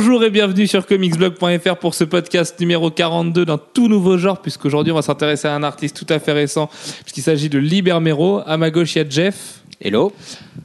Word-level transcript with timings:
Bonjour 0.00 0.22
et 0.22 0.30
bienvenue 0.30 0.68
sur 0.68 0.86
comicsblog.fr 0.86 1.74
pour 1.74 1.92
ce 1.92 2.04
podcast 2.04 2.60
numéro 2.60 2.88
42 2.88 3.44
d'un 3.44 3.58
tout 3.58 3.88
nouveau 3.88 4.16
genre, 4.16 4.40
puisqu'aujourd'hui 4.40 4.92
on 4.92 4.94
va 4.94 5.02
s'intéresser 5.02 5.48
à 5.48 5.56
un 5.56 5.64
artiste 5.64 5.96
tout 5.96 6.06
à 6.14 6.20
fait 6.20 6.30
récent, 6.30 6.70
puisqu'il 7.02 7.22
s'agit 7.22 7.48
de 7.48 7.58
Liber 7.58 7.98
Mero. 8.00 8.40
À 8.46 8.56
ma 8.58 8.70
gauche, 8.70 8.94
il 8.94 8.98
y 8.98 9.00
a 9.00 9.10
Jeff. 9.10 9.64
Hello. 9.80 10.12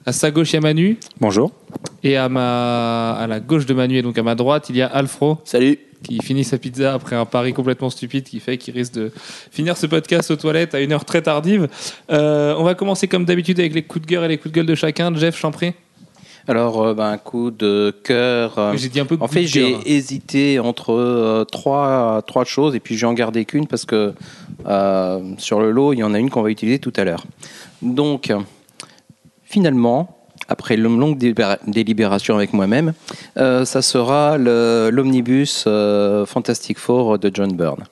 À 0.06 0.12
sa 0.12 0.30
gauche, 0.30 0.52
il 0.52 0.58
y 0.58 0.58
a 0.58 0.62
Manu. 0.62 1.00
Bonjour. 1.20 1.52
Et 2.04 2.16
à, 2.16 2.30
ma... 2.30 3.14
à 3.14 3.26
la 3.26 3.40
gauche 3.40 3.66
de 3.66 3.74
Manu, 3.74 3.98
et 3.98 4.02
donc 4.04 4.20
à 4.20 4.22
ma 4.22 4.36
droite, 4.36 4.70
il 4.70 4.78
y 4.78 4.84
a 4.84 4.86
Alfro. 4.86 5.40
Salut. 5.46 5.80
Qui 6.04 6.20
finit 6.22 6.44
sa 6.44 6.60
pizza 6.60 6.94
après 6.94 7.16
un 7.16 7.26
pari 7.26 7.54
complètement 7.54 7.90
stupide 7.90 8.26
qui 8.26 8.40
fait 8.40 8.60
qu'il 8.60 8.76
risque 8.76 8.94
de 8.94 9.12
finir 9.50 9.78
ce 9.78 9.88
podcast 9.88 10.30
aux 10.30 10.36
toilettes 10.36 10.76
à 10.76 10.80
une 10.80 10.92
heure 10.92 11.06
très 11.06 11.24
tardive. 11.24 11.70
Euh, 12.12 12.54
on 12.56 12.64
va 12.64 12.76
commencer 12.76 13.08
comme 13.08 13.26
d'habitude 13.26 13.60
avec 13.60 13.74
les 13.74 13.82
coups 13.82 14.06
de 14.06 14.12
gueule 14.12 14.26
et 14.26 14.28
les 14.28 14.38
coups 14.38 14.52
de 14.52 14.58
gueule 14.58 14.68
de 14.68 14.76
chacun. 14.76 15.12
Jeff, 15.16 15.40
j'en 15.42 15.50
prie. 15.50 15.74
Alors, 16.48 16.82
euh, 16.82 16.94
ben, 16.94 17.06
un 17.12 17.18
coup 17.18 17.52
de 17.52 17.96
cœur. 18.04 18.58
euh, 18.58 18.74
J'ai 18.76 18.90
dit 18.90 19.00
un 19.00 19.06
peu 19.06 19.18
en 19.20 19.28
fait, 19.28 19.46
j'ai 19.48 19.78
hésité 19.96 20.60
entre 20.60 20.92
euh, 20.92 21.46
trois, 21.46 22.22
trois 22.28 22.44
choses 22.44 22.76
et 22.76 22.80
puis 22.82 22.98
j'ai 22.98 23.06
en 23.06 23.14
gardé 23.14 23.46
qu'une 23.46 23.66
parce 23.68 23.86
que 23.86 24.14
euh, 24.68 25.20
sur 25.38 25.60
le 25.62 25.72
lot, 25.72 25.94
il 25.94 26.00
y 26.00 26.04
en 26.04 26.14
a 26.14 26.20
une 26.20 26.30
qu'on 26.30 26.42
va 26.42 26.50
utiliser 26.50 26.80
tout 26.80 26.94
à 26.98 27.04
l'heure. 27.06 27.24
Donc, 27.82 28.32
finalement, 29.44 30.18
après 30.50 30.76
une 30.76 31.00
longue 31.00 31.18
délibéra- 31.18 31.60
délibération 31.68 32.36
avec 32.36 32.54
moi-même, 32.54 32.94
ça 33.36 33.82
sera 33.82 34.38
l'omnibus 34.38 35.64
Fantastic 36.26 36.78
Four 36.78 37.20
de 37.20 37.32
John 37.34 37.54
Byrne. 37.54 37.84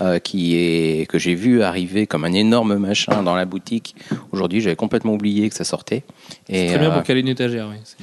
Euh, 0.00 0.18
qui 0.18 0.56
est 0.56 1.06
que 1.08 1.18
j'ai 1.18 1.34
vu 1.34 1.62
arriver 1.62 2.06
comme 2.06 2.24
un 2.24 2.32
énorme 2.32 2.76
machin 2.76 3.22
dans 3.22 3.34
la 3.34 3.44
boutique. 3.44 3.94
Aujourd'hui, 4.32 4.60
j'avais 4.60 4.76
complètement 4.76 5.14
oublié 5.14 5.48
que 5.48 5.54
ça 5.54 5.64
sortait. 5.64 6.02
Et, 6.48 6.66
Très 6.68 6.78
bien 6.78 6.90
euh, 6.90 6.94
pour 6.94 7.02
caler 7.02 7.20
une 7.20 7.28
étagère, 7.28 7.68
oui. 7.70 7.76
C'est- 7.84 7.96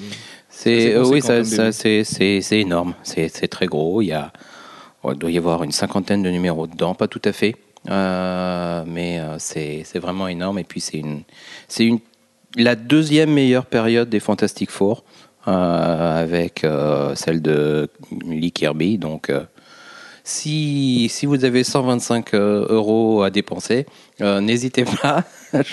c'est 0.50 0.80
C'est 0.90 0.94
euh, 0.96 1.06
oui, 1.06 1.22
c'est 1.22 2.04
c'est 2.04 2.42
c'est 2.42 2.60
énorme. 2.60 2.94
C'est 3.04 3.28
c'est 3.30 3.48
très 3.48 3.66
gros. 3.68 4.02
Il 4.02 4.08
y 4.08 4.14
a 4.14 4.32
oh, 5.04 5.12
il 5.14 5.18
doit 5.20 5.32
y 5.32 5.38
avoir 5.38 5.64
une 5.64 5.72
cinquantaine 5.72 6.24
de 6.24 6.30
numéros 6.30 6.68
dedans, 6.68 6.94
pas 6.96 7.08
tout 7.08 7.22
à 7.26 7.32
fait, 7.34 7.56
Euh, 7.90 8.84
mais 8.88 9.20
euh, 9.20 9.36
c'est 9.40 9.84
c'est 9.86 10.00
vraiment 10.00 10.28
énorme. 10.28 10.58
Et 10.60 10.64
puis 10.64 10.80
c'est 10.82 10.98
une 10.98 11.22
c'est 11.68 11.86
une 11.86 12.00
la 12.58 12.76
deuxième 12.76 13.32
meilleure 13.32 13.66
période 13.66 14.10
des 14.10 14.20
Fantastic 14.20 14.70
Four. 14.72 15.04
euh, 15.48 16.22
avec 16.24 16.64
euh, 16.64 17.14
celle 17.14 17.40
de 17.42 17.88
Lee 18.28 18.52
Kirby. 18.52 18.98
Donc, 18.98 19.30
euh, 19.30 19.44
si, 20.26 21.08
si 21.10 21.26
vous 21.26 21.46
avez 21.46 21.64
125 21.64 22.34
euh, 22.34 22.66
euros 22.68 23.22
à 23.24 23.30
dépenser, 23.30 23.86
euh, 24.22 24.42
n'hésitez 24.42 24.84
pas, 25.02 25.24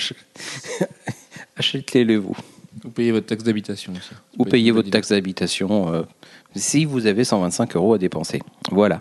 achetez-les 1.57 2.19
vous. 2.19 2.37
Vous 2.85 2.91
payez 2.91 3.13
votre 3.13 3.27
taxe 3.27 3.43
d'habitation 3.43 3.93
aussi. 3.93 4.11
Ou 4.39 4.45
payez 4.45 4.71
votre 4.71 4.91
taxe 4.91 5.09
d'habitation 5.09 5.93
euh, 5.93 6.03
si 6.55 6.85
vous 6.85 7.07
avez 7.07 7.25
125 7.25 7.77
euros 7.77 7.95
à 7.95 7.99
dépenser. 7.99 8.41
Voilà. 8.71 9.01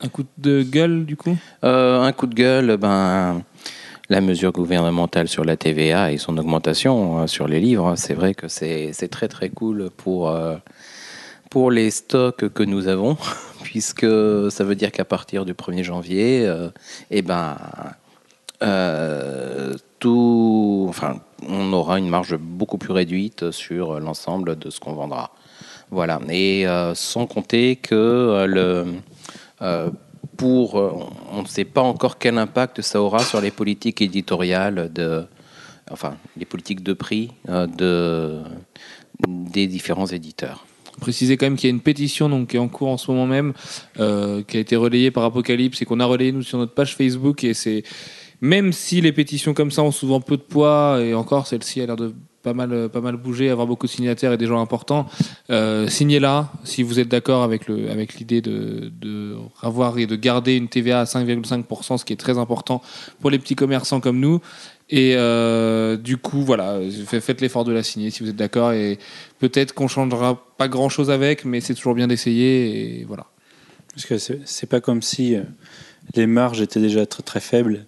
Un 0.00 0.08
coup 0.08 0.24
de 0.38 0.62
gueule, 0.62 1.04
du 1.04 1.16
coup? 1.16 1.36
Euh, 1.64 2.00
un 2.00 2.12
coup 2.12 2.26
de 2.26 2.34
gueule, 2.34 2.76
ben, 2.76 3.42
la 4.08 4.20
mesure 4.20 4.52
gouvernementale 4.52 5.26
sur 5.28 5.44
la 5.44 5.56
TVA 5.56 6.12
et 6.12 6.18
son 6.18 6.38
augmentation 6.38 7.26
sur 7.26 7.48
les 7.48 7.60
livres, 7.60 7.94
c'est 7.96 8.14
vrai 8.14 8.34
que 8.34 8.48
c'est 8.48 8.90
c'est 8.92 9.08
très 9.08 9.28
très 9.28 9.50
cool 9.50 9.90
pour, 9.96 10.30
euh, 10.30 10.56
pour 11.50 11.70
les 11.70 11.90
stocks 11.90 12.48
que 12.48 12.62
nous 12.62 12.88
avons, 12.88 13.16
puisque 13.62 14.06
ça 14.50 14.64
veut 14.64 14.74
dire 14.74 14.92
qu'à 14.92 15.04
partir 15.04 15.44
du 15.44 15.54
1er 15.54 15.82
janvier, 15.82 16.46
euh, 16.46 16.70
eh 17.10 17.22
ben, 17.22 17.56
euh, 18.62 19.74
tout, 19.98 20.86
enfin, 20.88 21.20
on 21.48 21.72
aura 21.72 21.98
une 21.98 22.08
marge 22.08 22.36
beaucoup 22.36 22.78
plus 22.78 22.92
réduite 22.92 23.50
sur 23.50 24.00
l'ensemble 24.00 24.58
de 24.58 24.70
ce 24.70 24.80
qu'on 24.80 24.94
vendra. 24.94 25.32
Voilà. 25.90 26.20
Et 26.28 26.66
euh, 26.66 26.94
sans 26.94 27.26
compter 27.26 27.76
que 27.76 28.44
le, 28.46 28.86
pour, 30.36 30.74
on 31.32 31.42
ne 31.42 31.48
sait 31.48 31.64
pas 31.64 31.82
encore 31.82 32.18
quel 32.18 32.38
impact 32.38 32.82
ça 32.82 33.00
aura 33.00 33.20
sur 33.20 33.40
les 33.40 33.50
politiques 33.50 34.02
éditoriales 34.02 34.92
de, 34.92 35.24
enfin, 35.90 36.16
les 36.36 36.44
politiques 36.44 36.82
de 36.82 36.92
prix 36.92 37.32
de, 37.46 38.40
des 39.26 39.66
différents 39.66 40.06
éditeurs. 40.06 40.67
Préciser 41.00 41.36
quand 41.36 41.46
même 41.46 41.56
qu'il 41.56 41.68
y 41.68 41.72
a 41.72 41.74
une 41.74 41.80
pétition 41.80 42.28
donc, 42.28 42.48
qui 42.48 42.56
est 42.56 42.60
en 42.60 42.68
cours 42.68 42.88
en 42.88 42.96
ce 42.96 43.10
moment 43.10 43.26
même, 43.26 43.52
euh, 44.00 44.42
qui 44.46 44.56
a 44.56 44.60
été 44.60 44.76
relayée 44.76 45.10
par 45.10 45.24
Apocalypse 45.24 45.80
et 45.82 45.84
qu'on 45.84 46.00
a 46.00 46.04
relayée 46.06 46.32
nous 46.32 46.42
sur 46.42 46.58
notre 46.58 46.74
page 46.74 46.96
Facebook. 46.96 47.44
Et 47.44 47.54
c'est 47.54 47.82
même 48.40 48.72
si 48.72 49.00
les 49.00 49.12
pétitions 49.12 49.54
comme 49.54 49.70
ça 49.70 49.82
ont 49.82 49.90
souvent 49.90 50.20
peu 50.20 50.36
de 50.36 50.42
poids, 50.42 50.98
et 51.02 51.14
encore 51.14 51.46
celle-ci 51.46 51.80
a 51.80 51.86
l'air 51.86 51.96
de 51.96 52.14
pas 52.44 52.54
mal, 52.54 52.88
pas 52.88 53.00
mal 53.00 53.16
bouger, 53.16 53.50
avoir 53.50 53.66
beaucoup 53.66 53.86
de 53.86 53.90
signataires 53.90 54.32
et 54.32 54.36
des 54.36 54.46
gens 54.46 54.60
importants, 54.60 55.06
euh, 55.50 55.88
signez-la 55.88 56.50
si 56.62 56.84
vous 56.84 57.00
êtes 57.00 57.08
d'accord 57.08 57.42
avec 57.42 57.66
le- 57.66 57.90
avec 57.90 58.14
l'idée 58.14 58.40
de, 58.40 58.92
de 59.00 59.34
avoir 59.60 59.98
et 59.98 60.06
de 60.06 60.14
garder 60.14 60.54
une 60.54 60.68
TVA 60.68 61.00
à 61.00 61.04
5,5%, 61.04 61.98
ce 61.98 62.04
qui 62.04 62.12
est 62.12 62.16
très 62.16 62.38
important 62.38 62.80
pour 63.20 63.30
les 63.30 63.40
petits 63.40 63.56
commerçants 63.56 63.98
comme 64.00 64.20
nous. 64.20 64.40
Et 64.90 65.14
euh, 65.16 65.96
du 65.96 66.16
coup, 66.16 66.42
voilà, 66.42 66.78
fait- 67.06 67.20
faites 67.20 67.40
l'effort 67.40 67.64
de 67.64 67.72
la 67.72 67.82
signer 67.82 68.10
si 68.10 68.22
vous 68.22 68.30
êtes 68.30 68.36
d'accord. 68.36 68.72
Et 68.72 68.98
peut-être 69.38 69.74
qu'on 69.74 69.88
changera 69.88 70.46
pas 70.56 70.68
grand-chose 70.68 71.10
avec, 71.10 71.44
mais 71.44 71.60
c'est 71.60 71.74
toujours 71.74 71.94
bien 71.94 72.06
d'essayer. 72.08 73.00
Et 73.00 73.04
voilà. 73.04 73.26
Parce 73.94 74.06
que 74.06 74.16
c'est 74.44 74.66
pas 74.66 74.80
comme 74.80 75.02
si 75.02 75.34
euh, 75.34 75.42
les 76.14 76.26
marges 76.26 76.60
étaient 76.62 76.80
déjà 76.80 77.04
très 77.04 77.22
très 77.22 77.40
faibles 77.40 77.84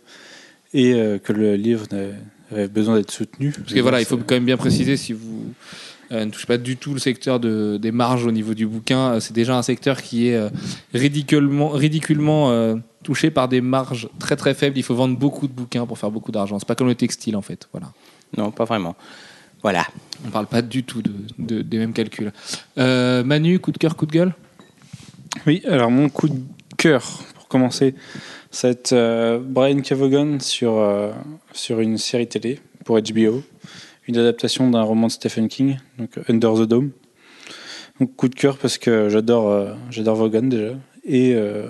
et 0.75 0.93
euh, 0.95 1.19
que 1.19 1.33
le 1.33 1.57
livre 1.57 1.87
avait 2.51 2.69
besoin 2.69 2.97
d'être 2.97 3.11
soutenu. 3.13 3.53
Parce 3.53 3.73
que 3.73 3.81
voilà, 3.81 4.01
il 4.01 4.05
faut 4.07 4.17
quand 4.19 4.35
même 4.35 4.45
bien 4.45 4.57
préciser 4.57 4.97
si 4.97 5.13
vous 5.13 5.55
ne 6.11 6.31
touchez 6.31 6.47
pas 6.47 6.59
du 6.59 6.77
tout 6.77 6.93
le 6.93 6.99
secteur 7.01 7.39
de, 7.41 7.79
des 7.81 7.93
marges 7.93 8.27
au 8.27 8.33
niveau 8.33 8.55
du 8.55 8.67
bouquin, 8.67 9.13
euh, 9.15 9.21
c'est 9.21 9.33
déjà 9.33 9.57
un 9.57 9.63
secteur 9.63 10.03
qui 10.03 10.29
est 10.29 10.37
euh, 10.37 10.49
ridiculement, 10.93 11.69
ridiculement 11.69 12.51
euh, 12.51 12.77
touché 13.03 13.31
par 13.31 13.49
des 13.49 13.61
marges 13.61 14.09
très 14.19 14.37
très 14.37 14.55
faibles. 14.55 14.77
Il 14.79 14.83
faut 14.83 14.95
vendre 14.95 15.17
beaucoup 15.17 15.47
de 15.47 15.53
bouquins 15.53 15.87
pour 15.87 15.99
faire 15.99 16.11
beaucoup 16.11 16.33
d'argent. 16.33 16.59
C'est 16.59 16.67
pas 16.69 16.75
comme 16.75 16.89
le 16.89 16.95
textile 16.95 17.37
en 17.37 17.43
fait. 17.43 17.69
Voilà. 17.73 17.93
Non, 18.37 18.51
pas 18.51 18.65
vraiment. 18.65 18.97
Voilà. 19.63 19.87
On 20.27 20.31
parle 20.31 20.47
pas 20.47 20.63
du 20.63 20.83
tout 20.85 21.03
de, 21.03 21.13
de- 21.39 21.63
des 21.63 21.79
mêmes 21.79 21.93
calculs. 21.93 22.33
Euh, 22.79 23.23
Manu, 23.25 23.59
coup 23.59 23.73
de 23.73 23.79
cœur, 23.79 23.95
coup 23.97 24.07
de 24.07 24.13
gueule? 24.13 24.35
Oui, 25.47 25.63
alors 25.69 25.91
mon 25.91 26.09
coup 26.09 26.29
de 26.29 26.41
cœur 26.77 27.03
pour 27.35 27.47
commencer, 27.47 27.95
être 28.65 28.93
euh, 28.93 29.39
Brian 29.43 29.81
Cavogan 29.81 30.41
sur, 30.41 30.73
euh, 30.79 31.13
sur 31.53 31.81
une 31.81 31.99
série 31.99 32.27
télé 32.27 32.59
pour 32.85 32.99
HBO, 33.01 33.43
une 34.07 34.17
adaptation 34.17 34.71
d'un 34.71 34.83
roman 34.83 35.07
de 35.07 35.13
Stephen 35.13 35.49
King, 35.49 35.79
donc 35.99 36.19
Under 36.29 36.55
the 36.55 36.63
Dome. 36.63 36.91
Donc 38.01 38.17
coup 38.17 38.29
de 38.29 38.35
cœur 38.35 38.57
parce 38.57 38.79
que 38.79 39.11
j'adore 39.11 39.51
euh, 39.51 39.75
Vaughan 40.15 40.43
déjà 40.43 40.73
et 41.05 41.35
euh, 41.35 41.69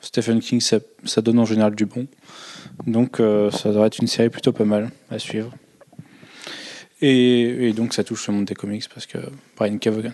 Stephen 0.00 0.40
King 0.40 0.60
ça, 0.60 0.80
donne 1.22 1.38
en 1.38 1.44
général 1.44 1.74
du 1.76 1.86
bon. 1.86 2.08
Donc 2.86 3.20
euh, 3.20 3.50
ça 3.52 3.70
devrait 3.70 3.86
être 3.86 3.98
une 3.98 4.08
série 4.08 4.28
plutôt 4.28 4.52
pas 4.52 4.64
mal 4.64 4.90
à 5.10 5.18
suivre. 5.18 5.52
Et, 7.00 7.72
donc 7.72 7.94
ça 7.94 8.04
touche 8.04 8.28
le 8.28 8.34
monde 8.34 8.44
des 8.44 8.54
comics 8.54 8.88
parce 8.92 9.06
que 9.06 9.18
Brian 9.56 9.78
Cavogan. 9.78 10.12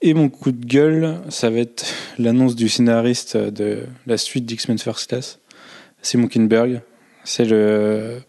Et 0.00 0.14
mon 0.14 0.28
coup 0.28 0.50
de 0.50 0.64
gueule, 0.64 1.20
ça 1.28 1.50
va 1.50 1.58
être 1.58 1.86
l'annonce 2.18 2.56
du 2.56 2.68
scénariste 2.68 3.36
de 3.36 3.84
la 4.06 4.16
suite 4.16 4.44
d'X-Men 4.44 4.78
First 4.78 5.08
Class, 5.08 5.38
Simon 6.02 6.26
Kinberg. 6.26 6.82
C'est 7.24 7.44
le. 7.44 8.20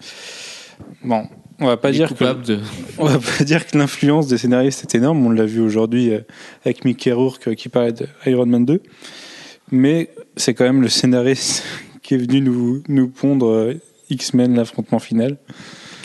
Bon, 1.04 1.28
on 1.64 1.68
va 1.68 1.78
pas 1.78 1.92
dire 1.92 2.14
que 2.14 2.34
de. 2.34 2.60
on 2.98 3.06
va 3.06 3.20
pas 3.20 3.44
dire 3.44 3.66
que 3.66 3.78
l'influence 3.78 4.28
des 4.28 4.38
scénaristes 4.38 4.84
est 4.84 4.98
énorme. 4.98 5.26
On 5.26 5.30
l'a 5.30 5.46
vu 5.46 5.62
aujourd'hui 5.62 6.12
euh, 6.12 6.20
avec 6.66 6.86
Mickey 6.86 7.12
Rourke 7.12 7.48
euh, 7.48 7.54
qui 7.56 7.70
parlait 7.70 7.94
de 7.94 8.08
Iron 8.26 8.46
Man 8.46 8.66
2. 8.66 8.82
Mais 9.72 10.10
c'est 10.36 10.54
quand 10.54 10.66
même 10.66 10.82
le 10.82 10.90
scénariste 10.90 11.64
qui 12.04 12.16
est 12.16 12.18
venu 12.18 12.42
nous, 12.42 12.84
nous 12.88 13.08
pondre 13.08 13.48
euh, 13.48 13.74
X-Men, 14.10 14.56
l'affrontement 14.56 15.00
final. 15.00 15.38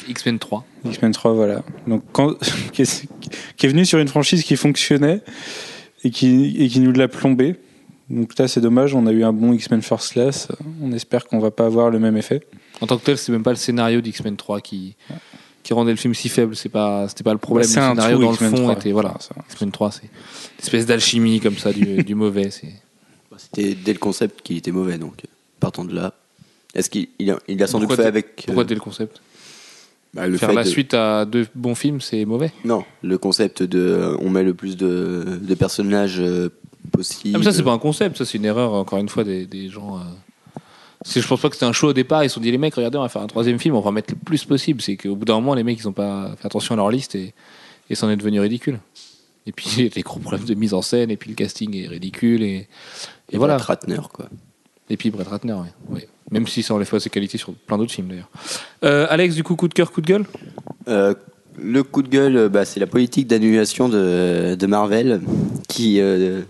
X-Men 0.08 0.38
3. 0.38 0.64
X-Men 0.86 1.12
3, 1.12 1.32
voilà. 1.32 1.62
Donc, 1.86 2.04
quand, 2.12 2.34
qui, 2.72 2.82
est, 2.82 3.06
qui 3.56 3.66
est 3.66 3.68
venu 3.68 3.84
sur 3.84 3.98
une 3.98 4.08
franchise 4.08 4.44
qui 4.44 4.56
fonctionnait 4.56 5.20
et 6.04 6.10
qui, 6.10 6.56
et 6.58 6.68
qui 6.68 6.80
nous 6.80 6.92
l'a 6.92 7.08
plombé. 7.08 7.56
Donc 8.08 8.38
là, 8.38 8.48
c'est 8.48 8.60
dommage. 8.60 8.94
On 8.94 9.06
a 9.06 9.12
eu 9.12 9.24
un 9.24 9.32
bon 9.32 9.52
X-Men 9.52 9.82
First 9.82 10.12
Class. 10.12 10.48
On 10.80 10.92
espère 10.92 11.26
qu'on 11.26 11.40
va 11.40 11.50
pas 11.50 11.66
avoir 11.66 11.90
le 11.90 11.98
même 11.98 12.16
effet. 12.16 12.42
En 12.80 12.86
tant 12.86 12.96
que 12.96 13.04
tel, 13.04 13.18
c'est 13.18 13.32
même 13.32 13.42
pas 13.42 13.50
le 13.50 13.56
scénario 13.56 14.00
d'X-Men 14.00 14.36
3 14.36 14.60
qui, 14.60 14.96
qui 15.68 15.74
rendait 15.74 15.90
le 15.90 15.96
film 15.98 16.14
si 16.14 16.30
faible. 16.30 16.56
C'est 16.56 16.70
pas, 16.70 17.06
c'était 17.08 17.22
pas 17.24 17.32
le 17.32 17.38
problème. 17.38 17.68
C'est 17.68 17.78
le 17.78 17.84
un 17.84 17.90
scénario 17.90 18.18
dans 18.20 18.30
le 18.30 18.36
fond 18.36 18.56
3. 18.56 18.72
était 18.72 18.90
voilà. 18.92 19.14
Ça, 19.20 19.34
ça. 19.34 19.42
X-Men 19.50 19.70
3, 19.70 19.90
c'est 19.92 20.02
une 20.04 20.08
espèce 20.60 20.86
d'alchimie 20.86 21.40
comme 21.40 21.58
ça 21.58 21.72
du, 21.74 22.02
du 22.04 22.14
mauvais. 22.14 22.50
C'est 22.50 22.72
C'était 23.36 23.74
dès 23.74 23.92
le 23.92 23.98
concept 23.98 24.40
qu'il 24.42 24.56
était 24.56 24.70
mauvais, 24.72 24.96
donc 24.96 25.14
euh, 25.24 25.28
partant 25.60 25.84
de 25.84 25.94
là. 25.94 26.14
Est-ce 26.74 26.88
qu'il 26.88 27.08
il 27.18 27.30
a, 27.30 27.38
il 27.48 27.62
a 27.62 27.66
sans 27.66 27.78
Pourquoi 27.80 27.96
doute 27.96 28.02
fait 28.04 28.08
avec. 28.08 28.26
euh, 28.26 28.42
pourquoi 28.46 28.64
dès 28.64 28.74
le 28.74 28.80
concept 28.80 29.20
bah, 30.14 30.26
le 30.26 30.38
Faire 30.38 30.54
la 30.54 30.64
de- 30.64 30.68
suite 30.68 30.94
à 30.94 31.26
deux 31.26 31.46
bons 31.54 31.74
films, 31.74 32.00
c'est 32.00 32.24
mauvais. 32.24 32.50
Non, 32.64 32.82
le 33.02 33.18
concept 33.18 33.62
de. 33.62 33.78
euh, 33.78 34.16
On 34.20 34.30
met 34.30 34.42
le 34.44 34.54
plus 34.54 34.76
de, 34.78 35.38
de 35.40 35.54
personnages 35.54 36.18
euh, 36.20 36.48
possible. 36.92 37.34
Ah, 37.36 37.38
mais 37.40 37.44
ça, 37.44 37.52
c'est 37.52 37.62
pas 37.62 37.72
un 37.72 37.78
concept, 37.78 38.16
ça, 38.16 38.24
c'est 38.24 38.38
une 38.38 38.46
erreur, 38.46 38.72
encore 38.72 38.98
une 39.00 39.10
fois, 39.10 39.22
des, 39.22 39.44
des 39.44 39.68
gens. 39.68 39.98
euh. 39.98 40.00
C'est- 41.02 41.20
Je 41.20 41.28
pense 41.28 41.40
pas 41.40 41.48
que 41.48 41.54
c'était 41.54 41.66
un 41.66 41.72
show 41.72 41.88
au 41.88 41.92
départ. 41.92 42.24
Ils 42.24 42.28
se 42.28 42.34
sont 42.34 42.40
dit, 42.40 42.50
les 42.50 42.58
mecs, 42.58 42.74
regardez, 42.74 42.98
on 42.98 43.02
va 43.02 43.08
faire 43.08 43.22
un 43.22 43.26
troisième 43.26 43.58
film, 43.58 43.74
on 43.74 43.80
va 43.80 43.90
en 43.90 43.92
mettre 43.92 44.12
le 44.14 44.18
plus 44.18 44.44
possible. 44.44 44.80
C'est 44.82 44.96
qu'au 44.96 45.14
bout 45.16 45.24
d'un 45.24 45.34
moment, 45.34 45.54
les 45.54 45.62
mecs, 45.64 45.78
ils 45.78 45.88
ont 45.88 45.92
pas 45.92 46.34
fait 46.40 46.46
attention 46.46 46.74
à 46.74 46.76
leur 46.76 46.90
liste 46.90 47.14
et, 47.14 47.34
et 47.90 47.94
c'en 47.94 48.10
est 48.10 48.16
devenu 48.16 48.40
ridicule. 48.40 48.80
Et 49.46 49.52
puis 49.52 49.66
il 49.78 49.84
y 49.84 49.86
a 49.86 49.90
des 49.90 50.02
gros 50.02 50.18
problèmes 50.20 50.44
de 50.44 50.54
mise 50.54 50.74
en 50.74 50.82
scène, 50.82 51.10
et 51.10 51.16
puis 51.16 51.30
le 51.30 51.36
casting 51.36 51.74
est 51.76 51.88
ridicule, 51.88 52.42
et, 52.42 52.68
et, 53.30 53.36
voilà. 53.38 53.56
Brett 53.56 53.66
Ratner, 53.66 54.00
quoi. 54.12 54.28
Et 54.90 54.96
puis 54.96 55.10
Brett 55.10 55.28
Ratner, 55.28 55.54
oui. 55.54 55.68
oui. 55.90 56.00
Même 56.30 56.46
si 56.46 56.62
ça 56.62 56.74
enlève 56.74 56.88
pas 56.88 57.00
ses 57.00 57.10
qualités 57.10 57.38
sur 57.38 57.54
plein 57.54 57.78
d'autres 57.78 57.92
films 57.92 58.08
d'ailleurs. 58.08 58.28
Euh, 58.84 59.06
Alex, 59.08 59.34
du 59.34 59.42
coup, 59.42 59.56
coup 59.56 59.68
de 59.68 59.74
cœur, 59.74 59.90
coup 59.92 60.00
de 60.02 60.06
gueule? 60.06 60.26
Euh, 60.88 61.14
le 61.60 61.82
coup 61.82 62.02
de 62.02 62.08
gueule, 62.08 62.36
euh, 62.36 62.48
bah, 62.50 62.64
c'est 62.66 62.80
la 62.80 62.86
politique 62.86 63.26
d'annulation 63.26 63.88
de, 63.88 64.54
de 64.54 64.66
Marvel 64.66 65.20
qui 65.68 66.00
euh, 66.00 66.42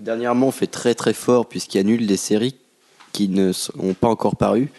dernièrement 0.00 0.50
fait 0.50 0.66
très 0.66 0.94
très 0.94 1.12
fort 1.12 1.46
puisqu'il 1.48 1.78
annule 1.78 2.06
des 2.06 2.16
séries 2.16 2.54
qui 3.14 3.28
ne 3.28 3.52
sont 3.52 3.94
pas 3.98 4.08
encore 4.08 4.36
parues. 4.36 4.70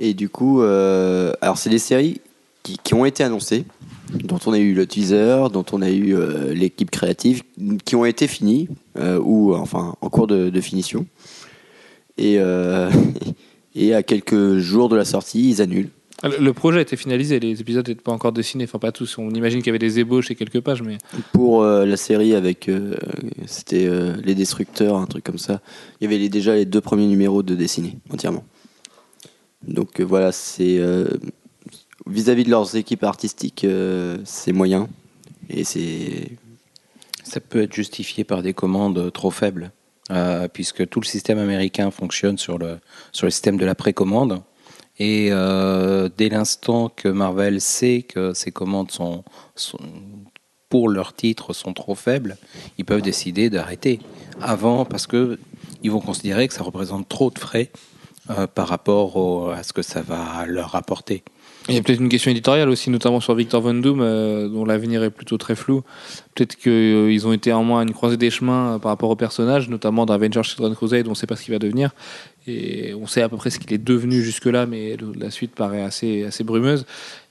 Et 0.00 0.14
du 0.14 0.30
coup, 0.30 0.62
euh, 0.62 1.32
alors 1.42 1.58
c'est 1.58 1.68
des 1.68 1.80
séries 1.80 2.22
qui, 2.62 2.78
qui 2.82 2.94
ont 2.94 3.04
été 3.04 3.24
annoncées, 3.24 3.66
dont 4.14 4.38
on 4.46 4.52
a 4.52 4.58
eu 4.58 4.72
le 4.72 4.86
teaser, 4.86 5.48
dont 5.52 5.64
on 5.72 5.82
a 5.82 5.90
eu 5.90 6.14
euh, 6.14 6.54
l'équipe 6.54 6.90
créative, 6.90 7.42
qui 7.84 7.96
ont 7.96 8.04
été 8.06 8.28
finies 8.28 8.68
euh, 8.96 9.20
ou 9.22 9.54
enfin 9.54 9.96
en 10.00 10.08
cours 10.08 10.28
de, 10.28 10.48
de 10.48 10.60
finition. 10.62 11.04
Et, 12.16 12.38
et 13.74 13.94
à 13.94 14.02
quelques 14.02 14.58
jours 14.58 14.88
de 14.88 14.96
la 14.96 15.04
sortie, 15.04 15.50
ils 15.50 15.60
annulent. 15.62 15.90
Le 16.24 16.36
le 16.38 16.52
projet 16.52 16.78
a 16.78 16.82
été 16.82 16.96
finalisé, 16.96 17.38
les 17.38 17.60
épisodes 17.60 17.86
n'étaient 17.88 18.02
pas 18.02 18.10
encore 18.12 18.32
dessinés, 18.32 18.64
enfin 18.64 18.78
pas 18.80 18.90
tous. 18.92 19.18
On 19.18 19.30
imagine 19.30 19.60
qu'il 19.60 19.68
y 19.68 19.70
avait 19.70 19.78
des 19.78 20.00
ébauches 20.00 20.30
et 20.30 20.34
quelques 20.34 20.60
pages, 20.60 20.82
mais 20.82 20.98
Pour 21.32 21.62
euh, 21.62 21.86
la 21.86 21.96
série 21.96 22.34
avec. 22.34 22.68
euh, 22.68 22.96
C'était 23.46 23.86
euh, 23.86 24.16
Les 24.24 24.34
Destructeurs, 24.34 24.96
un 24.96 25.06
truc 25.06 25.22
comme 25.24 25.38
ça. 25.38 25.60
Il 26.00 26.04
y 26.04 26.06
avait 26.08 26.18
les- 26.18 26.28
déjà 26.28 26.54
les 26.56 26.64
deux 26.64 26.80
premiers 26.80 27.06
numéros 27.06 27.42
de 27.44 27.54
dessinés, 27.54 27.98
entièrement. 28.10 28.44
Donc 29.66 30.00
euh, 30.00 30.04
voilà, 30.04 30.32
c'est. 30.32 30.78
euh, 30.78 31.06
Vis-à-vis 32.06 32.44
de 32.44 32.50
leurs 32.50 32.74
équipes 32.74 33.04
artistiques, 33.04 33.64
euh, 33.64 34.16
c'est 34.24 34.52
moyen. 34.52 34.88
Et 35.50 35.62
c'est. 35.64 36.30
Ça 37.22 37.38
peut 37.40 37.62
être 37.62 37.74
justifié 37.74 38.24
par 38.24 38.42
des 38.42 38.54
commandes 38.54 39.12
trop 39.12 39.30
faibles, 39.30 39.70
euh, 40.10 40.48
puisque 40.48 40.88
tout 40.88 41.00
le 41.00 41.04
système 41.06 41.38
américain 41.38 41.90
fonctionne 41.90 42.38
sur 42.38 42.56
le, 42.58 42.78
sur 43.12 43.26
le 43.26 43.30
système 43.30 43.56
de 43.58 43.66
la 43.66 43.74
précommande. 43.74 44.42
Et 44.98 45.28
euh, 45.30 46.08
dès 46.16 46.28
l'instant 46.28 46.88
que 46.88 47.08
Marvel 47.08 47.60
sait 47.60 48.02
que 48.02 48.32
ces 48.34 48.50
commandes 48.50 48.90
sont, 48.90 49.22
pour 50.68 50.88
leurs 50.88 51.12
titres 51.14 51.52
sont 51.52 51.72
trop 51.72 51.94
faibles, 51.94 52.36
ils 52.78 52.84
peuvent 52.84 53.02
décider 53.02 53.48
d'arrêter 53.48 54.00
avant 54.40 54.84
parce 54.84 55.06
que 55.06 55.38
ils 55.82 55.90
vont 55.92 56.00
considérer 56.00 56.48
que 56.48 56.54
ça 56.54 56.64
représente 56.64 57.08
trop 57.08 57.30
de 57.30 57.38
frais 57.38 57.70
euh, 58.30 58.48
par 58.48 58.68
rapport 58.68 59.52
à 59.52 59.62
ce 59.62 59.72
que 59.72 59.82
ça 59.82 60.02
va 60.02 60.44
leur 60.46 60.74
apporter. 60.74 61.22
il 61.68 61.76
y 61.76 61.78
a 61.78 61.82
peut-être 61.82 62.00
une 62.00 62.08
question 62.08 62.32
éditoriale 62.32 62.68
aussi, 62.68 62.90
notamment 62.90 63.20
sur 63.20 63.34
Victor 63.34 63.62
Von 63.62 63.74
Doom, 63.74 64.00
euh, 64.00 64.48
dont 64.48 64.64
l'avenir 64.64 65.04
est 65.04 65.10
plutôt 65.10 65.38
très 65.38 65.54
flou. 65.54 65.82
Peut-être 66.34 66.56
qu'ils 66.56 67.26
ont 67.26 67.32
été 67.32 67.52
en 67.52 67.62
moins 67.62 67.80
à 67.80 67.82
une 67.84 67.92
croisée 67.92 68.16
des 68.16 68.30
chemins 68.30 68.80
par 68.80 68.90
rapport 68.90 69.10
au 69.10 69.16
personnage, 69.16 69.68
notamment 69.68 70.06
dans 70.06 70.14
Avengers 70.14 70.42
Children 70.42 70.74
Crusade, 70.74 71.06
on 71.06 71.10
ne 71.10 71.14
sait 71.14 71.26
pas 71.28 71.36
ce 71.36 71.44
qu'il 71.44 71.54
va 71.54 71.60
devenir. 71.60 71.94
Et 72.48 72.94
on 72.94 73.06
sait 73.06 73.22
à 73.22 73.28
peu 73.28 73.36
près 73.36 73.50
ce 73.50 73.58
qu'il 73.58 73.72
est 73.72 73.78
devenu 73.84 74.22
jusque-là, 74.22 74.66
mais 74.66 74.96
la 75.18 75.30
suite 75.30 75.52
paraît 75.54 75.82
assez, 75.82 76.24
assez 76.24 76.44
brumeuse. 76.44 76.86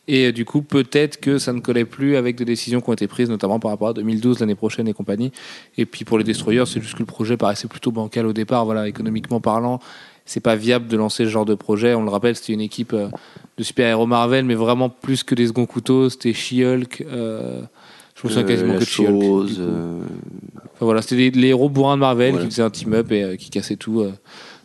Et 0.10 0.28
euh, 0.28 0.32
du 0.32 0.46
coup, 0.46 0.62
peut-être 0.62 1.20
que 1.20 1.38
ça 1.38 1.52
ne 1.52 1.60
collait 1.60 1.84
plus 1.84 2.16
avec 2.16 2.38
des 2.38 2.46
décisions 2.46 2.80
qui 2.80 2.90
ont 2.90 2.94
été 2.94 3.08
prises, 3.08 3.30
notamment 3.30 3.60
par 3.60 3.72
rapport 3.72 3.90
à 3.90 3.94
2012, 3.94 4.40
l'année 4.40 4.56
prochaine 4.56 4.88
et 4.88 4.94
compagnie. 4.94 5.32
Et 5.78 5.86
puis 5.86 6.06
pour 6.06 6.18
les 6.18 6.24
Destroyers, 6.24 6.66
c'est 6.66 6.82
juste 6.82 6.94
que 6.94 7.00
le 7.00 7.06
projet 7.06 7.36
paraissait 7.36 7.68
plutôt 7.68 7.92
bancal 7.92 8.26
au 8.26 8.32
départ, 8.34 8.64
voilà, 8.64 8.88
économiquement 8.88 9.42
parlant. 9.42 9.80
C'est 10.26 10.40
pas 10.42 10.56
viable 10.56 10.88
de 10.88 10.96
lancer 10.98 11.26
ce 11.26 11.30
genre 11.30 11.46
de 11.46 11.56
projet. 11.56 11.94
On 11.94 12.04
le 12.04 12.10
rappelle, 12.10 12.36
c'était 12.36 12.54
une 12.54 12.62
équipe 12.62 12.94
euh, 12.94 13.08
de 13.58 13.64
super-héros 13.64 14.06
Marvel, 14.06 14.46
mais 14.46 14.56
vraiment 14.56 14.90
plus 14.90 15.24
que 15.24 15.36
des 15.36 15.48
seconds 15.48 15.66
couteaux. 15.66 16.10
C'était 16.10 16.34
She-Hulk. 16.34 17.04
euh, 17.10 17.62
je 18.16 18.28
me 18.28 18.32
souviens 18.34 18.48
quasiment 18.48 18.74
que 18.76 18.80
de 18.80 18.86
She-Hulk. 18.86 19.50
euh, 19.60 20.00
Enfin, 20.74 20.86
voilà, 20.86 21.02
c'était 21.02 21.32
les 21.38 21.48
héros 21.48 21.70
bourrins 21.70 21.96
de 21.96 22.02
Marvel 22.02 22.32
Voilà. 22.32 22.46
qui 22.46 22.52
faisaient 22.52 22.64
un 22.64 22.70
team-up 22.70 23.12
et 23.12 23.36
qui 23.38 23.50
cassaient 23.50 23.76
tout 23.78 24.06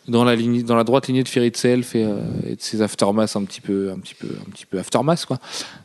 dans 0.08 0.24
la 0.24 0.34
ligne, 0.34 0.62
dans 0.62 0.76
la 0.76 0.84
droite 0.84 1.06
lignée 1.06 1.22
de 1.22 1.28
Fear 1.28 1.44
Itself 1.44 1.94
et, 1.94 2.04
euh, 2.04 2.16
et 2.46 2.56
de 2.56 2.60
ses 2.60 2.82
aftermaths 2.82 3.36
un 3.36 3.44
petit 3.44 3.60
peu, 3.60 3.90
un 3.90 3.98
petit 3.98 4.14
peu, 4.14 4.28
un 4.28 4.50
petit 4.50 4.66
peu 4.66 4.78
aftermath 4.78 5.26
quoi. 5.26 5.38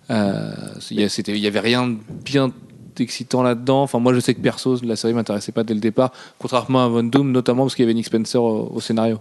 Euh, 0.09 0.51
Il 0.91 0.99
y, 0.99 1.47
avait 1.47 1.59
rien 1.59 1.87
de 1.87 1.97
bien 2.23 2.51
excitant 2.99 3.43
là-dedans. 3.43 3.83
Enfin, 3.83 3.99
moi, 3.99 4.13
je 4.13 4.19
sais 4.19 4.33
que 4.33 4.41
perso, 4.41 4.79
la 4.83 4.95
série 4.95 5.13
m'intéressait 5.13 5.51
pas 5.51 5.63
dès 5.63 5.73
le 5.73 5.79
départ, 5.79 6.11
contrairement 6.39 6.83
à 6.83 6.87
Von 6.87 7.03
Doom, 7.03 7.31
notamment 7.31 7.63
parce 7.63 7.75
qu'il 7.75 7.83
y 7.83 7.87
avait 7.87 7.93
Nick 7.93 8.05
Spencer 8.05 8.41
au, 8.41 8.71
au 8.73 8.81
scénario. 8.81 9.19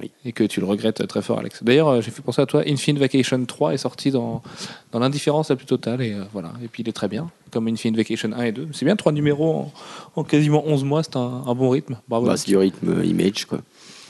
Oui. 0.00 0.10
Et 0.24 0.32
que 0.32 0.42
tu 0.44 0.60
le 0.60 0.66
regrettes 0.66 1.06
très 1.06 1.22
fort, 1.22 1.38
Alex. 1.38 1.62
D'ailleurs, 1.62 1.88
euh, 1.88 2.00
j'ai 2.00 2.10
fait 2.10 2.22
penser 2.22 2.42
à 2.42 2.46
toi. 2.46 2.62
Infinite 2.66 2.98
Vacation 2.98 3.44
3 3.44 3.74
est 3.74 3.78
sorti 3.78 4.10
dans, 4.10 4.42
dans 4.90 4.98
l'indifférence 4.98 5.50
la 5.50 5.56
plus 5.56 5.66
totale. 5.66 6.02
Et 6.02 6.12
euh, 6.12 6.24
voilà. 6.32 6.52
Et 6.64 6.68
puis 6.68 6.82
il 6.82 6.88
est 6.88 6.92
très 6.92 7.08
bien, 7.08 7.30
comme 7.52 7.68
Infinite 7.68 7.96
Vacation 7.96 8.32
1 8.32 8.42
et 8.42 8.52
2. 8.52 8.68
C'est 8.72 8.84
bien, 8.84 8.96
trois 8.96 9.12
numéros 9.12 9.54
en, 9.54 9.72
en 10.16 10.24
quasiment 10.24 10.64
11 10.66 10.84
mois. 10.84 11.02
C'est 11.04 11.16
un, 11.16 11.44
un 11.46 11.54
bon 11.54 11.70
rythme. 11.70 11.96
Bravo. 12.08 12.26
bah, 12.26 12.36
c'est 12.36 12.48
du 12.48 12.56
rythme 12.56 13.04
image, 13.04 13.44
quoi. 13.44 13.60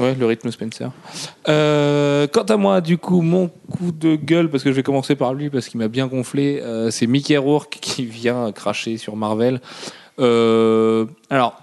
Ouais, 0.01 0.15
le 0.19 0.27
rythme 0.27 0.51
Spencer. 0.51 0.91
Euh, 1.49 2.27
quant 2.27 2.43
à 2.43 2.57
moi, 2.57 2.81
du 2.81 2.99
coup, 2.99 3.23
mon 3.23 3.49
coup 3.49 3.93
de 3.93 4.17
gueule, 4.17 4.51
parce 4.51 4.65
que 4.65 4.71
je 4.71 4.77
vais 4.77 4.83
commencer 4.83 5.15
par 5.15 5.35
lui, 5.35 5.51
parce 5.51 5.69
qu'il 5.69 5.79
m'a 5.79 5.89
bien 5.89 6.09
gonflé, 6.09 6.61
euh, 6.63 6.91
c'est 6.91 7.07
Mickey 7.07 7.37
Rourke 7.37 7.79
qui 7.81 8.05
vient 8.05 8.51
cracher 8.51 8.97
sur 8.97 9.15
Marvel. 9.15 9.61
Euh, 10.19 11.07
alors, 11.31 11.61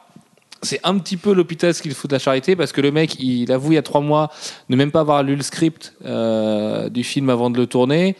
c'est 0.61 0.79
un 0.83 0.97
petit 0.97 1.17
peu 1.17 1.33
l'hôpital 1.33 1.73
ce 1.73 1.81
qu'il 1.81 1.93
fout 1.93 2.09
de 2.09 2.15
la 2.15 2.19
charité, 2.19 2.55
parce 2.55 2.71
que 2.71 2.79
le 2.79 2.91
mec, 2.91 3.19
il 3.19 3.51
avoue 3.51 3.73
il 3.73 3.75
y 3.75 3.77
a 3.77 3.81
trois 3.81 4.01
mois 4.01 4.29
ne 4.69 4.75
même 4.75 4.91
pas 4.91 5.01
avoir 5.01 5.23
lu 5.23 5.35
le 5.35 5.41
script 5.41 5.93
du 6.01 7.03
film 7.03 7.29
avant 7.29 7.49
de 7.49 7.57
le 7.57 7.65
tourner. 7.65 8.15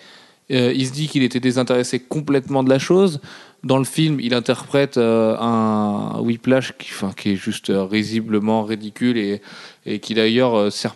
Il 0.49 0.85
se 0.87 0.91
dit 0.91 1.07
qu'il 1.07 1.21
était 1.21 1.39
désintéressé 1.39 1.99
complètement 1.99 2.63
de 2.63 2.69
la 2.69 2.79
chose. 2.79 3.21
Dans 3.63 3.77
le 3.77 3.83
film, 3.83 4.19
il 4.19 4.33
interprète 4.33 4.97
euh, 4.97 5.37
un 5.39 6.19
Whiplash 6.19 6.73
qui, 6.77 7.31
est 7.31 7.35
juste 7.35 7.69
euh, 7.69 7.83
risiblement 7.83 8.63
ridicule 8.63 9.17
et, 9.85 9.99
qui 9.99 10.15
d'ailleurs 10.15 10.55
euh, 10.55 10.69
sert 10.71 10.95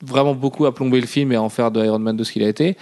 vraiment 0.00 0.34
beaucoup 0.34 0.64
à 0.66 0.74
plomber 0.74 1.00
le 1.00 1.08
film 1.08 1.32
et 1.32 1.36
à 1.36 1.42
en 1.42 1.48
faire 1.48 1.72
de 1.72 1.84
Iron 1.84 1.98
Man 1.98 2.16
de 2.16 2.22
ce 2.22 2.30
qu'il 2.30 2.44
a 2.44 2.48
été. 2.48 2.76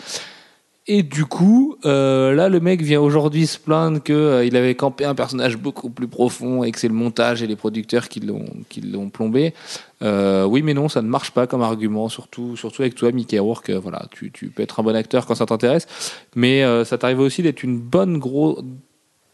Et 0.86 1.02
du 1.02 1.24
coup, 1.24 1.76
euh, 1.86 2.34
là, 2.34 2.48
le 2.48 2.58
mec 2.60 2.82
vient 2.82 3.00
aujourd'hui 3.00 3.46
se 3.46 3.58
plaindre 3.58 4.02
qu'il 4.02 4.56
avait 4.56 4.74
campé 4.74 5.04
un 5.04 5.14
personnage 5.14 5.56
beaucoup 5.56 5.88
plus 5.88 6.08
profond 6.08 6.64
et 6.64 6.72
que 6.72 6.78
c'est 6.78 6.88
le 6.88 6.94
montage 6.94 7.42
et 7.42 7.46
les 7.46 7.54
producteurs 7.54 8.08
qui 8.08 8.20
l'ont 8.20 9.08
plombé. 9.08 9.54
Oui, 10.02 10.62
mais 10.62 10.74
non, 10.74 10.88
ça 10.88 11.00
ne 11.00 11.06
marche 11.06 11.30
pas 11.30 11.46
comme 11.46 11.62
argument, 11.62 12.08
surtout, 12.08 12.56
surtout 12.56 12.82
avec 12.82 12.96
toi, 12.96 13.12
Mickey 13.12 13.38
Rourke. 13.38 13.70
Voilà, 13.70 14.06
tu, 14.10 14.32
tu 14.32 14.48
peux 14.48 14.64
être 14.64 14.80
un 14.80 14.82
bon 14.82 14.96
acteur 14.96 15.24
quand 15.24 15.36
ça 15.36 15.46
t'intéresse, 15.46 15.86
mais 16.34 16.64
ça 16.84 16.98
t'arrive 16.98 17.20
aussi 17.20 17.42
d'être 17.42 17.62
une 17.62 17.78
bonne 17.78 18.18
grosse. 18.18 18.64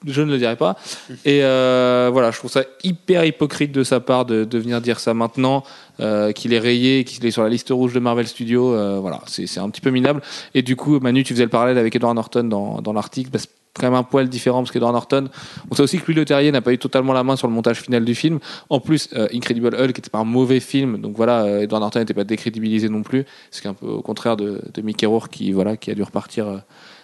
Je 0.06 0.22
ne 0.22 0.30
le 0.30 0.38
dirai 0.38 0.54
pas. 0.54 0.76
Et 1.24 1.40
euh, 1.42 2.08
voilà, 2.12 2.30
je 2.30 2.38
trouve 2.38 2.50
ça 2.50 2.62
hyper 2.84 3.24
hypocrite 3.24 3.72
de 3.72 3.82
sa 3.82 3.98
part 3.98 4.26
de, 4.26 4.46
venir 4.56 4.80
dire 4.80 5.00
ça 5.00 5.12
maintenant, 5.12 5.64
euh, 5.98 6.30
qu'il 6.30 6.52
est 6.52 6.60
rayé, 6.60 7.02
qu'il 7.02 7.24
est 7.26 7.32
sur 7.32 7.42
la 7.42 7.48
liste 7.48 7.70
rouge 7.70 7.94
de 7.94 7.98
Marvel 7.98 8.28
Studios. 8.28 8.74
euh, 8.74 8.98
voilà, 9.00 9.20
c'est 9.26 9.58
un 9.58 9.68
petit 9.70 9.80
peu 9.80 9.90
minable. 9.90 10.22
Et 10.54 10.62
du 10.62 10.76
coup, 10.76 11.00
Manu, 11.00 11.24
tu 11.24 11.34
faisais 11.34 11.44
le 11.44 11.50
parallèle 11.50 11.78
avec 11.78 11.96
Edward 11.96 12.14
Norton 12.14 12.44
dans, 12.44 12.80
dans 12.80 12.92
l'article. 12.92 13.30
C'est 13.34 13.48
quand 13.74 13.86
même 13.86 13.94
un 13.94 14.04
poil 14.04 14.28
différent 14.28 14.62
parce 14.62 14.70
qu'Edward 14.70 14.92
Norton, 14.92 15.30
on 15.68 15.74
sait 15.74 15.82
aussi 15.82 15.98
que 15.98 16.06
Louis 16.06 16.14
Leterrier 16.14 16.52
n'a 16.52 16.60
pas 16.60 16.72
eu 16.72 16.78
totalement 16.78 17.12
la 17.12 17.24
main 17.24 17.34
sur 17.34 17.48
le 17.48 17.52
montage 17.52 17.80
final 17.80 18.04
du 18.04 18.14
film. 18.14 18.38
En 18.70 18.78
plus, 18.78 19.08
Incredible 19.34 19.74
Hulk 19.74 19.96
n'était 19.96 20.10
pas 20.10 20.18
un 20.18 20.24
mauvais 20.24 20.60
film, 20.60 20.98
donc 20.98 21.16
voilà, 21.16 21.62
Edward 21.62 21.82
Norton 21.82 21.98
n'était 21.98 22.14
pas 22.14 22.24
décrédibilisé 22.24 22.88
non 22.88 23.02
plus. 23.02 23.24
C'est 23.50 23.66
un 23.66 23.74
peu 23.74 23.86
au 23.86 24.02
contraire 24.02 24.36
de, 24.36 24.62
de 24.72 24.82
Mickey 24.82 25.06
Rourke 25.06 25.30
qui, 25.30 25.52
voilà, 25.52 25.76
qui 25.76 25.90
a 25.90 25.94
dû 25.94 26.02
repartir 26.02 26.62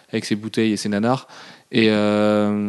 avec 0.09 0.25
ses 0.25 0.35
bouteilles 0.35 0.73
et 0.73 0.77
ses 0.77 0.89
nanars. 0.89 1.27
Et 1.77 1.87
euh, 1.89 2.67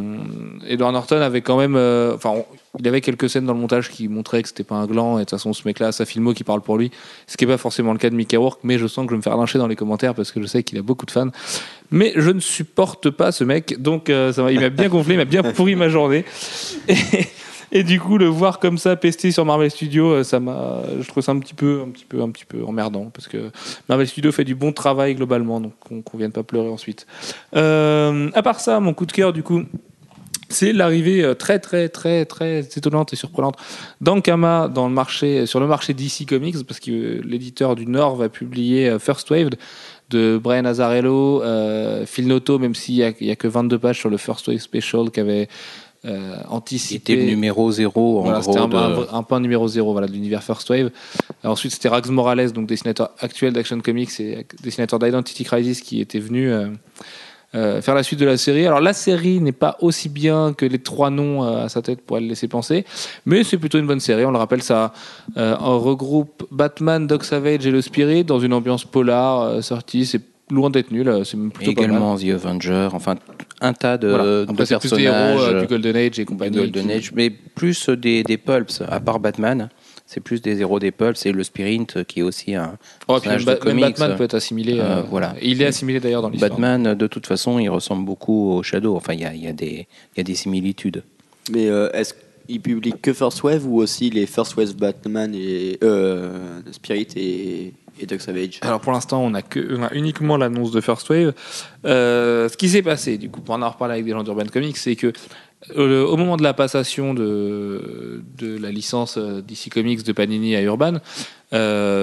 Edward 0.67 0.93
Norton 0.93 1.21
avait 1.21 1.41
quand 1.41 1.57
même, 1.57 1.77
euh, 1.77 2.17
enfin, 2.17 2.31
on- 2.31 2.45
il 2.81 2.89
avait 2.89 3.01
quelques 3.01 3.31
scènes 3.31 3.47
dans 3.47 3.55
le 3.55 3.61
montage 3.61 3.89
qui 3.89 4.09
montraient 4.09 4.43
que 4.43 4.49
c'était 4.49 4.65
pas 4.65 4.75
un 4.75 4.87
gland. 4.87 5.15
Et 5.17 5.21
de 5.21 5.25
toute 5.25 5.31
façon, 5.31 5.53
ce 5.53 5.63
mec-là, 5.65 5.93
sa 5.93 6.05
filmo 6.05 6.35
qui 6.35 6.43
parle 6.43 6.61
pour 6.61 6.77
lui, 6.77 6.91
ce 7.29 7.37
qui 7.37 7.45
est 7.45 7.47
pas 7.47 7.57
forcément 7.57 7.93
le 7.93 7.99
cas 7.99 8.11
de 8.11 8.17
Mickey 8.17 8.37
Rourke. 8.37 8.59
Mais 8.65 8.79
je 8.79 8.87
sens 8.89 9.05
que 9.07 9.11
je 9.11 9.15
vais 9.15 9.19
me 9.19 9.23
faire 9.23 9.37
lyncher 9.37 9.59
dans 9.59 9.69
les 9.69 9.77
commentaires 9.77 10.13
parce 10.15 10.33
que 10.33 10.43
je 10.43 10.47
sais 10.47 10.65
qu'il 10.65 10.77
a 10.79 10.83
beaucoup 10.83 11.07
de 11.07 11.13
fans. 11.13 11.29
Mais 11.93 12.13
je 12.17 12.31
ne 12.31 12.41
supporte 12.41 13.11
pas 13.11 13.31
ce 13.31 13.45
mec, 13.45 13.81
donc 13.81 14.11
euh, 14.11 14.33
ça 14.33 14.51
il 14.51 14.59
m'a 14.59 14.71
bien 14.71 14.89
gonflé, 14.89 15.15
il 15.15 15.19
m'a 15.19 15.25
bien 15.25 15.45
pourri 15.45 15.77
ma 15.77 15.89
journée. 15.89 16.25
Et 17.73 17.83
du 17.83 18.01
coup, 18.01 18.19
le 18.19 18.27
voir 18.27 18.59
comme 18.59 18.79
ça 18.79 18.97
pester 18.97 19.31
sur 19.31 19.45
Marvel 19.45 19.71
Studios, 19.71 20.11
euh, 20.11 20.25
ça 20.25 20.41
m'a, 20.41 20.83
je 21.01 21.07
trouve 21.09 21.23
ça 21.23 21.33
un 21.33 21.39
petit 21.39 21.55
peu, 21.55 21.83
un 21.87 21.91
petit 21.91 22.05
peu, 22.05 22.23
un 22.23 22.31
petit 22.31 22.45
peu 22.45 22.65
emmerdant 22.65 23.11
parce 23.13 23.29
que 23.29 23.51
Marvel 23.89 24.07
Studios 24.07 24.33
fait 24.33 24.45
du 24.45 24.55
bon 24.55 24.73
travail 24.73 25.15
globalement, 25.15 25.61
donc 25.61 25.73
qu'on 25.81 26.03
qu'on 26.03 26.19
vienne 26.19 26.33
pas 26.33 26.43
pleurer 26.43 26.69
ensuite. 26.69 27.07
Euh, 27.55 28.31
à 28.35 28.43
part 28.43 28.61
ça, 28.61 28.81
mon 28.81 28.95
coup 28.95 29.07
de 29.07 29.13
cœur, 29.13 29.33
du 29.33 29.43
coup, 29.43 29.63
c'est 30.49 30.73
l'arrivée 30.73 31.23
euh, 31.23 31.35
très 31.35 31.59
très 31.59 31.89
très 31.89 32.25
très 32.25 32.61
étonnante 32.61 33.13
et 33.13 33.17
surprenante 33.17 33.57
d'Ankama 34.01 34.69
dans 34.69 34.89
le 34.89 34.95
marché, 34.95 35.47
sur 35.47 35.61
le 35.61 35.67
marché 35.67 35.95
DC 35.95 36.27
Comics, 36.29 36.65
parce 36.67 36.81
que 36.81 37.21
l'éditeur 37.25 37.75
du 37.75 37.87
Nord 37.87 38.17
va 38.17 38.29
publier 38.29 38.89
euh, 38.89 38.99
First 38.99 39.29
Wave 39.31 39.51
de 40.11 40.39
Brian 40.41 40.65
Azzarello, 40.65 41.43
euh, 41.43 42.07
Phil 42.07 42.29
Noto, 42.29 42.61
même 42.61 42.77
s'il 42.77 42.95
n'y 42.95 43.03
a, 43.03 43.33
a 43.33 43.37
que 43.37 43.49
22 43.49 43.79
pages 43.79 43.99
sur 43.99 44.09
le 44.09 44.17
First 44.17 44.47
Wave 44.47 44.59
Special 44.59 45.11
qui 45.11 45.19
avait 45.19 45.49
euh, 46.07 46.37
anticipé. 46.49 47.13
C'était 47.15 47.17
le 47.25 47.31
numéro 47.31 47.71
zéro 47.73 48.21
en 48.21 48.23
Voilà, 48.23 48.41
c'était 48.43 48.59
gros. 48.59 48.77
un, 48.77 48.91
de- 48.91 49.07
un, 49.13 49.19
un 49.19 49.23
point 49.23 49.41
numéro 49.41 49.67
zéro 49.67 49.93
voilà, 49.93 50.07
de 50.07 50.13
l'univers 50.13 50.43
First 50.43 50.69
Wave. 50.71 50.91
Alors 51.43 51.53
ensuite, 51.55 51.73
c'était 51.73 51.89
Rags 51.89 52.09
Morales, 52.11 52.53
donc 52.53 52.67
dessinateur 52.67 53.11
actuel 53.21 53.53
d'Action 53.53 53.81
Comics 53.81 54.21
et 54.21 54.47
dessinateur 54.63 54.99
d'Identity 54.99 55.45
Crisis, 55.45 55.81
qui 55.81 56.01
était 56.01 56.19
venu 56.21 56.51
euh, 56.51 56.69
euh, 57.55 57.81
faire 57.83 57.95
la 57.95 58.03
suite 58.03 58.21
de 58.21 58.27
la 58.27 58.37
série. 58.37 58.67
Alors 58.67 58.81
la 58.81 58.93
série 58.93 59.41
n'est 59.41 59.53
pas 59.53 59.77
aussi 59.81 60.09
bien 60.09 60.53
que 60.53 60.67
les 60.67 60.79
trois 60.79 61.11
noms 61.11 61.45
euh, 61.45 61.65
à 61.65 61.69
sa 61.69 61.83
tête 61.83 62.01
pourraient 62.03 62.21
le 62.21 62.29
laisser 62.29 62.49
penser, 62.49 62.85
mais 63.25 63.45
c'est 63.45 63.59
plutôt 63.59 63.79
une 63.79 63.87
bonne 63.87 64.01
série. 64.01 64.25
On 64.25 64.31
le 64.31 64.39
rappelle, 64.39 64.63
ça 64.63 64.93
regroupe 65.37 66.47
Batman, 66.51 67.07
Doc 67.07 67.25
Savage 67.25 67.67
et 67.67 67.71
le 67.71 67.83
Spirit 67.83 68.25
dans 68.25 68.41
une 68.41 68.53
ambiance 68.53 68.85
polar 68.85 69.63
sortie. 69.63 70.07
C'est 70.07 70.21
loin 70.51 70.71
d'être 70.71 70.91
nul, 70.91 71.09
euh, 71.09 71.25
c'est 71.25 71.37
plutôt 71.37 71.73
pas 71.73 71.81
mal. 71.83 71.91
également 71.91 72.17
The 72.17 72.25
Avenger, 72.45 72.89
enfin 72.93 73.17
un 73.61 73.73
tas 73.73 73.99
de, 73.99 74.09
Voilà. 74.09 74.25
de 74.25 74.47
Après, 74.49 74.67
c'est 74.67 74.79
plus 74.79 74.93
des 74.93 75.03
héros 75.03 75.13
personnages. 75.15 75.55
euh, 75.55 75.61
du 75.63 75.67
Golden 75.67 75.97
Age 75.97 76.19
et 76.21 76.25
compagnie. 76.25 76.57
Golden 76.57 76.91
Age, 76.91 77.13
mais 77.15 77.31
plus 77.31 77.89
des, 77.89 78.23
des 78.23 78.37
pulps, 78.37 78.83
à 78.89 79.01
part 79.01 79.19
Batman. 79.21 79.69
C'est 80.09 80.21
plus 80.21 80.41
des 80.41 80.61
héros 80.61 80.79
des 80.79 80.93
pulps 80.93 81.27
et 81.27 81.33
le 81.33 81.43
Spirit 81.43 81.85
euh, 81.97 82.05
qui 82.05 82.21
est 82.21 82.23
aussi 82.23 82.55
un 82.55 82.79
Oh, 83.09 83.19
puis 83.19 83.29
même, 83.29 83.39
personnage 83.39 83.45
Ba- 83.45 83.57
de 83.57 83.75
même. 83.75 83.81
Batman 83.81 84.17
peut 84.17 84.23
être 84.23 84.35
assimilé. 84.35 84.79
Euh, 84.79 84.99
euh, 84.99 85.03
voilà. 85.03 85.35
Il 85.43 85.61
est 85.61 85.67
assimilé 85.67 85.99
d'ailleurs 85.99 86.23
dans 86.23 86.29
l'histoire. 86.29 86.51
Batman, 86.53 86.95
de 86.95 87.07
toute 87.09 87.27
façon, 87.27 87.59
il 87.59 87.69
ressemble 87.69 88.05
beaucoup 88.05 88.53
au 88.53 88.63
Shadow. 88.63 88.95
Enfin, 88.95 89.15
il 89.15 89.21
y 89.23 89.25
a, 89.25 89.35
il 89.35 89.43
y 89.43 89.49
a 89.49 89.53
des, 89.53 89.89
il 90.15 90.19
y 90.19 90.21
a 90.21 90.23
des 90.23 90.37
similitudes. 90.37 91.03
Mais 91.51 91.67
euh, 91.69 91.91
est-ce 91.93 92.15
qu'ils 92.47 92.61
publient 92.61 92.95
que 93.03 93.13
First 93.13 93.43
Wave 93.43 93.67
ou 93.67 93.79
aussi 93.79 94.11
les 94.11 94.27
First 94.27 94.55
Wave 94.57 94.77
Batman 94.77 95.35
et 95.35 95.77
euh, 95.83 96.61
Spirit 96.71 97.09
et, 97.17 97.73
et 98.01 98.07
Doc 98.07 98.21
Savage 98.21 98.59
Alors 98.63 98.81
pour 98.81 98.93
l'instant, 98.93 99.23
on 99.23 99.35
a 99.35 99.43
uniquement 99.93 100.37
l'annonce 100.37 100.71
de 100.71 100.81
First 100.81 101.09
Wave. 101.09 101.33
Euh, 101.85 102.49
ce 102.49 102.57
qui 102.57 102.69
s'est 102.69 102.83
passé, 102.83 103.19
du 103.19 103.31
coup, 103.31 103.41
pour 103.41 103.55
en 103.55 103.69
reparlé 103.69 103.95
avec 103.95 104.05
des 104.05 104.13
gens 104.13 104.23
d'Urban 104.23 104.47
Comics, 104.53 104.77
c'est 104.77 104.97
que 104.97 105.13
euh, 105.77 106.07
au 106.07 106.17
moment 106.17 106.37
de 106.37 106.43
la 106.43 106.55
passation 106.55 107.15
de, 107.15 108.23
la 108.41 108.71
licence 108.71 109.17
euh, 109.19 109.41
DC 109.41 109.71
Comics 109.73 110.05
de 110.05 110.13
Panini 110.13 110.55
à 110.55 110.63
Urban, 110.63 110.95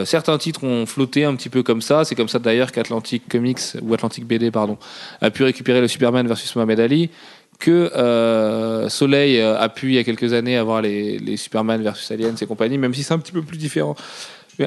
certains 0.06 0.38
titres 0.38 0.64
ont 0.64 0.86
flotté 0.86 1.26
un 1.26 1.36
petit 1.36 1.50
peu 1.50 1.64
comme 1.64 1.82
ça. 1.82 2.04
C'est 2.06 2.16
comme 2.16 2.28
ça 2.28 2.40
d'ailleurs 2.40 2.72
qu'Atlantic 2.72 3.28
Comics 3.30 3.62
ou 3.82 3.94
Atlantic 3.94 4.26
BD 4.26 4.52
pardon 4.52 4.78
a 5.22 5.30
pu 5.30 5.44
récupérer 5.44 5.82
le 5.82 5.88
Superman 5.88 6.28
versus 6.28 6.56
Mohamed 6.56 6.80
Ali. 6.80 7.10
Que 7.60 8.88
Soleil 8.90 9.40
a 9.40 9.70
pu 9.70 9.90
il 9.90 9.94
y 9.94 9.98
a 10.00 10.04
quelques 10.04 10.34
années 10.34 10.58
avoir 10.58 10.82
les, 10.82 11.20
les 11.20 11.38
Superman 11.38 11.82
versus 11.82 12.10
Aliens 12.12 12.36
et 12.36 12.46
compagnie, 12.46 12.78
même 12.78 12.94
si 12.94 13.04
c'est 13.04 13.14
un 13.14 13.20
petit 13.20 13.32
peu 13.32 13.44
plus 13.44 13.58
différent. 13.58 13.96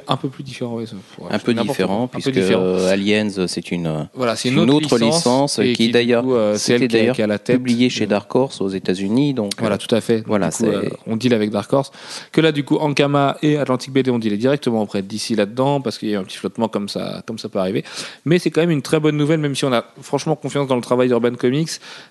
Un 0.08 0.16
peu 0.16 0.28
plus 0.28 0.42
différent, 0.42 0.76
oui. 0.76 0.86
ça- 0.86 0.94
ouais, 1.22 1.28
un 1.30 1.38
peu 1.38 1.54
différent, 1.54 2.08
puisque 2.08 2.30
différent. 2.32 2.76
Aliens, 2.86 3.28
c'est 3.46 3.70
une, 3.70 4.08
Voilà, 4.14 4.34
c'est 4.36 4.48
une 4.48 4.58
autre 4.70 4.98
licence 4.98 5.60
qui, 5.74 5.86
du 5.86 5.92
d'ailleurs, 5.92 6.22
coup, 6.24 6.34
euh, 6.34 6.56
c'est 6.56 6.74
elle 6.74 6.78
qui, 6.80 6.84
a- 6.84 6.88
d'ailleurs 6.88 7.14
qui 7.16 7.22
a 7.22 7.26
la 7.26 7.38
tête. 7.38 7.56
publiée 7.56 7.88
chez 7.90 8.06
Dark 8.06 8.34
Horse 8.34 8.60
aux 8.60 8.68
États-Unis. 8.68 9.34
Donc, 9.34 9.52
Voilà, 9.58 9.76
euh, 9.76 9.78
tout 9.78 9.94
à 9.94 10.00
fait. 10.00 10.22
Voilà, 10.26 10.48
coup, 10.50 10.56
c'est- 10.58 10.66
euh, 10.66 10.88
on 11.06 11.16
deal 11.16 11.32
avec 11.34 11.50
Dark 11.50 11.72
Horse. 11.72 11.90
Que 12.32 12.40
là, 12.40 12.52
du 12.52 12.64
coup, 12.64 12.76
Ankama 12.76 13.36
et 13.42 13.56
Atlantic 13.58 13.92
BD, 13.92 14.10
on 14.10 14.18
deal 14.18 14.36
directement 14.38 14.82
auprès 14.82 15.02
d'ici 15.02 15.34
là-dedans, 15.36 15.80
parce 15.80 15.98
qu'il 15.98 16.08
y 16.08 16.12
a 16.12 16.14
eu 16.16 16.18
un 16.20 16.24
petit 16.24 16.38
flottement 16.38 16.68
comme 16.68 16.88
ça, 16.88 17.22
comme 17.26 17.38
ça 17.38 17.48
peut 17.48 17.58
arriver. 17.58 17.84
Mais 18.24 18.38
c'est 18.38 18.50
quand 18.50 18.60
même 18.62 18.70
une 18.70 18.82
très 18.82 18.98
bonne 19.00 19.16
nouvelle, 19.16 19.40
même 19.40 19.54
si 19.54 19.64
on 19.64 19.72
a 19.72 19.84
franchement 20.02 20.36
confiance 20.36 20.66
dans 20.68 20.76
le 20.76 20.82
travail 20.82 21.08
d'Urban 21.08 21.34
Comics, 21.34 21.70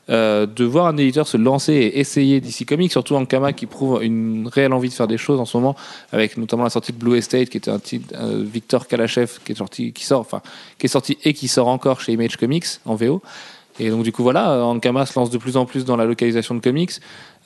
de 0.09 0.63
voir 0.63 0.87
un 0.87 0.97
éditeur 0.97 1.27
se 1.27 1.37
lancer 1.37 1.73
et 1.73 1.99
essayer 1.99 2.39
d'ici 2.41 2.65
Comics, 2.65 2.91
surtout 2.91 3.15
Ankama 3.15 3.53
qui 3.53 3.65
prouve 3.65 4.03
une 4.03 4.47
réelle 4.51 4.73
envie 4.73 4.89
de 4.89 4.93
faire 4.93 5.07
des 5.07 5.17
choses 5.17 5.39
en 5.39 5.45
ce 5.45 5.57
moment, 5.57 5.75
avec 6.11 6.37
notamment 6.37 6.63
la 6.63 6.69
sortie 6.69 6.91
de 6.93 6.97
Blue 6.97 7.17
Estate, 7.17 7.49
qui 7.49 7.57
était 7.65 7.71
un 7.71 7.79
titre, 7.79 8.13
euh, 8.15 8.43
Victor 8.45 8.87
Kalachev, 8.87 9.39
qui 9.43 9.51
est 9.51 9.55
sorti, 9.55 9.93
qui 9.93 10.05
sort, 10.05 10.21
enfin, 10.21 10.41
qui 10.77 10.85
est 10.85 10.89
sorti 10.89 11.17
et 11.23 11.33
qui 11.33 11.47
sort 11.47 11.67
encore 11.67 12.01
chez 12.01 12.13
Image 12.13 12.37
Comics 12.37 12.65
en 12.85 12.95
VO. 12.95 13.21
Et 13.79 13.89
donc 13.89 14.03
du 14.03 14.11
coup 14.11 14.23
voilà, 14.23 14.51
euh, 14.51 14.61
Ankama 14.61 15.05
se 15.05 15.19
lance 15.19 15.29
de 15.29 15.37
plus 15.37 15.57
en 15.57 15.65
plus 15.65 15.83
dans 15.83 15.97
la 15.97 16.05
localisation 16.05 16.55
de 16.55 16.61
comics, 16.61 16.93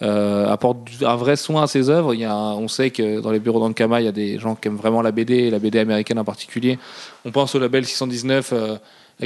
euh, 0.04 0.48
apporte 0.48 0.78
un 1.02 1.16
vrai 1.16 1.36
soin 1.36 1.64
à 1.64 1.68
ses 1.68 1.90
œuvres. 1.90 2.14
Il 2.14 2.20
y 2.20 2.26
a 2.26 2.36
on 2.36 2.68
sait 2.68 2.92
que 2.92 3.20
dans 3.20 3.32
les 3.32 3.40
bureaux 3.40 3.60
d'Ankama, 3.60 4.00
il 4.00 4.06
y 4.06 4.08
a 4.08 4.12
des 4.12 4.38
gens 4.38 4.56
qui 4.56 4.68
aiment 4.68 4.78
vraiment 4.78 5.02
la 5.02 5.12
BD, 5.12 5.50
la 5.50 5.58
BD 5.58 5.80
américaine 5.80 6.20
en 6.20 6.24
particulier. 6.24 6.78
On 7.26 7.32
pense 7.32 7.56
au 7.56 7.60
label 7.60 7.86
619, 7.86 8.52
euh, 8.54 8.76
à 8.76 8.78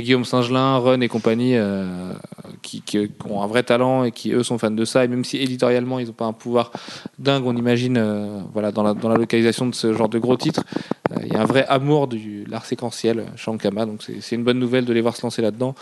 Guillaume 0.02 0.26
Singelin, 0.26 0.78
Run 0.78 1.02
et 1.02 1.08
compagnie, 1.08 1.56
euh, 1.56 2.14
qui, 2.64 2.84
ont 3.30 3.44
un 3.44 3.48
vrai 3.48 3.62
talent 3.62 4.04
et 4.04 4.12
qui 4.12 4.32
eux 4.32 4.42
sont 4.42 4.58
fans 4.58 4.72
de 4.72 4.86
ça. 4.86 5.06
Et 5.06 5.08
même 5.08 5.24
si 5.24 5.38
éditorialement 5.38 6.00
ils 6.00 6.08
n'ont 6.08 6.14
pas 6.14 6.26
un 6.26 6.34
pouvoir 6.34 6.72
dingue, 7.20 7.46
on 7.46 7.56
imagine, 7.56 7.98
euh, 7.98 8.42
voilà, 8.54 8.72
dans 8.72 8.84
la, 8.84 9.18
localisation 9.18 9.68
de 9.68 9.76
ce 9.76 9.94
genre 9.94 10.10
de 10.10 10.18
gros 10.18 10.36
titres, 10.36 10.64
euh, 11.12 11.18
il 11.26 11.34
y 11.34 11.36
a 11.36 11.42
un 11.42 11.46
vrai 11.46 11.66
amour 11.68 12.08
de 12.08 12.18
l'art 12.50 12.66
séquentiel 12.66 13.26
chez 13.36 13.52
Ankama. 13.52 13.86
Donc 13.86 14.04
c'est 14.04 14.36
une 14.36 14.44
bonne 14.44 14.60
nouvelle 14.60 14.86
de 14.86 14.94
les 14.94 15.02
voir 15.02 15.16
se 15.16 15.22
lancer 15.22 15.42
là-dedans. 15.42 15.76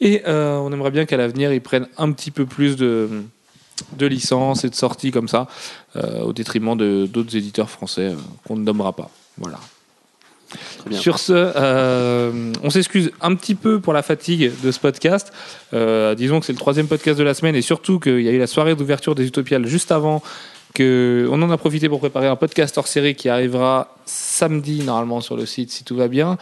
Et 0.00 0.22
on 0.26 0.70
aimerait 0.72 0.90
bien 0.90 1.06
qu'à 1.06 1.16
l'avenir, 1.16 1.52
ils 1.52 1.62
prennent 1.62 1.88
un 1.96 2.12
petit 2.12 2.30
peu 2.30 2.44
plus 2.44 2.76
de, 2.76 3.08
de 3.96 4.06
licences 4.06 4.64
et 4.64 4.68
de 4.68 4.74
sorties 4.74 5.10
comme 5.10 5.28
ça, 5.28 5.46
au 6.22 6.34
détriment 6.34 6.76
d'autres 6.76 7.34
éditeurs 7.34 7.70
français 7.70 8.14
qu'on 8.46 8.56
ne 8.56 8.62
nommera 8.62 8.92
pas. 8.92 9.10
Voilà. 9.38 9.58
Sur 10.90 11.18
ce, 11.18 11.32
euh, 11.32 12.52
on 12.62 12.70
s'excuse 12.70 13.10
un 13.20 13.34
petit 13.34 13.54
peu 13.54 13.80
pour 13.80 13.92
la 13.92 14.02
fatigue 14.02 14.52
de 14.62 14.70
ce 14.70 14.78
podcast. 14.78 15.32
Euh, 15.74 16.14
disons 16.14 16.40
que 16.40 16.46
c'est 16.46 16.52
le 16.52 16.58
troisième 16.58 16.86
podcast 16.86 17.18
de 17.18 17.24
la 17.24 17.34
semaine 17.34 17.56
et 17.56 17.62
surtout 17.62 17.98
qu'il 17.98 18.20
y 18.20 18.28
a 18.28 18.32
eu 18.32 18.38
la 18.38 18.46
soirée 18.46 18.74
d'ouverture 18.74 19.14
des 19.14 19.26
Utopiales 19.26 19.66
juste 19.66 19.92
avant. 19.92 20.22
Que 20.74 21.26
on 21.32 21.40
en 21.40 21.50
a 21.50 21.56
profité 21.56 21.88
pour 21.88 22.00
préparer 22.00 22.26
un 22.26 22.36
podcast 22.36 22.76
hors 22.76 22.86
série 22.86 23.14
qui 23.14 23.30
arrivera 23.30 23.94
samedi 24.04 24.82
normalement 24.84 25.22
sur 25.22 25.34
le 25.34 25.46
site 25.46 25.70
si 25.70 25.84
tout 25.84 25.96
va 25.96 26.06
bien. 26.06 26.36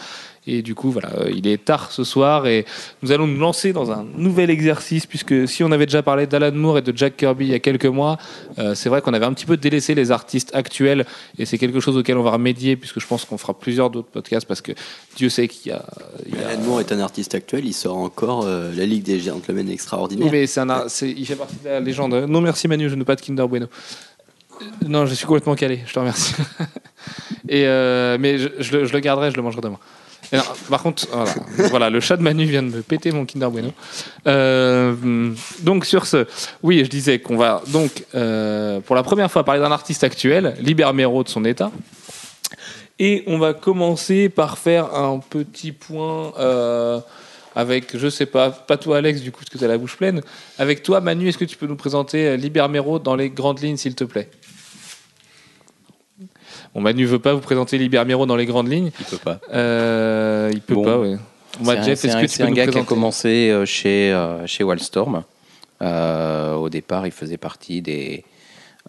Et 0.47 0.61
du 0.61 0.75
coup, 0.75 0.91
voilà, 0.91 1.09
euh, 1.21 1.31
il 1.35 1.47
est 1.47 1.65
tard 1.65 1.91
ce 1.91 2.05
soir 2.05 2.47
et 2.47 2.67
nous 3.03 3.13
allons 3.13 3.27
nous 3.27 3.39
lancer 3.41 3.73
dans 3.73 3.91
un 3.93 4.05
nouvel 4.19 4.51
exercice 4.51 5.07
puisque 5.07 5.49
si 5.49 5.65
on 5.65 5.73
avait 5.73 5.87
déjà 5.87 6.03
parlé 6.03 6.27
d'Alan 6.27 6.53
Moore 6.53 6.77
et 6.79 6.83
de 6.83 6.95
Jack 6.95 7.17
Kirby 7.17 7.47
il 7.47 7.51
y 7.53 7.55
a 7.55 7.61
quelques 7.61 7.87
mois, 7.87 8.19
euh, 8.59 8.75
c'est 8.75 8.91
vrai 8.91 9.01
qu'on 9.01 9.15
avait 9.15 9.25
un 9.25 9.33
petit 9.33 9.47
peu 9.47 9.57
délaissé 9.57 9.95
les 9.95 10.11
artistes 10.11 10.51
actuels 10.55 11.07
et 11.39 11.47
c'est 11.47 11.57
quelque 11.57 11.81
chose 11.81 11.97
auquel 11.97 12.19
on 12.19 12.23
va 12.23 12.33
remédier 12.33 12.77
puisque 12.77 13.01
je 13.01 13.07
pense 13.07 13.25
qu'on 13.25 13.39
fera 13.39 13.55
plusieurs 13.59 13.89
d'autres 13.89 14.11
podcasts 14.11 14.47
parce 14.47 14.61
que 14.61 14.73
Dieu 15.17 15.31
sait 15.31 15.49
qu'il 15.49 15.73
y 15.73 15.75
a. 15.75 15.83
il 16.27 16.35
y 16.39 16.43
a- 16.43 16.49
Alan 16.49 16.61
Moore 16.63 16.81
est 16.81 16.93
un 16.93 17.01
artiste 17.01 17.35
actuel, 17.35 17.65
il 17.65 17.73
sort 17.73 17.97
encore 17.97 18.45
euh, 18.45 18.71
la 18.77 18.85
Ligue 18.85 19.05
des 19.05 19.21
Gentlemen 19.21 19.67
Oui, 19.67 19.73
extraordinaire. 19.73 20.29
mais 20.31 20.47
c'est 20.47 20.61
un, 20.61 20.87
il 21.03 21.25
fait 21.27 21.37
partie 21.37 21.57
de 21.65 21.71
la 21.71 21.81
légende. 21.81 22.13
Non, 22.29 22.43
merci 22.43 22.69
Manu, 22.69 22.91
je 22.91 22.97
n'ai 22.97 23.05
pas 23.05 23.17
de 23.17 23.23
Kinder 23.23 23.49
Bueno. 23.49 23.67
Non, 24.87 25.07
je 25.07 25.15
suis 25.15 25.25
complètement 25.27 25.55
calé, 25.55 25.81
je 25.87 25.95
te 25.95 25.99
remercie. 25.99 26.35
Et 27.49 27.67
euh, 27.67 28.19
mais 28.21 28.37
je, 28.39 28.49
je 28.61 28.77
le- 28.77 28.85
je 28.85 28.93
le 28.93 29.01
garderai, 29.01 29.31
je 29.31 29.37
le 29.37 29.43
mangerai 29.43 29.63
demain. 29.63 29.79
Par 30.69 30.83
contre, 30.83 31.07
voilà, 31.11 31.35
voilà, 31.71 31.91
le 31.91 32.01
chat 32.01 32.17
de 32.17 32.23
Manu 32.23 32.45
vient 32.45 32.63
de 32.63 32.69
me 32.69 32.83
péter 32.83 33.13
mon 33.13 33.25
Kinder 33.25 33.51
Bueno. 33.51 33.73
Euh, 34.27 35.33
donc 35.61 35.85
sur 35.85 36.07
ce, 36.07 36.27
oui, 36.63 36.85
je 36.85 36.91
disais 36.91 37.19
qu'on 37.19 37.37
va 37.37 37.63
donc 37.69 38.05
euh, 38.15 38.81
pour 38.81 38.97
la 38.97 39.03
première 39.03 39.31
fois 39.31 39.45
parler 39.45 39.61
d'un 39.61 39.73
artiste 39.73 40.05
actuel, 40.05 40.55
Liber 40.61 40.91
Mero 40.95 41.23
de 41.23 41.29
son 41.29 41.45
état. 41.45 41.71
Et 42.99 43.25
on 43.27 43.39
va 43.39 43.55
commencer 43.55 44.29
par 44.29 44.59
faire 44.59 44.95
un 44.95 45.19
petit 45.19 45.73
point 45.73 46.33
euh, 46.39 47.01
avec, 47.57 47.97
je 47.97 48.09
sais 48.09 48.27
pas, 48.27 48.51
pas 48.51 48.77
toi 48.77 48.99
Alex, 48.99 49.21
du 49.21 49.33
coup, 49.33 49.41
parce 49.41 49.51
que 49.51 49.59
tu 49.59 49.65
as 49.65 49.69
la 49.69 49.79
bouche 49.79 49.97
pleine. 49.97 50.21
Avec 50.59 50.83
toi, 50.83 51.01
Manu, 51.01 51.29
est-ce 51.29 51.39
que 51.39 51.45
tu 51.45 51.57
peux 51.57 51.67
nous 51.67 51.77
présenter 51.77 52.29
euh, 52.29 52.37
Liber 52.37 52.67
Mero 52.69 52.99
dans 52.99 53.17
les 53.17 53.31
grandes 53.31 53.61
lignes, 53.61 53.77
s'il 53.77 53.95
te 53.95 54.05
plaît? 54.05 54.31
Bon, 56.75 56.81
Manu 56.81 57.05
veut 57.05 57.19
pas 57.21 57.35
vous 57.35 57.41
présenter 57.41 57.79
Liber 57.79 58.03
Mero 58.05 58.27
dans 58.27 58.37
les 58.37 58.47
grandes 58.47 58.69
lignes. 58.71 58.91
il 58.99 59.05
peut 59.07 59.17
pas. 59.19 59.39
Euh, 59.53 60.51
il 60.53 60.61
peut 60.61 60.75
Bon. 60.75 60.85
pas, 60.85 60.99
C'est 61.63 61.71
un- 61.79 61.83
Jeff, 61.83 62.05
est-ce 62.05 62.17
que 62.17 62.27
tu 62.27 62.39
peux 62.39 62.45
un 62.45 62.49
nous 62.49 62.55
gars 62.55 62.67
qui 62.67 62.79
a 62.79 62.83
commencé 62.83 63.51
euh, 63.51 63.65
chez, 63.65 64.13
euh, 64.13 64.45
chez 64.47 64.65
Wildstorm. 64.65 65.23
Euh, 65.83 66.55
au 66.55 66.69
départ, 66.69 67.07
il 67.07 67.13
faisait 67.13 67.37
partie 67.37 67.81
des, 67.81 68.25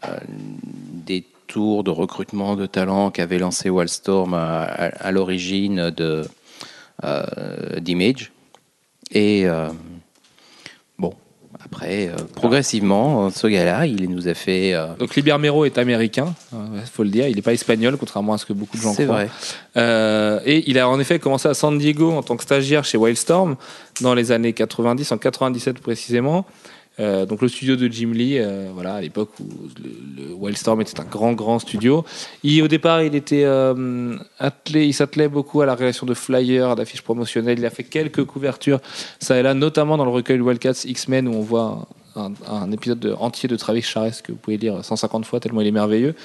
euh, 0.05 0.17
des 0.27 1.23
tours 1.47 1.83
de 1.83 1.91
recrutement 1.91 2.55
de 2.55 2.65
talents 2.65 3.11
qu'avait 3.11 3.37
lancé 3.37 3.69
Wildstorm 3.69 4.33
à, 4.33 4.63
à- 4.63 4.85
à 5.07 5.11
l'origine 5.11 5.91
de 5.91 6.25
euh, 7.03 7.23
d'Image. 7.79 8.31
Et 9.11 9.45
euh, 9.47 9.69
après, 11.75 12.07
euh, 12.07 12.15
progressivement, 12.33 13.29
ce 13.29 13.47
gars-là, 13.47 13.85
il 13.85 14.09
nous 14.09 14.27
a 14.27 14.33
fait. 14.33 14.73
euh, 14.73 14.87
Donc 14.97 15.15
Liber 15.15 15.37
Mero 15.37 15.65
est 15.65 15.77
américain, 15.77 16.33
il 16.53 16.81
faut 16.91 17.03
le 17.03 17.09
dire. 17.09 17.27
Il 17.27 17.35
n'est 17.35 17.41
pas 17.41 17.53
espagnol, 17.53 17.97
contrairement 17.97 18.33
à 18.33 18.37
ce 18.37 18.45
que 18.45 18.53
beaucoup 18.53 18.77
de 18.77 18.81
gens 18.81 18.93
c'est 18.93 19.03
croient. 19.03 19.25
vrai. 19.25 19.29
Euh, 19.77 20.39
et 20.45 20.69
il 20.69 20.79
a 20.79 20.87
en 20.87 20.99
effet 20.99 21.19
commencé 21.19 21.47
à 21.49 21.53
San 21.53 21.77
Diego 21.77 22.11
en 22.13 22.23
tant 22.23 22.37
que 22.37 22.43
stagiaire 22.43 22.85
chez 22.85 22.97
Wildstorm 22.97 23.55
dans 24.01 24.13
les 24.13 24.31
années 24.31 24.53
90, 24.53 25.11
en 25.11 25.17
97 25.17 25.79
précisément. 25.79 26.45
Euh, 26.99 27.25
donc 27.25 27.41
le 27.41 27.47
studio 27.47 27.75
de 27.75 27.87
Jim 27.87 28.11
Lee, 28.13 28.37
euh, 28.39 28.69
voilà, 28.73 28.95
à 28.95 29.01
l'époque 29.01 29.29
où 29.39 29.47
le, 29.83 30.23
le 30.23 30.33
Wildstorm 30.33 30.79
était 30.81 30.99
un 30.99 31.05
grand 31.05 31.33
grand 31.33 31.59
studio. 31.59 32.05
Il, 32.43 32.63
au 32.63 32.67
départ, 32.67 33.01
il 33.01 33.15
était 33.15 33.43
euh, 33.43 34.17
il 34.73 34.93
s'attelait 34.93 35.27
beaucoup 35.27 35.61
à 35.61 35.65
la 35.65 35.75
réalisation 35.75 36.05
de 36.05 36.13
flyers, 36.13 36.75
d'affiches 36.75 37.01
promotionnelles. 37.01 37.59
Il 37.59 37.65
a 37.65 37.69
fait 37.69 37.83
quelques 37.83 38.23
couvertures, 38.23 38.79
ça 39.19 39.37
et 39.37 39.43
là, 39.43 39.53
notamment 39.53 39.97
dans 39.97 40.05
le 40.05 40.11
recueil 40.11 40.39
Wildcats 40.39 40.85
X-Men 40.85 41.27
où 41.27 41.33
on 41.33 41.41
voit 41.41 41.87
un, 42.15 42.71
épisode 42.71 42.99
de- 42.99 43.11
entier 43.11 43.49
de 43.49 43.57
Travis 43.57 43.81
Charest 43.81 44.21
que 44.21 44.31
vous 44.31 44.37
pouvez 44.37 44.57
lire 44.57 44.83
150 44.83 45.25
fois 45.25 45.41
tellement 45.41 45.61
il 45.61 45.67
est 45.67 45.71
merveilleux. 45.71 46.15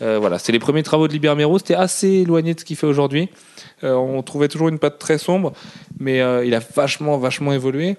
Voilà, 0.00 0.40
c'est 0.40 0.50
les 0.50 0.58
premiers 0.58 0.82
travaux 0.82 1.06
de 1.06 1.12
Liber 1.12 1.32
Mero. 1.36 1.58
C'était 1.58 1.76
assez 1.76 2.08
éloigné 2.08 2.54
de 2.54 2.58
ce 2.58 2.64
qu'il 2.64 2.74
fait 2.74 2.88
aujourd'hui. 2.88 3.28
On 3.84 4.20
trouvait 4.24 4.48
toujours 4.48 4.68
une 4.68 4.80
patte 4.80 4.98
très 4.98 5.16
sombre, 5.16 5.52
mais 6.00 6.16
il 6.44 6.54
a 6.56 6.58
vachement, 6.74 7.18
vachement 7.18 7.52
évolué. 7.52 7.96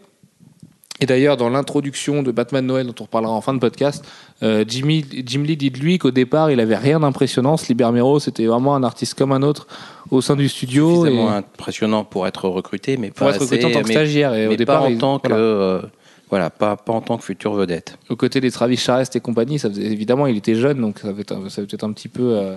Et 1.04 1.06
d'ailleurs, 1.06 1.36
dans 1.36 1.50
l'introduction 1.50 2.24
de 2.24 2.32
Batman 2.32 2.66
Noël, 2.66 2.88
dont 2.88 2.96
on 3.02 3.04
reparlera 3.04 3.34
en 3.34 3.42
fin 3.42 3.54
de 3.54 3.60
podcast, 3.60 4.06
euh, 4.42 4.64
Jimmy, 4.66 5.04
Jim 5.26 5.44
Lee 5.44 5.58
dit 5.58 5.70
de 5.70 5.78
lui 5.78 5.98
qu'au 5.98 6.12
départ, 6.12 6.50
il 6.50 6.62
avait 6.62 6.78
rien 6.78 7.02
d'impressionnant. 7.02 7.58
Ce 7.58 7.68
Libermero, 7.68 8.22
c'était 8.22 8.46
vraiment 8.46 8.74
un 8.74 8.84
artiste 8.84 9.16
comme 9.16 9.34
un 9.34 9.42
autre 9.42 9.68
au 10.12 10.22
sein 10.22 10.38
du 10.38 10.48
studio. 10.48 11.04
Suffisamment 11.04 11.34
et 11.34 11.36
impressionnant 11.40 12.06
pour 12.06 12.26
être 12.26 12.48
recruté, 12.48 12.96
mais 12.96 13.10
pour 13.12 13.28
pas 13.28 13.36
être 13.36 13.42
recruté 13.42 13.66
en 13.66 13.68
assez- 13.68 13.74
tant 13.76 13.82
que 13.82 13.88
mais- 13.90 13.94
stagiaire. 13.94 14.34
Et 14.34 14.48
mais 14.48 14.54
au 14.54 14.56
départ, 14.56 14.80
pas 14.84 14.86
en 14.88 14.90
il- 14.92 14.98
tant 14.98 15.20
que 15.20 15.28
voilà. 15.28 15.44
euh, 15.44 15.82
voilà, 16.30 16.50
pas, 16.50 16.78
pas 16.78 16.94
en 16.94 17.02
tant 17.02 17.18
que 17.18 17.26
future 17.26 17.52
vedette. 17.54 17.98
aux 18.10 18.16
côtés 18.16 18.40
des 18.40 18.50
Travis 18.50 18.78
Charest 18.78 19.14
et 19.18 19.20
compagnie, 19.20 19.60
ça 19.60 19.70
faisait, 19.70 19.84
évidemment, 19.84 20.26
il 20.26 20.38
était 20.38 20.56
jeune, 20.56 20.80
donc 20.80 21.00
ça 21.00 21.12
va 21.12 21.20
être, 21.20 21.50
ça 21.50 21.62
va 21.62 21.68
être 21.70 21.84
un 21.84 21.92
petit 21.92 22.08
peu 22.08 22.24
euh, 22.38 22.56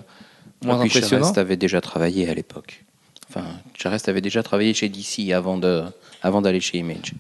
moins 0.64 0.76
Et 0.76 0.88
puis 0.88 0.98
impressionnant. 0.98 1.22
Charest 1.24 1.38
avait 1.38 1.56
déjà 1.56 1.80
travaillé 1.80 2.28
à 2.28 2.34
l'époque. 2.34 2.84
Enfin, 3.28 3.44
Charest 3.74 4.08
avait 4.08 4.20
déjà 4.20 4.44
travaillé 4.44 4.72
chez 4.72 4.88
DC 4.88 5.32
avant 5.32 5.58
d'aller 5.58 6.60
chez 6.60 6.78
Image. 6.78 7.12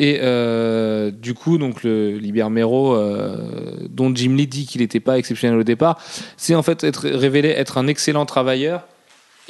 Et 0.00 0.18
euh, 0.22 1.10
du 1.10 1.34
coup, 1.34 1.58
donc 1.58 1.82
le 1.82 2.16
Libermero, 2.16 2.94
euh, 2.94 3.36
dont 3.90 4.10
Jim 4.14 4.34
Lee 4.34 4.46
dit 4.46 4.64
qu'il 4.64 4.80
n'était 4.80 4.98
pas 4.98 5.18
exceptionnel 5.18 5.58
au 5.58 5.62
départ, 5.62 6.00
c'est 6.38 6.54
en 6.54 6.62
fait 6.62 6.86
révélé 7.04 7.50
être 7.50 7.76
un 7.76 7.86
excellent 7.86 8.24
travailleur. 8.24 8.86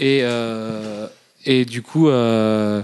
Et, 0.01 0.23
euh, 0.25 1.07
et 1.47 1.65
du 1.65 1.83
coup, 1.83 2.09
euh, 2.09 2.83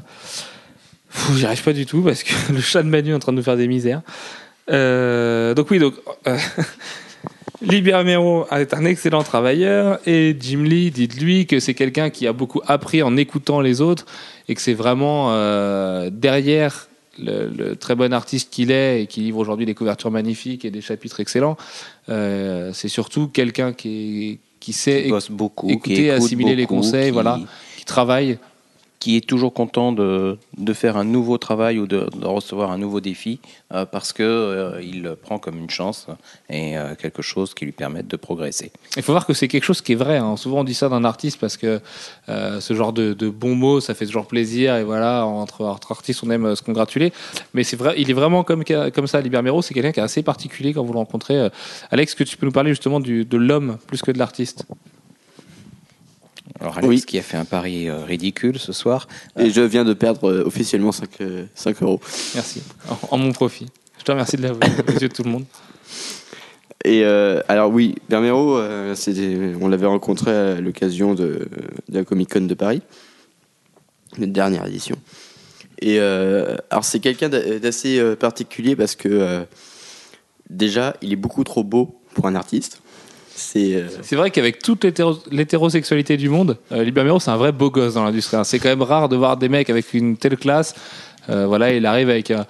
j'y 1.35 1.45
arrive 1.45 1.65
pas 1.65 1.73
du 1.73 1.87
tout 1.87 2.03
parce 2.03 2.23
que 2.23 2.35
le 2.53 2.61
chat 2.61 2.85
de 2.85 2.89
Manu 2.89 3.11
est 3.11 3.15
en 3.15 3.19
train 3.19 3.33
de 3.33 3.39
nous 3.39 3.43
faire 3.43 3.57
des 3.57 3.67
misères. 3.67 4.03
Donc 4.69 5.69
oui, 5.69 5.81
donc 5.81 5.95
Libermero 7.63 8.47
est 8.53 8.75
un 8.75 8.85
excellent 8.85 9.25
travailleur 9.25 9.99
et 10.07 10.37
Jim 10.39 10.63
Lee 10.63 10.93
dit 10.93 11.09
de 11.09 11.17
lui 11.17 11.47
que 11.47 11.59
c'est 11.59 11.75
quelqu'un 11.75 12.11
qui 12.11 12.29
a 12.29 12.33
beaucoup 12.33 12.63
appris 12.65 13.03
en 13.03 13.17
écoutant 13.17 13.61
les 13.61 13.81
autres 13.81 14.07
et 14.49 14.55
que 14.55 14.61
c'est 14.61 14.75
vraiment 14.75 15.33
derrière 16.11 16.87
le, 17.19 17.49
le 17.49 17.77
très 17.77 17.95
bon 17.95 18.13
artiste 18.13 18.51
qu'il 18.53 18.71
est 18.71 19.03
et 19.03 19.07
qui 19.07 19.21
livre 19.21 19.39
aujourd'hui 19.39 19.67
des 19.67 19.75
couvertures 19.75 20.11
magnifiques 20.11 20.65
et 20.65 20.71
des 20.71 20.81
chapitres 20.81 21.21
excellents, 21.21 21.57
euh, 22.09 22.71
c'est 22.73 22.89
surtout 22.89 23.29
quelqu'un 23.29 23.73
qui, 23.73 24.39
qui 24.61 24.73
sait 24.73 25.05
Qui 25.11 25.33
beaucoup, 25.33 25.69
écouter, 25.71 25.95
qui 25.95 26.03
écoute 26.07 26.25
assimiler 26.25 26.57
les 26.57 26.67
conseils, 26.67 27.07
qui- 27.07 27.11
voilà. 27.13 27.41
qui 27.79 27.85
travaille. 27.85 28.39
Qui 29.07 29.17
est 29.17 29.21
toujours 29.21 29.55
content 29.55 29.93
de, 29.93 30.37
de 30.59 30.73
faire 30.73 30.97
un 30.97 31.05
nouveau 31.05 31.39
travail 31.39 31.79
ou 31.79 31.87
de, 31.87 32.09
recevoir 32.25 32.73
un 32.73 32.79
nouveau 32.85 33.01
défi 33.01 33.39
euh, 33.73 33.87
parce 33.87 34.13
que 34.13 34.25
euh, 34.25 34.83
il 34.83 35.01
le 35.03 35.15
prend 35.15 35.39
comme 35.39 35.59
une 35.59 35.71
chance 35.71 36.09
et 36.51 36.77
euh, 36.77 36.97
quelque 36.97 37.23
chose 37.23 37.55
qui 37.55 37.67
lui 37.67 37.71
permette 37.71 38.09
de 38.09 38.17
progresser. 38.17 38.73
Il 38.97 39.05
faut 39.05 39.13
voir 39.13 39.25
que 39.25 39.33
c'est 39.33 39.47
quelque 39.47 39.63
chose 39.63 39.81
qui 39.81 39.93
est 39.93 40.01
vrai. 40.07 40.17
hein. 40.17 40.37
Souvent 40.37 40.59
on 40.63 40.65
dit 40.65 40.75
ça 40.75 40.89
d'un 40.89 41.05
artiste 41.05 41.39
parce 41.39 41.57
que 41.57 41.81
euh, 42.29 42.61
ce 42.61 42.75
genre 42.75 42.93
de, 42.93 43.13
de 43.13 43.29
bons 43.29 43.55
mots, 43.55 43.81
ça 43.81 43.95
fait 43.95 44.07
toujours 44.07 44.27
plaisir 44.27 44.75
et 44.75 44.83
voilà, 44.83 45.25
entre, 45.25 45.65
artistes 45.89 46.25
on 46.27 46.31
aime 46.33 46.57
se 46.57 46.63
congratuler. 46.63 47.13
Mais 47.55 47.63
c'est 47.63 47.77
vrai, 47.77 47.95
il 47.99 48.11
est 48.11 48.19
vraiment 48.23 48.43
comme, 48.43 48.65
comme 48.93 49.07
ça, 49.07 49.21
Libermero, 49.21 49.63
c'est 49.63 49.73
quelqu'un 49.73 49.93
qui 49.93 50.01
est 50.01 50.09
assez 50.11 50.25
particulier 50.25 50.73
quand 50.75 50.83
vous 50.83 50.93
le 50.93 50.99
rencontrez. 50.99 51.49
Alex, 51.93 52.17
que 52.17 52.25
tu 52.25 52.37
peux 52.37 52.47
nous 52.47 52.51
parler 52.59 52.71
justement 52.71 52.99
du, 52.99 53.25
de 53.25 53.37
l'homme 53.37 53.79
plus 53.87 54.03
que 54.03 54.11
de 54.11 54.19
l'artiste? 54.19 54.67
Alors 56.61 56.79
Alex 56.79 56.89
Oui. 56.89 57.03
qui 57.03 57.19
a 57.19 57.23
fait 57.23 57.37
un 57.37 57.45
pari 57.45 57.89
euh, 57.89 58.05
ridicule 58.05 58.59
ce 58.59 58.73
soir. 58.73 59.09
Et 59.39 59.51
je 59.51 59.61
viens 59.61 59.85
de 59.85 59.93
perdre 59.95 60.31
euh, 60.31 60.45
officiellement 60.45 60.93
5, 60.93 61.11
5 61.55 61.83
euros. 61.83 62.01
Merci. 62.35 62.63
En, 62.89 63.17
en 63.17 63.19
mon 63.19 63.33
profit. 63.33 63.67
Je 63.99 64.05
te 64.05 64.13
remercie 64.13 64.37
de 64.37 64.43
l'avouer 64.43 64.61
aux 64.89 64.93
yeux 64.93 65.09
de 65.09 65.15
tout 65.15 65.23
le 65.25 65.31
monde. 65.31 65.45
Et 66.85 67.05
euh, 67.05 67.41
alors 67.49 67.71
oui, 67.71 67.97
Bermero, 68.09 68.59
euh, 68.59 68.95
on 69.61 69.69
l'avait 69.69 69.87
rencontré 69.87 70.31
à 70.31 70.61
l'occasion 70.61 71.15
de, 71.15 71.49
de 71.89 71.99
la 71.99 72.05
Comic 72.05 72.33
Con 72.33 72.43
de 72.43 72.55
Paris, 72.55 72.81
une 74.19 74.33
dernière 74.33 74.65
édition. 74.67 74.97
Et 75.81 75.99
euh, 75.99 76.57
alors 76.71 76.85
c'est 76.85 77.01
quelqu'un 77.01 77.29
d'a- 77.29 77.59
d'assez 77.59 77.99
euh, 77.99 78.15
particulier 78.15 78.77
parce 78.77 78.95
que 78.95 79.09
euh, 79.09 79.45
déjà, 80.49 80.97
il 81.03 81.13
est 81.13 81.17
beaucoup 81.17 81.43
trop 81.45 81.65
beau 81.65 82.01
pour 82.15 82.27
un 82.27 82.35
artiste. 82.37 82.81
C'est 83.39 83.75
euh, 83.77 83.89
C'est 84.03 84.17
vrai 84.17 84.31
qu'avec 84.31 84.61
toute 84.61 84.83
l'hétéro- 84.85 85.19
l'hétérosexualité 85.31 86.17
du 86.17 86.29
monde, 86.31 86.57
euh, 86.73 86.83
Libermero, 86.83 87.21
c'est 87.21 87.31
un 87.31 87.37
vrai 87.37 87.53
beau 87.53 87.71
gosse 87.71 87.95
dans 87.95 88.05
l'industrie. 88.05 88.37
hein. 88.39 88.45
C'est 88.45 88.59
quand 88.59 88.71
même 88.71 88.81
rare 88.83 89.09
de 89.11 89.17
voir 89.17 89.37
des 89.37 89.49
mecs 89.51 89.69
avec 89.69 89.93
une 89.93 90.17
telle 90.17 90.37
classe. 90.39 90.75
Euh, 91.29 91.47
voilà, 91.47 91.73
il 91.75 91.85
arrive 91.85 92.09
avec 92.09 92.31
un, 92.31 92.47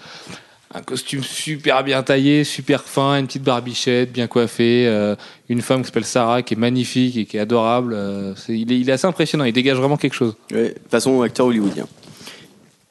un 0.75 0.83
costume 0.83 1.25
super 1.25 1.83
bien 1.83 2.03
taillé, 2.05 2.45
super 2.45 2.83
fin, 2.85 3.19
une 3.19 3.27
petite 3.27 3.43
barbichette 3.43 4.13
bien 4.13 4.29
coiffée, 4.29 4.87
euh, 4.87 5.17
une 5.49 5.61
femme 5.61 5.81
qui 5.81 5.87
s'appelle 5.87 6.05
Sarah, 6.05 6.43
qui 6.43 6.55
est 6.55 6.59
magnifique 6.59 7.17
et 7.17 7.25
qui 7.25 7.37
est 7.37 7.41
adorable. 7.41 7.93
Euh, 7.97 8.35
il, 8.49 8.71
est, 8.71 8.79
il 8.79 8.89
est 8.89 8.93
assez 8.93 9.07
impressionnant, 9.09 9.45
il 9.45 9.53
dégage 9.53 9.79
vraiment 9.79 9.97
quelque 9.97 10.15
chose. 10.15 10.37
ouais, 10.53 10.75
façon 10.89 11.21
acteur 11.23 11.47
hollywoodien. 11.47 11.89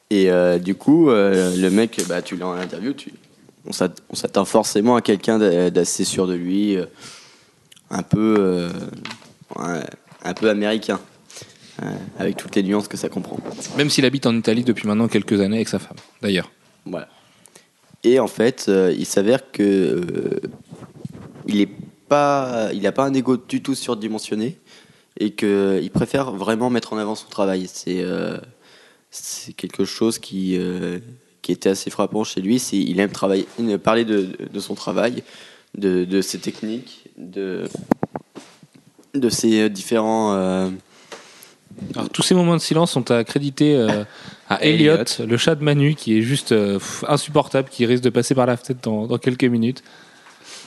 Et 0.09 0.29
euh, 0.29 0.57
du 0.59 0.75
coup, 0.75 1.09
euh, 1.09 1.55
le 1.55 1.69
mec, 1.69 1.99
bah, 2.09 2.21
tu 2.21 2.35
l'as 2.35 2.47
en 2.47 2.53
interview, 2.53 2.93
tu, 2.93 3.11
on 3.65 3.71
s'att- 3.71 4.01
on 4.09 4.15
s'attend 4.15 4.45
forcément 4.45 4.95
à 4.95 5.01
quelqu'un 5.01 5.39
d'a- 5.39 5.69
d'assez 5.69 6.03
sûr 6.03 6.27
de 6.27 6.33
lui, 6.35 6.75
euh, 6.77 6.85
un 7.89 8.03
peu, 8.03 8.35
euh, 8.39 8.69
un, 10.23 10.33
peu 10.33 10.49
américain, 10.49 10.99
euh, 11.81 11.91
avec 12.19 12.37
toutes 12.37 12.55
les 12.55 12.63
nuances 12.63 12.87
que 12.87 12.97
ça 12.97 13.09
comprend. 13.09 13.39
Même 13.77 13.89
s'il 13.89 14.05
habite 14.05 14.25
en 14.25 14.35
Italie 14.35 14.63
depuis 14.63 14.87
maintenant 14.87 15.07
quelques 15.07 15.39
années 15.41 15.57
avec 15.57 15.69
sa 15.69 15.79
femme, 15.79 15.97
d'ailleurs. 16.21 16.51
Voilà. 16.85 17.07
Et 18.03 18.19
en 18.19 18.27
fait, 18.27 18.65
euh, 18.67 18.93
il 18.95 19.05
s'avère 19.05 19.51
que 19.51 20.39
il 21.47 21.61
est 21.61 21.69
pas, 22.07 22.69
il 22.73 22.81
n'a 22.83 22.91
pas 22.91 23.03
un 23.03 23.13
ego 23.13 23.37
du 23.37 23.61
tout 23.61 23.75
surdimensionné 23.75 24.59
et 25.19 25.31
qu'il 25.31 25.89
préfère 25.91 26.31
vraiment 26.31 26.69
mettre 26.69 26.93
en 26.93 26.97
avant 26.97 27.15
son 27.15 27.27
travail. 27.27 27.67
C'est 27.67 28.01
euh, 28.01 28.37
quelque 29.57 29.85
chose 29.85 30.19
qui, 30.19 30.57
euh, 30.57 30.99
qui 31.41 31.51
était 31.51 31.69
assez 31.69 31.89
frappant 31.89 32.23
chez 32.23 32.41
lui. 32.41 32.59
C'est 32.59 32.77
il 32.77 32.99
aime 32.99 33.11
travailler, 33.11 33.47
parler 33.83 34.05
de, 34.05 34.29
de 34.51 34.59
son 34.59 34.75
travail, 34.75 35.23
de, 35.77 36.05
de 36.05 36.21
ses 36.21 36.39
techniques, 36.39 37.09
de 37.17 37.65
de 39.13 39.29
ses 39.29 39.69
différents. 39.69 40.33
euh, 40.35 40.69
Alors, 41.95 42.09
tous 42.09 42.21
ces 42.21 42.35
moments 42.35 42.55
de 42.55 42.61
silence 42.61 42.91
sont 42.91 43.11
accrédités 43.11 43.75
euh, 43.75 44.03
à 44.49 44.61
Elliot, 44.63 44.95
Elliot. 44.95 45.25
le 45.27 45.37
chat 45.37 45.55
de 45.55 45.63
Manu, 45.63 45.95
qui 45.95 46.17
est 46.17 46.21
juste 46.21 46.51
euh, 46.51 46.79
insupportable, 47.07 47.69
qui 47.69 47.85
risque 47.85 48.03
de 48.03 48.09
passer 48.09 48.35
par 48.35 48.45
la 48.45 48.57
fenêtre 48.57 48.81
dans, 48.83 49.07
dans 49.07 49.17
quelques 49.17 49.45
minutes. 49.45 49.83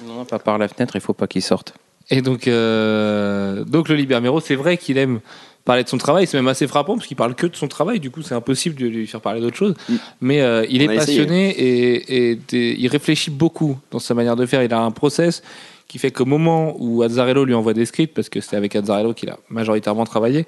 Non, 0.07 0.25
pas 0.25 0.39
par 0.39 0.57
la 0.59 0.69
fenêtre, 0.69 0.97
il 0.97 1.01
faut 1.03 1.13
pas 1.13 1.27
qu'il 1.27 1.43
sorte. 1.43 1.75
Et 2.11 2.23
donc, 2.23 2.49
euh, 2.49 3.65
donc 3.65 3.91
le 3.91 3.95
Libermero, 3.97 4.41
c'est 4.41 4.55
vrai 4.55 4.79
qu'il 4.79 4.97
aime 4.97 5.21
parler 5.69 5.85
de 5.85 5.89
son 5.89 5.99
travail. 5.99 6.27
C'est 6.27 6.39
même 6.39 6.49
assez 6.49 6.67
frappant 6.67 6.95
parce 6.97 7.07
qu'il 7.07 7.17
parle 7.17 7.35
que 7.35 7.47
de 7.47 7.55
son 7.55 7.69
travail. 7.69 8.01
Du 8.01 8.11
coup, 8.11 8.23
c'est 8.23 8.35
impossible 8.35 8.75
de 8.75 8.87
lui 8.87 9.07
faire 9.07 9.21
parler 9.21 9.43
d'autre 9.43 9.57
chose. 9.57 9.75
Mm. 9.89 9.95
Mais 10.23 10.41
euh, 10.41 10.65
il 10.71 10.81
On 10.81 10.91
est 10.91 10.97
passionné 10.97 11.51
et, 11.51 12.39
il 12.53 12.89
réfléchit 12.89 13.31
beaucoup 13.31 13.79
dans 13.91 13.99
sa 13.99 14.15
manière 14.15 14.35
de 14.35 14.47
faire. 14.47 14.63
Il 14.63 14.73
a 14.73 14.81
un 14.81 14.91
process 14.91 15.43
qui 15.87 15.99
fait 15.99 16.11
qu'au 16.11 16.25
moment 16.25 16.75
où 16.79 17.03
Azzarello 17.03 17.45
lui 17.45 17.53
envoie 17.53 17.75
des 17.75 17.85
scripts, 17.85 18.15
parce 18.15 18.31
que 18.31 18.41
c'est 18.41 18.57
avec 18.57 18.75
Azzarello 18.77 19.13
qu'il 19.13 19.29
a 19.29 19.39
majoritairement 19.51 20.05
travaillé, 20.05 20.47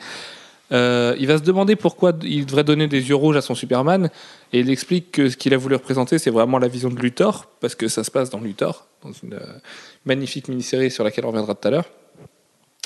euh, 0.72 1.14
il 1.18 1.26
va 1.26 1.36
se 1.36 1.42
demander 1.42 1.76
pourquoi 1.76 2.12
il 2.22 2.46
devrait 2.46 2.64
donner 2.64 2.86
des 2.86 3.08
yeux 3.08 3.14
rouges 3.14 3.36
à 3.36 3.40
son 3.42 3.54
Superman, 3.54 4.10
et 4.52 4.60
il 4.60 4.70
explique 4.70 5.12
que 5.12 5.28
ce 5.28 5.36
qu'il 5.36 5.52
a 5.54 5.56
voulu 5.56 5.74
représenter, 5.74 6.18
c'est 6.18 6.30
vraiment 6.30 6.58
la 6.58 6.68
vision 6.68 6.90
de 6.90 7.00
Luthor, 7.00 7.46
parce 7.60 7.74
que 7.74 7.88
ça 7.88 8.04
se 8.04 8.10
passe 8.10 8.28
dans 8.30 8.40
Luthor, 8.40 8.86
dans 9.02 9.12
une 9.12 9.34
euh, 9.34 9.58
magnifique 10.04 10.48
mini-série 10.48 10.90
sur 10.90 11.04
laquelle 11.04 11.24
on 11.24 11.28
reviendra 11.28 11.54
tout 11.54 11.68
à 11.68 11.70
l'heure. 11.70 11.86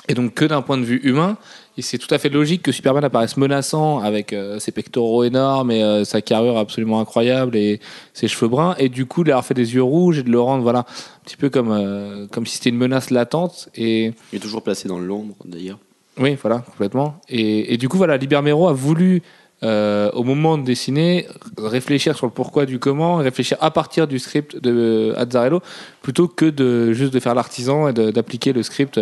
Et 0.09 0.15
donc 0.15 0.35
que 0.35 0.45
d'un 0.45 0.63
point 0.63 0.77
de 0.77 0.85
vue 0.85 1.01
humain, 1.03 1.37
et 1.77 1.83
c'est 1.83 1.99
tout 1.99 2.13
à 2.15 2.19
fait 2.19 2.29
logique 2.29 2.63
que 2.63 2.73
Superman 2.73 3.05
apparaisse 3.05 3.37
menaçant 3.37 3.99
avec 3.99 4.33
euh, 4.33 4.59
ses 4.59 4.71
pectoraux 4.71 5.25
énormes 5.25 5.71
et 5.71 5.83
euh, 5.83 6.05
sa 6.05 6.23
carrure 6.23 6.57
absolument 6.57 7.01
incroyable 7.01 7.57
et 7.57 7.81
ses 8.13 8.29
cheveux 8.29 8.49
bruns, 8.49 8.75
et 8.79 8.89
du 8.89 9.07
coup 9.07 9.25
de 9.25 9.31
avoir 9.31 9.45
fait 9.45 9.55
des 9.55 9.75
yeux 9.75 9.83
rouges 9.83 10.19
et 10.19 10.23
de 10.23 10.31
le 10.31 10.41
rendre 10.41 10.63
voilà 10.63 10.81
un 10.81 11.25
petit 11.25 11.37
peu 11.37 11.51
comme 11.51 11.73
euh, 11.73 12.27
comme 12.31 12.47
si 12.47 12.57
c'était 12.57 12.71
une 12.71 12.77
menace 12.77 13.11
latente 13.11 13.69
et 13.75 14.13
il 14.33 14.37
est 14.37 14.41
toujours 14.41 14.63
placé 14.63 14.89
dans 14.89 14.99
l'ombre 14.99 15.35
d'ailleurs. 15.45 15.79
oui, 16.19 16.37
voilà, 16.41 16.59
complètement. 16.61 17.17
Et, 17.29 17.75
et 17.75 17.77
du 17.77 17.89
coup, 17.89 17.97
voilà, 17.97 18.17
Libermero 18.17 18.69
a 18.69 18.73
voulu, 18.73 19.23
euh, 19.65 20.11
au 20.13 20.23
moment 20.23 20.59
de 20.59 20.65
dessiner, 20.65 21.27
réfléchir 21.59 22.17
sur 22.17 22.27
le 22.27 22.33
pourquoi 22.33 22.67
du 22.67 22.79
comment, 22.79 23.17
réfléchir 23.17 23.59
à 23.61 23.73
partir 23.73 24.07
du 24.07 24.21
script 24.21 24.57
de 24.57 25.13
Azzarello, 25.17 25.61
plutôt 26.03 26.29
que 26.29 26.45
de 26.45 26.93
juste 26.93 27.13
de 27.13 27.19
faire 27.19 27.35
l'artisan 27.35 27.89
et 27.89 27.93
d'appliquer 27.93 28.53
le 28.53 28.63
script 28.63 29.01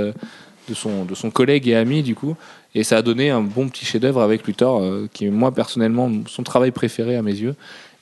de 0.68 0.74
son, 0.74 1.04
de 1.04 1.14
son 1.14 1.30
collègue 1.30 1.68
et 1.68 1.74
ami, 1.74 2.02
du 2.02 2.14
coup. 2.14 2.36
Et 2.74 2.84
ça 2.84 2.98
a 2.98 3.02
donné 3.02 3.30
un 3.30 3.42
bon 3.42 3.68
petit 3.68 3.84
chef-d'œuvre 3.84 4.22
avec 4.22 4.46
Luthor, 4.46 4.80
euh, 4.80 5.08
qui 5.12 5.26
est, 5.26 5.30
moi, 5.30 5.52
personnellement, 5.52 6.10
son 6.26 6.42
travail 6.42 6.70
préféré 6.70 7.16
à 7.16 7.22
mes 7.22 7.34
yeux. 7.34 7.54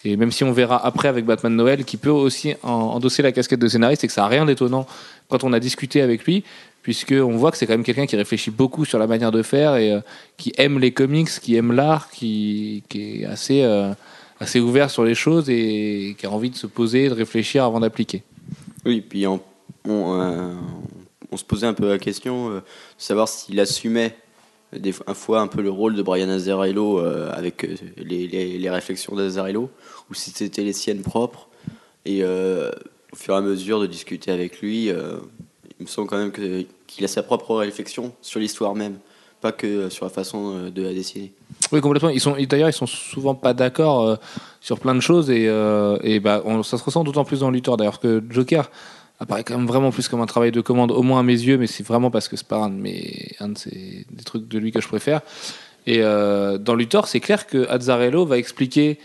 Et 0.04 0.16
même 0.16 0.30
si 0.30 0.44
on 0.44 0.52
verra 0.52 0.84
après 0.84 1.08
avec 1.08 1.26
Batman 1.26 1.54
Noël, 1.54 1.84
qui 1.84 1.96
peut 1.96 2.10
aussi 2.10 2.54
en- 2.62 2.70
endosser 2.70 3.22
la 3.22 3.32
casquette 3.32 3.60
de 3.60 3.68
scénariste, 3.68 4.04
et 4.04 4.06
que 4.06 4.12
ça 4.12 4.22
n'a 4.22 4.28
rien 4.28 4.46
d'étonnant 4.46 4.86
quand 5.28 5.44
on 5.44 5.52
a 5.52 5.60
discuté 5.60 6.00
avec 6.00 6.24
lui, 6.24 6.44
puisqu'on 6.82 7.36
voit 7.36 7.50
que 7.50 7.56
c'est 7.56 7.66
quand 7.66 7.74
même 7.74 7.84
quelqu'un 7.84 8.06
qui 8.06 8.16
réfléchit 8.16 8.50
beaucoup 8.50 8.84
sur 8.84 8.98
la 8.98 9.06
manière 9.06 9.32
de 9.32 9.42
faire 9.42 9.76
et 9.76 9.92
euh, 9.92 10.00
qui 10.36 10.52
aime 10.56 10.78
les 10.78 10.92
comics, 10.92 11.28
qui 11.28 11.56
aime 11.56 11.72
l'art, 11.72 12.08
qui, 12.10 12.82
est 12.94 13.24
assez, 13.26 13.62
euh, 13.62 13.92
assez 14.38 14.60
ouvert 14.60 14.88
sur 14.88 15.04
les 15.04 15.14
choses 15.14 15.50
et 15.50 16.16
qui 16.18 16.26
a 16.26 16.30
envie 16.30 16.50
de 16.50 16.56
se 16.56 16.66
poser, 16.66 17.08
de 17.08 17.14
réfléchir 17.14 17.64
avant 17.64 17.80
d'appliquer. 17.80 18.22
Oui, 18.86 19.02
puis 19.02 19.26
on, 19.26 19.40
se 21.36 21.44
posait 21.44 21.66
un 21.66 21.74
peu 21.74 21.88
la 21.88 21.98
question 21.98 22.50
de 22.50 22.62
savoir 22.96 23.28
s'il 23.28 23.60
assumait 23.60 24.16
des 24.72 24.92
fois, 24.92 25.40
un 25.40 25.46
peu 25.48 25.62
le 25.62 25.70
rôle 25.70 25.96
de 25.96 26.02
Brian 26.02 26.28
Azzarello 26.28 27.00
euh, 27.00 27.30
avec 27.32 27.64
euh, 27.64 27.74
les, 27.96 28.26
les, 28.28 28.70
réflexions 28.70 29.16
d'Azzarello 29.16 29.68
ou 30.10 30.14
si 30.14 30.30
c'était 30.30 30.62
les 30.62 30.72
siennes 30.72 31.02
propres. 31.02 31.48
Et 32.04 32.22
euh, 32.22 32.70
au 33.12 33.16
fur 33.16 33.34
et 33.34 33.36
à 33.36 33.40
mesure 33.40 33.80
de 33.80 33.86
discuter 33.86 34.30
avec 34.30 34.60
lui, 34.60 34.86
il 34.86 35.82
me 35.82 35.86
semble 35.86 36.08
quand 36.08 36.18
même 36.18 36.32
qu'il 36.86 37.04
a 37.04 37.08
sa 37.08 37.22
propre 37.22 37.56
réflexion 37.56 38.12
sur 38.22 38.38
l'histoire 38.38 38.74
même, 38.74 38.98
pas 39.40 39.52
que 39.52 39.88
sur 39.88 40.04
la 40.04 40.10
façon 40.10 40.70
de 40.70 40.82
la 40.82 40.92
dessiner. 40.92 41.32
Oui, 41.72 41.80
complètement. 41.80 42.10
D'ailleurs, 42.48 42.68
ils 42.68 42.72
sont 42.72 42.86
souvent 42.86 43.34
pas 43.34 43.52
d'accord 43.52 44.18
sur 44.60 44.78
plein 44.78 44.94
de 44.94 45.00
choses 45.00 45.30
et, 45.30 45.50
et 46.02 46.20
bah, 46.20 46.42
ça 46.62 46.78
se 46.78 46.84
ressent 46.84 47.02
d'autant 47.02 47.24
plus 47.24 47.40
dans 47.40 47.50
Luthor 47.50 47.76
d'ailleurs 47.76 47.98
que 47.98 48.22
Joker 48.30 48.70
apparaît 49.20 49.44
quand 49.44 49.56
même 49.56 49.66
vraiment 49.66 49.90
plus 49.90 50.08
comme 50.08 50.22
un 50.22 50.26
travail 50.26 50.50
de 50.50 50.60
commande, 50.62 50.90
au 50.90 51.02
moins 51.02 51.20
à 51.20 51.22
mes 51.22 51.34
yeux, 51.34 51.58
mais 51.58 51.66
c'est 51.66 51.86
vraiment 51.86 52.10
parce 52.10 52.26
que 52.26 52.36
c'est 52.36 52.48
pas 52.48 52.56
un 52.56 52.70
de 52.70 52.74
mes, 52.74 53.32
un 53.38 53.50
de 53.50 53.58
ces, 53.58 54.06
trucs 54.24 54.48
de 54.48 54.58
lui 54.58 54.72
que 54.72 54.80
je 54.80 54.88
préfère. 54.88 55.20
Et 55.86 55.98
euh, 56.00 56.58
dans 56.58 56.74
Luthor, 56.74 57.06
c'est 57.06 57.20
clair 57.20 57.46
que 57.46 57.68
Azzarello 57.68 58.24
va 58.24 58.38
expliquer 58.38 58.98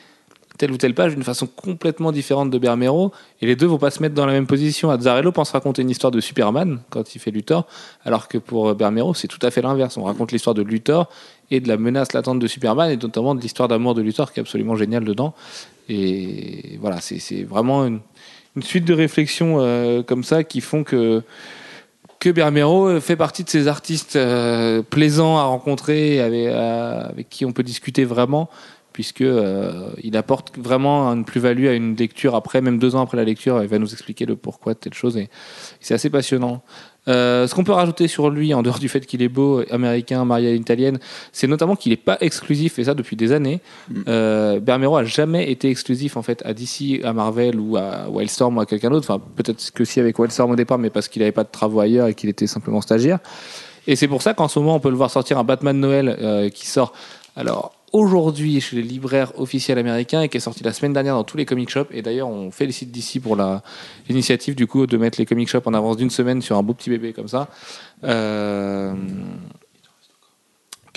telle 0.58 0.72
ou 0.72 0.78
telle 0.78 0.96
page 0.96 1.14
d'une 1.14 1.24
façon 1.24 1.48
complètement 1.48 2.14
différente 2.14 2.50
de 2.50 2.58
Bermero 2.58 3.12
et 3.42 3.46
les 3.46 3.58
deux 3.58 3.66
vont 3.66 3.78
pas 3.78 3.92
se 3.92 4.02
mettre 4.02 4.16
dans 4.16 4.26
la 4.26 4.32
même 4.32 4.48
position. 4.48 4.90
Azzarello 4.90 5.34
pense 5.34 5.52
raconter 5.52 5.82
une 5.82 5.90
histoire 5.90 6.12
de 6.12 6.22
Superman 6.22 6.80
quand 6.90 7.14
il 7.14 7.20
fait 7.20 7.32
Luthor, 7.32 7.68
alors 8.06 8.30
que 8.30 8.38
pour 8.38 8.70
euh, 8.70 8.74
Bermero, 8.74 9.14
c'est 9.14 9.28
tout 9.28 9.40
à 9.42 9.52
fait 9.52 9.62
l'inverse. 9.62 9.98
On 9.98 10.04
raconte 10.04 10.32
l'histoire 10.32 10.54
de 10.54 10.62
Luthor 10.62 11.10
et 11.52 11.60
de 11.60 11.68
la 11.68 11.76
menace 11.76 12.14
latente 12.14 12.40
de 12.40 12.48
Superman 12.48 12.90
et 12.90 12.96
notamment 12.96 13.36
de 13.36 13.42
l'histoire 13.42 13.68
d'amour 13.68 13.96
de 13.96 14.02
Luthor 14.02 14.32
qui 14.32 14.40
est 14.40 14.42
absolument 14.42 14.76
géniale 14.76 15.04
dedans. 15.04 15.34
Et 15.90 16.78
voilà, 16.80 17.02
c'est 17.02 17.44
vraiment 17.44 17.86
une, 17.86 18.00
une 18.56 18.64
suite 18.64 18.86
de 18.86 18.94
réflexions 18.94 19.58
euh, 19.60 20.02
comme 20.04 20.24
ça 20.24 20.44
qui 20.44 20.62
font 20.62 20.84
que 20.84 21.22
que 22.20 23.00
fait 23.02 23.16
partie 23.16 23.44
de 23.44 23.50
ces 23.50 23.68
artistes 23.68 24.16
euh, 24.16 24.82
plaisants 24.82 25.38
à 25.38 25.44
rencontrer, 25.44 26.22
avec, 26.22 26.48
euh, 26.48 27.08
avec 27.08 27.30
qui 27.30 27.46
on 27.46 27.52
peut 27.52 27.62
discuter 27.62 28.04
vraiment, 28.04 28.50
puisque 28.94 29.24
il 30.02 30.18
apporte 30.18 30.58
vraiment 30.58 31.08
une 31.10 31.24
plus-value 31.24 31.68
à 31.68 31.74
une 31.74 31.96
lecture 31.96 32.34
après, 32.34 32.62
même 32.62 32.80
deux 32.80 32.96
ans 32.96 33.02
après 33.02 33.18
la 33.18 33.26
lecture, 33.26 33.62
il 33.62 33.68
va 33.68 33.78
nous 33.78 33.94
expliquer 33.94 34.26
le 34.26 34.36
pourquoi 34.36 34.74
de 34.74 34.80
telle 34.80 34.96
chose, 34.96 35.18
et 35.18 35.30
c'est 35.80 35.94
assez 35.94 36.10
passionnant. 36.10 36.64
Euh, 37.08 37.48
ce 37.48 37.54
qu'on 37.54 37.64
peut 37.64 37.72
rajouter 37.72 38.08
sur 38.08 38.30
lui, 38.30 38.54
en 38.54 38.64
dehors 38.64 38.80
du 38.80 38.90
fait 38.90 39.06
qu'il 39.06 39.22
est 39.22 39.30
beau, 39.30 39.64
américain, 39.72 40.26
marié 40.26 40.50
à 40.50 40.52
une 40.54 40.62
italienne, 40.62 41.00
c'est 41.32 41.48
notamment 41.48 41.76
qu'il 41.76 41.92
n'est 41.92 41.98
pas 41.98 42.18
exclusif, 42.22 42.80
et 42.80 42.86
ça 42.86 42.94
depuis 42.94 43.16
des 43.16 43.32
années. 43.32 43.62
Mm. 43.90 44.02
Euh, 44.08 44.60
Bermero 44.60 44.98
a 44.98 45.04
jamais 45.04 45.52
été 45.52 45.70
exclusif 45.70 46.18
en 46.18 46.22
fait 46.22 46.42
à 46.46 46.54
DC, 46.54 47.04
à 47.04 47.14
Marvel 47.14 47.60
ou 47.60 47.78
à 47.78 48.10
Wildstorm 48.10 48.58
ou 48.58 48.62
à 48.62 48.66
quelqu'un 48.66 48.90
d'autre. 48.90 49.10
Enfin, 49.10 49.24
peut-être 49.36 49.72
que 49.72 49.86
si 49.86 50.00
avec 50.00 50.18
Wildstorm 50.18 50.52
au 50.52 50.56
départ, 50.56 50.78
mais 50.78 50.90
parce 50.90 51.08
qu'il 51.08 51.22
n'avait 51.22 51.32
pas 51.32 51.44
de 51.44 51.52
travaux 51.52 51.80
ailleurs 51.80 52.08
et 52.08 52.14
qu'il 52.14 52.30
était 52.30 52.48
simplement 52.48 52.82
stagiaire. 52.82 53.20
Et 53.88 53.96
c'est 53.96 54.08
pour 54.08 54.22
ça 54.22 54.34
qu'en 54.34 54.48
ce 54.48 54.58
moment, 54.58 54.76
on 54.76 54.80
peut 54.80 54.90
le 54.90 54.96
voir 54.96 55.12
sortir 55.12 55.38
un 55.38 55.44
Batman 55.44 55.80
Noël 55.80 56.18
euh, 56.20 56.50
qui 56.50 56.66
sort. 56.66 56.94
Alors 57.36 57.75
aujourd'hui 57.96 58.60
chez 58.60 58.76
les 58.76 58.82
libraires 58.82 59.32
officiels 59.40 59.78
américains 59.78 60.22
et 60.22 60.28
qui 60.28 60.36
est 60.36 60.42
sorti 60.42 60.64
la 60.66 60.74
semaine 60.74 60.92
dernière 60.92 61.16
dans 61.16 61.24
tous 61.24 61.38
les 61.38 61.46
comic 61.46 61.70
shops. 61.70 61.88
Et 61.92 62.02
d'ailleurs, 62.02 62.28
on 62.28 62.52
félicite 62.52 62.92
d'ici 62.92 63.22
pour 63.22 63.38
l'initiative 64.10 64.54
du 64.54 64.68
coup 64.68 64.86
de 64.86 64.98
mettre 64.98 65.18
les 65.18 65.26
comic 65.26 65.48
shops 65.48 65.66
en 65.66 65.74
avance 65.74 65.96
d'une 65.96 66.10
semaine 66.10 66.42
sur 66.42 66.58
un 66.58 66.64
beau 66.64 66.74
petit 66.74 66.90
bébé 66.90 67.14
comme 67.14 67.30
ça. 67.30 67.48
Euh, 68.04 68.94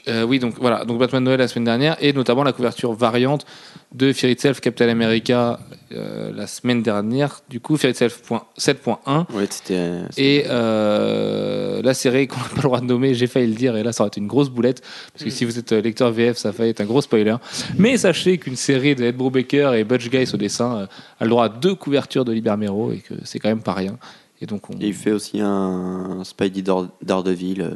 euh, 0.09 0.25
oui, 0.25 0.39
donc 0.39 0.55
voilà, 0.61 0.85
donc 0.85 0.99
Batman 0.99 1.23
Noël 1.25 1.39
la 1.39 1.49
semaine 1.49 1.65
dernière 1.65 1.97
et 2.01 2.13
notamment 2.13 2.43
la 2.43 2.53
couverture 2.53 2.93
variante 2.93 3.45
de 3.93 4.13
Fear 4.13 4.33
Itself 4.33 4.61
Captain 4.61 4.89
America 4.89 5.61
euh, 5.93 6.31
la 6.35 6.47
semaine 6.47 6.83
dernière. 6.83 7.41
Du 7.49 7.61
coup, 7.61 7.77
Fear 7.77 7.91
Itself 7.91 8.21
point- 8.23 8.45
7.1 8.59 9.27
Ouais, 9.35 9.47
c'était. 9.51 10.01
et 10.17 10.45
euh, 10.49 11.81
la 11.83 11.95
série 11.95 12.27
qu'on 12.29 12.37
n'a 12.41 12.49
pas 12.49 12.57
le 12.57 12.63
droit 12.63 12.81
de 12.81 12.87
nommer, 12.87 13.15
j'ai 13.15 13.27
failli 13.27 13.47
le 13.49 13.55
dire, 13.55 13.77
et 13.77 13.83
là 13.83 13.93
ça 13.93 14.03
aurait 14.03 14.09
été 14.09 14.21
une 14.21 14.27
grosse 14.27 14.51
boulette, 14.51 14.83
parce 15.13 15.25
que 15.25 15.31
si 15.31 15.45
vous 15.45 15.59
êtes 15.59 15.73
lecteur 15.73 16.11
VF, 16.13 16.37
ça 16.37 16.53
fait 16.53 16.69
être 16.71 16.81
un 16.81 16.85
gros 16.87 17.01
spoiler. 17.01 17.37
Mais 17.77 17.97
sachez 17.97 18.39
qu'une 18.39 18.57
série 18.57 18.95
de 18.95 19.05
Ed 19.05 19.17
Brubaker 19.17 19.75
et 19.75 19.85
Butch 19.85 20.09
Guice 20.11 20.35
au 20.35 20.37
dessin 20.37 20.89
a 21.21 21.25
le 21.25 21.31
droit 21.31 21.45
à 21.47 21.49
deux 21.49 21.75
couvertures 21.75 22.25
de 22.25 22.33
Libermero, 22.33 22.93
et 22.93 22.99
que 22.99 23.15
c'est 23.25 23.39
quand 23.39 23.49
même 23.49 23.63
pas 23.63 23.75
rien. 23.75 23.97
Et 24.41 24.47
donc 24.47 24.71
on... 24.71 24.75
Et 24.75 24.87
il 24.89 24.95
fait 24.95 25.11
aussi 25.11 25.41
un 25.41 26.21
Spidey 26.25 26.63
Dar- 26.63 26.89
Daredevil. 27.03 27.71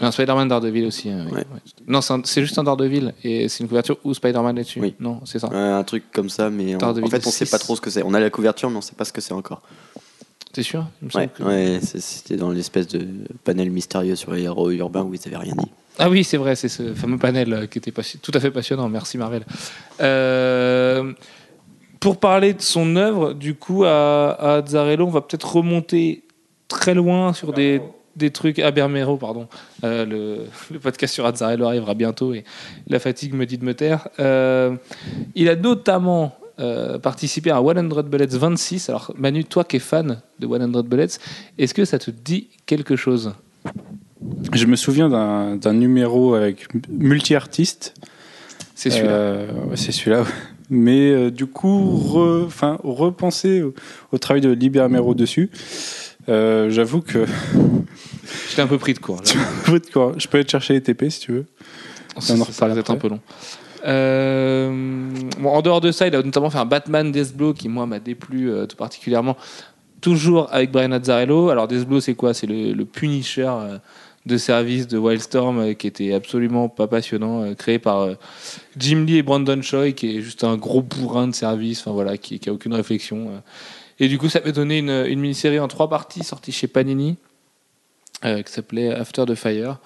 Un 0.00 0.10
Spider-Man 0.10 0.48
Daredevil 0.48 0.86
aussi. 0.86 1.10
hein, 1.10 1.24
oui, 1.26 1.32
Ouais. 1.32 1.38
ouais. 1.40 1.60
Non, 1.86 2.00
c'est 2.00 2.12
un- 2.14 2.22
c'est 2.24 2.40
juste 2.42 2.58
un 2.58 2.64
Daredevil, 2.64 3.12
et 3.22 3.48
c'est 3.48 3.62
une 3.62 3.68
couverture 3.68 3.98
où 4.04 4.14
Spider-Man 4.14 4.56
est 4.58 4.62
dessus. 4.62 4.80
Oui. 4.80 4.94
Non, 5.00 5.20
c'est 5.24 5.38
ça. 5.38 5.48
ouais, 5.48 5.56
un 5.56 5.84
truc 5.84 6.04
comme 6.12 6.28
ça, 6.30 6.48
mais 6.50 6.74
en, 6.74 6.78
Daredevil 6.78 7.06
en 7.06 7.10
fait, 7.10 7.26
on 7.26 7.30
sait 7.30 7.46
pas 7.46 7.58
trop 7.58 7.76
ce 7.76 7.80
que 7.80 7.90
c'est. 7.90 8.02
On 8.02 8.14
a 8.14 8.20
la 8.20 8.30
couverture, 8.30 8.70
mais 8.70 8.76
on 8.78 8.80
sait 8.80 8.94
pas 8.94 9.04
ce 9.04 9.12
que 9.12 9.20
c'est 9.20 9.34
encore. 9.34 9.62
T'es 10.52 10.62
sûr? 10.64 10.86
Il 11.00 11.04
me 11.06 11.10
semble 11.10 11.24
Ouais, 11.26 11.30
que- 11.32 11.42
ouais 11.44 11.78
c'est- 11.82 12.00
c'était 12.00 12.36
dans 12.36 12.50
l'espèce 12.50 12.88
de 12.88 13.06
panel 13.44 13.70
mystérieux 13.70 14.16
sur 14.16 14.32
les 14.32 14.42
héros 14.42 14.70
urbains 14.70 15.02
où 15.02 15.14
ils 15.14 15.20
avaient 15.26 15.36
rien 15.36 15.54
dit. 15.56 15.68
Ah 15.98 16.08
oui, 16.08 16.24
c'est 16.24 16.38
vrai, 16.38 16.56
c'est 16.56 16.68
ce 16.68 16.94
fameux 16.94 17.18
panel 17.18 17.52
euh, 17.52 17.66
qui 17.66 17.78
était 17.78 17.90
passi- 17.92 18.18
tout 18.18 18.32
à 18.34 18.40
fait 18.40 18.50
passionnant. 18.50 18.88
Merci 18.88 19.16
Marvel. 19.18 19.44
Euh, 20.00 21.12
pour 22.00 22.16
parler 22.18 22.54
de 22.54 22.62
son 22.62 22.96
œuvre, 22.96 23.32
du 23.34 23.54
coup, 23.54 23.84
à, 23.84 24.30
à 24.32 24.54
Azzarello, 24.56 25.06
on 25.06 25.10
va 25.10 25.20
peut-être 25.20 25.56
remonter 25.56 26.24
très 26.68 26.94
loin 26.94 27.32
sur 27.32 27.52
des, 27.52 27.80
des 28.16 28.30
trucs. 28.30 28.58
À 28.58 28.70
Bermero, 28.70 29.16
pardon. 29.16 29.46
Euh, 29.84 30.04
le, 30.04 30.38
le 30.72 30.78
podcast 30.78 31.14
sur 31.14 31.26
Azzarello 31.26 31.66
arrivera 31.66 31.94
bientôt 31.94 32.34
et 32.34 32.44
la 32.88 32.98
fatigue 32.98 33.34
me 33.34 33.46
dit 33.46 33.58
de 33.58 33.64
me 33.64 33.74
taire. 33.74 34.08
Euh, 34.18 34.74
il 35.34 35.48
a 35.48 35.56
notamment 35.56 36.36
euh, 36.58 36.98
participé 36.98 37.50
à 37.50 37.56
100 37.56 38.02
Bullets 38.04 38.26
26. 38.26 38.88
Alors, 38.90 39.12
Manu, 39.16 39.44
toi 39.44 39.64
qui 39.64 39.76
es 39.76 39.80
fan 39.80 40.20
de 40.38 40.46
100 40.46 40.82
Bullets, 40.84 41.06
est-ce 41.58 41.72
que 41.74 41.84
ça 41.84 41.98
te 41.98 42.10
dit 42.10 42.48
quelque 42.66 42.96
chose? 42.96 43.32
Je 44.52 44.66
me 44.66 44.76
souviens 44.76 45.08
d'un 45.08 45.72
numéro 45.72 46.34
avec 46.34 46.66
multi-artistes. 46.90 47.94
C'est 48.74 48.90
celui-là. 48.90 49.44
Ouais, 49.68 49.76
c'est 49.76 49.92
celui-là. 49.92 50.24
Mais 50.70 51.30
du 51.30 51.46
coup, 51.46 51.98
re- 51.98 52.48
repenser 52.82 53.62
au, 53.62 53.74
au 54.12 54.18
travail 54.18 54.40
de 54.40 54.50
Libermero 54.50 55.14
dessus, 55.14 55.50
euh, 56.30 56.70
j'avoue 56.70 57.00
que 57.00 57.26
J'étais 58.48 58.62
un 58.62 58.66
peu 58.66 58.78
pris 58.78 58.94
de 58.94 58.98
court. 58.98 59.20
là. 59.22 59.32
je 59.66 60.28
peux 60.28 60.36
aller 60.36 60.44
te 60.44 60.50
chercher 60.50 60.74
les 60.74 60.82
TP 60.82 61.08
si 61.08 61.20
tu 61.20 61.32
veux. 61.32 61.46
Ça, 62.18 62.34
On 62.34 62.44
ça, 62.44 62.52
ça 62.52 62.68
va 62.68 62.78
être 62.78 62.90
un 62.90 62.96
peu 62.96 63.08
long. 63.08 63.20
Euh, 63.86 65.08
bon, 65.38 65.50
en 65.50 65.62
dehors 65.62 65.80
de 65.80 65.92
ça, 65.92 66.06
il 66.06 66.14
a 66.14 66.22
notamment 66.22 66.50
fait 66.50 66.58
un 66.58 66.66
Batman 66.66 67.10
Deathblow 67.10 67.54
qui, 67.54 67.68
moi, 67.68 67.86
m'a 67.86 67.98
déplu 67.98 68.50
euh, 68.50 68.66
tout 68.66 68.76
particulièrement. 68.76 69.36
Toujours 70.00 70.48
avec 70.52 70.70
Brian 70.70 70.92
Azzarello. 70.92 71.50
Alors, 71.50 71.68
Deathblow, 71.68 72.00
c'est 72.00 72.14
quoi? 72.14 72.34
C'est 72.34 72.46
le, 72.46 72.72
le 72.72 72.84
Punisher 72.84 73.48
euh, 73.48 73.78
de 74.26 74.36
service 74.36 74.86
de 74.86 74.98
Wildstorm 74.98 75.74
qui 75.74 75.86
était 75.86 76.12
absolument 76.12 76.68
pas 76.68 76.86
passionnant, 76.86 77.54
créé 77.54 77.78
par 77.78 78.08
Jim 78.76 79.04
Lee 79.06 79.16
et 79.16 79.22
Brandon 79.22 79.62
Choi, 79.62 79.92
qui 79.92 80.18
est 80.18 80.20
juste 80.20 80.44
un 80.44 80.56
gros 80.56 80.82
bourrin 80.82 81.28
de 81.28 81.34
service, 81.34 81.80
enfin 81.80 81.92
voilà, 81.92 82.18
qui, 82.18 82.38
qui 82.38 82.50
a 82.50 82.52
aucune 82.52 82.74
réflexion. 82.74 83.30
Et 84.00 84.08
du 84.08 84.18
coup, 84.18 84.28
ça 84.28 84.40
m'a 84.44 84.50
donné 84.52 84.78
une, 84.78 85.04
une 85.06 85.20
mini-série 85.20 85.60
en 85.60 85.68
trois 85.68 85.88
parties 85.88 86.24
sortie 86.24 86.52
chez 86.52 86.66
Panini 86.66 87.16
euh, 88.24 88.42
qui 88.42 88.52
s'appelait 88.52 88.90
After 88.92 89.24
the 89.26 89.34
Fire 89.34 89.78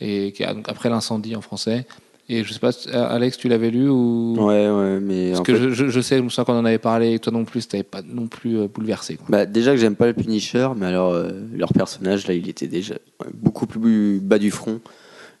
et 0.00 0.32
qui 0.32 0.44
a 0.44 0.54
donc 0.54 0.68
après 0.68 0.90
l'incendie 0.90 1.36
en 1.36 1.40
français. 1.40 1.86
Et 2.28 2.44
je 2.44 2.52
sais 2.52 2.60
pas, 2.60 2.70
Alex, 2.92 3.38
tu 3.38 3.48
l'avais 3.48 3.70
lu 3.70 3.88
ou? 3.88 4.36
Ouais, 4.38 4.68
ouais, 4.70 5.00
mais. 5.00 5.28
parce 5.30 5.40
en 5.40 5.42
que 5.42 5.54
fait- 5.56 5.70
je, 5.90 6.00
sais, 6.00 6.18
je 6.18 6.22
me 6.22 6.28
souviens 6.28 6.44
qu'on 6.44 6.58
en 6.58 6.64
avait 6.64 6.78
parlé, 6.78 7.14
et 7.14 7.18
toi 7.18 7.32
non 7.32 7.44
plus, 7.44 7.66
t'avais 7.66 7.82
pas 7.82 8.02
non 8.02 8.28
plus 8.28 8.56
euh, 8.56 8.68
bouleversé. 8.68 9.16
Quoi. 9.16 9.26
Bah, 9.28 9.46
déjà 9.46 9.72
que 9.72 9.78
j'aime 9.78 9.96
pas 9.96 10.06
le 10.06 10.12
Punisher, 10.14 10.68
mais 10.76 10.86
alors 10.86 11.12
euh, 11.12 11.30
leur 11.52 11.72
personnage 11.72 12.28
là, 12.28 12.34
il 12.34 12.48
était 12.48 12.68
déjà 12.68 12.94
beaucoup 13.34 13.66
plus 13.66 14.20
bas 14.20 14.38
du 14.38 14.52
front 14.52 14.80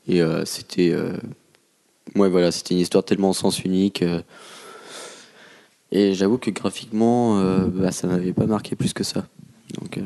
et 0.08 0.20
euh, 0.20 0.44
c'était, 0.44 0.92
ouais 2.16 2.28
voilà, 2.28 2.50
c'était 2.50 2.74
une 2.74 2.80
histoire 2.80 3.04
tellement 3.04 3.30
au 3.30 3.34
sens 3.34 3.64
unique. 3.64 4.04
Et 5.92 6.14
j'avoue 6.14 6.38
que 6.38 6.50
graphiquement, 6.50 7.38
euh, 7.38 7.66
bah, 7.66 7.92
ça 7.92 8.06
m'avait 8.06 8.32
pas 8.32 8.46
marqué 8.46 8.76
plus 8.76 8.92
que 8.92 9.04
ça. 9.04 9.24
Donc, 9.78 9.98
euh, 9.98 10.02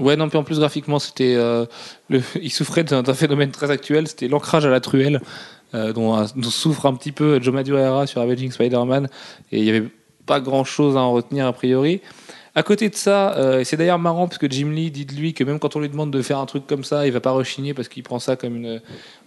Ouais, 0.00 0.16
non, 0.16 0.30
puis 0.30 0.38
en 0.38 0.44
plus 0.44 0.58
graphiquement, 0.58 0.98
c'était, 0.98 1.34
euh, 1.36 1.66
il 2.42 2.50
souffrait 2.50 2.84
d'un 2.84 3.14
phénomène 3.14 3.50
très 3.50 3.70
actuel, 3.70 4.08
c'était 4.08 4.28
l'ancrage 4.28 4.64
à 4.64 4.70
la 4.70 4.80
truelle, 4.80 5.20
euh, 5.74 5.92
dont, 5.92 6.26
souffre 6.42 6.86
un 6.86 6.94
petit 6.94 7.12
peu 7.12 7.40
Joe 7.40 7.52
Madureira 7.52 8.06
sur 8.06 8.22
Avenging 8.22 8.50
Spider-Man, 8.50 9.08
et 9.52 9.58
il 9.58 9.64
y 9.64 9.68
avait 9.68 9.86
pas 10.24 10.40
grand-chose 10.40 10.96
à 10.96 11.00
en 11.00 11.12
retenir 11.12 11.46
a 11.46 11.52
priori. 11.52 12.00
À 12.54 12.62
côté 12.62 12.88
de 12.88 12.94
ça, 12.96 13.36
euh, 13.36 13.62
c'est 13.62 13.76
d'ailleurs 13.76 13.98
marrant 13.98 14.26
parce 14.26 14.38
que 14.38 14.50
Jim 14.50 14.70
Lee 14.70 14.90
dit 14.90 15.04
de 15.04 15.12
lui 15.14 15.34
que 15.34 15.44
même 15.44 15.60
quand 15.60 15.76
on 15.76 15.80
lui 15.80 15.88
demande 15.88 16.10
de 16.10 16.20
faire 16.20 16.38
un 16.38 16.46
truc 16.46 16.66
comme 16.66 16.82
ça, 16.82 17.06
il 17.06 17.12
va 17.12 17.20
pas 17.20 17.30
rechigner 17.30 17.74
parce 17.74 17.86
qu'il 17.86 18.02
prend 18.02 18.18
ça 18.18 18.34
comme 18.34 18.56
une 18.56 18.80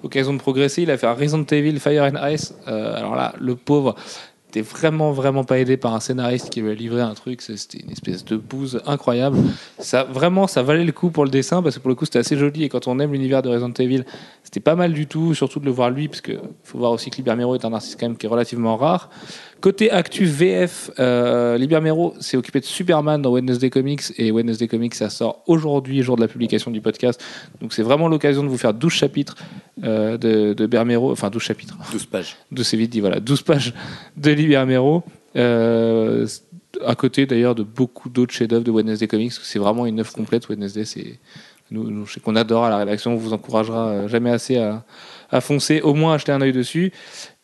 occasion 0.04 0.34
de 0.34 0.40
progresser. 0.40 0.82
Il 0.82 0.92
a 0.92 0.98
fait 0.98 1.08
un 1.08 1.14
Resident 1.14 1.46
Evil 1.46 1.80
Fire 1.80 2.04
and 2.04 2.28
Ice. 2.28 2.54
Alors 2.66 3.16
là, 3.16 3.34
le 3.40 3.56
pauvre 3.56 3.96
était 4.54 4.62
vraiment 4.62 5.12
vraiment 5.12 5.44
pas 5.44 5.58
aidé 5.58 5.78
par 5.78 5.96
un 5.96 6.00
scénariste 6.00 6.52
qui 6.52 6.62
a 6.62 6.74
livré 6.74 7.02
un 7.02 7.16
truc. 7.16 7.42
C'était 7.42 7.80
une 7.80 7.90
espèce 7.90 8.24
de 8.24 8.38
bouse 8.38 8.82
incroyable. 8.86 9.38
Ça 9.80 10.04
vraiment, 10.04 10.46
ça 10.46 10.62
valait 10.62 10.84
le 10.84 10.92
coup 10.92 11.10
pour 11.10 11.26
le 11.26 11.32
dessin 11.32 11.64
parce 11.64 11.76
que 11.76 11.82
pour 11.82 11.90
le 11.90 11.96
coup 11.96 12.06
c'était 12.06 12.20
assez 12.20 12.38
joli 12.38 12.64
et 12.64 12.70
quand 12.70 12.88
on 12.88 13.00
aime 13.00 13.14
l'univers 13.14 13.42
de 13.42 13.50
Resident 13.50 13.74
Evil, 13.80 14.04
c'était 14.44 14.60
pas 14.60 14.76
mal 14.76 14.94
du 14.94 15.08
tout, 15.08 15.34
surtout 15.34 15.60
de 15.60 15.66
le 15.66 15.72
voir 15.72 15.90
lui 15.90 16.08
parce 16.08 16.22
que 16.22 16.34
faut 16.64 16.78
voir 16.78 16.92
aussi 16.92 17.10
que 17.10 17.18
Libermero 17.18 17.56
est 17.56 17.66
un 17.66 17.74
artiste 17.74 18.00
quand 18.00 18.08
même 18.08 18.18
qui 18.18 18.28
est 18.28 18.30
relativement 18.30 18.78
rare. 18.78 19.10
Côté 19.64 19.92
actu 19.92 20.26
VF, 20.26 20.92
euh, 21.00 21.58
Libermero 21.58 22.16
s'est 22.20 22.36
occupé 22.36 22.60
de 22.60 22.66
Superman 22.66 23.22
dans 23.22 23.32
Wednesday 23.32 23.70
Comics 23.70 24.12
et 24.18 24.30
Wednesday 24.30 24.68
Comics 24.68 24.94
ça 24.94 25.10
sort 25.10 25.42
aujourd'hui, 25.48 26.04
jour 26.04 26.18
de 26.18 26.22
la 26.22 26.28
publication 26.28 26.70
du 26.70 26.82
podcast. 26.82 27.24
Donc 27.62 27.72
c'est 27.72 27.82
vraiment 27.82 28.10
l'occasion 28.10 28.44
de 28.44 28.50
vous 28.50 28.58
faire 28.58 28.74
12 28.74 28.92
chapitres 28.92 29.38
euh, 29.86 30.18
de, 30.18 30.52
de 30.52 30.66
Bermero, 30.66 31.14
enfin 31.14 31.30
12 31.30 31.42
chapitres, 31.42 31.78
12 31.94 32.06
pages. 32.08 32.36
de 32.52 32.62
c'est 32.62 32.76
vite 32.76 32.92
dit, 32.92 33.00
voilà, 33.00 33.22
12 33.22 33.42
pages 33.44 33.74
de 34.18 34.32
Libermero. 34.32 35.02
Euh, 35.38 36.28
à 36.86 36.96
côté 36.96 37.26
d'ailleurs 37.26 37.56
de 37.56 37.64
beaucoup 37.64 38.10
d'autres 38.10 38.34
chefs-d'œuvre 38.34 38.66
de 38.66 38.72
Wednesday 38.72 39.08
Comics. 39.08 39.32
C'est 39.32 39.60
vraiment 39.60 39.86
une 39.86 40.02
œuvre 40.02 40.12
complète. 40.12 40.50
Wednesday, 40.50 40.84
c'est 40.84 41.20
nous, 41.72 41.90
nous, 41.90 42.06
je 42.06 42.16
sais 42.16 42.20
qu'on 42.20 42.36
adore 42.36 42.66
à 42.66 42.70
la 42.70 42.78
rédaction. 42.78 43.14
On 43.14 43.16
vous 43.16 43.32
encouragera 43.32 43.88
euh, 43.88 44.08
jamais 44.10 44.30
assez 44.30 44.58
à, 44.58 44.84
à 45.32 45.42
foncer, 45.42 45.82
au 45.82 45.94
moins 45.94 46.14
acheter 46.14 46.32
un 46.32 46.42
œil 46.42 46.52
dessus. 46.52 46.92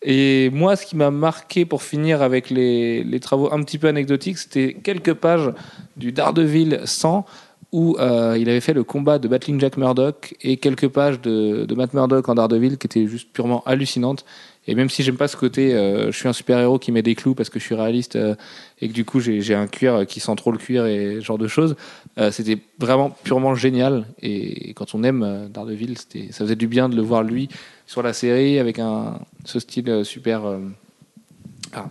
Et 0.02 0.50
moi, 0.52 0.76
ce 0.76 0.86
qui 0.86 0.96
m'a 0.96 1.12
marqué 1.12 1.66
pour 1.66 1.84
finir 1.84 2.22
avec 2.22 2.50
les, 2.50 3.20
travaux 3.22 3.52
un 3.52 3.62
petit 3.64 3.78
peu 3.78 3.88
anecdotiques, 3.88 4.38
c'était 4.38 4.74
quelques 4.74 5.14
pages 5.14 5.52
du 5.98 6.12
Daredevil 6.12 6.82
100 6.86 7.26
où 7.72 7.98
euh, 8.00 8.36
il 8.40 8.50
avait 8.50 8.62
fait 8.62 8.74
le 8.74 8.84
combat 8.84 9.20
de 9.20 9.28
Battling 9.28 9.60
Jack 9.60 9.78
Murdoch 9.78 10.36
et 10.42 10.58
quelques 10.58 10.88
pages 10.88 11.22
de, 11.22 11.66
de 11.66 11.76
Matt 11.76 11.94
Murdock 11.94 12.28
en 12.28 12.36
Daredevil 12.36 12.78
qui 12.78 12.88
étaient 12.88 13.06
juste 13.06 13.32
purement 13.32 13.62
hallucinantes. 13.66 14.26
Et 14.70 14.76
même 14.76 14.92
si 14.92 15.02
j'aime 15.02 15.18
pas 15.18 15.28
ce 15.28 15.36
côté, 15.36 15.74
euh, 15.74 16.12
je 16.12 16.18
suis 16.18 16.28
un 16.28 16.34
super-héros 16.34 16.78
qui 16.78 16.92
met 16.92 17.02
des 17.02 17.16
clous 17.16 17.34
parce 17.34 17.50
que 17.50 17.58
je 17.58 17.66
suis 17.66 17.74
réaliste 17.74 18.16
euh, 18.16 18.36
et 18.80 18.88
que 18.88 18.94
du 18.94 19.04
coup 19.04 19.20
j'ai 19.20 19.56
un 19.56 19.66
cuir 19.66 20.06
qui 20.06 20.20
sent 20.20 20.36
trop 20.36 20.52
le 20.52 20.60
cuir 20.60 20.86
et 20.86 21.16
ce 21.16 21.22
genre 21.22 21.40
de 21.40 21.48
choses, 21.48 21.76
euh, 22.20 22.30
c'était 22.30 22.60
vraiment 22.78 23.10
purement 23.10 23.56
génial. 23.56 24.06
Et 24.22 24.76
quand 24.76 24.94
on 24.94 25.02
aime 25.04 25.50
Daredevil, 25.52 25.98
ça 25.98 26.46
faisait 26.46 26.56
du 26.56 26.68
bien 26.68 26.88
de 26.88 26.96
le 26.96 27.02
voir 27.02 27.24
lui 27.24 27.50
sur 27.88 28.04
la 28.04 28.14
série 28.14 28.60
avec 28.60 28.78
un, 28.78 29.20
ce 29.44 29.60
style 29.60 30.06
super 30.06 30.44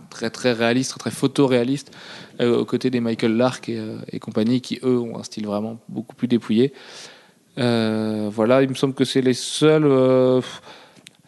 très 0.09 0.29
très 0.29 0.53
réaliste, 0.53 0.97
très, 0.99 1.11
photoréaliste, 1.11 1.91
aux 2.41 2.63
côtés 2.63 2.89
des 2.89 3.01
Michael 3.01 3.35
Lark 3.35 3.67
et, 3.67 4.19
compagnie 4.19 4.61
qui 4.61 4.79
eux 4.83 4.97
ont 4.97 5.19
un 5.19 5.23
style 5.23 5.47
vraiment 5.47 5.79
beaucoup 5.89 6.15
plus 6.15 6.29
dépouillé. 6.29 6.71
Voilà, 7.57 8.63
il 8.63 8.69
me 8.69 8.75
semble 8.75 8.93
que 8.93 9.03
c'est 9.03 9.21
les 9.21 9.33
seuls. 9.33 10.41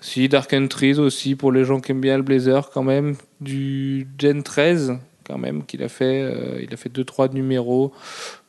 Si 0.01 0.27
Dark 0.27 0.51
Entries 0.53 0.95
aussi 0.99 1.35
pour 1.35 1.51
les 1.53 1.63
gens 1.63 1.79
qui 1.79 1.91
aiment 1.91 2.01
bien 2.01 2.17
le 2.17 2.23
Blazer 2.23 2.69
quand 2.73 2.83
même 2.83 3.15
du 3.39 4.07
Gen 4.19 4.43
13 4.43 4.97
quand 5.25 5.37
même 5.37 5.63
qu'il 5.65 5.81
a 5.83 5.87
fait. 5.89 6.21
euh, 6.23 6.59
il 6.61 6.73
a 6.73 6.77
fait 6.77 6.89
deux 6.89 7.03
trois 7.05 7.27
numéros. 7.29 7.93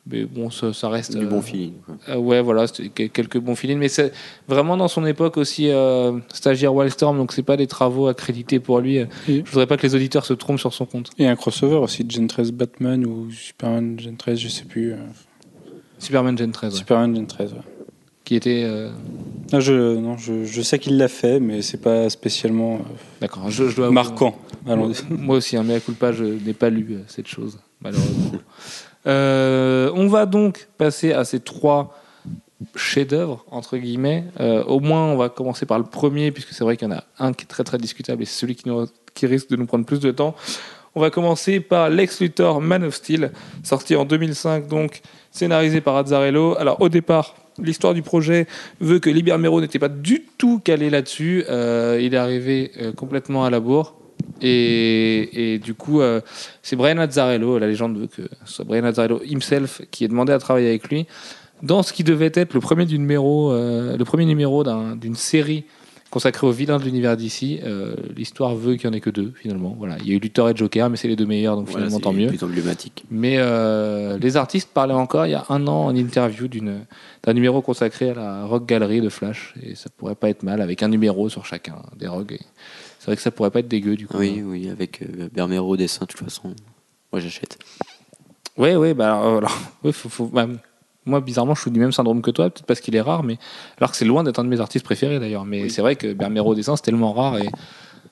Mais 0.04 0.24
bon, 0.24 0.50
ça, 0.50 0.72
ça 0.72 0.88
reste 0.88 1.16
Du 1.16 1.24
euh, 1.24 1.28
bon 1.28 1.40
feeling. 1.40 1.74
euh, 2.08 2.16
ouais, 2.16 2.40
voilà, 2.42 2.64
quelques 2.94 3.38
bons 3.38 3.54
films, 3.54 3.78
mais 3.78 3.86
c'est 3.86 4.12
vraiment 4.48 4.76
dans 4.76 4.88
son 4.88 5.06
époque 5.06 5.36
aussi 5.36 5.68
euh, 5.70 6.18
stagiaire 6.32 6.74
Wildstorm, 6.74 7.16
donc 7.16 7.30
c'est 7.32 7.44
pas 7.44 7.56
des 7.56 7.68
travaux 7.68 8.08
accrédités 8.08 8.58
pour 8.58 8.80
lui. 8.80 8.96
Et- 8.96 9.06
Je 9.28 9.48
voudrais 9.48 9.68
pas 9.68 9.76
que 9.76 9.86
les 9.86 9.94
auditeurs 9.94 10.26
se 10.26 10.32
trompent 10.32 10.58
sur 10.58 10.72
son 10.74 10.86
compte. 10.86 11.10
Et 11.20 11.28
un 11.28 11.36
crossover 11.36 11.76
aussi, 11.76 12.04
Gen 12.08 12.26
13 12.26 12.50
Batman 12.50 13.06
ou 13.06 13.30
Superman 13.30 13.96
Gen 14.00 14.16
13, 14.16 14.40
je 14.40 14.48
sais 14.48 14.64
plus. 14.64 14.92
Superman 16.00 16.36
Gen 16.36 16.50
13, 16.50 16.72
ouais. 16.72 16.78
Superman 16.80 17.14
Gen 17.14 17.26
13, 17.28 17.52
ouais. 17.52 17.58
Qui 18.32 18.36
était 18.36 18.62
euh, 18.64 18.88
Ah, 19.52 19.60
je, 19.60 19.96
non, 19.96 20.16
je, 20.16 20.44
je 20.44 20.62
sais 20.62 20.78
qu'il 20.78 20.96
l'a 20.96 21.08
fait, 21.08 21.38
mais 21.38 21.60
c'est 21.60 21.76
pas 21.82 22.08
spécialement 22.08 22.76
euh, 22.76 22.78
d'accord. 23.20 23.50
Je, 23.50 23.68
je 23.68 23.76
dois 23.76 23.90
marquant. 23.90 24.38
Allons 24.66 24.86
Moi, 24.86 24.94
moi 25.10 25.36
aussi, 25.36 25.56
un 25.58 25.62
mea 25.64 25.80
culpa, 25.80 26.12
je 26.12 26.24
n'ai 26.24 26.54
pas 26.54 26.70
lu 26.70 26.86
euh, 26.92 26.98
cette 27.08 27.28
chose, 27.28 27.58
malheureusement. 27.82 28.32
Euh, 29.06 29.90
on 29.94 30.06
va 30.06 30.24
donc 30.26 30.68
passer 30.78 31.12
à 31.12 31.24
ces 31.24 31.40
trois 31.40 31.98
chefs-d'œuvre, 32.74 33.44
entre 33.50 33.76
guillemets. 33.76 34.24
Euh, 34.40 34.64
au 34.64 34.80
moins, 34.80 35.06
on 35.06 35.16
va 35.16 35.28
commencer 35.28 35.66
par 35.66 35.78
le 35.78 35.84
premier, 35.84 36.30
puisque 36.30 36.52
c'est 36.52 36.64
vrai 36.64 36.76
qu'il 36.78 36.88
y 36.88 36.90
en 36.92 36.94
a 36.94 37.04
un 37.18 37.32
qui 37.34 37.44
est 37.44 37.48
très 37.48 37.64
très 37.64 37.76
discutable 37.78 38.22
et 38.22 38.24
c'est 38.24 38.38
celui 38.40 38.54
qui, 38.54 38.68
nous- 38.68 38.86
qui 39.14 39.26
risque 39.26 39.50
de 39.50 39.56
nous 39.56 39.66
prendre 39.66 39.84
plus 39.84 40.00
de 40.00 40.10
temps. 40.10 40.34
On 40.94 41.00
va 41.00 41.10
commencer 41.10 41.60
par 41.60 41.90
Lex 41.90 42.20
Luthor 42.20 42.60
Man 42.62 42.84
of 42.84 42.94
Steel, 42.94 43.32
sorti 43.62 43.96
en 43.96 44.04
2005, 44.04 44.68
donc 44.68 45.00
scénarisé 45.30 45.80
par 45.80 45.96
Azzarello. 45.96 46.56
Alors, 46.58 46.80
au 46.80 46.88
départ, 46.88 47.34
l'histoire 47.58 47.94
du 47.94 48.02
projet 48.02 48.46
veut 48.80 48.98
que 48.98 49.10
Liber 49.10 49.36
Mero 49.38 49.60
n'était 49.60 49.78
pas 49.78 49.88
du 49.88 50.24
tout 50.38 50.58
calé 50.58 50.90
là-dessus. 50.90 51.44
Euh, 51.48 51.98
il 52.00 52.14
est 52.14 52.18
arrivé 52.18 52.72
euh, 52.80 52.92
complètement 52.92 53.44
à 53.44 53.50
la 53.50 53.60
bourre. 53.60 53.94
Et, 54.40 55.60
du 55.62 55.74
coup, 55.74 56.00
euh, 56.00 56.20
c'est 56.62 56.76
Brian 56.76 56.98
Azzarello, 56.98 57.58
la 57.58 57.66
légende 57.66 57.98
veut 57.98 58.06
que 58.08 58.22
ce 58.44 58.52
soit 58.54 58.64
Brian 58.64 58.84
Azzarello 58.84 59.20
himself 59.24 59.82
qui 59.90 60.04
est 60.04 60.08
demandé 60.08 60.32
à 60.32 60.38
travailler 60.38 60.68
avec 60.68 60.88
lui 60.88 61.06
dans 61.62 61.82
ce 61.82 61.92
qui 61.92 62.02
devait 62.02 62.30
être 62.34 62.54
le 62.54 62.60
premier, 62.60 62.86
numéro, 62.86 63.52
le 63.52 64.02
premier 64.04 64.24
numéro 64.24 64.64
d'un- 64.64 64.96
d'une 64.96 65.14
série 65.14 65.64
consacrée 66.12 66.46
aux 66.46 66.52
vilains 66.52 66.78
de 66.78 66.84
l'univers 66.84 67.16
d'ici. 67.16 67.58
L'histoire 68.14 68.54
veut 68.54 68.76
qu'il 68.76 68.88
n'y 68.88 68.94
en 68.94 68.96
ait 68.96 69.00
que 69.00 69.10
deux, 69.10 69.32
finalement. 69.34 69.74
Voilà. 69.78 69.96
Il 70.00 70.08
y 70.08 70.12
a 70.12 70.14
eu 70.14 70.18
Luthor 70.20 70.50
et 70.50 70.54
Joker, 70.54 70.88
mais 70.90 70.96
c'est 70.96 71.08
les 71.08 71.16
deux 71.16 71.26
meilleurs, 71.26 71.56
donc 71.56 71.68
Voilà, 71.70 71.86
finalement, 71.86 72.00
tant 72.00 72.12
mieux. 72.12 72.28
plus 72.28 72.44
emblématique. 72.44 73.04
Mais 73.10 73.36
euh, 73.38 74.18
les 74.18 74.36
artistes 74.36 74.68
parlaient 74.72 74.92
encore 74.94 75.26
il 75.26 75.30
y 75.30 75.34
a 75.34 75.44
un 75.48 75.66
an 75.66 75.86
en 75.86 75.96
interview 75.96 76.46
d'un 76.48 77.32
numéro 77.32 77.62
consacré 77.62 78.10
à 78.10 78.14
la 78.14 78.44
Rock 78.44 78.66
Gallery 78.66 79.00
de 79.00 79.08
Flash. 79.08 79.54
Et 79.62 79.74
ça 79.74 79.88
pourrait 79.96 80.14
pas 80.14 80.28
être 80.28 80.42
mal, 80.44 80.60
avec 80.60 80.82
un 80.82 80.88
numéro 80.88 81.28
sur 81.28 81.44
chacun 81.46 81.76
des 81.98 82.06
Rock. 82.06 82.32
Et 82.32 82.40
C'est 82.98 83.06
vrai 83.06 83.16
que 83.16 83.22
ça 83.22 83.30
pourrait 83.32 83.50
pas 83.50 83.60
être 83.60 83.68
dégueu, 83.68 83.96
du 83.96 84.06
coup. 84.06 84.18
Oui, 84.18 84.42
oui, 84.44 84.68
avec 84.68 85.02
euh, 85.02 85.28
Bermero 85.32 85.70
au 85.70 85.76
dessin, 85.76 86.02
de 86.04 86.06
toute 86.12 86.20
façon. 86.20 86.54
Moi, 87.12 87.20
j'achète. 87.20 87.58
Ouais, 88.58 88.76
ouais, 88.76 88.92
bah 88.92 89.06
alors, 89.18 89.38
alors, 89.38 89.58
ouais, 89.84 89.92
faut, 89.92 90.08
faut- 90.10 90.26
bah, 90.26 90.46
moi, 91.06 91.20
bizarrement, 91.20 91.54
je 91.54 91.62
suis 91.62 91.70
du 91.70 91.80
même 91.80 91.92
syndrome 91.92 92.22
que 92.22 92.30
toi, 92.30 92.48
peut-être 92.50 92.66
parce 92.66 92.80
qu'il 92.80 92.94
est 92.94 93.00
rare, 93.00 93.22
mais 93.24 93.38
alors 93.78 93.90
que 93.90 93.96
c'est 93.96 94.04
loin 94.04 94.22
d'être 94.24 94.38
un 94.38 94.44
de 94.44 94.48
mes 94.48 94.60
artistes 94.60 94.84
préférés 94.84 95.18
d'ailleurs. 95.18 95.44
Mais 95.44 95.68
c'est 95.68 95.80
vrai 95.82 95.96
que 95.96 96.12
Bermero 96.12 96.54
dessin, 96.54 96.76
c'est 96.76 96.82
tellement 96.82 97.12
rare 97.12 97.38
et 97.38 97.48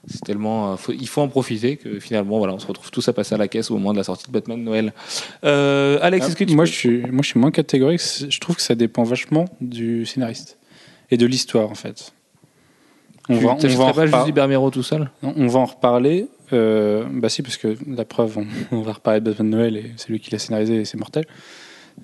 c'est 0.09 0.23
tellement, 0.25 0.73
euh, 0.73 0.77
faut- 0.77 0.93
il 0.93 1.07
faut 1.09 1.21
en 1.21 1.29
profiter 1.29 1.77
que 1.77 2.01
finalement, 2.01 2.39
voilà, 2.39 2.55
on 2.55 2.59
se 2.59 2.67
retrouve 2.67 2.91
tous 2.91 3.07
à 3.09 3.13
passer 3.13 3.35
à 3.35 3.39
la 3.39 3.49
caisse 3.49 3.71
au 3.71 3.75
moment 3.75 3.93
de 3.93 3.99
la 3.99 4.05
sortie 4.05 4.27
de 4.27 4.33
Batman 4.33 4.63
Noël. 4.65 4.93
Euh, 5.45 5.99
Alex, 6.03 6.27
est-ce 6.29 6.37
que 6.37 6.45
tu 6.45 6.55
moi, 6.57 6.65
peux- 6.65 6.71
je 6.71 6.75
suis, 6.75 7.01
moi, 7.03 7.21
je 7.23 7.29
suis 7.29 7.39
moins 7.39 7.51
catégorique. 7.51 8.01
Je 8.29 8.41
trouve 8.41 8.57
que 8.57 8.63
ça 8.63 8.75
dépend 8.75 9.03
vachement 9.05 9.45
du 9.61 10.07
scénariste 10.07 10.59
et 11.11 11.17
de 11.17 11.27
l'histoire, 11.27 11.71
en 11.71 11.75
fait. 11.75 12.13
On 13.29 13.39
tu 13.39 13.45
va, 13.45 13.51
on, 13.63 13.69
va 13.77 13.85
en 13.85 13.93
pas 13.93 14.07
juste 14.07 14.17
repar- 14.17 14.33
Bermero 14.33 14.71
tout 14.71 14.83
seul? 14.83 15.11
Non, 15.23 15.35
on 15.37 15.47
va 15.47 15.61
en 15.61 15.67
reparler. 15.67 16.27
Euh, 16.53 17.05
bah 17.13 17.29
si, 17.29 17.43
parce 17.43 17.57
que 17.59 17.77
la 17.87 18.05
preuve, 18.05 18.39
on, 18.39 18.47
on 18.77 18.81
va 18.81 18.95
reparler 18.95 19.21
de 19.21 19.27
Batman 19.31 19.51
Noël 19.51 19.77
et 19.77 19.93
c'est 19.97 20.09
lui 20.09 20.19
qui 20.19 20.31
l'a 20.33 20.39
scénarisé 20.41 20.77
et 20.81 20.85
c'est 20.85 20.97
mortel. 20.99 21.25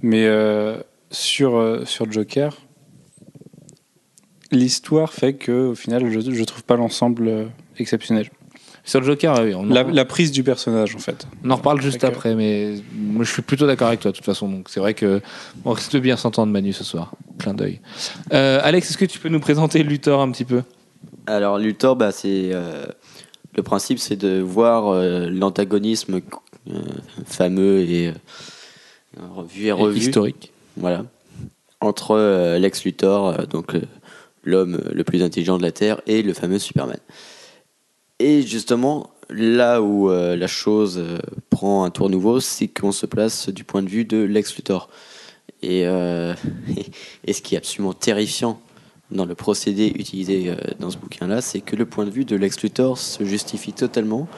Mais 0.02 0.24
euh, 0.26 0.78
sur, 1.10 1.56
euh, 1.56 1.84
sur 1.84 2.10
Joker, 2.10 2.56
l'histoire 4.52 5.12
fait 5.12 5.34
que 5.34 5.68
au 5.68 5.74
final, 5.74 6.10
je, 6.10 6.20
je 6.20 6.44
trouve 6.44 6.64
pas 6.64 6.76
l'ensemble 6.76 7.28
euh, 7.28 7.44
exceptionnel. 7.78 8.30
Sur 8.84 9.00
le 9.00 9.06
Joker, 9.06 9.40
oui, 9.42 9.52
on, 9.54 9.64
La, 9.64 9.84
en, 9.84 9.88
la 9.90 10.04
prise 10.04 10.30
du 10.30 10.44
personnage, 10.44 10.94
en 10.94 10.98
fait. 11.00 11.26
on 11.44 11.50
en 11.50 11.56
reparle 11.56 11.80
juste 11.80 12.04
après, 12.04 12.36
mais 12.36 12.74
moi, 12.94 13.24
je 13.24 13.32
suis 13.32 13.42
plutôt 13.42 13.66
d'accord 13.66 13.88
avec 13.88 13.98
toi 13.98 14.12
de 14.12 14.16
toute 14.16 14.24
façon. 14.24 14.48
Donc 14.48 14.68
c'est 14.68 14.78
vrai 14.78 14.94
que 14.94 15.20
on 15.64 15.72
risque 15.72 15.90
de 15.92 15.98
bien 15.98 16.16
s'entendre, 16.16 16.52
Manu, 16.52 16.72
ce 16.72 16.84
soir. 16.84 17.12
Clin 17.38 17.52
d'œil. 17.54 17.80
Euh, 18.32 18.60
Alex, 18.62 18.90
est-ce 18.90 18.98
que 18.98 19.04
tu 19.04 19.18
peux 19.18 19.28
nous 19.28 19.40
présenter 19.40 19.82
Luthor 19.82 20.20
un 20.22 20.30
petit 20.30 20.44
peu? 20.44 20.62
Alors, 21.26 21.58
Luthor, 21.58 21.96
bah, 21.96 22.12
c'est. 22.12 22.50
euh, 22.52 22.86
le 23.56 23.62
principe, 23.64 23.98
c'est 23.98 24.16
de 24.16 24.40
voir 24.40 24.88
euh, 24.88 25.30
l'antagonisme 25.30 26.20
euh, 26.68 26.72
fameux 27.24 27.80
et 27.80 28.12
revu 29.20 29.66
et 29.66 29.72
revu. 29.72 29.98
Historique. 29.98 30.52
Voilà. 30.76 31.04
Entre 31.80 32.12
euh, 32.12 32.58
Lex 32.58 32.84
Luthor, 32.84 33.28
euh, 33.28 33.46
donc 33.46 33.74
euh, 33.74 33.82
l'homme 34.44 34.80
le 34.92 35.04
plus 35.04 35.22
intelligent 35.22 35.58
de 35.58 35.62
la 35.62 35.72
Terre, 35.72 36.00
et 36.06 36.22
le 36.22 36.32
fameux 36.32 36.58
Superman. 36.58 36.98
Et 38.18 38.42
justement, 38.42 39.10
là 39.28 39.82
où 39.82 40.08
la 40.08 40.46
chose 40.46 41.02
prend 41.50 41.84
un 41.84 41.90
tour 41.90 42.08
nouveau, 42.08 42.40
c'est 42.40 42.66
qu'on 42.66 42.92
se 42.92 43.04
place 43.04 43.50
du 43.50 43.62
point 43.62 43.82
de 43.82 43.90
vue 43.90 44.06
de 44.06 44.16
Lex 44.16 44.56
Luthor. 44.56 44.88
Et, 45.60 45.82
et 47.26 47.32
ce 47.34 47.42
qui 47.42 47.56
est 47.56 47.58
absolument 47.58 47.92
terrifiant 47.92 48.58
dans 49.10 49.26
le 49.26 49.34
procédé 49.34 49.92
utilisé 49.96 50.54
dans 50.80 50.90
ce 50.90 50.96
bouquin-là, 50.96 51.42
c'est 51.42 51.60
que 51.60 51.76
le 51.76 51.84
point 51.84 52.06
de 52.06 52.10
vue 52.10 52.24
de 52.24 52.36
Lex 52.36 52.62
Luthor 52.62 52.96
se 52.96 53.22
justifie 53.24 53.74
totalement 53.74 54.28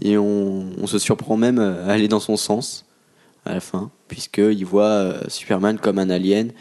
et 0.00 0.18
on, 0.18 0.66
on 0.80 0.86
se 0.88 0.98
surprend 0.98 1.36
même 1.36 1.60
à 1.60 1.92
aller 1.92 2.08
dans 2.08 2.18
son 2.18 2.36
sens 2.36 2.84
à 3.44 3.54
la 3.54 3.60
fin, 3.60 3.90
puisqu'il 4.08 4.64
voit 4.64 4.84
euh, 4.84 5.20
Superman 5.28 5.78
comme 5.78 5.98
un 5.98 6.10
alien 6.10 6.52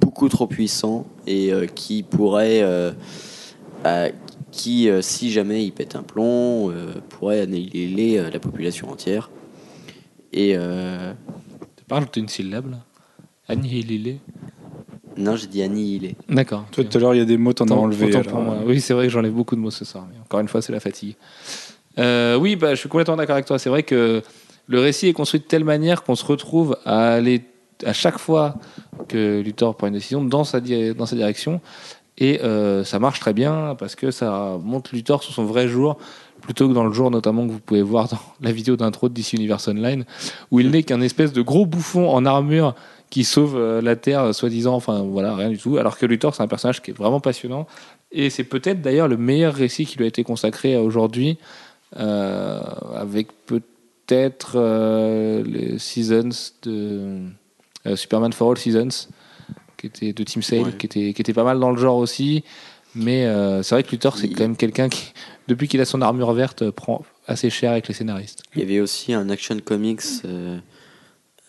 beaucoup 0.00 0.28
trop 0.28 0.46
puissant 0.46 1.06
et 1.26 1.52
euh, 1.52 1.66
qui 1.66 2.02
pourrait, 2.02 2.62
euh, 2.62 2.92
euh, 3.86 4.10
qui, 4.50 4.88
euh, 4.88 5.02
si 5.02 5.30
jamais 5.30 5.64
il 5.64 5.72
pète 5.72 5.96
un 5.96 6.02
plomb, 6.02 6.70
euh, 6.70 6.92
pourrait 7.08 7.40
annihiler 7.40 8.18
euh, 8.18 8.30
la 8.30 8.38
population 8.38 8.90
entière. 8.90 9.30
Et 10.32 10.52
euh, 10.56 11.12
Tu 11.76 11.84
parles 11.84 12.06
une 12.16 12.28
syllabe 12.28 12.70
là 12.70 12.78
Annihilé. 13.48 14.20
non, 15.16 15.34
j'ai 15.34 15.48
dit 15.48 15.60
annihiler. 15.62 16.14
D'accord. 16.28 16.66
Toi, 16.70 16.84
tout 16.84 16.98
à 16.98 17.00
l'heure, 17.00 17.14
il 17.14 17.18
y 17.18 17.22
a 17.22 17.24
des 17.24 17.36
mots, 17.36 17.52
t'en 17.52 17.66
as 17.66 17.72
enlevé. 17.72 18.06
autant 18.06 18.20
alors, 18.20 18.30
pour 18.32 18.40
moi. 18.42 18.58
Oui, 18.64 18.80
c'est 18.80 18.94
vrai 18.94 19.06
que 19.06 19.12
j'enlève 19.12 19.32
beaucoup 19.32 19.56
de 19.56 19.60
mots 19.60 19.72
ce 19.72 19.84
soir. 19.84 20.06
Mais 20.08 20.18
encore 20.20 20.38
une 20.38 20.46
fois, 20.46 20.62
c'est 20.62 20.72
la 20.72 20.78
fatigue. 20.78 21.16
Euh, 21.98 22.36
oui, 22.36 22.54
bah, 22.54 22.70
je 22.76 22.80
suis 22.80 22.88
complètement 22.88 23.16
d'accord 23.16 23.34
avec 23.34 23.46
toi. 23.46 23.58
C'est 23.58 23.70
vrai 23.70 23.82
que 23.82 24.22
le 24.70 24.78
récit 24.78 25.08
est 25.08 25.12
construit 25.12 25.40
de 25.40 25.44
telle 25.44 25.64
manière 25.64 26.04
qu'on 26.04 26.14
se 26.14 26.24
retrouve 26.24 26.78
à 26.86 27.14
aller 27.14 27.42
à 27.84 27.92
chaque 27.92 28.18
fois 28.18 28.54
que 29.08 29.40
Luthor 29.40 29.74
prend 29.76 29.88
une 29.88 29.94
décision 29.94 30.22
dans 30.22 30.44
sa, 30.44 30.60
direction. 30.60 31.60
Et 32.18 32.40
euh, 32.42 32.84
ça 32.84 33.00
marche 33.00 33.18
très 33.18 33.32
bien 33.32 33.74
parce 33.76 33.96
que 33.96 34.12
ça 34.12 34.58
montre 34.62 34.94
Luthor 34.94 35.24
sous 35.24 35.32
son 35.32 35.44
vrai 35.44 35.66
jour 35.66 35.98
plutôt 36.40 36.68
que 36.68 36.72
dans 36.72 36.84
le 36.84 36.92
jour 36.92 37.10
notamment 37.10 37.46
que 37.46 37.52
vous 37.52 37.58
pouvez 37.58 37.82
voir 37.82 38.08
dans 38.08 38.18
la 38.40 38.52
vidéo 38.52 38.76
d'intro 38.76 39.08
de 39.08 39.14
DC 39.14 39.32
Universe 39.32 39.66
Online 39.66 40.04
où 40.50 40.60
il 40.60 40.70
n'est 40.70 40.84
qu'un 40.84 41.00
espèce 41.00 41.32
de 41.32 41.42
gros 41.42 41.66
bouffon 41.66 42.08
en 42.08 42.24
armure 42.24 42.74
qui 43.10 43.24
sauve 43.24 43.56
euh, 43.56 43.82
la 43.82 43.96
Terre 43.96 44.22
euh, 44.22 44.32
soi-disant 44.32 44.74
enfin 44.74 45.02
voilà 45.02 45.34
rien 45.34 45.48
du 45.50 45.58
tout 45.58 45.78
alors 45.78 45.98
que 45.98 46.06
Luthor 46.06 46.34
c'est 46.34 46.42
un 46.42 46.48
personnage 46.48 46.80
qui 46.80 46.92
est 46.92 46.94
vraiment 46.94 47.20
passionnant 47.20 47.66
et 48.12 48.30
c'est 48.30 48.44
peut-être 48.44 48.80
d'ailleurs 48.80 49.08
le 49.08 49.16
meilleur 49.16 49.54
récit 49.54 49.84
qui 49.84 49.98
lui 49.98 50.04
a 50.04 50.08
été 50.08 50.22
consacré 50.22 50.76
aujourd'hui 50.76 51.38
avec 51.92 53.28
peut 53.46 53.62
peut-être 54.14 54.52
euh, 54.56 55.42
les 55.44 55.78
Seasons 55.78 56.30
de 56.62 57.20
euh, 57.86 57.96
Superman 57.96 58.32
for 58.32 58.50
All 58.50 58.58
Seasons, 58.58 59.08
qui 59.76 59.86
était 59.86 60.12
de 60.12 60.24
Team 60.24 60.42
Sale, 60.42 60.62
Ouais. 60.62 60.72
qui, 60.76 60.86
était, 60.86 61.12
qui 61.12 61.22
était 61.22 61.32
pas 61.32 61.44
mal 61.44 61.60
dans 61.60 61.70
le 61.70 61.78
genre 61.78 61.96
aussi. 61.96 62.42
Mais 62.96 63.24
euh, 63.26 63.62
c'est 63.62 63.76
vrai 63.76 63.84
que 63.84 63.90
Luthor, 63.92 64.16
c'est 64.18 64.28
quand 64.28 64.40
même 64.40 64.56
quelqu'un 64.56 64.88
qui, 64.88 65.12
depuis 65.46 65.68
qu'il 65.68 65.80
a 65.80 65.84
son 65.84 66.02
armure 66.02 66.32
verte, 66.32 66.70
prend 66.70 67.04
assez 67.28 67.48
cher 67.48 67.70
avec 67.70 67.86
les 67.86 67.94
scénaristes. 67.94 68.42
Il 68.56 68.62
y 68.62 68.64
avait 68.64 68.80
aussi 68.80 69.12
un 69.14 69.30
Action 69.30 69.56
Comics, 69.64 70.00
euh, 70.24 70.58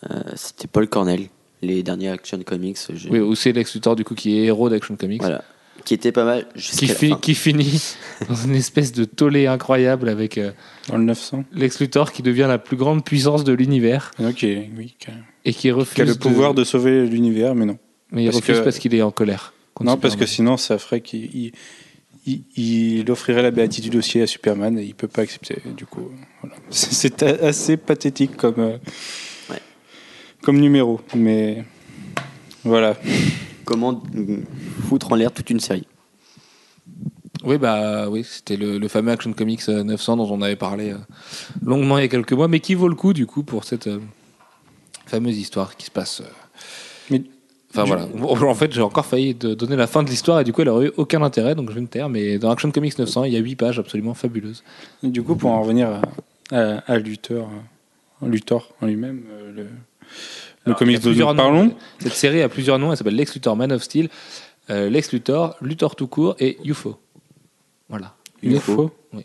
euh, 0.08 0.20
c'était 0.36 0.68
Paul 0.68 0.88
Cornell, 0.88 1.26
les 1.62 1.82
derniers 1.82 2.10
Action 2.10 2.40
Comics, 2.44 2.78
je- 2.94 3.08
Oui, 3.08 3.18
ou 3.18 3.34
c'est 3.34 3.50
Lex 3.52 3.74
Luthor, 3.74 3.96
du 3.96 4.04
coup, 4.04 4.14
qui 4.14 4.38
est 4.38 4.44
héros 4.44 4.68
d'Action 4.68 4.94
Comics. 4.94 5.20
voilà, 5.20 5.42
qui 5.84 5.94
était 5.94 6.12
pas 6.12 6.24
mal 6.24 6.46
Qui, 6.56 6.86
la 6.86 6.94
fi- 6.94 7.10
fin. 7.10 7.16
qui 7.16 7.34
finit 7.34 7.94
dans 8.28 8.34
une 8.34 8.54
espèce 8.54 8.92
de 8.92 9.04
tollé 9.04 9.46
incroyable 9.46 10.08
avec 10.08 10.38
euh, 10.38 10.52
Dans 10.88 10.96
le 10.96 11.04
900. 11.04 11.44
Lex 11.52 11.80
Luthor 11.80 12.12
qui 12.12 12.22
devient 12.22 12.46
la 12.48 12.58
plus 12.58 12.76
grande 12.76 13.04
puissance 13.04 13.44
de 13.44 13.52
l'univers 13.52 14.10
Ok, 14.20 14.42
oui. 14.42 14.94
Qui 14.98 15.10
a, 15.10 15.14
et 15.44 15.52
qui 15.52 15.70
refuse 15.70 15.94
qui 15.94 16.02
a 16.02 16.04
le 16.04 16.14
pouvoir 16.14 16.54
de 16.54 16.62
sauver 16.64 17.06
l'univers, 17.06 17.54
mais 17.54 17.64
non. 17.66 17.78
Mais 18.12 18.22
il 18.22 18.26
parce 18.26 18.36
refuse 18.36 18.58
que- 18.58 18.64
parce 18.64 18.78
qu'il 18.78 18.94
est 18.94 19.02
en 19.02 19.10
colère. 19.10 19.52
Non, 19.80 19.96
parce 19.96 20.14
que 20.16 20.26
Superman. 20.26 20.28
sinon, 20.28 20.56
ça 20.58 20.78
ferait 20.78 21.00
qu'il 21.00 21.24
il, 21.34 21.52
il- 22.26 22.42
il 23.00 23.10
offrirait 23.10 23.42
la 23.42 23.50
béatitude 23.50 23.96
aussi 23.96 24.20
à 24.20 24.26
Superman 24.28 24.78
et 24.78 24.84
il 24.84 24.94
peut 24.94 25.08
pas 25.08 25.22
accepter. 25.22 25.56
Du 25.76 25.86
coup, 25.86 26.10
voilà. 26.42 26.54
c'est 26.70 27.22
assez 27.22 27.76
pathétique 27.76 28.36
comme, 28.36 28.54
euh, 28.58 28.76
Ouais. 29.50 29.58
comme 30.42 30.60
numéro. 30.60 31.00
Mais 31.16 31.64
voilà. 32.64 32.96
Comment 33.64 34.02
euh, 34.16 34.38
foutre 34.88 35.12
en 35.12 35.14
l'air 35.16 35.32
toute 35.32 35.50
une 35.50 35.60
série. 35.60 35.86
Oui, 37.44 37.58
bah 37.58 38.08
oui, 38.08 38.24
c'était 38.24 38.56
le, 38.56 38.78
le 38.78 38.88
fameux 38.88 39.10
Action 39.12 39.32
Comics 39.32 39.62
euh, 39.68 39.82
900 39.82 40.16
dont 40.18 40.30
on 40.30 40.42
avait 40.42 40.56
parlé 40.56 40.92
euh, 40.92 40.98
longuement 41.64 41.98
il 41.98 42.02
y 42.02 42.04
a 42.04 42.08
quelques 42.08 42.32
mois, 42.32 42.46
mais 42.48 42.60
qui 42.60 42.74
vaut 42.74 42.88
le 42.88 42.94
coup 42.94 43.12
du 43.12 43.26
coup 43.26 43.42
pour 43.42 43.64
cette 43.64 43.88
euh, 43.88 43.98
fameuse 45.06 45.36
histoire 45.38 45.76
qui 45.76 45.86
se 45.86 45.90
passe. 45.90 46.20
euh, 46.20 46.24
Mais 47.10 47.22
Enfin 47.74 47.84
Du- 47.84 47.88
voilà. 47.90 48.06
En 48.50 48.54
fait, 48.54 48.70
j'ai 48.72 48.82
encore 48.82 49.06
failli 49.06 49.34
de 49.34 49.54
donner 49.54 49.76
la 49.76 49.86
fin 49.86 50.02
de 50.02 50.10
l'histoire 50.10 50.38
et 50.40 50.44
du 50.44 50.52
coup, 50.52 50.60
elle 50.60 50.68
aurait 50.68 50.86
eu 50.88 50.92
aucun 50.98 51.22
intérêt, 51.22 51.54
donc 51.54 51.70
je 51.70 51.74
vais 51.74 51.80
me 51.80 51.86
taire. 51.86 52.10
Mais 52.10 52.38
dans 52.38 52.50
Action 52.50 52.70
Comics 52.70 52.98
900, 52.98 53.24
il 53.24 53.32
y 53.32 53.36
a 53.36 53.40
8 53.40 53.56
pages 53.56 53.78
absolument 53.78 54.12
fabuleuses. 54.12 54.62
Et 55.02 55.08
du 55.08 55.22
coup, 55.22 55.36
pour 55.36 55.50
en 55.52 55.62
revenir 55.62 55.88
à, 55.88 56.02
à, 56.56 56.78
à 56.86 56.98
Luthor, 56.98 57.48
euh, 58.22 58.28
Luthor 58.28 58.74
en 58.82 58.86
lui-même, 58.86 59.22
euh, 59.30 59.52
le 59.52 59.66
Alors, 60.64 60.76
y 60.76 60.78
comics 60.78 61.00
dont 61.00 61.10
nous 61.10 61.34
parlons, 61.36 61.64
noms. 61.66 61.76
Cette 61.98 62.12
série 62.12 62.42
a 62.42 62.48
plusieurs 62.48 62.78
noms. 62.78 62.90
Elle 62.92 62.96
s'appelle 62.98 63.16
Lex 63.16 63.34
Luthor 63.34 63.56
Man 63.56 63.72
of 63.72 63.82
Steel, 63.82 64.08
euh, 64.70 64.88
Lex 64.88 65.12
Luthor, 65.12 65.56
Luthor 65.60 65.96
tout 65.96 66.06
court 66.06 66.36
et 66.38 66.58
UFO. 66.64 66.98
Voilà. 67.88 68.14
UFO. 68.42 68.90
Oui, 69.12 69.24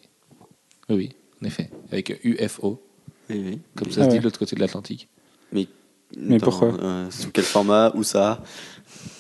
oui, 0.90 1.10
en 1.42 1.46
effet. 1.46 1.70
Avec 1.92 2.20
UFO, 2.24 2.82
Oui, 3.30 3.44
oui. 3.46 3.60
comme 3.76 3.92
ça 3.92 4.02
Ah 4.02 4.04
se 4.06 4.10
dit 4.10 4.14
ouais. 4.16 4.20
de 4.20 4.24
l'autre 4.24 4.40
côté 4.40 4.56
de 4.56 4.62
l'Atlantique. 4.62 5.08
Mais 5.52 5.68
Dans- 6.16 6.38
pourquoi 6.40 6.74
euh, 6.82 7.12
Sous 7.12 7.32
quel 7.32 7.44
format 7.44 7.92
Où 7.94 8.04
ça 8.04 8.42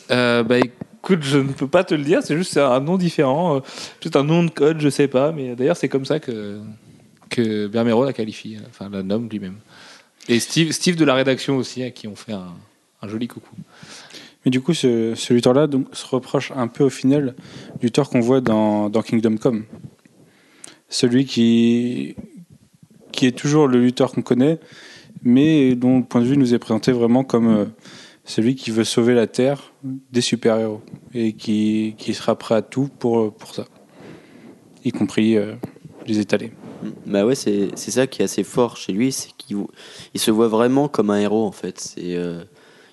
Euh, 0.09 0.43
bah 0.43 0.57
écoute, 0.59 1.19
je 1.23 1.37
ne 1.37 1.51
peux 1.51 1.67
pas 1.67 1.83
te 1.83 1.93
le 1.93 2.03
dire, 2.03 2.21
c'est 2.23 2.37
juste 2.37 2.55
un 2.57 2.79
nom 2.79 2.97
différent, 2.97 3.57
euh, 3.57 3.59
juste 4.01 4.15
un 4.15 4.23
nom 4.23 4.43
de 4.43 4.49
code, 4.49 4.79
je 4.79 4.87
sais 4.89 5.07
pas, 5.09 5.31
mais 5.33 5.55
d'ailleurs 5.55 5.75
c'est 5.75 5.89
comme 5.89 6.05
ça 6.05 6.19
que, 6.21 6.59
que 7.29 7.67
Bermero 7.67 8.05
la 8.05 8.13
qualifie, 8.13 8.57
enfin 8.69 8.89
la 8.89 9.03
nomme 9.03 9.27
lui-même. 9.29 9.57
Et 10.29 10.39
Steve, 10.39 10.71
Steve 10.71 10.95
de 10.95 11.05
la 11.05 11.15
rédaction 11.15 11.57
aussi, 11.57 11.83
à 11.83 11.91
qui 11.91 12.07
on 12.07 12.15
fait 12.15 12.33
un, 12.33 12.53
joli 13.07 13.27
coucou. 13.27 13.55
Mais 14.43 14.51
du 14.51 14.61
coup, 14.61 14.73
ce, 14.73 15.13
ce 15.15 15.67
donc, 15.67 15.87
se 15.93 16.05
reproche 16.05 16.51
un 16.55 16.67
peu 16.67 16.83
au 16.83 16.89
final 16.89 17.35
du 17.79 17.91
qu'on 17.91 18.19
voit 18.19 18.41
dans, 18.41 18.89
Kingdom 18.89 19.37
Come. 19.37 19.65
Celui 20.89 21.25
qui, 21.25 22.15
qui 23.11 23.25
est 23.25 23.37
toujours 23.37 23.67
le 23.67 23.81
Luthor 23.81 24.11
qu'on 24.11 24.21
connaît, 24.21 24.59
mais 25.23 25.75
dont 25.75 25.99
le 25.99 26.03
point 26.03 26.21
de 26.21 26.25
vue 26.25 26.37
nous 26.37 26.53
est 26.53 26.59
présenté 26.59 26.91
vraiment 26.91 27.23
comme 27.23 27.47
euh, 27.47 27.65
celui 28.23 28.55
qui 28.55 28.71
veut 28.71 28.83
sauver 28.83 29.13
la 29.13 29.27
Terre 29.27 29.73
des 29.83 30.21
super-héros 30.21 30.81
et 31.13 31.33
qui, 31.33 31.95
qui 31.97 32.13
sera 32.13 32.37
prêt 32.37 32.55
à 32.55 32.61
tout 32.61 32.89
pour, 32.99 33.33
pour 33.33 33.55
ça, 33.55 33.65
y 34.83 34.91
compris 34.91 35.37
euh, 35.37 35.55
les 36.05 36.19
étaler. 36.19 36.51
Bah 37.05 37.25
ouais, 37.25 37.35
c'est 37.35 37.69
c'est 37.75 37.91
ça 37.91 38.07
qui 38.07 38.21
est 38.21 38.25
assez 38.25 38.43
fort 38.43 38.77
chez 38.77 38.93
lui, 38.93 39.11
c'est 39.11 39.29
qu'il 39.37 39.57
il 40.13 40.19
se 40.19 40.31
voit 40.31 40.47
vraiment 40.47 40.87
comme 40.87 41.09
un 41.09 41.19
héros 41.19 41.45
en 41.45 41.51
fait. 41.51 41.79
C'est 41.79 42.15
euh, 42.15 42.43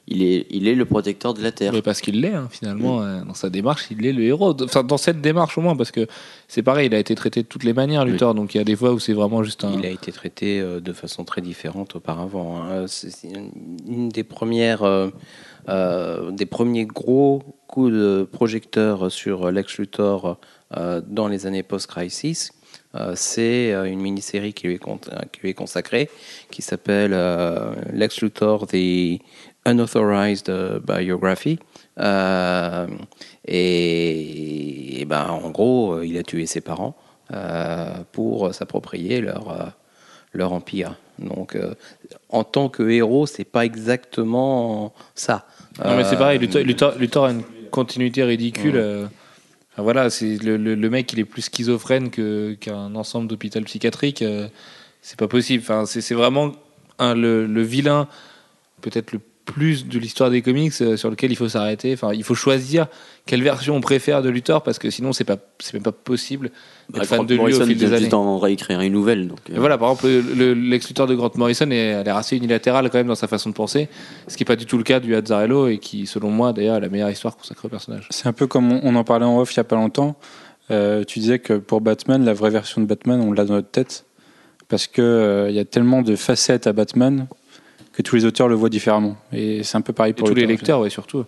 il 0.07 0.23
est 0.23 0.47
il 0.51 0.69
est 0.69 0.75
le 0.75 0.85
protecteur 0.85 1.33
de 1.33 1.43
la 1.43 1.51
terre. 1.51 1.73
Mais 1.73 1.81
parce 1.81 2.01
qu'il 2.03 2.21
l'est, 2.21 2.35
hein, 2.35 2.49
finalement, 2.51 3.01
euh, 3.03 3.23
dans 3.25 3.33
sa 3.35 3.49
démarche, 3.49 3.87
il 3.91 4.05
est 4.05 4.13
le 4.13 4.23
héros. 4.23 4.55
Enfin, 4.63 4.85
dans 4.85 4.99
cette 4.99 5.23
démarche 5.23 5.57
au 5.57 5.63
moins, 5.63 5.77
parce 5.77 5.91
que 5.91 6.07
c'est 6.47 6.63
pareil, 6.63 6.89
il 6.89 6.95
a 6.95 6.99
été 6.99 7.15
traité 7.15 7.43
de 7.43 7.49
toutes 7.49 7.65
les 7.65 7.73
manières, 7.73 8.05
Luthor, 8.05 8.35
donc 8.35 8.55
il 8.55 8.59
y 8.59 8.61
a 8.61 8.65
des 8.65 8.77
fois 8.77 8.93
où 8.93 8.99
c'est 8.99 9.15
vraiment 9.15 9.43
juste 9.43 9.65
un. 9.65 9.73
Il 9.79 9.87
a 9.87 9.91
été 9.91 10.13
traité 10.13 10.61
euh, 10.61 10.79
de 10.81 10.93
façon 10.93 11.25
très 11.25 11.41
différente 11.41 11.97
auparavant. 11.97 12.63
hein. 12.63 12.85
C'est 12.87 13.11
c'est 13.11 13.29
une- 13.29 13.51
une 13.87 14.09
des 14.11 14.25
premières, 14.25 14.83
euh, 14.83 15.09
euh, 15.71 16.31
des 16.33 16.47
premiers 16.47 16.85
gros 16.85 17.43
coups 17.67 17.93
de 17.93 18.29
projecteur 18.31 19.11
sur 19.11 19.51
Lex 19.51 19.79
Luthor 19.79 20.39
euh, 20.77 21.01
dans 21.07 21.29
les 21.29 21.47
années 21.47 21.63
post-crisis. 21.63 22.53
Euh, 22.95 23.13
c'est 23.17 23.73
euh, 23.73 23.85
une 23.85 24.01
mini-série 24.01 24.53
qui 24.53 24.69
lui 24.69 24.75
est, 24.77 25.55
consacrée, 25.55 26.09
qui 26.51 26.63
s'appelle 26.63 27.13
euh, 27.13 27.75
Lex 27.93 28.21
Luthor, 28.23 28.67
The 28.69 29.19
Unauthorized 29.67 30.51
Biography. 30.87 31.59
Euh, 31.99 32.87
et, 33.47 35.01
et 35.01 35.05
ben, 35.05 35.27
en 35.29 35.51
gros, 35.51 36.03
il 36.03 36.17
a 36.19 36.23
tué 36.23 36.47
ses 36.47 36.61
parents 36.61 36.95
euh, 37.33 37.95
pour 38.13 38.55
s'approprier 38.55 39.21
leur, 39.21 39.51
euh, 39.51 39.65
leur 40.33 40.53
empire. 40.53 40.97
Donc, 41.19 41.57
en 42.29 42.43
tant 42.45 42.69
que 42.69 42.89
héros, 42.89 43.27
c'est 43.27 43.45
pas 43.45 43.65
exactement 43.65 44.93
ça. 45.15 45.47
Non, 45.85 45.97
mais 45.97 46.05
c'est 46.05 46.17
pareil, 46.17 46.39
Luthor, 46.41 46.63
Luthor- 46.63 46.99
Luthor 46.99 47.25
a 47.27 47.31
une 47.31 47.45
continuité 47.71 48.25
ridicule. 48.25 49.09
Enfin, 49.75 49.83
voilà, 49.83 50.11
c'est 50.11 50.39
le, 50.43 50.57
le- 50.57 50.75
mec, 50.91 51.13
il 51.13 51.19
est 51.21 51.25
plus 51.27 51.43
schizophrène 51.43 52.11
qu'un 52.11 52.95
ensemble 52.95 53.29
d'hôpital 53.29 53.65
psychiatrique. 53.65 54.23
euh, 54.23 54.49
c'est 55.03 55.19
pas 55.19 55.29
possible. 55.29 55.63
Enfin, 55.63 55.85
c'est 55.87 56.01
c'est 56.01 56.15
vraiment 56.15 56.53
le, 57.01 57.47
le 57.47 57.63
vilain, 57.63 58.09
peut-être 58.81 59.13
le 59.13 59.21
plus 59.45 59.87
de 59.87 59.99
l'histoire 59.99 60.31
des 60.31 60.41
comics 60.41 60.73
euh, 60.81 60.97
sur 60.97 61.11
lequel 61.11 61.31
il 61.31 61.37
faut 61.37 61.49
s'arrêter. 61.51 61.93
Enfin, 61.93 62.13
il 62.15 62.25
faut 62.25 62.35
choisir 62.35 62.87
quelle 63.27 63.43
version 63.43 63.77
on 63.77 63.81
préfère 63.83 64.23
de 64.23 64.31
Luthor 64.31 64.63
parce 64.63 64.79
que 64.79 64.89
sinon, 64.91 65.13
c'est 65.13 65.25
pas, 65.25 65.37
c'est 65.59 65.75
même 65.75 65.83
pas 65.83 65.93
possible 65.93 66.51
d'être 66.89 67.01
Bah, 67.01 67.05
fan 67.05 67.17
Grant 67.19 67.25
de 67.25 67.35
lui 67.35 67.39
au 67.41 67.43
Morrison 67.43 67.67
fil 67.67 67.75
vient 67.77 67.89
des 67.89 67.93
juste 67.97 68.01
années. 68.05 68.09
d'en 68.11 68.39
réécrire 68.39 68.81
une 68.81 68.93
nouvelle. 68.95 69.29
Donc, 69.29 69.39
euh, 69.51 69.55
voilà, 69.59 69.77
par 69.77 69.91
exemple, 69.91 70.07
le, 70.09 70.21
le- 70.35 70.55
Lex 70.55 70.89
Luthor 70.89 71.07
de 71.07 71.15
Grant 71.15 71.31
Morrison 71.37 71.71
est, 71.71 71.93
a 71.93 72.03
l'air 72.03 72.17
assez 72.17 72.37
unilatéral 72.39 72.89
quand 72.91 72.97
même 72.99 73.07
dans 73.07 73.15
sa 73.15 73.29
façon 73.29 73.51
de 73.51 73.55
penser, 73.55 73.89
ce 74.29 74.37
qui 74.37 74.43
n'est 74.43 74.47
pas 74.47 74.57
du 74.57 74.65
tout 74.67 74.79
le 74.79 74.85
cas 74.85 74.99
du 74.99 75.15
Azzarello 75.15 75.69
et 75.69 75.77
qui, 75.79 76.07
selon 76.07 76.31
moi, 76.31 76.53
d'ailleurs, 76.55 76.77
est 76.77 76.81
la 76.81 76.89
meilleure 76.89 77.11
histoire 77.11 77.37
consacrée 77.37 77.67
au 77.67 77.71
personnage. 77.71 78.07
C'est 78.11 78.27
un 78.27 78.33
peu 78.33 78.47
comme 78.47 78.73
on, 78.73 78.81
on 78.83 78.95
en 78.97 79.05
parlait 79.05 79.27
en 79.27 79.39
off 79.39 79.53
il 79.53 79.59
y 79.59 79.61
a 79.61 79.65
pas 79.65 79.77
longtemps. 79.77 80.17
Euh, 80.71 81.05
tu 81.05 81.19
disais 81.19 81.39
que 81.39 81.53
pour 81.55 81.83
Batman, 81.83 82.25
la 82.25 82.33
vraie 82.33 82.49
version 82.51 82.81
de 82.81 82.87
Batman, 82.87 83.21
on 83.21 83.33
l'a 83.33 83.45
dans 83.45 83.55
notre 83.55 83.71
tête 83.71 84.07
parce 84.69 84.87
que 84.87 85.03
euh, 85.03 85.51
il 85.51 85.55
y 85.55 85.59
a 85.59 85.67
tellement 85.67 86.01
de 86.01 86.17
facettes 86.17 86.67
à 86.67 86.73
Batman 86.73 87.27
que 87.97 88.03
tous 88.03 88.17
les 88.17 88.25
auteurs 88.25 88.49
le 88.49 88.55
voient 88.55 88.69
différemment. 88.71 89.17
Et 89.33 89.63
c'est 89.63 89.77
un 89.77 89.81
peu 89.81 89.93
pareil 89.93 90.11
Et 90.11 90.15
pour 90.15 90.29
tous 90.29 90.35
les 90.35 90.43
lecteurs, 90.59 90.81
ouais, 90.81 90.91
surtout. 90.91 91.25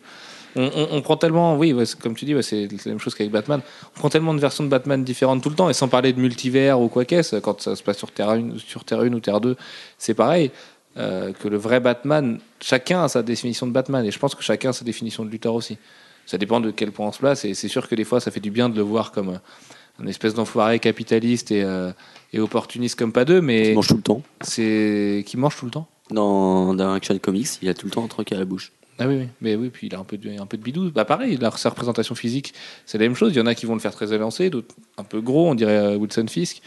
On, 0.59 0.63
on- 0.75 0.89
on 0.93 1.03
prend 1.03 1.17
tellement, 1.19 1.57
oui, 1.57 1.73
ouais, 1.75 1.85
comme 2.03 2.15
tu 2.15 2.25
dis, 2.25 2.35
ouais, 2.35 2.43
c'est 2.43 2.67
la 2.87 2.93
même 2.93 2.99
chose 2.99 3.15
qu'avec 3.15 3.31
Batman. 3.31 3.61
On 3.95 3.99
prend 3.99 4.09
tellement 4.09 4.33
de 4.35 4.41
versions 4.41 4.65
de 4.65 4.69
Batman 4.71 5.05
différentes 5.05 5.43
tout 5.43 5.51
le 5.51 5.55
temps, 5.55 5.69
et 5.69 5.75
sans 5.75 5.89
parler 5.89 6.13
de 6.15 6.21
multivers 6.21 6.81
ou 6.81 6.89
quoi 6.89 7.05
qu'est-ce, 7.05 7.37
quand 7.37 7.61
ça 7.61 7.77
se 7.77 7.83
passe 7.83 7.99
sur 7.99 8.11
Terre 8.11 8.31
1, 8.31 8.53
sur 8.59 8.85
Terre 8.85 9.01
1 9.01 9.13
ou 9.13 9.21
Terre 9.21 9.41
2, 9.41 9.57
c'est 9.99 10.15
pareil. 10.15 10.51
euh, 10.99 11.35
que 11.35 11.47
le 11.49 11.59
vrai 11.59 11.79
Batman, 11.79 12.39
chacun 12.59 13.05
a 13.05 13.09
sa 13.09 13.23
définition 13.23 13.67
de 13.67 13.73
Batman, 13.73 14.03
et 14.07 14.11
je 14.11 14.19
pense 14.19 14.35
que 14.35 14.43
chacun 14.43 14.71
a 14.71 14.73
sa 14.73 14.83
définition 14.83 15.27
de 15.27 15.31
Luthor 15.31 15.55
aussi. 15.55 15.77
Ça 16.25 16.39
dépend 16.39 16.59
de 16.59 16.71
quel 16.71 16.91
point 16.91 17.07
on 17.09 17.13
se 17.13 17.19
place, 17.19 17.45
et 17.45 17.53
c'est 17.53 17.69
sûr 17.69 17.87
que 17.87 17.95
des 17.95 18.05
fois, 18.05 18.19
ça 18.19 18.31
fait 18.31 18.41
du 18.41 18.51
bien 18.51 18.71
de 18.71 18.77
le 18.77 18.81
voir 18.83 19.13
comme 19.13 19.29
euh, 19.29 20.03
un 20.03 20.07
espèce 20.07 20.33
d'enfoiré 20.33 20.79
capitaliste 20.79 21.51
et, 21.51 21.63
euh, 21.63 21.93
et 22.33 22.41
opportuniste 22.41 22.99
comme 22.99 23.13
pas 23.13 23.27
deux, 23.27 23.37
il 23.37 23.43
mais 23.43 23.75
mange 23.75 23.89
tout 23.89 23.97
le 23.97 24.01
temps. 24.03 24.23
c'est 24.41 25.23
qui 25.27 25.37
mange 25.37 25.55
tout 25.59 25.67
le 25.67 25.71
temps. 25.71 25.87
Dans, 26.11 26.75
dans 26.75 26.93
Action 26.93 27.19
Comics, 27.19 27.49
il 27.63 27.69
a 27.69 27.75
tout 27.75 27.87
le 27.87 27.93
temps 27.93 28.05
un 28.05 28.09
truc 28.09 28.31
à 28.33 28.39
la 28.39 28.45
bouche. 28.45 28.73
Ah 28.99 29.07
oui, 29.07 29.17
oui, 29.17 29.29
mais 29.43 29.57
oui, 29.57 29.69
puis 29.69 29.89
il 29.89 29.95
a 29.95 29.99
un 29.99 30.05
peu 30.05 30.17
de, 30.17 30.41
un 30.41 30.47
peu 30.47 30.57
de 30.57 30.63
bidou. 30.63 30.91
Bah 30.91 31.05
pareil, 31.05 31.37
la, 31.39 31.51
sa 31.51 31.69
représentation 31.69 32.15
physique, 32.15 32.55
c'est 32.87 32.97
la 32.97 33.05
même 33.05 33.15
chose. 33.15 33.33
Il 33.35 33.39
y 33.39 33.41
en 33.41 33.47
a 33.47 33.55
qui 33.55 33.67
vont 33.67 33.75
le 33.75 33.81
faire 33.81 33.93
très 33.93 34.13
élancé, 34.13 34.49
d'autres 34.49 34.75
un 34.97 35.05
peu 35.05 35.21
gros, 35.21 35.49
on 35.49 35.55
dirait 35.55 35.77
euh, 35.77 35.97
Wilson 35.97 36.27
Fisk, 36.29 36.63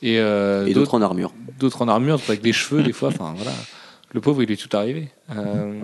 et, 0.00 0.18
euh, 0.18 0.66
Et 0.66 0.74
d'autres 0.74 0.94
en 0.94 1.02
armure. 1.02 1.32
d'autres 1.58 1.82
en 1.82 1.88
armure, 1.88 2.20
avec 2.28 2.40
des 2.40 2.52
cheveux 2.52 2.82
des 2.82 2.92
fois. 2.92 3.08
Enfin 3.08 3.34
voilà, 3.36 3.52
le 4.12 4.20
pauvre, 4.20 4.42
il 4.44 4.50
est 4.52 4.56
tout 4.56 4.74
arrivé. 4.76 5.08
Euh, 5.36 5.80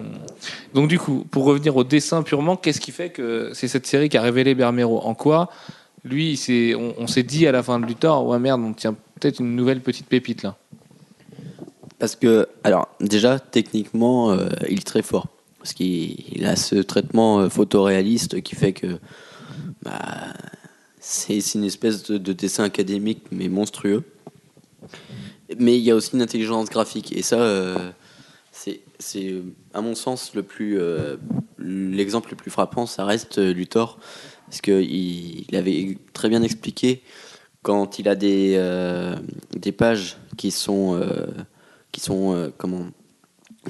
donc 0.73 0.89
du 0.89 0.99
coup, 1.01 1.27
pour 1.31 1.45
revenir 1.45 1.77
au 1.77 1.83
dessin 1.83 2.23
purement, 2.23 2.57
qu'est-ce 2.57 2.81
qui 2.81 2.93
fait 2.93 3.11
que 3.11 3.51
c'est 3.55 3.69
cette 3.69 3.87
série 3.87 4.09
qui 4.09 4.17
a 4.17 4.23
révélé 4.23 4.55
Bermero 4.55 5.01
En 5.01 5.15
quoi? 5.15 5.51
Lui, 6.05 6.41
on 6.77 7.07
s'est 7.09 7.23
dit 7.25 7.47
à 7.49 7.53
la 7.53 7.65
fin 7.65 7.81
de 7.81 7.87
Luthor, 7.87 8.25
ouais 8.25 8.39
merde, 8.39 8.63
on 8.65 8.73
tient 8.73 8.95
peut-être 9.19 9.41
une 9.41 9.57
nouvelle 9.57 9.81
petite 9.81 10.07
pépite 10.07 10.45
là. 10.45 10.57
Parce 11.99 12.15
que, 12.15 12.49
alors, 12.63 12.89
déjà, 13.01 13.39
techniquement, 13.41 14.31
euh, 14.31 14.49
il 14.69 14.79
est 14.79 14.87
très 14.87 15.03
fort. 15.03 15.27
Parce 15.59 15.73
qu'il 15.73 16.15
il 16.33 16.47
a 16.47 16.55
ce 16.55 16.77
traitement 16.77 17.41
euh, 17.41 17.49
photoréaliste 17.49 18.41
qui 18.43 18.55
fait 18.55 18.73
que 18.73 18.99
bah, 19.83 20.33
c'est 21.01 21.55
une 21.55 21.65
espèce 21.65 22.05
de, 22.05 22.19
de 22.19 22.33
dessin 22.33 22.65
académique, 22.65 23.23
mais 23.33 23.49
monstrueux. 23.49 24.05
Mais 25.59 25.77
il 25.77 25.83
y 25.83 25.91
a 25.91 25.97
aussi 25.97 26.15
une 26.15 26.23
intelligence 26.23 26.71
graphique. 26.71 27.17
Et 27.17 27.23
ça, 27.23 27.41
euh, 27.41 27.91
c'est, 28.53 28.81
à 29.75 29.81
mon 29.81 29.97
sens, 29.97 30.35
le 30.35 30.43
plus, 30.43 30.79
l'exemple 31.59 32.31
le 32.31 32.37
plus 32.37 32.51
frappant, 32.51 32.87
ça 32.87 33.05
reste 33.05 33.39
Luthor. 33.39 33.99
Parce 34.47 34.61
qu'il 34.61 34.83
il 35.49 35.57
avait 35.57 35.97
très 36.13 36.29
bien 36.29 36.43
expliqué 36.43 37.03
quand 37.63 37.99
il 37.99 38.09
a 38.09 38.15
des, 38.15 38.61
des 39.57 39.73
pages 39.73 40.19
qui 40.37 40.51
sont, 40.51 41.01
sont 41.99 42.35
euh, 42.35 42.49
comment, 42.57 42.87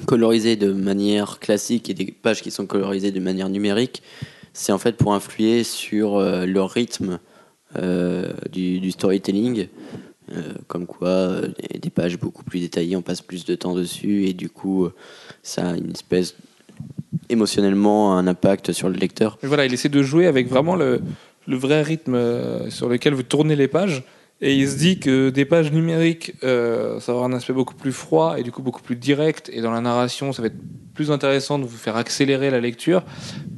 colorisées 0.05 0.55
de 0.55 0.71
manière 0.71 1.39
classique 1.39 1.89
et 1.89 1.93
des 1.93 2.11
pages 2.11 2.41
qui 2.41 2.51
sont 2.51 2.65
colorisées 2.65 3.11
de 3.11 3.19
manière 3.19 3.49
numérique, 3.49 4.03
c'est 4.53 4.71
en 4.71 4.77
fait 4.77 4.97
pour 4.97 5.13
influer 5.13 5.63
sur 5.63 6.17
euh, 6.17 6.45
le 6.45 6.61
rythme 6.61 7.19
euh, 7.77 8.31
du, 8.51 8.91
storytelling. 8.91 9.67
Comme 10.67 10.85
quoi, 10.85 11.41
des- 11.81 11.89
pages 11.89 12.19
beaucoup 12.19 12.43
plus 12.43 12.59
détaillées, 12.59 12.95
on 12.95 13.01
passe 13.01 13.23
plus 13.23 13.45
de 13.45 13.55
temps 13.55 13.73
dessus 13.73 14.25
et 14.27 14.33
du 14.33 14.47
coup, 14.47 14.87
ça 15.41 15.69
a 15.69 15.75
une 15.75 15.89
espèce 15.89 16.35
émotionnellement 17.29 18.15
un 18.15 18.27
impact 18.27 18.71
sur 18.71 18.89
le 18.89 18.95
lecteur. 18.95 19.39
Voilà, 19.41 19.65
il 19.65 19.73
essaie 19.73 19.89
de 19.89 20.03
jouer 20.03 20.27
avec 20.27 20.47
vraiment 20.47 20.75
le, 20.75 21.01
vrai 21.47 21.81
rythme 21.81 22.69
sur 22.69 22.89
lequel 22.89 23.15
vous 23.15 23.23
tournez 23.23 23.55
les 23.55 23.67
pages. 23.67 24.03
Et 24.41 24.55
il 24.55 24.69
se 24.69 24.77
dit 24.77 24.99
que 24.99 25.29
des 25.29 25.43
pages 25.43 25.71
numériques, 25.71 26.33
euh, 26.43 26.99
ça 27.01 27.11
va 27.11 27.17
avoir 27.17 27.29
un 27.29 27.33
aspect 27.33 27.51
beaucoup 27.51 27.75
plus 27.75 27.91
froid 27.91 28.39
et 28.39 28.43
du 28.43 28.51
coup 28.51 28.61
beaucoup 28.61 28.81
plus 28.81 28.95
direct. 28.95 29.49
Et 29.51 29.61
dans 29.61 29.71
la 29.71 29.81
narration, 29.81 30.31
ça 30.31 30.41
va 30.41 30.47
être 30.47 30.57
plus 30.93 31.11
intéressant 31.11 31.59
de 31.59 31.65
vous 31.65 31.77
faire 31.77 31.97
accélérer 31.97 32.49
la 32.49 32.61
lecture. 32.61 33.03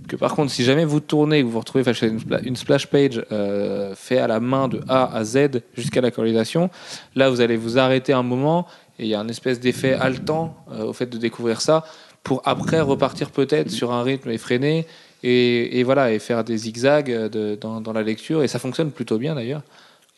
Que 0.08 0.16
par 0.16 0.34
contre, 0.36 0.52
si 0.52 0.64
jamais 0.64 0.86
vous 0.86 1.00
tournez 1.00 1.38
et 1.38 1.42
que 1.42 1.46
vous 1.46 1.52
vous 1.52 1.60
retrouvez 1.60 1.84
face 1.84 2.02
à 2.02 2.08
une, 2.08 2.20
une 2.44 2.56
splash 2.56 2.88
page 2.88 3.24
euh, 3.32 3.94
fait 3.96 4.18
à 4.18 4.28
la 4.28 4.40
main 4.40 4.68
de 4.68 4.82
A 4.88 5.16
à 5.16 5.24
Z 5.24 5.62
jusqu'à 5.76 6.02
la 6.02 6.10
colorisation, 6.10 6.70
là 7.16 7.30
vous 7.30 7.42
allez 7.42 7.58
vous 7.58 7.78
arrêter 7.78 8.14
un 8.14 8.24
moment 8.24 8.66
et 8.98 9.04
il 9.04 9.08
y 9.10 9.16
a 9.16 9.20
un 9.20 9.28
espèce 9.28 9.60
d'effet 9.60 9.94
haletant 9.94 10.56
euh, 10.72 10.86
au 10.86 10.94
fait 10.94 11.08
de 11.08 11.18
découvrir 11.18 11.62
ça 11.62 11.84
pour 12.24 12.42
après 12.46 12.82
repartir 12.82 13.32
peut-être 13.32 13.70
sur 13.70 13.92
un 13.92 14.04
rythme 14.04 14.30
effréné 14.30 14.86
et, 15.24 15.84
voilà 15.84 16.12
et 16.12 16.20
faire 16.20 16.44
des 16.44 16.58
zigzags 16.58 17.12
euh, 17.12 17.56
dans 17.56 17.94
la 17.94 18.04
lecture 18.04 18.44
et 18.44 18.48
ça 18.48 18.60
fonctionne 18.60 18.92
plutôt 18.92 19.18
bien 19.18 19.36
d'ailleurs. 19.36 19.62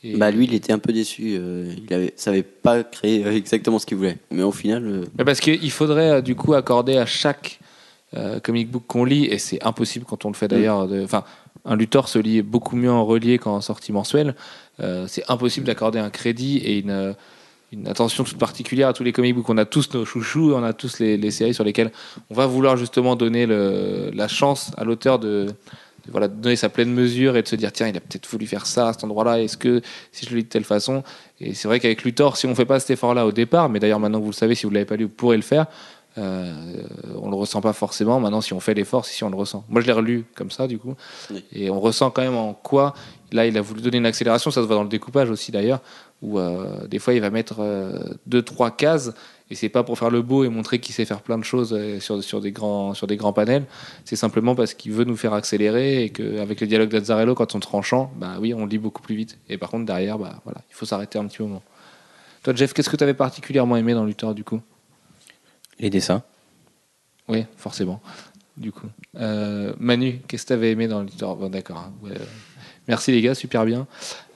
Et- 0.03 0.17
Bah 0.17 0.31
lui, 0.31 0.45
il 0.45 0.53
était 0.53 0.73
un 0.73 0.79
peu 0.79 0.91
déçu. 0.93 1.35
euh, 1.37 1.73
il 1.87 1.93
avait, 1.93 2.13
savait 2.15 2.43
pas 2.43 2.83
créer 2.83 3.25
euh, 3.25 3.31
exactement 3.35 3.79
ce 3.79 3.85
qu'il 3.85 3.97
voulait. 3.97 4.17
Mais 4.31 4.43
au 4.43 4.51
final, 4.51 4.85
euh, 4.85 5.23
parce 5.23 5.39
qu'il 5.39 5.71
faudrait 5.71 6.21
du 6.21 6.35
coup 6.35 6.53
accorder 6.53 6.97
à 6.97 7.05
chaque 7.05 7.59
euh, 8.15 8.39
comic 8.39 8.69
book 8.69 8.83
qu'on 8.87 9.05
lit, 9.05 9.25
et 9.25 9.37
c'est 9.39 9.63
impossible 9.63 10.05
quand 10.07 10.25
on 10.25 10.29
le 10.29 10.35
fait 10.35 10.47
d'ailleurs. 10.47 10.87
de- 10.87 11.03
Enfin, 11.03 11.23
un 11.65 11.75
Luthor 11.75 12.09
se 12.09 12.19
lit 12.19 12.41
beaucoup 12.41 12.75
mieux 12.75 12.91
en 12.91 13.05
relié 13.05 13.37
qu'en 13.39 13.61
sortie 13.61 13.91
mensuelle. 13.93 14.35
C'est 15.07 15.23
impossible 15.29 15.65
d'accorder 15.67 15.99
un 15.99 16.09
crédit 16.09 16.57
et 16.57 16.79
une, 16.79 17.15
une 17.71 17.87
attention 17.87 18.23
toute 18.25 18.37
particulière 18.37 18.89
à 18.89 18.93
tous 18.93 19.03
les 19.03 19.13
comic 19.13 19.33
books. 19.35 19.49
On 19.49 19.57
a 19.57 19.65
tous 19.65 19.93
nos 19.93 20.03
chouchous, 20.03 20.53
on 20.53 20.63
a 20.63 20.73
tous 20.73 20.99
les, 20.99 21.15
les 21.15 21.31
séries 21.31 21.53
sur 21.53 21.63
lesquelles 21.63 21.91
on 22.29 22.33
va 22.33 22.47
vouloir 22.47 22.75
justement 22.75 23.15
donner 23.15 23.45
le- 23.45 24.11
la 24.13 24.27
chance 24.27 24.71
à 24.77 24.83
l'auteur 24.83 25.19
de, 25.19 25.45
de, 26.05 26.11
voilà, 26.11 26.27
de 26.27 26.35
donner 26.35 26.55
sa 26.55 26.69
pleine 26.69 26.91
mesure 26.93 27.37
et 27.37 27.41
de 27.43 27.47
se 27.47 27.55
dire 27.55 27.71
tiens, 27.71 27.87
il 27.87 27.95
a 27.97 27.99
peut-être 27.99 28.27
voulu 28.27 28.45
faire 28.47 28.65
ça 28.65 28.89
à 28.89 28.93
cet 28.93 29.03
endroit-là. 29.03 29.41
Est-ce 29.41 29.57
que 29.57 29.81
si 30.11 30.25
je 30.25 30.31
le 30.31 30.37
lis 30.37 30.43
de 30.43 30.49
telle 30.49 30.63
façon? 30.65 31.03
Et 31.39 31.53
c'est 31.53 31.67
vrai 31.67 31.79
qu'avec 31.79 32.03
Luthor, 32.03 32.37
si 32.37 32.45
on 32.45 32.55
fait 32.55 32.65
pas 32.65 32.79
cet 32.79 32.91
effort-là 32.91 33.25
au 33.25 33.31
départ, 33.31 33.69
mais 33.69 33.79
d'ailleurs 33.79 33.99
maintenant 33.99 34.19
que 34.19 34.23
vous 34.25 34.31
le 34.31 34.35
savez, 34.35 34.55
si 34.55 34.65
vous 34.65 34.71
l'avez 34.71 34.85
pas 34.85 34.95
lu, 34.95 35.05
vous 35.05 35.09
pourrez 35.09 35.37
le 35.37 35.43
faire. 35.43 35.65
Euh, 36.19 36.53
on 37.21 37.29
le 37.29 37.35
ressent 37.35 37.59
pas 37.59 37.73
forcément. 37.73 38.19
Maintenant, 38.19 38.39
si 38.41 38.53
on 38.53 38.59
fait 38.59 38.75
l'effort, 38.75 39.03
si, 39.05 39.15
si 39.15 39.23
on 39.23 39.29
le 39.31 39.35
ressent. 39.35 39.63
Moi, 39.67 39.81
je 39.81 39.87
l'ai 39.87 39.93
relu 39.93 40.25
comme 40.35 40.51
ça, 40.51 40.67
du 40.67 40.77
coup, 40.77 40.93
Oui. 41.31 41.43
et 41.51 41.71
on 41.71 41.79
ressent 41.79 42.11
quand 42.11 42.21
même 42.21 42.35
en 42.35 42.53
quoi. 42.53 42.93
Là, 43.33 43.47
il 43.47 43.57
a 43.57 43.61
voulu 43.61 43.81
donner 43.81 43.97
une 43.97 44.05
accélération. 44.05 44.51
Ça 44.51 44.61
se 44.61 44.67
voit 44.67 44.75
dans 44.75 44.83
le 44.83 44.89
découpage 44.89 45.29
aussi, 45.29 45.51
d'ailleurs, 45.51 45.81
où 46.21 46.39
euh, 46.39 46.87
des 46.87 46.99
fois, 46.99 47.13
il 47.13 47.19
va 47.19 47.29
mettre 47.31 47.57
euh, 47.59 47.99
deux, 48.27 48.41
trois 48.43 48.71
cases, 48.71 49.11
et 49.49 49.55
c'est 49.55 49.69
pas 49.69 49.83
pour 49.83 49.97
faire 49.97 50.09
le 50.09 50.21
beau 50.21 50.43
et 50.43 50.49
montrer 50.49 50.79
qu'il 50.79 50.95
sait 50.95 51.03
faire 51.03 51.21
plein 51.21 51.37
de 51.37 51.43
choses 51.43 51.73
euh, 51.73 51.99
sur, 51.99 52.23
sur 52.23 52.39
des 52.41 52.51
grands 52.51 52.93
sur 52.93 53.07
des 53.07 53.17
grands 53.17 53.33
panels. 53.33 53.65
C'est 54.05 54.15
simplement 54.15 54.55
parce 54.55 54.73
qu'il 54.73 54.93
veut 54.93 55.03
nous 55.03 55.17
faire 55.17 55.33
accélérer 55.33 56.03
et 56.03 56.09
qu'avec 56.11 56.61
les 56.61 56.67
dialogues 56.67 56.89
d'Azzarello, 56.89 57.35
quand 57.35 57.45
ils 57.49 57.51
sont 57.53 57.59
tranchants, 57.59 58.11
bah 58.15 58.37
oui, 58.39 58.53
on 58.53 58.65
lit 58.65 58.77
beaucoup 58.77 59.01
plus 59.01 59.15
vite. 59.15 59.37
Et 59.49 59.57
par 59.57 59.69
contre, 59.69 59.85
derrière, 59.85 60.17
bah 60.17 60.39
voilà, 60.45 60.61
il 60.69 60.75
faut 60.75 60.85
s'arrêter 60.85 61.19
un 61.19 61.25
petit 61.25 61.41
moment. 61.41 61.61
Toi, 62.43 62.53
Jeff, 62.55 62.73
qu'est-ce 62.73 62.89
que 62.89 62.97
tu 62.97 63.03
avais 63.03 63.13
particulièrement 63.13 63.77
aimé 63.77 63.93
dans 63.93 64.05
Luthor, 64.05 64.35
du 64.35 64.43
coup? 64.43 64.61
Les 65.79 65.89
dessins. 65.89 66.23
Oui, 67.27 67.45
forcément. 67.57 68.01
Du 68.57 68.71
coup. 68.71 68.87
Euh, 69.17 69.73
Manu, 69.79 70.21
qu'est-ce 70.27 70.43
que 70.43 70.47
tu 70.49 70.53
avais 70.53 70.71
aimé 70.71 70.87
dans 70.87 71.01
Luthor 71.01 71.35
Bon, 71.37 71.49
d'accord. 71.49 71.77
hein. 71.77 71.93
Ouais, 72.03 72.11
Merci 72.87 73.11
les 73.11 73.21
gars, 73.21 73.35
super 73.35 73.65
bien. 73.65 73.87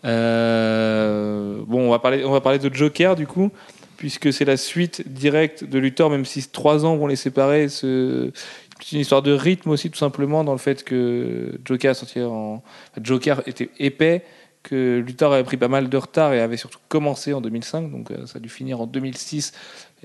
Euh, 0.06 1.62
bon, 1.68 1.88
on 1.88 1.92
va 1.92 2.00
parler, 2.00 2.24
on 2.24 2.32
va 2.32 2.42
parler 2.42 2.60
de 2.60 2.74
Joker 2.74 3.16
du 3.16 3.28
coup, 3.28 3.52
puisque 3.98 4.32
c'est 4.32 4.46
la 4.46 4.58
suite 4.58 5.08
directe 5.12 5.64
de 5.64 5.80
Luthor, 5.80 6.10
même 6.10 6.26
si 6.26 6.48
trois 6.50 6.86
ans 6.86 6.96
vont 6.96 7.08
les 7.08 7.16
séparer. 7.16 7.68
ce- 7.70 8.32
C'est 8.80 8.96
une 8.96 9.02
histoire 9.02 9.24
de 9.24 9.32
rythme 9.34 9.72
aussi, 9.72 9.90
tout 9.90 9.98
simplement, 9.98 10.44
dans 10.44 10.52
le 10.52 10.60
fait 10.60 10.84
que 10.84 11.60
Joker 11.66 11.96
en 12.18 12.62
Joker 13.02 13.42
était 13.48 13.70
épais, 13.80 14.24
que 14.62 15.00
Luthor 15.06 15.34
avait 15.34 15.44
pris 15.44 15.58
pas 15.58 15.68
mal 15.68 15.90
de 15.90 15.98
retard 15.98 16.32
et 16.34 16.40
avait 16.42 16.58
surtout 16.58 16.78
commencé 16.88 17.34
en 17.34 17.42
2005, 17.42 17.92
donc 17.92 18.12
euh, 18.12 18.26
ça 18.28 18.38
a 18.38 18.40
dû 18.40 18.50
finir 18.50 18.80
en 18.80 18.86
2006, 18.86 19.52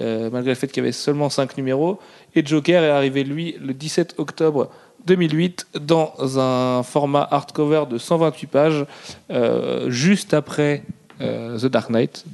euh, 0.00 0.30
malgré 0.30 0.52
le 0.52 0.54
fait 0.54 0.68
qu'il 0.68 0.78
y 0.82 0.84
avait 0.86 0.92
seulement 0.92 1.28
cinq 1.28 1.58
numéros. 1.58 1.98
Et 2.34 2.44
Joker 2.46 2.82
est 2.82 2.88
arrivé, 2.90 3.24
lui, 3.24 3.56
le 3.60 3.74
17 3.74 4.14
octobre 4.16 4.70
2008, 5.06 5.66
dans 5.80 6.14
un 6.38 6.82
format 6.82 7.26
hardcover 7.30 7.84
de 7.90 7.98
128 7.98 8.46
pages, 8.46 8.86
euh, 9.30 9.90
juste 9.90 10.34
après 10.34 10.84
euh, 11.20 11.58
The 11.58 11.66
Dark 11.66 11.90
Knight, 11.90 12.24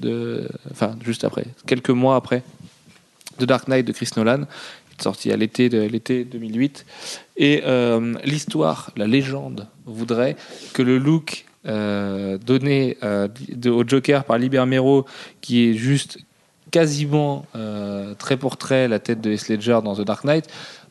enfin, 0.70 0.96
juste 1.04 1.24
après, 1.24 1.46
quelques 1.66 1.90
mois 1.90 2.16
après 2.16 2.42
The 3.38 3.44
Dark 3.44 3.68
Knight 3.68 3.86
de 3.86 3.92
Chris 3.92 4.10
Nolan, 4.16 4.42
sorti 5.00 5.32
à 5.32 5.36
l'été 5.36 5.68
de 5.68 5.80
l'été 5.80 6.24
2008. 6.24 6.84
Et 7.36 7.62
euh, 7.64 8.14
l'histoire, 8.24 8.90
la 8.96 9.06
légende 9.06 9.66
voudrait 9.86 10.36
que 10.72 10.82
le 10.82 10.98
look 10.98 11.44
donné 11.64 12.96
au 13.66 13.84
Joker 13.86 14.24
par 14.24 14.38
Liber 14.38 14.64
Mero, 14.64 15.04
qui 15.42 15.68
est 15.68 15.74
juste 15.74 16.18
quasiment 16.70 17.44
trait 18.18 18.38
pour 18.38 18.56
trait 18.56 18.88
la 18.88 18.98
tête 18.98 19.20
de 19.20 19.30
Heath 19.30 19.48
Ledger 19.48 19.80
dans 19.84 19.94
The 19.94 20.00
Dark 20.00 20.24
Knight, 20.24 20.48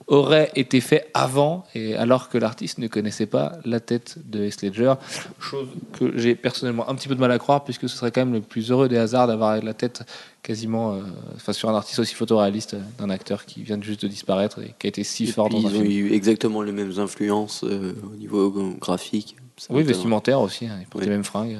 aurait 0.07 0.51
été 0.55 0.79
fait 0.79 1.09
avant, 1.13 1.65
et 1.75 1.95
alors 1.95 2.29
que 2.29 2.37
l'artiste 2.37 2.77
ne 2.77 2.87
connaissait 2.87 3.25
pas 3.25 3.53
la 3.65 3.79
tête 3.81 4.15
de 4.25 4.43
Heath 4.45 4.61
Ledger, 4.61 4.93
chose 5.39 5.67
que 5.99 6.17
j'ai 6.17 6.33
personnellement 6.35 6.89
un 6.89 6.95
petit 6.95 7.09
peu 7.09 7.15
de 7.15 7.19
mal 7.19 7.31
à 7.31 7.37
croire, 7.39 7.63
puisque 7.65 7.89
ce 7.89 7.97
serait 7.97 8.11
quand 8.11 8.21
même 8.21 8.33
le 8.33 8.41
plus 8.41 8.71
heureux 8.71 8.87
des 8.87 8.97
hasards 8.97 9.27
d'avoir 9.27 9.61
la 9.61 9.73
tête 9.73 10.03
quasiment 10.43 10.93
euh, 10.93 11.01
enfin, 11.35 11.51
sur 11.51 11.69
un 11.69 11.75
artiste 11.75 11.99
aussi 11.99 12.15
photoréaliste 12.15 12.75
euh, 12.75 12.79
d'un 12.99 13.09
acteur 13.09 13.45
qui 13.45 13.63
vient 13.63 13.77
juste 13.81 14.01
de 14.03 14.07
disparaître 14.07 14.59
et 14.61 14.73
qui 14.79 14.87
a 14.87 14.89
été 14.89 15.03
si 15.03 15.25
et 15.25 15.27
fort 15.27 15.49
dans 15.49 15.57
un 15.57 15.61
ils 15.61 15.67
ont 15.75 15.81
film. 15.81 15.91
eu 15.91 16.13
exactement 16.13 16.61
les 16.61 16.71
mêmes 16.71 16.97
influences 16.99 17.65
euh, 17.65 17.93
au 18.09 18.15
niveau 18.15 18.49
graphique. 18.79 19.35
Oui, 19.69 19.83
vestimentaire 19.83 20.39
aussi, 20.39 20.67
hein, 20.67 20.79
ils 20.95 21.01
les 21.01 21.07
mêmes 21.09 21.23
fringues. 21.25 21.57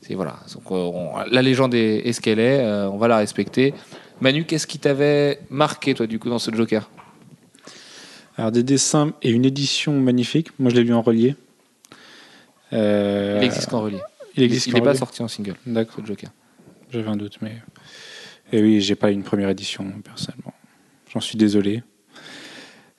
C'est 0.00 0.14
voilà. 0.14 0.36
Donc, 0.54 0.70
on- 0.70 1.16
la 1.30 1.42
légende 1.42 1.74
est, 1.74 2.06
est 2.08 2.12
ce 2.12 2.20
qu'elle 2.20 2.38
est, 2.38 2.64
on 2.86 2.96
va 2.96 3.08
la 3.08 3.16
respecter. 3.18 3.74
Manu, 4.20 4.44
qu'est-ce 4.44 4.66
qui 4.68 4.78
t'avait 4.78 5.40
marqué 5.50 5.94
toi 5.94 6.06
du 6.06 6.18
coup 6.18 6.28
dans 6.30 6.38
ce 6.38 6.54
Joker? 6.54 6.88
Alors 8.36 8.52
des 8.52 8.62
dessins 8.62 9.12
et 9.22 9.30
une 9.30 9.44
édition 9.44 9.98
magnifique. 9.98 10.48
Moi, 10.58 10.70
je 10.70 10.76
l'ai 10.76 10.84
lu 10.84 10.92
en 10.92 11.02
relié. 11.02 11.34
Euh, 12.72 13.38
Il 13.40 13.44
existe 13.44 13.70
qu'en 13.70 13.82
relié. 13.82 13.98
Il 14.36 14.42
existe 14.42 14.66
il 14.66 14.72
qu'en 14.72 14.78
n'est 14.78 14.84
pas 14.84 14.94
sorti 14.94 15.22
en 15.22 15.28
single. 15.28 15.56
D'accord. 15.64 16.04
Joker. 16.04 16.30
J'avais 16.90 17.08
un 17.08 17.16
doute, 17.16 17.38
mais. 17.40 17.56
Et 18.52 18.62
oui, 18.62 18.80
j'ai 18.80 18.94
pas 18.94 19.10
une 19.10 19.22
première 19.22 19.48
édition, 19.48 19.84
personnellement. 20.04 20.52
J'en 21.12 21.20
suis 21.20 21.38
désolé. 21.38 21.82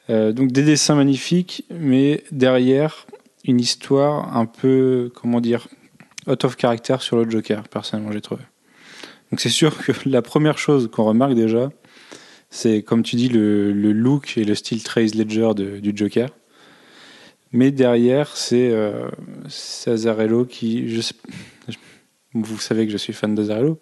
Euh, 0.09 0.31
donc, 0.31 0.51
des 0.51 0.63
dessins 0.63 0.95
magnifiques, 0.95 1.65
mais 1.69 2.23
derrière, 2.31 3.05
une 3.45 3.59
histoire 3.59 4.35
un 4.35 4.45
peu, 4.45 5.11
comment 5.13 5.39
dire, 5.39 5.67
out 6.27 6.43
of 6.43 6.57
character 6.57 6.97
sur 6.99 7.17
le 7.17 7.29
Joker, 7.29 7.67
personnellement, 7.69 8.11
j'ai 8.11 8.21
trouvé. 8.21 8.41
Donc, 9.31 9.39
c'est 9.39 9.49
sûr 9.49 9.77
que 9.77 9.91
la 10.05 10.21
première 10.21 10.57
chose 10.57 10.89
qu'on 10.91 11.03
remarque 11.03 11.35
déjà, 11.35 11.69
c'est, 12.49 12.81
comme 12.81 13.03
tu 13.03 13.15
dis, 13.15 13.29
le, 13.29 13.71
le 13.71 13.91
look 13.91 14.37
et 14.37 14.45
le 14.45 14.55
style 14.55 14.83
Trace 14.83 15.15
Ledger 15.15 15.51
du 15.55 15.91
Joker. 15.95 16.29
Mais 17.51 17.71
derrière, 17.71 18.35
c'est 18.35 18.69
euh, 18.71 19.09
qui. 20.49 21.01
Vous 22.33 22.59
savez 22.59 22.85
que 22.85 22.91
je 22.91 22.97
suis 22.97 23.13
fan 23.13 23.35
d'Azzarello. 23.35 23.79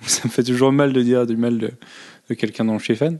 Donc 0.00 0.08
Ça 0.08 0.22
me 0.24 0.30
fait 0.30 0.42
toujours 0.42 0.72
mal 0.72 0.92
de 0.92 1.02
dire 1.02 1.26
du 1.26 1.36
mal 1.36 1.58
de, 1.58 2.34
quelqu'un 2.34 2.64
dont 2.64 2.78
je 2.78 2.84
suis 2.84 2.96
fan. 2.96 3.18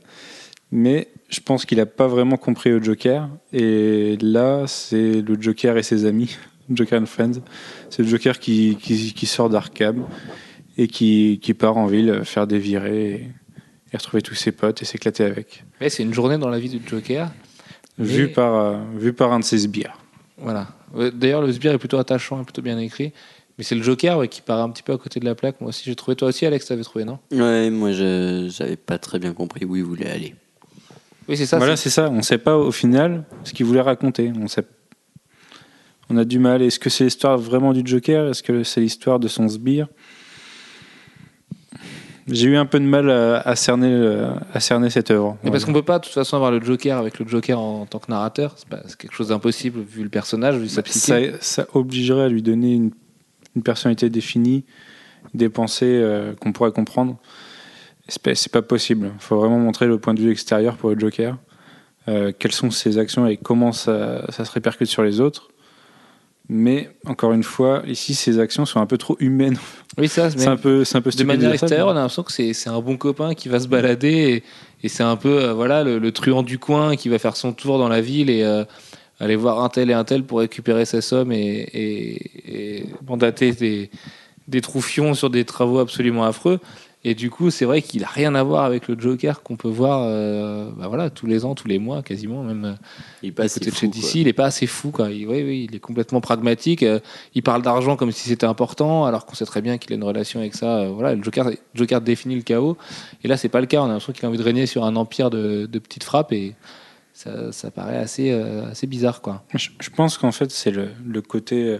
Mais 0.72 1.08
je 1.28 1.40
pense 1.40 1.66
qu'il 1.66 1.78
n'a 1.78 1.86
pas 1.86 2.08
vraiment 2.08 2.36
compris 2.36 2.70
le 2.70 2.82
Joker. 2.82 3.28
Et 3.52 4.16
là, 4.20 4.66
c'est 4.66 5.20
le 5.20 5.40
Joker 5.40 5.76
et 5.76 5.82
ses 5.82 6.06
amis, 6.06 6.36
Joker 6.70 7.00
and 7.00 7.06
Friends. 7.06 7.42
C'est 7.90 8.02
le 8.02 8.08
Joker 8.08 8.38
qui, 8.38 8.76
qui, 8.76 9.26
sort 9.26 9.50
d'Arkham 9.50 10.06
et 10.76 10.88
qui, 10.88 11.38
qui 11.42 11.54
part 11.54 11.76
en 11.76 11.86
ville 11.86 12.22
faire 12.24 12.46
des 12.46 12.58
virées 12.58 13.28
et 13.94 13.96
retrouver 13.96 14.22
tous 14.22 14.34
ses 14.34 14.50
potes 14.52 14.82
et 14.82 14.84
s'éclater 14.84 15.24
avec. 15.24 15.64
Ouais, 15.80 15.88
c'est 15.88 16.02
une 16.02 16.12
journée 16.12 16.36
dans 16.36 16.48
la 16.48 16.58
vie 16.58 16.68
du 16.68 16.80
Joker. 16.86 17.30
Vu, 17.96 18.24
Mais- 18.24 18.28
par, 18.28 18.54
euh, 18.56 18.76
vu 18.96 19.12
par 19.12 19.32
un 19.32 19.38
de 19.38 19.44
ses 19.44 19.58
sbires. 19.58 19.96
Voilà. 20.36 20.66
D'ailleurs, 21.14 21.42
le 21.42 21.52
sbire 21.52 21.72
est 21.72 21.78
plutôt 21.78 21.98
attachant 21.98 22.40
et 22.40 22.44
plutôt 22.44 22.60
bien 22.60 22.76
écrit. 22.78 23.12
Mais 23.56 23.62
c'est 23.62 23.76
le 23.76 23.82
Joker 23.84 24.18
ouais, 24.18 24.26
qui 24.26 24.42
paraît 24.42 24.62
un 24.62 24.70
petit 24.70 24.82
peu 24.82 24.92
à 24.92 24.98
côté 24.98 25.20
de 25.20 25.24
la 25.24 25.36
plaque. 25.36 25.60
Moi 25.60 25.68
aussi, 25.68 25.84
j'ai 25.84 25.94
trouvé. 25.94 26.16
Toi 26.16 26.28
aussi, 26.28 26.44
Alex, 26.44 26.66
t'avais 26.66 26.82
trouvé, 26.82 27.04
non? 27.04 27.20
Ouais, 27.30 27.70
moi 27.70 27.92
je 27.92 28.48
j'avais 28.52 28.74
pas 28.76 28.98
très 28.98 29.20
bien 29.20 29.32
compris 29.32 29.64
où 29.64 29.76
il 29.76 29.84
voulait 29.84 30.10
aller. 30.10 30.34
Oui, 31.28 31.36
c'est 31.36 31.46
ça. 31.46 31.58
voilà, 31.58 31.76
c'est- 31.76 31.84
c'est 31.84 31.90
ça. 31.94 32.10
On 32.10 32.16
ne 32.16 32.22
sait 32.22 32.38
pas 32.38 32.56
au 32.58 32.72
final 32.72 33.24
ce 33.44 33.52
qu'il 33.52 33.64
voulait 33.64 33.80
raconter. 33.80 34.32
On 34.40 34.48
sait. 34.48 34.66
On 36.10 36.16
a 36.16 36.24
du 36.24 36.40
mal. 36.40 36.62
Est-ce 36.62 36.80
que 36.80 36.90
c'est 36.90 37.04
l'histoire 37.04 37.38
vraiment 37.38 37.72
du 37.72 37.82
Joker? 37.84 38.28
Est-ce 38.28 38.42
que 38.42 38.64
c'est 38.64 38.80
l'histoire 38.80 39.20
de 39.20 39.28
son 39.28 39.48
sbire? 39.48 39.86
J'ai 42.26 42.48
eu 42.48 42.56
un 42.56 42.64
peu 42.66 42.80
de 42.80 42.84
mal 42.84 43.10
à, 43.10 43.40
à 43.40 43.54
cerner, 43.56 43.90
le- 43.90 44.28
à 44.52 44.60
cerner 44.60 44.88
cette 44.90 45.10
œuvre. 45.10 45.36
Parce 45.44 45.64
qu'on 45.64 45.72
peut 45.74 45.82
pas, 45.82 45.98
de 45.98 46.04
toute 46.04 46.14
façon, 46.14 46.36
avoir 46.36 46.50
le 46.50 46.60
Joker 46.62 46.96
avec 46.98 47.18
le 47.18 47.28
Joker 47.28 47.58
en, 47.58 47.84
tant 47.86 47.98
que 47.98 48.10
narrateur. 48.10 48.54
C'est 48.86 48.96
quelque 48.96 49.14
chose 49.14 49.28
d'impossible 49.28 49.80
vu 49.80 50.02
le 50.02 50.08
personnage, 50.08 50.56
vu 50.56 50.68
sa 50.68 50.82
psyché. 50.82 51.32
ça, 51.32 51.38
ça 51.40 51.66
obligerait 51.74 52.22
à 52.24 52.28
lui 52.28 52.42
donner 52.42 52.72
une, 52.74 52.90
une 53.56 53.62
personnalité 53.62 54.08
définie, 54.08 54.64
des 55.34 55.48
pensées 55.50 55.84
euh, 56.02 56.34
qu'on 56.34 56.52
pourrait 56.52 56.72
comprendre. 56.72 57.16
C'est 58.08 58.22
pas, 58.22 58.32
pas 58.60 58.62
possible. 58.66 59.12
Il 59.14 59.22
faut 59.22 59.36
vraiment 59.38 59.58
montrer 59.58 59.86
le 59.86 59.98
point 59.98 60.14
de 60.14 60.20
vue 60.20 60.30
extérieur 60.30 60.76
pour 60.76 60.90
le 60.90 60.98
Joker. 60.98 61.36
Euh, 62.08 62.32
quelles 62.38 62.52
sont 62.52 62.70
ses 62.70 62.98
actions 62.98 63.26
et 63.26 63.38
comment 63.38 63.72
ça, 63.72 64.30
ça 64.30 64.44
se 64.44 64.52
répercute 64.52 64.88
sur 64.88 65.02
les 65.02 65.20
autres. 65.20 65.48
Mais 66.48 66.90
encore 67.06 67.32
une 67.32 67.42
fois, 67.42 67.82
ici, 67.86 68.14
ses 68.14 68.38
actions 68.38 68.66
sont 68.66 68.78
un 68.80 68.84
peu 68.86 68.98
trop 68.98 69.16
humaines. 69.18 69.56
Oui, 69.96 70.08
ça. 70.08 70.30
C'est 70.30 70.46
un 70.46 70.56
peu, 70.58 70.84
c'est 70.84 70.96
un 70.98 71.00
peu 71.00 71.10
de 71.10 71.24
manière 71.24 71.48
ça, 71.50 71.54
extérieure, 71.54 71.88
on 71.88 71.92
a 71.92 71.94
l'impression 71.94 72.22
que 72.22 72.32
c'est 72.32 72.52
c'est 72.52 72.68
un 72.68 72.80
bon 72.80 72.96
copain 72.98 73.34
qui 73.34 73.48
va 73.48 73.60
se 73.60 73.66
balader 73.68 74.42
et, 74.82 74.86
et 74.86 74.88
c'est 74.88 75.02
un 75.02 75.16
peu 75.16 75.42
euh, 75.42 75.52
voilà 75.54 75.82
le, 75.84 75.98
le 75.98 76.12
truand 76.12 76.42
du 76.42 76.58
coin 76.58 76.96
qui 76.96 77.08
va 77.08 77.18
faire 77.18 77.36
son 77.36 77.52
tour 77.54 77.78
dans 77.78 77.88
la 77.88 78.02
ville 78.02 78.28
et 78.28 78.42
euh, 78.42 78.64
aller 79.20 79.36
voir 79.36 79.62
un 79.64 79.70
tel 79.70 79.88
et 79.90 79.94
un 79.94 80.04
tel 80.04 80.22
pour 80.24 80.40
récupérer 80.40 80.84
sa 80.84 81.00
somme 81.00 81.32
et, 81.32 81.38
et- 81.72 82.76
et 82.78 82.86
mandater 83.08 83.52
des, 83.52 83.90
des 84.46 84.60
troufions 84.60 85.14
sur 85.14 85.30
des 85.30 85.44
travaux 85.46 85.78
absolument 85.78 86.24
affreux. 86.24 86.60
Et 87.06 87.14
du 87.14 87.28
coup, 87.28 87.50
c'est 87.50 87.66
vrai 87.66 87.82
qu'il 87.82 88.02
a 88.02 88.06
rien 88.08 88.34
à 88.34 88.42
voir 88.42 88.64
avec 88.64 88.88
le 88.88 88.98
Joker 88.98 89.42
qu'on 89.42 89.56
peut 89.56 89.68
voir 89.68 90.04
euh, 90.04 90.70
bah 90.76 90.88
voilà, 90.88 91.10
tous 91.10 91.26
les 91.26 91.44
ans, 91.44 91.54
tous 91.54 91.68
les 91.68 91.78
mois, 91.78 92.02
quasiment, 92.02 92.42
même 92.42 92.64
euh, 92.64 92.72
Il 93.22 93.28
est 93.28 93.32
pas 93.32 93.42
à 93.42 93.46
assez 93.46 93.60
côté 93.60 93.70
de 93.70 93.76
fou. 93.76 93.86
DC, 93.88 94.14
il 94.14 94.28
est 94.28 94.32
pas 94.32 94.46
assez 94.46 94.66
fou. 94.66 94.90
Quoi. 94.90 95.10
Il, 95.10 95.28
oui, 95.28 95.42
oui, 95.44 95.66
il 95.68 95.76
est 95.76 95.80
complètement 95.80 96.22
pragmatique. 96.22 96.82
euh, 96.82 97.00
il 97.34 97.42
parle 97.42 97.60
d'argent 97.60 97.96
comme 97.96 98.10
si 98.10 98.28
c'était 98.28 98.46
important, 98.46 99.04
alors 99.04 99.26
qu'on 99.26 99.34
sait 99.34 99.44
très 99.44 99.60
bien 99.60 99.76
qu'il 99.76 99.92
a 99.92 99.96
une 99.96 100.04
relation 100.04 100.40
avec 100.40 100.54
ça. 100.54 100.78
euh, 100.78 100.88
voilà, 100.88 101.14
le 101.14 101.22
Joker, 101.22 101.50
Joker 101.74 102.00
définit 102.00 102.36
le 102.36 102.42
chaos. 102.42 102.78
Et 103.22 103.28
là, 103.28 103.36
c'est 103.36 103.50
pas 103.50 103.60
le 103.60 103.66
cas. 103.66 103.80
On 103.82 103.84
a 103.84 103.88
l'impression 103.88 104.14
qu'il 104.14 104.24
a 104.24 104.28
envie 104.28 104.38
de 104.38 104.42
régner 104.42 104.64
sur 104.64 104.84
un 104.84 104.96
empire 104.96 105.28
de, 105.28 105.66
de 105.66 105.78
petites 105.78 106.04
frappes 106.04 106.32
et 106.32 106.54
ça, 107.12 107.52
ça 107.52 107.70
paraît 107.70 107.98
assez, 107.98 108.30
euh, 108.32 108.70
assez 108.70 108.86
bizarre. 108.86 109.20
Quoi. 109.20 109.44
Je, 109.54 109.68
je 109.78 109.90
pense 109.90 110.16
qu'en 110.18 110.32
fait, 110.32 110.50
c'est 110.50 110.70
le, 110.70 110.88
le 111.06 111.20
côté 111.22 111.64
euh, 111.68 111.78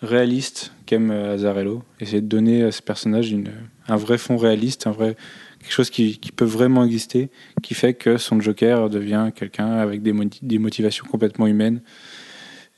réaliste 0.00 0.72
qu'aime 0.86 1.10
euh, 1.10 1.34
Azarello. 1.34 1.82
Essayer 2.00 2.20
de 2.22 2.26
donner 2.26 2.62
à 2.64 2.72
ce 2.72 2.80
personnage 2.82 3.30
une, 3.30 3.50
un 3.92 3.96
vrai 3.96 4.18
fond 4.18 4.36
réaliste, 4.36 4.86
un 4.86 4.90
vrai, 4.92 5.16
quelque 5.60 5.72
chose 5.72 5.90
qui, 5.90 6.18
qui 6.18 6.32
peut 6.32 6.44
vraiment 6.44 6.84
exister, 6.84 7.28
qui 7.62 7.74
fait 7.74 7.94
que 7.94 8.16
son 8.16 8.40
Joker 8.40 8.88
devient 8.90 9.30
quelqu'un 9.34 9.72
avec 9.72 10.02
des, 10.02 10.12
moti- 10.12 10.40
des 10.42 10.58
motivations 10.58 11.06
complètement 11.10 11.46
humaines 11.46 11.80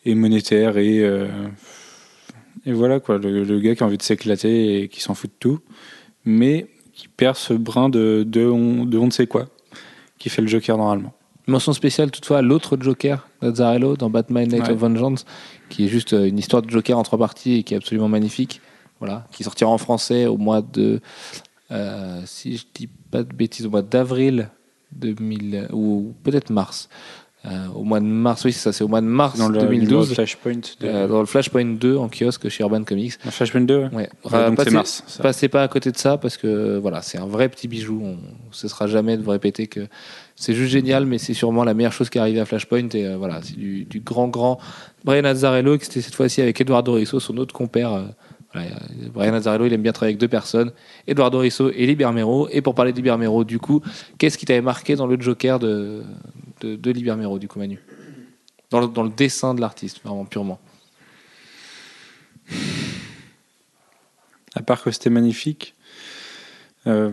et 0.04 0.14
monétaires. 0.14 0.76
Et, 0.78 1.00
euh, 1.00 1.28
et 2.66 2.72
voilà, 2.72 3.00
quoi, 3.00 3.18
le, 3.18 3.44
le 3.44 3.60
gars 3.60 3.74
qui 3.74 3.82
a 3.82 3.86
envie 3.86 3.98
de 3.98 4.02
s'éclater 4.02 4.82
et 4.82 4.88
qui 4.88 5.00
s'en 5.00 5.14
fout 5.14 5.30
de 5.30 5.36
tout, 5.38 5.60
mais 6.24 6.66
qui 6.92 7.08
perd 7.08 7.36
ce 7.36 7.54
brin 7.54 7.88
de, 7.88 8.24
de, 8.26 8.46
on, 8.46 8.84
de 8.84 8.98
on 8.98 9.06
ne 9.06 9.10
sait 9.10 9.26
quoi, 9.26 9.46
qui 10.18 10.28
fait 10.28 10.42
le 10.42 10.48
Joker 10.48 10.76
normalement. 10.76 11.12
Mention 11.46 11.74
spéciale 11.74 12.10
toutefois 12.10 12.38
à 12.38 12.42
l'autre 12.42 12.78
Joker, 12.80 13.28
Lazzarello, 13.42 13.96
dans 13.96 14.08
Batman 14.08 14.48
Night 14.48 14.62
Ouais. 14.62 14.70
of 14.70 14.78
Vengeance, 14.78 15.26
qui 15.68 15.84
est 15.84 15.88
juste 15.88 16.14
euh, 16.14 16.24
une 16.26 16.38
histoire 16.38 16.62
de 16.62 16.70
Joker 16.70 16.96
en 16.96 17.02
trois 17.02 17.18
parties 17.18 17.56
et 17.56 17.62
qui 17.64 17.74
est 17.74 17.76
absolument 17.76 18.08
magnifique. 18.08 18.62
Voilà, 19.04 19.26
qui 19.32 19.44
sortira 19.44 19.70
en 19.70 19.78
français 19.78 20.26
au 20.26 20.36
mois 20.36 20.62
de, 20.62 21.00
euh, 21.70 22.20
si 22.26 22.56
je 22.56 22.64
dis 22.74 22.88
pas 23.10 23.22
de 23.22 23.32
bêtises, 23.34 23.66
au 23.66 23.70
mois 23.70 23.82
d'avril 23.82 24.48
2000 24.92 25.68
ou 25.72 26.14
peut-être 26.22 26.50
mars. 26.50 26.88
Euh, 27.46 27.66
au 27.74 27.84
mois 27.84 28.00
de 28.00 28.06
mars, 28.06 28.42
oui, 28.46 28.54
c'est 28.54 28.60
ça, 28.60 28.72
c'est 28.72 28.84
au 28.84 28.88
mois 28.88 29.02
de 29.02 29.06
mars 29.06 29.36
Dans 29.38 29.48
le, 29.48 29.56
dans 29.58 29.64
le 29.64 29.68
2012, 29.68 30.14
Flashpoint 30.14 30.54
de, 30.54 30.60
euh, 30.86 31.06
dans 31.06 31.20
le 31.20 31.26
Flashpoint 31.26 31.74
2 31.74 31.94
en 31.98 32.08
kiosque 32.08 32.48
chez 32.48 32.62
Urban 32.62 32.84
Comics. 32.84 33.12
dans 33.22 33.30
Flashpoint 33.30 33.60
2 33.60 33.76
ouais. 33.76 33.84
Ouais, 33.84 33.90
Ouais, 33.92 34.08
Euh, 34.32 34.48
donc 34.48 34.58
c'est 34.60 34.64
passez- 34.64 34.70
mars. 34.70 35.02
ça. 35.06 35.22
Passez 35.22 35.48
pas 35.50 35.62
à 35.62 35.68
côté 35.68 35.90
de 35.92 35.98
ça 35.98 36.16
parce 36.16 36.38
que 36.38 36.78
voilà, 36.78 37.02
c'est 37.02 37.18
un 37.18 37.26
vrai 37.26 37.50
petit 37.50 37.68
bijou. 37.68 38.00
On 38.02 38.12
ne 38.12 38.16
cessera 38.52 38.86
jamais 38.86 39.18
de 39.18 39.22
vous 39.22 39.30
répéter 39.30 39.66
que 39.66 39.86
c'est 40.36 40.54
juste 40.54 40.70
génial, 40.72 41.04
mais 41.04 41.18
c'est 41.18 41.34
sûrement 41.34 41.64
la 41.64 41.74
meilleure 41.74 41.92
chose 41.92 42.08
qui 42.08 42.16
est 42.16 42.20
arrivée 42.22 42.40
à 42.40 42.46
Flashpoint. 42.46 42.88
Et 42.94 43.04
euh, 43.06 43.18
voilà, 43.18 43.40
c'est 43.42 43.56
du, 43.58 43.84
du 43.84 44.00
grand, 44.00 44.28
grand 44.28 44.58
Brian 45.04 45.24
Azzarello 45.24 45.76
qui 45.76 45.84
était 45.84 46.00
cette 46.00 46.14
fois-ci 46.14 46.40
avec 46.40 46.58
Eduardo 46.62 46.94
Risso, 46.94 47.20
son 47.20 47.36
autre 47.36 47.52
compère. 47.54 48.04
Euh, 48.56 49.08
Brian 49.12 49.34
Azzarello, 49.34 49.66
il 49.66 49.72
aime 49.72 49.82
bien 49.82 49.92
travailler 49.92 50.12
avec 50.12 50.20
deux 50.20 50.28
personnes, 50.28 50.72
Eduardo 51.06 51.38
Risso 51.38 51.70
et 51.70 51.86
Libermero. 51.86 52.48
Et 52.50 52.60
pour 52.62 52.74
parler 52.74 52.92
de 52.92 52.96
Libermero, 52.96 53.44
du 53.44 53.58
coup, 53.58 53.82
qu'est-ce 54.18 54.38
qui 54.38 54.46
t'avait 54.46 54.60
marqué 54.60 54.96
dans 54.96 55.06
le 55.06 55.20
Joker 55.20 55.58
de, 55.58 56.02
de, 56.60 56.76
de 56.76 56.90
Libermero, 56.90 57.38
du 57.38 57.48
coup, 57.48 57.58
Manu? 57.58 57.80
Dans 58.70 58.80
le, 58.80 58.86
dans 58.88 59.02
le 59.02 59.10
dessin 59.10 59.54
de 59.54 59.60
l'artiste, 59.60 60.00
vraiment 60.02 60.24
purement. 60.24 60.60
À 64.54 64.62
part 64.62 64.82
que 64.82 64.90
c'était 64.90 65.10
magnifique. 65.10 65.74
euh, 66.86 67.12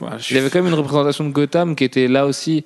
voilà, 0.00 0.18
je- 0.18 0.34
Il 0.34 0.38
avait 0.38 0.50
quand 0.50 0.58
même 0.62 0.72
une 0.72 0.78
représentation 0.78 1.24
de 1.24 1.30
Gotham 1.30 1.76
qui 1.76 1.84
était 1.84 2.08
là 2.08 2.26
aussi 2.26 2.64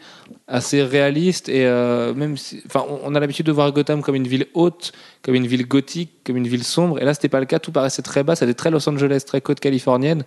assez 0.48 0.82
réaliste 0.82 1.48
et 1.48 1.66
euh, 1.66 2.14
même 2.14 2.36
si, 2.36 2.62
enfin, 2.66 2.84
on- 3.04 3.14
a 3.14 3.20
l'habitude 3.20 3.44
de 3.46 3.52
voir 3.52 3.70
Gotham 3.72 4.02
comme 4.02 4.14
une 4.14 4.26
ville 4.26 4.46
haute, 4.54 4.92
comme 5.22 5.34
une 5.34 5.46
ville 5.46 5.66
gothique, 5.68 6.10
comme 6.24 6.36
une 6.36 6.48
ville 6.48 6.64
sombre. 6.64 6.98
Et 7.00 7.04
là, 7.04 7.12
c'était 7.14 7.28
pas 7.28 7.40
le 7.40 7.46
cas. 7.46 7.58
Tout 7.58 7.72
paraissait 7.72 8.02
très 8.02 8.22
bas. 8.22 8.34
C'était 8.36 8.54
très 8.54 8.70
Los 8.70 8.88
Angeles, 8.88 9.24
très 9.26 9.40
côte 9.40 9.60
californienne, 9.60 10.24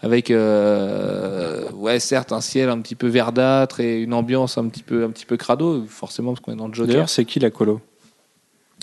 avec, 0.00 0.30
euh, 0.30 1.70
ouais, 1.72 1.98
certes, 2.00 2.32
un 2.32 2.40
ciel 2.40 2.68
un 2.68 2.80
petit 2.80 2.94
peu 2.94 3.08
verdâtre 3.08 3.80
et 3.80 4.00
une 4.02 4.14
ambiance 4.14 4.58
un 4.58 4.68
petit 4.68 4.82
peu, 4.82 5.04
un 5.04 5.10
petit 5.10 5.26
peu 5.26 5.36
crado, 5.36 5.84
forcément 5.88 6.32
parce 6.32 6.40
qu'on 6.44 6.52
est 6.52 6.56
dans 6.56 6.68
le 6.68 6.74
Joker. 6.74 6.92
D'ailleurs, 6.92 7.08
c'est 7.08 7.24
qui 7.24 7.40
la 7.40 7.50
colo? 7.50 7.80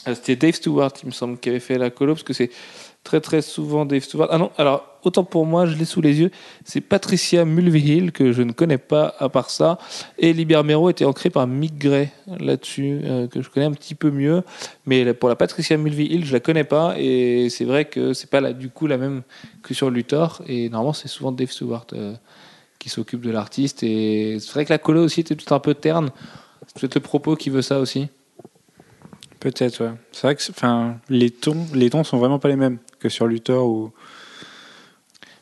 Euh, 0.08 0.14
C'était 0.14 0.36
Dave 0.36 0.54
Stewart, 0.54 0.92
il 1.04 1.08
me 1.08 1.12
semble, 1.12 1.38
qui 1.40 1.50
avait 1.50 1.60
fait 1.60 1.78
la 1.78 1.90
colo, 1.90 2.14
parce 2.14 2.24
que 2.24 2.34
c'est 2.34 2.52
très 3.06 3.22
très 3.22 3.42
souvent 3.42 3.86
Dave 3.86 4.02
Stewart. 4.02 4.28
Ah 4.32 4.38
non, 4.38 4.52
alors 4.58 4.84
autant 5.04 5.24
pour 5.24 5.46
moi, 5.46 5.68
je 5.68 5.78
l'ai 5.78 5.86
sous 5.86 6.02
les 6.02 6.20
yeux, 6.20 6.32
c'est 6.66 6.82
Patricia 6.82 7.46
Mulvihill, 7.46 8.12
que 8.12 8.32
je 8.34 8.42
ne 8.42 8.52
connais 8.52 8.80
pas 8.80 9.16
à 9.20 9.30
part 9.30 9.52
ça, 9.52 9.78
et 10.18 10.34
Libermero 10.34 10.90
était 10.90 11.06
ancré 11.06 11.30
par 11.30 11.46
Mick 11.46 11.78
Gray 11.78 12.10
là-dessus, 12.40 13.02
euh, 13.04 13.28
que 13.28 13.44
je 13.44 13.50
connais 13.50 13.68
un 13.68 13.72
petit 13.72 13.94
peu 13.94 14.10
mieux, 14.10 14.42
mais 14.88 15.14
pour 15.14 15.30
la 15.30 15.36
Patricia 15.36 15.78
Mulvihill, 15.78 16.26
je 16.26 16.34
la 16.34 16.40
connais 16.40 16.64
pas, 16.64 16.96
et 16.98 17.50
c'est 17.50 17.66
vrai 17.66 17.86
que 17.86 18.14
c'est 18.14 18.30
pas 18.30 18.42
du 18.52 18.70
coup 18.70 18.88
la 18.88 18.98
même 18.98 19.22
que 19.62 19.76
sur 19.76 19.92
Luthor, 19.92 20.42
et 20.48 20.70
normalement 20.70 20.94
c'est 20.94 21.08
souvent 21.08 21.32
Dave 21.32 21.52
Stewart 21.52 21.86
euh, 21.94 22.16
qui 22.80 22.90
s'occupe 22.90 23.22
de 23.22 23.30
l'artiste, 23.30 23.84
et 23.84 24.38
c'est 24.40 24.54
vrai 24.54 24.66
que 24.66 24.74
la 24.74 24.80
colo 24.80 25.04
aussi 25.04 25.20
était 25.20 25.36
tout 25.36 25.54
un 25.54 25.60
peu 25.60 25.76
terne, 25.76 26.10
c'est 26.66 26.80
peut-être 26.80 26.96
le 26.96 27.02
propos 27.02 27.36
qui 27.36 27.52
veut 27.52 27.62
ça 27.62 27.80
aussi. 27.80 28.08
Peut-être, 29.46 29.84
ouais. 29.84 29.92
C'est 30.12 30.24
vrai 30.24 30.36
que 30.36 30.42
enfin, 30.50 30.96
les, 31.08 31.30
tons, 31.30 31.68
les 31.76 31.92
tons 31.92 32.04
sont 32.04 32.18
vraiment 32.18 32.40
pas 32.40 32.48
les 32.48 32.56
mêmes 32.56 32.80
que 32.98 33.10
sur 33.10 33.28
Luthor 33.28 33.68
ou. 33.68 33.92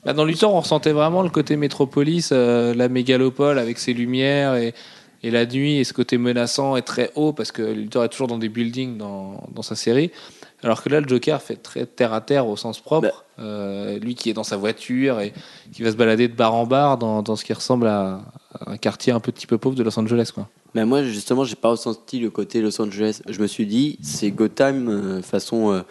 Bah, 0.04 0.12
dans 0.12 0.26
Luthor, 0.26 0.54
on 0.54 0.60
ressentait 0.60 0.92
vraiment 0.92 1.22
le 1.22 1.30
côté 1.30 1.56
métropolis, 1.56 2.32
euh, 2.34 2.74
la 2.74 2.90
mégalopole 2.90 3.58
avec 3.58 3.80
ses 3.80 3.94
lumières 3.94 4.56
et, 4.56 4.74
et 5.24 5.32
la 5.32 5.46
nuit 5.46 5.78
et 5.78 5.86
ce 5.86 5.94
côté 5.94 6.18
menaçant 6.18 6.76
et 6.76 6.82
très 6.82 7.12
haut 7.16 7.32
parce 7.32 7.54
que 7.54 7.62
Luthor 7.62 8.04
est 8.04 8.10
toujours 8.10 8.28
dans 8.28 8.38
des 8.38 8.50
buildings 8.50 8.98
dans, 8.98 9.42
dans 9.54 9.62
sa 9.62 9.76
série. 9.76 10.12
Alors 10.64 10.84
que 10.84 10.90
là, 10.90 11.00
le 11.00 11.08
Joker 11.08 11.42
fait 11.42 11.56
très 11.56 11.86
terre 11.86 12.12
à 12.12 12.20
terre 12.20 12.46
au 12.46 12.58
sens 12.58 12.82
propre. 12.82 13.24
Euh, 13.40 14.00
lui 14.00 14.16
qui 14.16 14.30
est 14.30 14.34
dans 14.34 14.44
sa 14.44 14.58
voiture 14.58 15.22
et 15.22 15.32
qui 15.72 15.82
va 15.82 15.92
se 15.92 15.96
balader 15.96 16.28
de 16.28 16.34
bar 16.34 16.54
en 16.54 16.66
bar 16.66 16.98
dans, 16.98 17.22
dans 17.22 17.38
ce 17.38 17.46
qui 17.46 17.54
ressemble 17.54 17.88
à 17.88 18.20
un 18.68 18.78
quartier 18.78 19.14
un 19.14 19.20
petit 19.20 19.48
peu 19.48 19.58
pauvre 19.58 19.76
de 19.76 19.84
Los 19.84 19.98
Angeles. 20.00 20.32
Quoi. 20.34 20.48
Mais 20.74 20.86
moi, 20.86 21.04
justement, 21.04 21.44
j'ai 21.44 21.56
pas 21.56 21.70
ressenti 21.70 22.20
le 22.20 22.30
côté 22.30 22.62
Los 22.62 22.80
Angeles. 22.82 23.22
Je 23.30 23.40
me 23.42 23.48
suis 23.48 23.66
dit, 23.66 23.98
c'est 24.02 24.32
Gotham 24.32 24.88
euh, 24.90 25.22
façon 25.22 25.72
euh, 25.74 25.82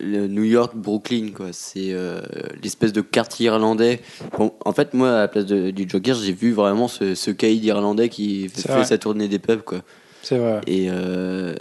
New 0.00 0.44
York, 0.44 0.72
Brooklyn, 0.76 1.30
quoi. 1.34 1.46
C'est 1.52 1.92
euh, 1.92 2.20
l'espèce 2.62 2.92
de 2.92 3.00
quartier 3.00 3.46
irlandais. 3.46 4.00
Bon, 4.36 4.52
en 4.64 4.72
fait, 4.72 4.92
moi, 4.94 5.10
à 5.12 5.18
la 5.20 5.28
place 5.28 5.46
de- 5.46 5.70
du 5.70 5.88
Joker, 5.88 6.14
j'ai 6.16 6.32
vu 6.32 6.52
vraiment 6.52 6.88
ce, 6.88 7.14
ce 7.14 7.30
caïd 7.30 7.64
irlandais 7.64 8.08
qui 8.08 8.48
fait, 8.48 8.84
sa 8.84 8.98
tournée 8.98 9.28
des 9.28 9.38
pubs, 9.38 9.62
quoi. 9.62 9.80
C'est 10.22 10.36
vrai. 10.38 10.60
Et 10.66 10.88
euh, 10.90 11.54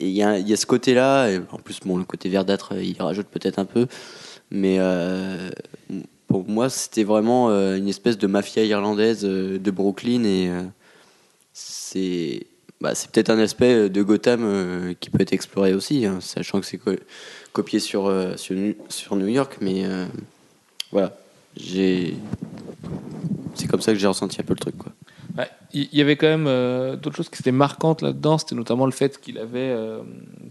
il 0.00 0.08
y, 0.08 0.22
a- 0.22 0.38
il 0.38 0.48
y 0.48 0.52
a 0.52 0.56
ce 0.56 0.66
côté-là. 0.66 1.28
En 1.52 1.58
plus, 1.58 1.78
bon, 1.84 1.96
le 1.96 2.04
côté 2.04 2.28
verdâtre, 2.28 2.72
il 2.80 2.96
rajoute 3.00 3.28
peut-être 3.28 3.58
un 3.58 3.66
peu. 3.66 3.86
Mais 4.50 4.78
euh, 4.80 5.48
pour 6.30 6.48
moi, 6.48 6.68
c'était 6.70 7.02
vraiment 7.02 7.50
euh, 7.50 7.76
une 7.76 7.88
espèce 7.88 8.16
de 8.16 8.28
mafia 8.28 8.62
irlandaise 8.62 9.24
euh, 9.24 9.58
de 9.58 9.70
Brooklyn. 9.72 10.22
Et 10.22 10.48
euh, 10.48 10.62
c'est 11.52 12.46
bah, 12.80 12.92
peut-être 13.12 13.30
un 13.30 13.38
aspect 13.40 13.90
de 13.90 14.02
Gotham 14.04 14.94
qui 15.00 15.10
peut 15.10 15.20
être 15.20 15.32
exploré 15.32 15.74
aussi, 15.74 16.06
hein, 16.06 16.18
sachant 16.20 16.60
que 16.60 16.66
c'est 16.66 16.78
co- 16.78 16.92
copié 17.52 17.80
sur, 17.80 18.14
sur, 18.36 19.16
New 19.16 19.26
York. 19.26 19.58
Mais 19.60 19.84
voilà, 20.92 21.18
j'ai. 21.56 22.14
C'est 23.56 23.66
comme 23.66 23.82
ça 23.82 23.92
que 23.92 23.98
j'ai 23.98 24.06
ressenti 24.06 24.40
un 24.40 24.44
peu 24.44 24.54
le 24.54 24.60
truc. 24.60 24.78
Quoi. 24.78 24.92
Ouais, 25.36 25.50
Il 25.72 25.88
y 25.92 26.00
avait 26.00 26.16
quand 26.16 26.28
même 26.38 26.96
d'autres 26.96 27.16
choses 27.16 27.28
qui 27.28 27.42
étaient 27.42 27.52
marquantes 27.52 28.02
là-dedans. 28.02 28.38
C'était 28.38 28.54
notamment 28.54 28.86
le 28.86 28.92
fait 28.92 29.20
qu'il 29.20 29.36
avait. 29.36 29.76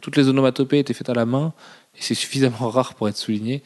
toutes 0.02 0.18
les 0.18 0.28
onomatopées 0.28 0.80
étaient 0.80 0.94
faites 0.94 1.10
à 1.10 1.16
la 1.16 1.26
main. 1.26 1.54
et 1.98 2.02
c'est 2.02 2.16
suffisamment 2.16 2.70
rare 2.70 2.94
pour 2.96 3.08
être 3.08 3.18
souligné. 3.18 3.64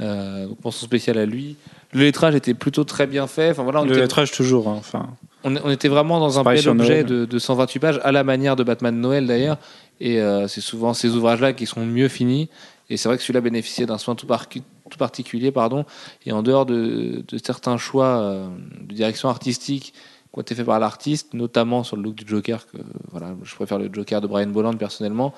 Euh, 0.00 0.46
mention 0.64 0.86
spéciale 0.86 1.16
à 1.18 1.24
lui. 1.26 1.56
Le 1.92 2.00
lettrage 2.00 2.34
était 2.34 2.52
plutôt 2.54 2.84
très 2.84 3.06
bien 3.06 3.26
fait. 3.26 3.50
Enfin 3.50 3.62
voilà, 3.62 3.80
on 3.80 3.84
Le 3.84 3.92
était, 3.92 4.00
lettrage 4.02 4.30
toujours. 4.30 4.68
hein, 4.68 4.76
Enfin, 4.78 5.08
on, 5.44 5.56
on 5.56 5.70
était 5.70 5.88
vraiment 5.88 6.20
dans 6.20 6.38
un 6.38 6.42
bel 6.42 6.68
objet 6.68 7.02
de, 7.04 7.24
de 7.24 7.38
128 7.38 7.78
pages, 7.78 8.00
à 8.04 8.12
la 8.12 8.22
manière 8.22 8.56
de 8.56 8.62
Batman 8.64 8.98
Noël 9.00 9.26
d'ailleurs. 9.26 9.56
Et 10.00 10.20
euh, 10.20 10.48
c'est 10.48 10.60
souvent 10.60 10.92
ces 10.92 11.08
ouvrages-là 11.14 11.54
qui 11.54 11.64
sont 11.64 11.84
mieux 11.86 12.08
finis. 12.08 12.50
Et 12.90 12.96
c'est 12.98 13.08
vrai 13.08 13.16
que 13.16 13.22
celui-là 13.22 13.40
bénéficiait 13.40 13.86
d'un 13.86 13.96
soin 13.98 14.14
tout, 14.14 14.26
par- 14.26 14.48
tout 14.48 14.60
particulier. 14.98 15.50
Pardon. 15.50 15.86
Et 16.26 16.32
en 16.32 16.42
dehors 16.42 16.66
de, 16.66 17.24
de 17.26 17.38
certains 17.42 17.78
choix 17.78 18.18
euh, 18.20 18.46
de 18.82 18.94
direction 18.94 19.30
artistique 19.30 19.94
qui 19.94 20.38
ont 20.38 20.42
été 20.42 20.54
faits 20.54 20.66
par 20.66 20.78
l'artiste, 20.78 21.32
notamment 21.32 21.82
sur 21.84 21.96
le 21.96 22.02
look 22.02 22.16
du 22.16 22.24
Joker, 22.28 22.66
que 22.66 22.76
voilà, 23.10 23.34
je 23.42 23.54
préfère 23.54 23.78
le 23.78 23.88
Joker 23.90 24.20
de 24.20 24.26
Brian 24.26 24.48
Bolland 24.48 24.74
personnellement. 24.76 25.32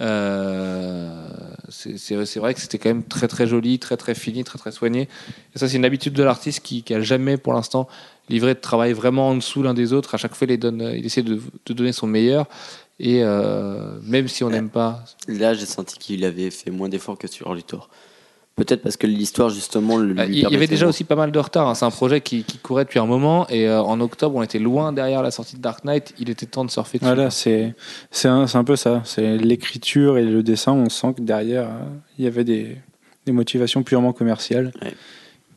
Euh, 0.00 1.28
c'est 1.70 2.36
vrai 2.36 2.54
que 2.54 2.60
c'était 2.60 2.78
quand 2.78 2.88
même 2.88 3.04
très 3.04 3.28
très 3.28 3.46
joli, 3.46 3.78
très 3.78 3.96
très 3.96 4.14
fini, 4.14 4.44
très 4.44 4.58
très 4.58 4.72
soigné. 4.72 5.08
Et 5.54 5.58
ça, 5.58 5.68
c'est 5.68 5.76
une 5.76 5.84
habitude 5.84 6.12
de 6.12 6.22
l'artiste 6.22 6.60
qui, 6.60 6.82
qui 6.82 6.94
a 6.94 7.00
jamais 7.00 7.36
pour 7.36 7.52
l'instant 7.52 7.88
livré 8.28 8.54
de 8.54 8.60
travail 8.60 8.92
vraiment 8.92 9.28
en 9.28 9.34
dessous 9.34 9.62
l'un 9.62 9.74
des 9.74 9.92
autres. 9.92 10.14
À 10.14 10.18
chaque 10.18 10.34
fois, 10.34 10.46
il, 10.46 10.50
les 10.50 10.58
donne, 10.58 10.92
il 10.96 11.04
essaie 11.04 11.22
de, 11.22 11.40
de 11.66 11.72
donner 11.72 11.92
son 11.92 12.06
meilleur. 12.06 12.46
Et 13.00 13.22
euh, 13.22 13.98
même 14.02 14.28
si 14.28 14.42
on 14.42 14.50
n'aime 14.50 14.70
pas, 14.70 15.04
Là, 15.28 15.54
j'ai 15.54 15.66
senti 15.66 15.98
qu'il 15.98 16.24
avait 16.24 16.50
fait 16.50 16.70
moins 16.70 16.88
d'efforts 16.88 17.18
que 17.18 17.28
sur 17.28 17.54
Luthor. 17.54 17.88
Peut-être 18.58 18.82
parce 18.82 18.96
que 18.98 19.06
l'histoire, 19.06 19.48
justement, 19.48 19.98
Euh, 19.98 20.04
lui 20.04 20.14
Il 20.28 20.38
y 20.50 20.54
avait 20.54 20.66
déjà 20.66 20.86
aussi 20.86 21.04
pas 21.04 21.14
mal 21.16 21.32
de 21.32 21.38
retard. 21.38 21.68
hein. 21.68 21.74
C'est 21.74 21.84
un 21.86 21.90
projet 21.90 22.20
qui, 22.20 22.42
qui 22.44 22.58
courait 22.58 22.84
depuis 22.84 22.98
un 22.98 23.06
moment 23.06 23.48
et 23.48 23.66
euh, 23.68 23.80
en 23.80 23.98
octobre, 24.00 24.36
on 24.36 24.42
était 24.42 24.58
loin 24.58 24.92
derrière 24.92 25.22
la 25.22 25.30
sortie 25.30 25.56
de 25.56 25.62
Dark 25.62 25.84
Knight. 25.84 26.12
Il 26.18 26.28
était 26.28 26.44
temps 26.46 26.64
de 26.64 26.70
surfer 26.70 26.98
dessus. 26.98 27.06
voilà, 27.06 27.30
c'est 27.30 27.74
c'est 28.10 28.28
un, 28.28 28.46
c'est 28.46 28.58
un 28.58 28.64
peu 28.64 28.76
ça. 28.76 29.00
C'est 29.04 29.38
l'écriture 29.38 30.18
et 30.18 30.24
le 30.24 30.42
dessin. 30.42 30.72
On 30.72 30.88
sent 30.90 31.14
que 31.16 31.22
derrière, 31.22 31.68
il 32.18 32.24
y 32.24 32.28
avait 32.28 32.44
des, 32.44 32.76
des 33.26 33.32
motivations 33.32 33.82
purement 33.82 34.12
commerciales. 34.12 34.72
Ouais. 34.82 34.92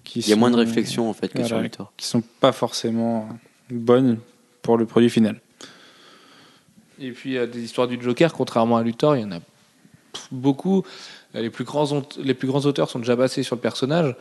Qui 0.04 0.20
Il 0.20 0.30
y 0.30 0.34
a 0.34 0.36
moins 0.36 0.50
de 0.50 0.56
sont- 0.56 0.60
réflexion, 0.62 1.10
en 1.10 1.14
fait, 1.14 1.28
que 1.30 1.34
Voilà. 1.40 1.48
sur 1.48 1.60
Luthor. 1.60 1.94
Qui 1.98 2.06
sont 2.08 2.24
pas 2.40 2.52
forcément 2.52 3.28
bonnes 3.70 4.18
pour 4.62 4.78
le 4.78 4.86
produit 4.86 5.10
final. 5.10 5.40
Et 7.00 7.12
puis 7.12 7.38
euh, 7.38 7.48
des 7.48 7.62
histoires 7.64 7.88
du 7.88 7.98
Joker, 8.00 8.32
contrairement 8.34 8.78
à 8.78 8.84
Luthor, 8.84 9.16
il 9.16 9.22
y 9.22 9.26
en 9.26 9.32
a 9.32 9.40
beaucoup. 10.32 10.84
Les 11.34 11.50
plus 11.50 11.64
grands, 11.64 12.04
les 12.22 12.34
plus 12.34 12.48
grands 12.48 12.66
auteurs 12.66 12.90
sont 12.90 13.00
déjà 13.00 13.16
passés 13.16 13.44
sur 13.44 13.56
le 13.56 13.62
personnage. 13.62 14.16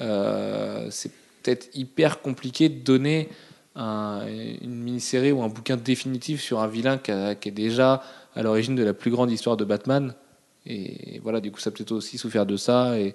Euh, 0.00 0.88
c'est 0.90 1.10
peut-être 1.42 1.68
hyper 1.74 2.20
compliqué 2.20 2.68
de 2.68 2.80
donner 2.82 3.28
un- 3.76 4.26
une 4.26 4.74
mini-série 4.82 5.30
ou 5.32 5.42
un 5.42 5.48
bouquin 5.48 5.76
définitif 5.76 6.40
sur 6.42 6.60
un 6.60 6.66
vilain 6.66 6.98
qui, 6.98 7.10
est 7.12 7.50
déjà 7.52 8.02
à 8.34 8.42
l'origine 8.42 8.74
de 8.74 8.82
la 8.82 8.92
plus 8.92 9.10
grande 9.10 9.30
histoire 9.30 9.56
de 9.56 9.64
Batman. 9.64 10.14
Et 10.66 11.20
voilà, 11.22 11.40
du 11.40 11.50
coup, 11.52 11.60
ça 11.60 11.70
peut-être 11.70 11.92
aussi 11.92 12.18
souffert 12.18 12.44
de 12.44 12.56
ça. 12.56 12.98
Et, 12.98 13.14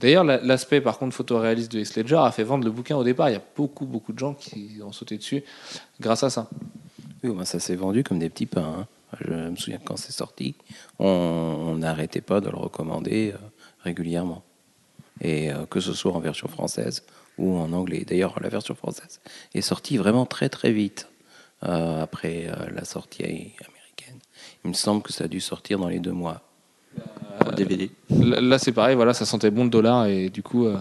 d'ailleurs, 0.00 0.24
la- 0.24 0.38
l'aspect 0.40 0.80
par 0.80 0.98
contre 0.98 1.14
photoréaliste 1.14 1.70
de 1.72 1.78
Heath 1.80 1.94
Ledger 1.96 2.16
a 2.20 2.32
fait 2.32 2.42
vendre 2.42 2.64
le 2.64 2.70
bouquin 2.70 2.96
au 2.96 3.04
départ. 3.04 3.30
Il 3.30 3.34
y 3.34 3.36
a 3.36 3.42
beaucoup, 3.56 3.86
beaucoup 3.86 4.12
de 4.12 4.18
gens 4.18 4.34
qui 4.34 4.80
ont 4.84 4.92
sauté 4.92 5.16
dessus 5.16 5.44
grâce 6.00 6.24
à 6.24 6.30
ça. 6.30 6.48
Oui, 7.22 7.30
ça 7.44 7.60
s'est 7.60 7.76
vendu 7.76 8.02
comme 8.02 8.18
des 8.18 8.28
petits 8.30 8.46
pains. 8.46 8.74
hein. 8.80 8.86
Je 9.24 9.32
me 9.32 9.56
souviens 9.56 9.78
que 9.78 9.84
quand 9.84 9.96
c'est 9.96 10.12
sorti, 10.12 10.54
on 10.98 11.76
n'arrêtait 11.78 12.20
pas 12.20 12.40
de 12.40 12.50
le 12.50 12.56
recommander 12.56 13.32
euh, 13.34 13.38
régulièrement. 13.82 14.42
Et 15.20 15.50
euh, 15.50 15.66
que 15.66 15.80
ce 15.80 15.92
soit 15.94 16.12
en 16.12 16.20
version 16.20 16.48
française 16.48 17.02
ou 17.38 17.56
en 17.56 17.72
anglais. 17.72 18.04
D'ailleurs, 18.06 18.38
la 18.40 18.48
version 18.48 18.74
française 18.74 19.20
est 19.54 19.60
sortie 19.62 19.96
vraiment 19.96 20.26
très 20.26 20.48
très 20.48 20.72
vite 20.72 21.08
euh, 21.64 22.02
après 22.02 22.46
euh, 22.48 22.54
la 22.74 22.84
sortie 22.84 23.22
américaine. 23.24 24.18
Il 24.64 24.68
me 24.68 24.74
semble 24.74 25.02
que 25.02 25.12
ça 25.12 25.24
a 25.24 25.28
dû 25.28 25.40
sortir 25.40 25.78
dans 25.78 25.88
les 25.88 26.00
deux 26.00 26.12
mois. 26.12 26.42
Pour 27.40 27.50
le 27.50 27.56
DVD. 27.56 27.90
Là, 28.10 28.58
c'est 28.58 28.72
pareil, 28.72 28.96
voilà, 28.96 29.14
ça 29.14 29.24
sentait 29.24 29.50
bon 29.50 29.64
le 29.64 29.70
dollar 29.70 30.06
et 30.06 30.28
du 30.30 30.42
coup, 30.42 30.66
euh, 30.66 30.76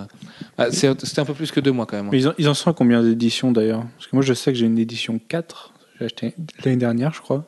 ah, 0.57 0.71
c'est- 0.71 1.05
c'était 1.05 1.19
un 1.21 1.25
peu 1.25 1.33
plus 1.35 1.51
que 1.51 1.59
deux 1.59 1.71
mois 1.71 1.85
quand 1.85 1.97
même. 1.97 2.09
Mais 2.11 2.19
ils, 2.19 2.27
en, 2.27 2.33
ils 2.39 2.49
en 2.49 2.53
sont 2.55 2.71
à 2.71 2.73
combien 2.73 3.03
d'éditions 3.03 3.51
d'ailleurs? 3.51 3.83
Parce 3.95 4.07
que 4.07 4.15
moi 4.15 4.23
je 4.23 4.33
sais 4.33 4.51
que 4.51 4.57
j'ai 4.57 4.65
une 4.65 4.79
édition 4.79 5.19
4, 5.27 5.73
j'ai 5.99 6.05
acheté 6.05 6.33
l'année 6.65 6.77
dernière 6.77 7.13
je 7.13 7.21
crois. 7.21 7.45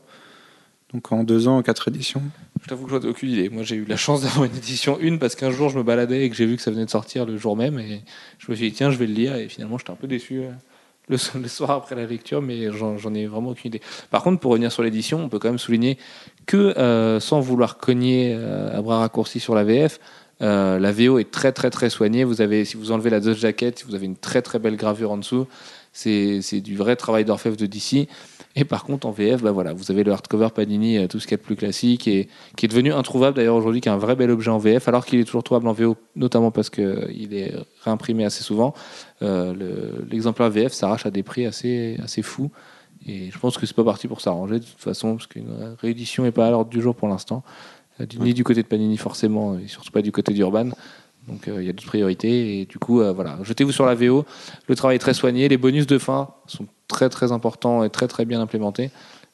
Donc 0.94 1.12
en 1.12 1.24
deux 1.24 1.48
ans, 1.48 1.62
quatre 1.62 1.88
éditions. 1.90 2.22
Je 2.64 2.68
t'avoue 2.68 2.86
que 2.86 2.92
j'en 2.92 3.00
ai 3.02 3.08
aucune 3.08 3.30
idée. 3.30 3.50
Moi, 3.50 3.64
j'ai 3.64 3.76
eu 3.76 3.86
la 3.86 3.96
chance 3.98 4.22
d'avoir 4.24 4.46
une 4.46 4.56
édition 4.56 4.98
1 5.02 5.18
parce 5.18 5.36
qu'un 5.36 5.52
jour, 5.52 5.70
je 5.70 5.78
me 5.78 5.84
baladais 5.84 6.26
et 6.26 6.30
que 6.30 6.36
j'ai 6.36 6.46
vu 6.48 6.56
que 6.56 6.62
ça 6.62 6.72
venait 6.72 6.86
de 6.86 6.90
sortir 6.90 7.26
le 7.26 7.38
jour 7.38 7.56
même 7.56 7.80
et 7.80 8.02
je 8.40 8.52
me 8.52 8.56
suis 8.56 8.70
dit, 8.72 8.76
tiens, 8.76 8.90
je 8.90 8.98
vais 8.98 9.06
le 9.06 9.14
lire 9.14 9.36
et 9.36 9.48
finalement, 9.50 9.78
j'étais 9.78 9.92
un 9.92 9.96
peu 9.96 10.08
déçu 10.08 10.40
euh, 10.40 10.50
le, 11.08 11.18
so- 11.18 11.38
le 11.38 11.48
soir 11.48 11.72
après 11.72 11.96
la 11.96 12.06
lecture, 12.08 12.42
mais 12.42 12.72
j'en 12.72 13.14
ai 13.14 13.28
vraiment 13.28 13.52
aucune 13.52 13.70
idée. 13.70 13.82
Par 14.10 14.24
contre, 14.24 14.40
pour 14.40 14.52
revenir 14.52 14.72
sur 14.72 14.82
l'édition, 14.82 15.24
on 15.24 15.30
peut 15.30 15.38
quand 15.38 15.50
même 15.50 15.60
souligner 15.60 15.98
que 16.48 16.58
euh, 16.58 17.20
sans 17.20 17.40
vouloir 17.40 17.78
cogner 17.78 18.34
euh, 18.36 18.76
à 18.76 18.82
bras 18.82 19.00
raccourcis 19.00 19.40
sur 19.40 19.54
la 19.54 19.64
VF, 19.64 20.00
euh, 20.42 20.80
la 20.80 20.92
VO 20.92 21.20
est 21.20 21.30
très 21.30 21.52
très 21.52 21.70
très 21.70 21.90
soignée. 21.90 22.24
Vous 22.24 22.42
avez, 22.42 22.64
si 22.66 22.78
vous 22.78 22.92
enlevez 22.92 23.10
la 23.10 23.20
Dust 23.20 23.42
Jacket, 23.42 23.84
vous 23.88 23.94
avez 23.94 24.06
une 24.06 24.16
très 24.16 24.42
très 24.42 24.58
belle 24.58 24.78
gravure 24.78 25.12
en 25.12 25.18
dessous. 25.18 25.46
C'est 26.02 26.62
du 26.62 26.76
vrai 26.78 26.96
travail 26.96 27.26
d'orfèvre 27.26 27.58
de 27.58 27.66
DC. 27.66 28.08
Et 28.56 28.66
par 28.66 28.84
contre, 28.84 29.06
en 29.08 29.12
VF, 29.12 29.42
bah 29.44 29.52
voilà, 29.52 29.74
vous 29.74 29.92
avez 29.92 30.04
le 30.04 30.12
hardcover 30.12 30.50
Panini, 30.56 30.98
euh, 30.98 31.08
tout 31.08 31.20
ce 31.20 31.26
qu'il 31.28 31.32
y 31.32 31.36
a 31.36 31.38
de 31.38 31.44
plus 31.44 31.56
classique, 31.56 32.08
et 32.08 32.28
qui 32.58 32.66
est 32.66 32.70
devenu 32.70 32.92
introuvable 32.94 33.36
d'ailleurs 33.38 33.56
aujourd'hui, 33.56 33.80
qui 33.82 33.90
est 33.90 33.92
un 33.92 33.98
vrai 33.98 34.16
bel 34.16 34.32
objet 34.32 34.50
en 34.50 34.58
VF, 34.58 34.88
alors 34.88 35.06
qu'il 35.06 35.20
est 35.20 35.24
toujours 35.24 35.44
trouvable 35.44 35.68
en 35.68 35.74
VO, 35.74 35.96
notamment 36.16 36.50
parce 36.52 36.70
qu'il 36.70 37.30
est 37.34 37.54
réimprimé 37.84 38.26
assez 38.26 38.44
souvent. 38.44 38.74
Euh, 39.22 39.54
le- 39.54 40.06
L'exemplaire 40.10 40.50
VF 40.50 40.74
s'arrache 40.74 41.06
à 41.06 41.12
des 41.12 41.22
prix 41.24 41.46
assez, 41.46 41.98
assez 42.04 42.22
fous. 42.22 42.50
Et 43.06 43.30
je 43.32 43.38
pense 43.40 43.58
que 43.58 43.66
c'est 43.66 43.76
pas 43.76 43.84
parti 43.84 44.08
pour 44.08 44.20
s'arranger 44.22 44.60
de 44.60 44.66
toute 44.66 44.80
façon, 44.80 45.16
parce 45.16 45.28
qu'une 45.28 45.76
réédition 45.80 46.24
n'est 46.24 46.32
pas 46.32 46.48
à 46.48 46.52
l'ordre 46.52 46.72
du 46.72 46.82
jour 46.82 46.96
pour 46.96 47.08
l'instant, 47.08 47.44
Euh, 48.02 48.06
ni 48.22 48.34
du 48.34 48.46
côté 48.46 48.62
de 48.64 48.68
Panini 48.68 48.96
forcément, 48.96 49.58
et 49.60 49.68
surtout 49.68 49.92
pas 49.92 50.02
du 50.02 50.14
côté 50.14 50.32
d'Urban. 50.34 50.70
Donc 51.30 51.48
euh, 51.48 51.62
il 51.62 51.68
y 51.68 51.70
a 51.70 51.74
d'autres 51.74 51.88
priorités, 51.88 52.60
et 52.60 52.66
du 52.66 52.80
coup, 52.80 53.02
euh, 53.02 53.14
voilà, 53.14 53.38
jetez-vous 53.44 53.72
sur 53.72 53.86
la 53.86 53.96
VO. 53.96 54.26
Le 54.68 54.76
travail 54.76 54.96
est 54.96 55.00
très 55.00 55.14
soigné, 55.14 55.48
les 55.48 55.58
bonus 55.58 55.86
de 55.88 55.98
fin 55.98 56.34
sont 56.48 56.68
très 56.88 57.10
très 57.10 57.32
importants 57.32 57.84
et 57.84 57.90
très 57.90 58.08
très 58.08 58.26
bien 58.26 58.42
implémentés. 58.42 58.90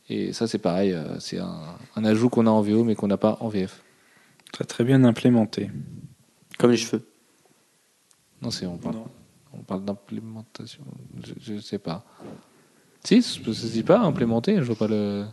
Et 0.10 0.34
ça, 0.34 0.46
c'est 0.46 0.60
pareil, 0.60 0.92
euh, 0.92 1.20
c'est 1.20 1.40
un, 1.40 1.78
un 1.96 2.06
ajout 2.06 2.30
qu'on 2.30 2.46
a 2.46 2.50
en 2.50 2.62
VO, 2.62 2.84
mais 2.84 2.96
qu'on 2.96 3.08
n'a 3.08 3.18
pas 3.18 3.38
en 3.40 3.48
VF. 3.48 3.82
Très 4.52 4.66
très 4.66 4.84
bien 4.84 5.04
implémenté. 5.04 5.72
Comme 6.60 6.72
les 6.72 6.78
cheveux. 6.78 7.08
Non, 8.42 8.52
c'est 8.52 8.66
on 8.66 8.78
parle, 8.78 8.98
on 9.54 9.64
parle 9.64 9.86
d'implémentation. 9.86 10.84
Je, 11.24 11.34
je 11.40 11.60
sais 11.60 11.80
pas. 11.80 12.06
Si, 13.06 13.22
ça 13.22 13.54
se 13.54 13.68
dit 13.68 13.84
pas 13.84 14.00
implémenter. 14.00 14.56
Je 14.58 14.64
vois 14.64 14.76
pas 14.76 14.88
le. 14.88 15.24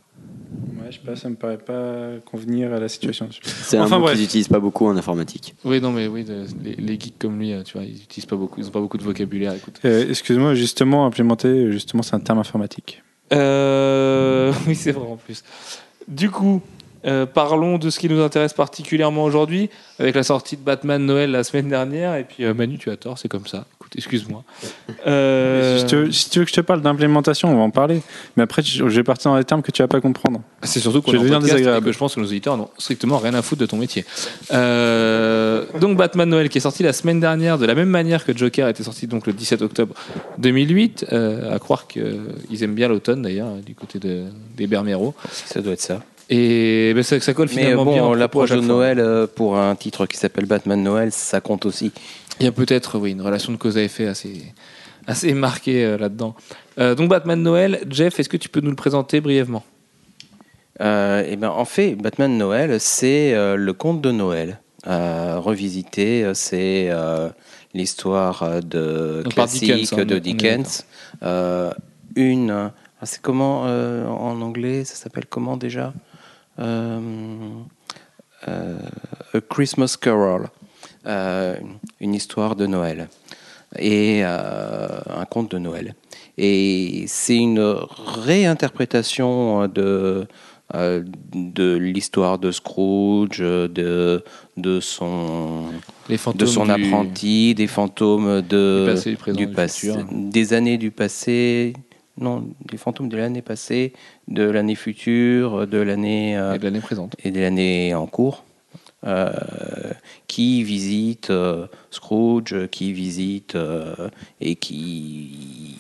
Ouais, 0.79 0.89
je 0.91 0.97
sais 0.97 1.01
pas, 1.05 1.17
ça 1.17 1.29
me 1.31 1.35
paraît 1.37 1.59
pas 1.59 2.19
convenir 2.25 2.73
à 2.73 2.79
la 2.79 2.89
situation. 2.89 3.29
C'est 3.33 3.79
Enfin, 3.79 3.97
un 3.97 3.99
mot 4.01 4.09
qu'ils 4.09 4.21
n'utilisent 4.21 4.49
pas 4.49 4.61
beaucoup 4.61 4.87
en 4.87 4.97
informatique. 4.97 5.55
Oui, 5.65 5.81
non, 5.81 5.91
mais 5.93 6.07
oui, 6.07 6.27
les, 6.63 6.75
les 6.77 7.01
geeks 7.01 7.19
comme 7.19 7.39
lui, 7.39 7.53
euh, 7.53 7.63
tu 7.63 7.73
vois, 7.79 7.85
ils 7.87 8.03
utilisent 8.03 8.27
pas 8.27 8.37
beaucoup, 8.37 8.61
ils 8.61 8.67
ont 8.69 8.71
pas 8.73 8.81
beaucoup 8.81 8.99
de 8.99 9.03
vocabulaire. 9.03 9.55
Écoute. 9.55 9.81
Euh, 9.85 10.09
Excuse-moi, 10.11 10.55
justement, 10.55 11.07
implémenter, 11.07 11.73
justement, 11.73 12.03
c'est 12.03 12.15
un 12.15 12.21
terme 12.21 12.39
informatique. 12.39 13.03
Euh, 13.33 14.53
oui, 14.67 14.75
c'est 14.75 14.93
vrai 14.93 15.07
en 15.07 15.17
plus. 15.17 15.43
Du 16.09 16.31
coup, 16.31 16.61
euh, 17.07 17.27
parlons 17.27 17.79
de 17.79 17.91
ce 17.91 17.99
qui 17.99 18.09
nous 18.09 18.21
intéresse 18.21 18.53
particulièrement 18.53 19.25
aujourd'hui, 19.25 19.71
avec 19.99 20.15
la 20.15 20.23
sortie 20.23 20.57
de 20.57 20.63
Batman 20.63 21.05
Noël 21.05 21.31
la 21.31 21.45
semaine 21.45 21.69
dernière. 21.69 22.17
Et 22.17 22.25
puis, 22.25 22.45
euh, 22.45 22.55
Manu, 22.55 22.79
tu 22.79 22.91
as 22.91 22.97
tort, 22.97 23.19
c'est 23.19 23.29
comme 23.29 23.47
ça. 23.47 23.67
Écoute, 23.81 23.93
excuse-moi. 23.97 24.45
Euh, 25.07 25.79
Si, 25.79 25.87
tu 25.87 25.97
veux, 25.97 26.13
si 26.13 26.31
tu 26.31 26.39
veux 26.39 26.45
que 26.45 26.51
je 26.51 26.55
te 26.55 26.61
parle 26.61 26.81
d'implémentation, 26.81 27.51
on 27.51 27.57
va 27.57 27.63
en 27.63 27.71
parler. 27.71 28.03
Mais 28.37 28.45
après, 28.45 28.63
je 28.63 28.85
vais 28.85 29.03
partir 29.03 29.33
dans 29.33 29.37
des 29.37 29.45
termes 29.45 29.63
que 29.63 29.73
tu 29.73 29.83
vas 29.83 29.89
pas 29.89 30.01
comprendre. 30.01 30.43
C'est 30.63 30.79
surtout 30.79 31.03
qu'on 31.03 31.13
désagréable. 31.13 31.87
que 31.87 31.93
je 31.93 31.99
pense 31.99 32.15
que 32.15 32.21
nos 32.21 32.27
auditeurs 32.27 32.57
n'ont 32.57 32.69
strictement 32.79 33.19
rien 33.19 33.35
à 33.35 33.43
foutre 33.43 33.61
de 33.63 33.67
ton 33.67 33.77
métier. 33.77 34.05
Euh, 34.53 35.65
donc 35.81 35.97
Batman 35.97 36.29
Noël 36.29 36.49
qui 36.49 36.59
est 36.59 36.61
sorti 36.61 36.83
la 36.83 36.93
semaine 36.93 37.21
dernière 37.21 37.59
de 37.59 37.67
la 37.67 37.75
même 37.75 37.89
manière 37.89 38.25
que 38.25 38.37
Joker 38.37 38.69
était 38.69 38.83
sorti 38.83 39.07
donc 39.07 39.27
le 39.27 39.33
17 39.33 39.63
octobre 39.63 39.95
2008. 40.39 41.07
Euh, 41.13 41.55
à 41.55 41.59
croire 41.59 41.87
qu'ils 41.87 42.63
aiment 42.63 42.75
bien 42.75 42.89
l'automne 42.89 43.23
d'ailleurs 43.23 43.55
du 43.67 43.75
côté 43.75 43.99
de, 43.99 44.25
des 44.57 44.67
Bermeros. 44.67 45.15
Ça 45.31 45.61
doit 45.61 45.73
être 45.73 45.81
ça. 45.81 46.01
Et 46.35 46.95
ben, 46.95 47.03
ça, 47.03 47.21
ça 47.21 47.35
colle 47.35 47.49
Mais 47.51 47.61
finalement 47.61 47.85
bien. 47.85 48.03
bon, 48.03 48.15
l'approche 48.15 48.53
de. 48.53 48.61
Noël 48.61 48.99
euh, 48.99 49.27
pour 49.27 49.59
un 49.59 49.77
titre 49.77 50.07
qui 50.07 50.17
s'appelle 50.17 50.47
Batman 50.47 50.83
Noël, 50.83 51.13
ça 51.13 51.43
compte 51.43 51.67
aussi. 51.67 51.93
Il 52.41 52.47
y 52.47 52.49
a 52.49 52.53
peut-être 52.53 52.99
oui, 52.99 53.11
une 53.11 53.21
relation 53.21 53.53
de 53.53 53.59
cause 53.59 53.77
à 53.77 53.83
effet 53.83 54.07
assez, 54.07 54.41
assez 55.07 55.35
marquée 55.35 55.85
euh, 55.85 55.99
là-dedans. 55.99 56.35
Euh, 56.79 56.95
donc 56.95 57.11
Batman 57.11 57.43
Noël, 57.43 57.81
Jeff, 57.91 58.19
est-ce 58.19 58.31
que 58.31 58.39
tu 58.39 58.49
peux 58.49 58.61
nous 58.61 58.71
le 58.71 58.77
présenter 58.77 59.21
brièvement? 59.21 59.63
Et 60.81 61.37
ben, 61.37 61.51
en 61.51 61.67
fait, 61.67 61.97
Batman 61.97 62.37
Noël, 62.37 62.81
c'est 62.81 63.35
le 63.37 63.73
conte 63.73 64.01
de 64.01 64.11
Noël. 64.11 64.59
Revisité, 64.85 66.29
c'est 66.35 66.91
l'histoire 67.73 68.63
de 68.63 69.21
Donc 69.23 69.35
classique 69.35 69.73
Dickens, 69.73 69.93
hein, 69.93 70.05
de 70.05 70.19
Dickens. 70.19 70.87
Une, 72.17 72.51
ah, 72.51 72.73
c'est 73.07 73.21
comment 73.21 73.61
en 73.63 74.41
anglais 74.41 74.83
Ça 74.85 74.97
s'appelle 74.97 75.27
comment 75.29 75.57
déjà? 75.57 75.93
A 76.59 76.99
Christmas 79.51 79.97
Carol, 80.01 80.49
Euh, 81.05 81.57
une 82.01 82.15
histoire 82.15 82.55
de 82.55 82.67
Noël. 82.67 83.09
Et 83.79 84.21
euh, 84.23 84.89
un 85.17 85.25
conte 85.25 85.51
de 85.53 85.59
Noël. 85.59 85.95
Et 86.39 87.05
c'est 87.09 87.37
une 87.37 87.59
réinterprétation 88.25 89.67
de 89.67 90.27
euh, 90.75 91.03
de 91.35 91.75
l'histoire 91.77 92.39
de 92.39 92.51
Scrooge, 92.51 93.41
de, 93.41 94.25
de 94.57 94.81
son, 94.81 95.65
Les 96.09 96.17
de 96.35 96.47
son 96.47 96.65
du- 96.65 96.71
apprenti, 96.71 97.55
des 97.55 97.67
fantômes 97.67 98.41
de, 98.43 98.85
Du 98.87 98.91
passé, 98.95 99.11
du 99.11 99.17
présent, 99.19 99.37
du 99.39 99.49
passé, 99.49 99.93
des 100.11 100.53
années 100.55 100.79
du 100.79 100.91
passé, 100.91 101.75
non, 102.19 102.49
des 102.71 102.77
fantômes 102.77 103.09
de 103.09 103.17
l'année 103.17 103.43
passée, 103.43 103.93
de 104.29 104.45
l'année 104.45 104.75
future, 104.75 105.67
de 105.67 105.79
l'année 105.79 106.37
euh, 106.37 106.55
et 106.55 106.59
de 106.59 106.65
l'année 106.65 106.81
présente. 106.81 107.17
et 107.25 107.31
de 107.31 107.41
l'année 107.41 107.95
en 107.95 108.07
cours, 108.07 108.45
euh, 109.05 109.33
qui 110.29 110.63
visitent 110.63 111.31
euh, 111.31 111.67
Scrooge, 111.91 112.69
qui 112.69 112.93
visitent 112.93 113.57
euh, 113.57 114.11
et 114.41 114.55
qui, 114.55 115.77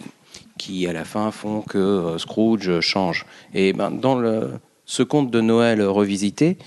qui 0.58 0.88
à 0.88 0.92
la 0.92 1.04
fin 1.04 1.30
font 1.30 1.62
que 1.62 2.16
Scrooge 2.18 2.80
change. 2.80 3.24
Et 3.54 3.74
ben, 3.74 3.92
dans 3.92 4.16
le, 4.16 4.50
ce 4.86 5.04
conte 5.04 5.30
de 5.30 5.40
Noël 5.40 5.80
revisité, 5.82 6.58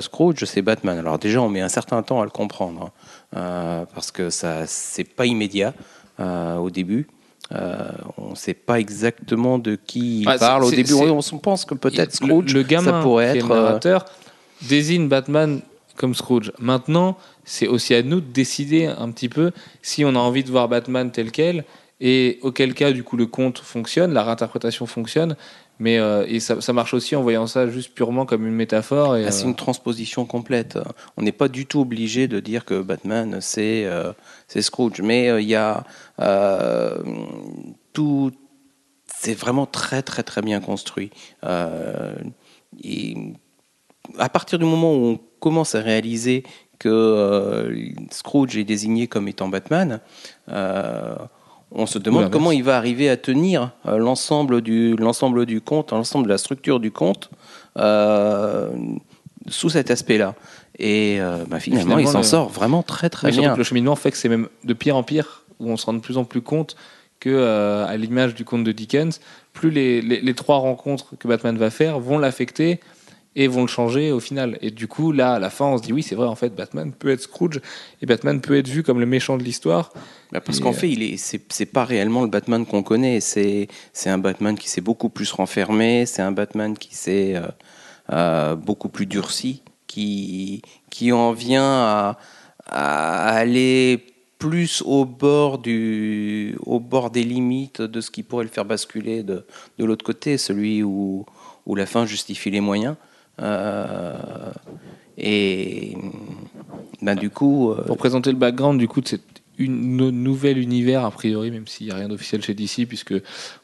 Scrooge, 0.00 0.44
c'est 0.44 0.60
Batman. 0.60 0.98
Alors 0.98 1.18
déjà, 1.18 1.40
on 1.40 1.48
met 1.48 1.62
un 1.62 1.70
certain 1.70 2.02
temps 2.02 2.20
à 2.20 2.24
le 2.24 2.30
comprendre, 2.30 2.90
hein, 3.34 3.86
parce 3.94 4.10
que 4.10 4.28
ça, 4.28 4.66
c'est 4.66 5.04
pas 5.04 5.24
immédiat 5.24 5.72
au 6.18 6.68
début. 6.70 7.08
Euh, 7.54 7.90
on 8.16 8.30
ne 8.30 8.34
sait 8.34 8.54
pas 8.54 8.80
exactement 8.80 9.58
de 9.58 9.76
qui 9.76 10.22
il 10.22 10.28
Ah, 10.28 10.38
parle. 10.38 10.64
Au 10.64 10.70
début, 10.70 10.94
on, 10.94 11.18
on 11.18 11.38
pense 11.38 11.64
que 11.64 11.74
peut-être 11.74 12.20
le, 12.20 12.26
Scrooge, 12.26 12.54
le 12.54 12.62
gamin 12.62 12.90
ça 12.92 13.02
pourrait 13.02 13.36
être. 13.36 13.46
le 13.46 13.54
euh, 13.54 13.62
narrateur 13.62 14.04
désigne 14.62 15.08
Batman 15.08 15.60
comme 15.96 16.14
Scrooge. 16.14 16.52
Maintenant, 16.58 17.18
c'est 17.44 17.68
aussi 17.68 17.94
à 17.94 18.02
nous 18.02 18.20
de 18.20 18.26
décider 18.26 18.86
un 18.86 19.10
petit 19.10 19.28
peu 19.28 19.52
si 19.82 20.04
on 20.04 20.10
a 20.10 20.18
envie 20.18 20.44
de 20.44 20.50
voir 20.50 20.68
Batman 20.68 21.10
tel 21.10 21.30
quel 21.30 21.64
et 22.00 22.38
auquel 22.42 22.74
cas 22.74 22.90
du 22.90 23.04
coup 23.04 23.16
le 23.16 23.26
conte 23.26 23.58
fonctionne, 23.58 24.12
la 24.12 24.24
réinterprétation 24.24 24.86
fonctionne, 24.86 25.36
mais 25.78 25.98
euh, 25.98 26.24
et 26.28 26.40
ça, 26.40 26.60
ça 26.60 26.72
marche 26.72 26.94
aussi 26.94 27.16
en 27.16 27.22
voyant 27.22 27.46
ça 27.46 27.66
juste 27.68 27.94
purement 27.94 28.26
comme 28.26 28.46
une 28.46 28.54
métaphore. 28.54 29.14
Ah, 29.14 29.30
c'est 29.30 29.44
euh, 29.44 29.48
une 29.48 29.56
transposition 29.56 30.24
complète. 30.24 30.78
On 31.16 31.22
n'est 31.22 31.32
pas 31.32 31.48
du 31.48 31.66
tout 31.66 31.80
obligé 31.80 32.28
de 32.28 32.40
dire 32.40 32.64
que 32.64 32.80
Batman, 32.80 33.38
c'est 33.40 33.84
euh, 33.84 34.12
Scrooge. 34.48 35.00
Mais 35.02 35.28
euh, 35.28 35.40
il 35.40 35.48
y 35.48 35.56
a 35.56 35.84
tout. 37.92 38.32
C'est 39.06 39.34
vraiment 39.34 39.66
très, 39.66 40.02
très, 40.02 40.22
très 40.22 40.42
bien 40.42 40.60
construit. 40.60 41.10
Et 42.82 43.16
à 44.18 44.28
partir 44.28 44.58
du 44.58 44.64
moment 44.64 44.94
où 44.94 45.06
on 45.06 45.20
commence 45.40 45.74
à 45.74 45.80
réaliser 45.80 46.44
que 46.78 47.74
Scrooge 48.10 48.56
est 48.56 48.64
désigné 48.64 49.06
comme 49.06 49.28
étant 49.28 49.48
Batman, 49.48 50.00
on 51.74 51.86
se 51.86 51.98
demande 51.98 52.30
comment 52.30 52.52
il 52.52 52.62
va 52.62 52.76
arriver 52.76 53.08
à 53.08 53.16
tenir 53.16 53.70
euh, 53.86 53.96
l'ensemble 53.98 54.60
du, 54.60 54.94
l'ensemble 54.96 55.46
du 55.46 55.60
conte, 55.60 55.92
l'ensemble 55.92 56.24
de 56.26 56.30
la 56.30 56.38
structure 56.38 56.80
du 56.80 56.90
conte 56.90 57.30
euh, 57.78 58.70
sous 59.48 59.70
cet 59.70 59.90
aspect-là. 59.90 60.34
Et 60.78 61.18
euh, 61.20 61.44
bah, 61.48 61.60
finalement, 61.60 61.82
Finalement, 61.96 61.98
il 62.08 62.12
s'en 62.12 62.18
le- 62.18 62.24
sort 62.24 62.48
vraiment 62.48 62.82
très 62.82 63.10
très 63.10 63.28
Oui, 63.30 63.38
bien. 63.38 63.52
que 63.52 63.58
le 63.58 63.64
cheminement 63.64 63.96
fait 63.96 64.10
que 64.10 64.16
c'est 64.16 64.28
même 64.28 64.48
de 64.64 64.72
pire 64.74 64.96
en 64.96 65.02
pire, 65.02 65.44
où 65.60 65.70
on 65.70 65.76
se 65.76 65.86
rend 65.86 65.94
de 65.94 66.00
plus 66.00 66.16
en 66.18 66.24
plus 66.24 66.40
compte 66.42 66.76
que, 67.20 67.30
euh, 67.30 67.86
à 67.86 67.96
l'image 67.96 68.34
du 68.34 68.44
conte 68.44 68.64
de 68.64 68.72
Dickens, 68.72 69.20
plus 69.52 69.70
les, 69.70 70.00
les- 70.02 70.20
les 70.20 70.34
trois 70.34 70.56
rencontres 70.56 71.14
que 71.18 71.28
Batman 71.28 71.56
va 71.56 71.70
faire 71.70 72.00
vont 72.00 72.18
l'affecter 72.18 72.80
et 73.34 73.46
vont 73.46 73.62
le 73.62 73.66
changer 73.68 74.12
au 74.12 74.20
final. 74.20 74.58
Et 74.60 74.70
du 74.70 74.88
coup, 74.88 75.12
là, 75.12 75.34
à 75.34 75.38
la 75.38 75.50
fin, 75.50 75.66
on 75.66 75.78
se 75.78 75.82
dit 75.82 75.92
oui, 75.92 76.02
c'est 76.02 76.14
vrai, 76.14 76.26
en 76.26 76.34
fait, 76.34 76.54
Batman 76.54 76.92
peut 76.92 77.10
être 77.10 77.22
Scrooge 77.22 77.60
et 78.00 78.06
Batman 78.06 78.40
peut 78.40 78.56
être 78.56 78.68
vu 78.68 78.82
comme 78.82 79.00
le 79.00 79.06
méchant 79.06 79.38
de 79.38 79.42
l'histoire. 79.42 79.92
Bah, 80.32 80.40
parce 80.40 80.60
qu'en 80.60 80.70
euh, 80.70 80.74
fait, 80.74 80.90
il 80.90 81.02
est, 81.02 81.16
c'est, 81.16 81.40
c'est 81.50 81.66
pas 81.66 81.84
réellement 81.84 82.22
le 82.22 82.28
Batman 82.28 82.66
qu'on 82.66 82.82
connaît. 82.82 83.20
C'est, 83.20 83.68
c'est 83.92 84.10
un 84.10 84.18
Batman 84.18 84.56
qui 84.56 84.68
s'est 84.68 84.80
beaucoup 84.80 85.08
plus 85.08 85.32
renfermé. 85.32 86.04
C'est 86.06 86.22
un 86.22 86.32
Batman 86.32 86.76
qui 86.76 86.94
s'est 86.94 87.36
euh, 87.36 87.46
euh, 88.12 88.54
beaucoup 88.54 88.88
plus 88.88 89.06
durci, 89.06 89.62
qui, 89.86 90.62
qui 90.90 91.12
en 91.12 91.32
vient 91.32 91.62
à, 91.64 92.18
à 92.66 93.28
aller 93.30 94.04
plus 94.38 94.82
au 94.84 95.04
bord 95.04 95.58
du, 95.58 96.56
au 96.66 96.80
bord 96.80 97.10
des 97.10 97.22
limites 97.22 97.80
de 97.80 98.00
ce 98.00 98.10
qui 98.10 98.24
pourrait 98.24 98.44
le 98.44 98.50
faire 98.50 98.64
basculer 98.64 99.22
de, 99.22 99.46
de 99.78 99.84
l'autre 99.84 100.04
côté, 100.04 100.36
celui 100.36 100.82
où, 100.82 101.24
où 101.64 101.74
la 101.76 101.86
fin 101.86 102.06
justifie 102.06 102.50
les 102.50 102.60
moyens. 102.60 102.96
Euh, 103.40 104.52
et 105.18 105.96
ben, 107.00 107.14
du 107.14 107.30
coup, 107.30 107.70
euh, 107.70 107.82
Pour 107.84 107.96
présenter 107.96 108.30
le 108.30 108.36
background 108.38 108.78
du 108.78 108.88
coup 108.88 109.00
de 109.00 109.08
cette 109.08 109.22
une, 109.58 109.96
no- 109.98 110.10
nouvel 110.10 110.58
univers, 110.58 111.04
a 111.04 111.10
priori, 111.10 111.50
même 111.50 111.66
s'il 111.66 111.86
n'y 111.86 111.92
a 111.92 111.96
rien 111.96 112.08
d'officiel 112.08 112.42
chez 112.42 112.54
DC, 112.54 112.86
puisque 112.88 113.14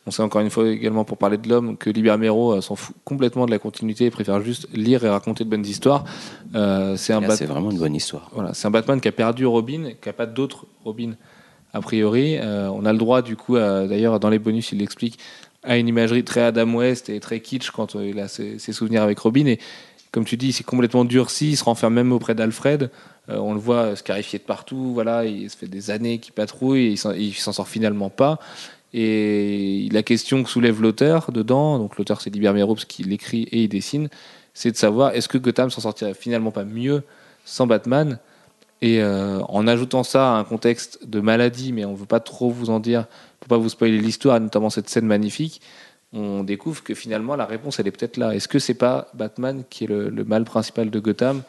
on 0.07 0.11
sait 0.11 0.23
encore 0.23 0.43
une 0.43 0.51
fois 0.51 0.69
également 0.69 1.05
pour 1.05 1.17
parler 1.17 1.39
de 1.39 1.49
l'homme 1.49 1.77
que 1.79 1.89
Libermero 1.89 2.53
euh, 2.53 2.61
s'en 2.61 2.77
fout 2.77 2.95
complètement 3.05 3.47
de 3.47 3.51
la 3.51 3.59
continuité 3.59 4.05
et 4.05 4.11
préfère 4.11 4.41
juste 4.43 4.69
lire 4.75 5.03
et 5.05 5.09
raconter 5.09 5.45
de 5.45 5.49
bonnes 5.51 5.65
histoires. 5.67 6.05
Euh, 6.55 6.97
c'est 6.97 7.15
un 7.15 7.29
c'est 7.31 7.47
vraiment 7.47 7.71
une 7.71 7.79
bonne 7.79 7.95
histoire. 7.95 8.31
Voilà, 8.35 8.53
c'est 8.53 8.69
un 8.69 8.71
Batman 8.71 9.01
qui 9.01 9.09
a 9.09 9.13
perdu 9.13 9.47
Robin, 9.47 9.93
qui 10.01 10.09
n'a 10.09 10.13
pas 10.13 10.27
d'autres 10.27 10.67
Robin 10.85 11.13
a 11.73 11.81
priori. 11.81 12.37
Euh, 12.39 12.71
on 12.71 12.85
a 12.85 12.93
le 12.93 12.99
droit 12.99 13.23
du 13.23 13.37
coup, 13.37 13.57
d'ailleurs 13.57 14.21
dans 14.21 14.31
les 14.31 14.39
bonus 14.39 14.73
il 14.73 14.79
l'explique, 14.79 15.19
à 15.63 15.77
une 15.77 15.89
imagerie 15.89 16.25
très 16.25 16.43
Adam 16.43 16.75
West 16.75 17.09
et 17.09 17.21
très 17.21 17.41
kitsch 17.41 17.71
quand 17.71 17.97
euh, 17.97 18.07
il 18.07 18.19
a 18.21 18.29
ses, 18.29 18.59
souvenirs 18.59 19.03
avec 19.03 19.19
Robin. 19.19 19.47
Et 19.47 19.59
comme 20.13 20.25
tu 20.25 20.37
dis, 20.37 20.53
c'est 20.53 20.65
complètement 20.65 21.05
durci, 21.05 21.51
il 21.51 21.57
se 21.57 21.65
renferme 21.65 21.95
même 21.95 22.13
auprès 22.13 22.35
d'Alfred. 22.35 22.91
Euh, 23.29 23.39
on 23.39 23.53
le 23.53 23.61
voit 23.61 23.97
scarifié 23.97 24.39
de 24.39 24.45
partout, 24.45 24.93
voilà, 24.95 25.25
il 25.25 25.51
se 25.51 25.57
fait 25.57 25.67
des 25.67 25.91
années 25.91 26.19
qu'il 26.19 26.33
patrouille 26.33 26.87
et 26.87 26.91
il 26.91 27.35
s'en- 27.35 27.53
sort 27.53 27.69
finalement 27.69 28.11
pas. 28.11 28.39
Et 28.95 29.89
la 29.93 30.03
question 30.03 30.43
que 30.43 30.49
soulève 30.49 30.81
l'auteur 30.81 31.31
dedans, 31.31 31.79
donc 31.79 31.99
l'auteur 31.99 32.23
c'est 32.23 32.31
Liber 32.31 32.53
Mero 32.53 32.75
parce 32.75 32.87
qu'il 32.87 33.13
écrit 33.13 33.43
et 33.53 33.65
il 33.65 33.69
dessine, 33.69 34.09
c'est 34.55 34.71
de 34.71 34.77
savoir 34.77 35.15
est-ce 35.15 35.29
que 35.29 35.37
Gotham 35.37 35.69
s'en 35.69 35.83
sortirait 35.83 36.15
finalement 36.15 36.53
pas 36.53 36.65
mieux 36.65 37.03
sans 37.45 37.67
Batman? 37.67 38.19
Et 38.81 39.03
euh, 39.03 39.41
en 39.49 39.67
ajoutant 39.67 40.05
ça 40.05 40.35
à 40.35 40.39
un 40.39 40.45
contexte 40.45 41.07
de 41.07 41.21
maladie, 41.21 41.73
mais 41.73 41.85
on 41.85 41.95
veut 41.95 42.07
pas 42.07 42.21
trop 42.21 42.49
vous 42.49 42.71
en 42.71 42.79
dire 42.81 43.07
pour 43.41 43.49
pas 43.49 43.59
vous 43.59 43.69
spoiler 43.69 43.99
l'histoire, 43.99 44.41
notamment 44.41 44.71
cette 44.71 44.89
scène 44.89 45.07
magnifique, 45.07 45.61
on 46.13 46.43
découvre 46.43 46.83
que 46.83 46.95
finalement 46.95 47.37
la 47.37 47.45
réponse 47.45 47.79
elle 47.79 47.87
est 47.87 47.91
peut-être 47.91 48.17
là. 48.17 48.35
Est-ce 48.35 48.49
que 48.49 48.59
c'est 48.59 48.75
pas 48.75 49.09
Batman 49.15 49.65
qui 49.69 49.85
est 49.85 49.89
le, 49.89 50.25
mal 50.25 50.45
principal 50.45 50.91
de 50.91 50.99
Gotham 50.99 51.43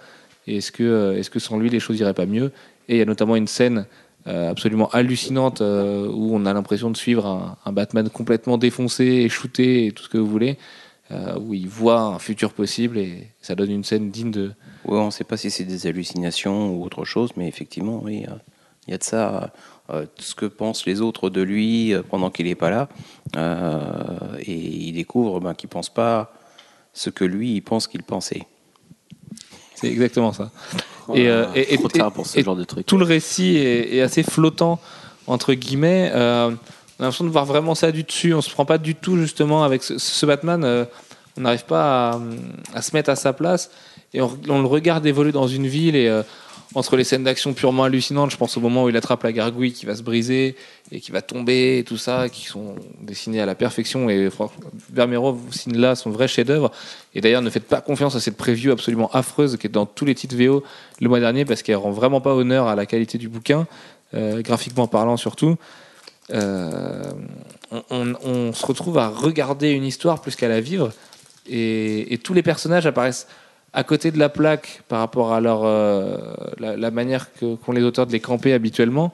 Et 0.47 0.57
est-ce 0.57 0.71
que, 0.71 0.83
euh, 0.83 1.17
est-ce 1.17 1.29
que 1.29 1.39
sans 1.39 1.57
lui 1.57 1.69
les 1.69 1.79
choses 1.79 1.99
iraient 1.99 2.13
pas 2.13 2.25
mieux? 2.25 2.51
Et 2.87 2.95
il 2.95 2.97
y 2.99 3.01
a 3.01 3.05
notamment 3.05 3.35
une 3.35 3.47
scène 3.47 3.85
euh, 4.27 4.51
absolument 4.51 4.89
hallucinante 4.89 5.61
euh, 5.61 6.07
où 6.07 6.35
on 6.35 6.45
a 6.45 6.53
l'impression 6.53 6.91
de 6.91 6.97
suivre 6.97 7.57
un, 7.65 7.71
Batman 7.71 8.09
complètement 8.09 8.57
défoncé 8.57 9.05
et 9.05 9.29
shooté 9.29 9.85
et 9.85 9.91
tout 9.91 10.03
ce 10.03 10.09
que 10.09 10.17
vous 10.17 10.27
voulez, 10.27 10.57
où 11.39 11.55
il 11.55 11.67
voit 11.67 12.01
un 12.01 12.19
futur 12.19 12.53
possible 12.53 12.99
et 12.99 13.29
ça 13.41 13.55
donne 13.55 13.71
une 13.71 13.83
scène 13.83 14.11
digne 14.11 14.29
de, 14.29 14.51
Ouais, 14.85 14.97
on 14.97 15.07
ne 15.07 15.11
sait 15.11 15.23
pas 15.23 15.37
si 15.37 15.49
c'est 15.51 15.65
des 15.65 15.87
hallucinations 15.87 16.75
ou 16.75 16.83
autre 16.83 17.03
chose, 17.03 17.31
mais 17.35 17.47
effectivement, 17.47 18.01
oui, 18.03 18.25
il 18.87 18.91
y 18.91 18.93
a 18.93 18.97
de 18.97 19.03
ça. 19.03 19.51
Euh, 19.91 20.05
ce 20.19 20.35
que 20.35 20.45
pensent 20.45 20.85
les 20.85 21.01
autres 21.01 21.29
de 21.29 21.41
lui 21.41 21.93
euh, 21.93 22.01
pendant 22.07 22.29
qu'il 22.29 22.45
n'est 22.45 22.55
pas 22.55 22.69
là, 22.69 22.89
euh, 23.35 24.37
et 24.39 24.53
il 24.53 24.93
découvre 24.93 25.39
ben, 25.39 25.53
qu'il 25.53 25.67
ne 25.67 25.71
pense 25.71 25.89
pas 25.89 26.33
ce 26.93 27.09
que 27.09 27.25
lui, 27.25 27.53
il 27.55 27.61
pense 27.61 27.87
qu'il 27.87 28.03
pensait. 28.03 28.43
C'est 29.75 29.87
exactement 29.87 30.33
ça. 30.33 30.51
Et, 31.13 31.27
euh, 31.29 31.45
et- 31.55 31.73
et- 31.73 31.77
trop 31.77 31.87
tard 31.87 32.09
et- 32.09 32.13
pour 32.13 32.25
ce 32.27 32.37
et 32.39 32.43
genre 32.43 32.55
de 32.55 32.63
truc. 32.65 32.85
Tout 32.85 32.97
le 32.97 33.05
récit 33.05 33.55
est, 33.57 33.95
est 33.95 34.01
assez 34.01 34.23
flottant, 34.23 34.79
entre 35.27 35.53
guillemets. 35.53 36.11
Euh, 36.13 36.49
on 36.99 37.03
a 37.03 37.05
l'impression 37.05 37.25
de 37.25 37.29
voir 37.29 37.45
vraiment 37.45 37.75
ça 37.75 37.91
du 37.91 38.03
dessus. 38.03 38.33
On 38.33 38.41
se 38.41 38.49
prend 38.51 38.65
pas 38.65 38.77
du 38.77 38.93
tout, 38.95 39.17
justement, 39.17 39.63
avec 39.63 39.83
ce, 39.83 39.97
ce 39.97 40.25
Batman. 40.25 40.63
euh, 40.63 40.85
on 41.37 41.41
n'arrive 41.41 41.65
pas 41.65 42.11
à, 42.11 42.19
à 42.73 42.81
se 42.81 42.93
mettre 42.93 43.09
à 43.09 43.15
sa 43.15 43.31
place. 43.31 43.71
Et 44.13 44.21
on, 44.21 44.37
on 44.49 44.59
le 44.61 44.67
regarde 44.67 45.05
évoluer 45.05 45.31
dans 45.31 45.47
une 45.47 45.67
ville 45.67 45.95
et. 45.95 46.09
Entre 46.75 46.95
les 46.95 47.03
scènes 47.03 47.23
d'action 47.23 47.53
purement 47.53 47.85
hallucinantes, 47.85 48.29
je 48.29 48.37
pense 48.37 48.55
au 48.55 48.59
moment 48.59 48.83
où 48.83 48.89
il 48.89 48.97
attrape 48.97 49.23
la 49.23 49.31
gargouille 49.31 49.73
qui 49.73 49.87
va 49.87 49.95
se 49.95 50.03
briser 50.03 50.55
et 50.91 50.99
qui 50.99 51.11
va 51.11 51.23
tomber 51.23 51.79
et 51.79 51.83
tout 51.83 51.97
ça, 51.97 52.29
qui 52.29 52.45
sont 52.45 52.75
dessinés 53.01 53.41
à 53.41 53.47
la 53.47 53.55
perfection. 53.55 54.07
Et 54.07 54.29
franchement, 54.29 54.69
Vermeero 54.93 55.39
signe 55.49 55.77
là 55.77 55.95
son 55.95 56.11
vrai 56.11 56.27
chef-d'œuvre. 56.27 56.71
Et 57.15 57.21
d'ailleurs, 57.21 57.41
ne 57.41 57.49
faites 57.49 57.65
pas 57.65 57.81
confiance 57.81 58.15
à 58.15 58.19
cette 58.19 58.37
preview 58.37 58.71
absolument 58.71 59.09
affreuse 59.13 59.57
qui 59.57 59.65
est 59.65 59.71
dans 59.71 59.87
tous 59.87 60.05
les 60.05 60.13
titres 60.13 60.35
VO 60.35 60.63
le 61.01 61.09
mois 61.09 61.19
dernier 61.19 61.43
parce 61.43 61.63
qu'elle 61.63 61.77
rend 61.77 61.91
vraiment 61.91 62.21
pas 62.21 62.35
honneur 62.35 62.67
à 62.67 62.75
la 62.75 62.85
qualité 62.85 63.17
du 63.17 63.29
bouquin, 63.29 63.65
euh, 64.13 64.43
graphiquement 64.43 64.87
parlant 64.87 65.17
surtout. 65.17 65.57
Euh, 66.31 67.01
on, 67.89 68.53
se 68.53 68.65
retrouve 68.65 68.99
à 68.99 69.09
regarder 69.09 69.71
une 69.71 69.85
histoire 69.85 70.21
plus 70.21 70.35
qu'à 70.35 70.47
la 70.47 70.61
vivre 70.61 70.91
et 71.47 72.19
tous 72.23 72.35
les 72.35 72.43
personnages 72.43 72.85
apparaissent 72.85 73.25
à 73.73 73.83
côté 73.83 74.11
de 74.11 74.17
la 74.17 74.29
plaque 74.29 74.81
par 74.87 74.99
rapport 74.99 75.33
à 75.33 75.39
euh, 75.39 76.17
la, 76.59 76.91
manière 76.91 77.27
qu'ont 77.33 77.71
les 77.71 77.83
auteurs 77.83 78.07
de 78.07 78.11
les 78.11 78.19
camper 78.19 78.53
habituellement. 78.53 79.13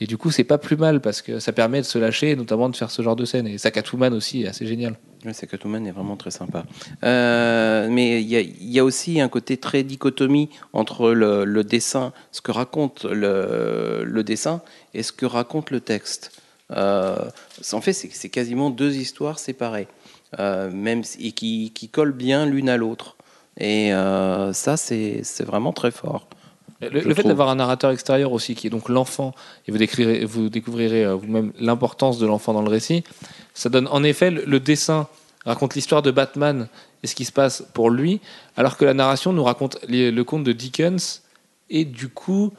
Et 0.00 0.06
du 0.06 0.16
coup, 0.16 0.32
c'est 0.32 0.44
pas 0.44 0.58
plus 0.58 0.76
mal 0.76 1.00
parce 1.00 1.22
que 1.22 1.38
ça 1.38 1.52
permet 1.52 1.78
de 1.78 1.86
se 1.86 1.98
lâcher 1.98 2.34
notamment 2.34 2.68
de 2.68 2.76
faire 2.76 2.90
ce 2.90 3.02
genre 3.02 3.14
de 3.14 3.24
scène. 3.24 3.46
Et 3.46 3.58
Sakatuman 3.58 4.12
aussi 4.12 4.42
est 4.42 4.48
assez 4.48 4.66
génial. 4.66 4.96
Catwoman 5.48 5.86
est 5.86 5.92
vraiment 5.92 6.16
très 6.16 6.32
sympa. 6.32 6.64
Euh, 7.04 7.88
mais 7.88 8.20
il 8.20 8.28
y, 8.28 8.80
a- 8.80 8.84
aussi 8.84 9.20
un 9.20 9.28
côté 9.28 9.56
très 9.56 9.84
dichotomie 9.84 10.48
entre 10.72 11.12
le, 11.12 11.62
dessin, 11.62 12.12
ce 12.32 12.40
que 12.40 12.50
raconte 12.50 13.04
le, 13.04 14.22
dessin, 14.24 14.62
et 14.94 15.04
ce 15.04 15.12
que 15.12 15.26
raconte 15.26 15.70
le 15.70 15.80
texte. 15.80 16.32
Euh, 16.72 17.16
en 17.72 17.80
fait, 17.80 17.92
c'est 17.92 18.28
quasiment 18.30 18.70
deux 18.70 18.96
histoires 18.96 19.38
séparées. 19.38 19.86
même 20.40 21.02
et 21.20 21.30
qui 21.30 21.88
collent 21.92 22.10
bien 22.10 22.44
l'une 22.44 22.68
à 22.68 22.76
l'autre. 22.76 23.16
Et 23.58 23.92
euh, 23.92 24.52
ça, 24.52 24.76
c'est 24.76 25.22
vraiment 25.44 25.72
très 25.72 25.90
fort. 25.90 26.26
Le, 26.80 27.14
fait 27.14 27.22
d'avoir 27.22 27.48
un 27.48 27.54
narrateur 27.54 27.92
extérieur 27.92 28.32
aussi, 28.32 28.56
qui 28.56 28.66
est 28.66 28.70
donc 28.70 28.88
l'enfant, 28.88 29.34
et 29.68 29.72
vous, 29.72 29.78
décrirez, 29.78 30.24
vous 30.24 30.48
découvrirez 30.48 31.04
euh, 31.04 31.14
vous-même 31.14 31.52
l'importance 31.60 32.18
de 32.18 32.26
l'enfant 32.26 32.52
dans 32.54 32.62
le 32.62 32.68
récit, 32.70 33.04
ça 33.54 33.68
donne 33.68 33.86
en 33.88 34.02
effet 34.02 34.32
le, 34.32 34.44
le 34.44 34.58
dessin 34.58 35.06
raconte 35.44 35.76
l'histoire 35.76 36.02
de 36.02 36.10
Batman 36.10 36.66
et 37.04 37.06
ce 37.06 37.14
qui 37.14 37.24
se 37.24 37.30
passe 37.30 37.64
pour 37.72 37.88
lui, 37.88 38.20
alors 38.56 38.76
que 38.76 38.84
la 38.84 38.94
narration 38.94 39.32
nous 39.32 39.44
raconte 39.44 39.78
les- 39.86 40.10
le 40.10 40.24
conte 40.24 40.42
de 40.42 40.50
Dickens, 40.52 41.22
et 41.70 41.84
du 41.84 42.08
coup, 42.08 42.52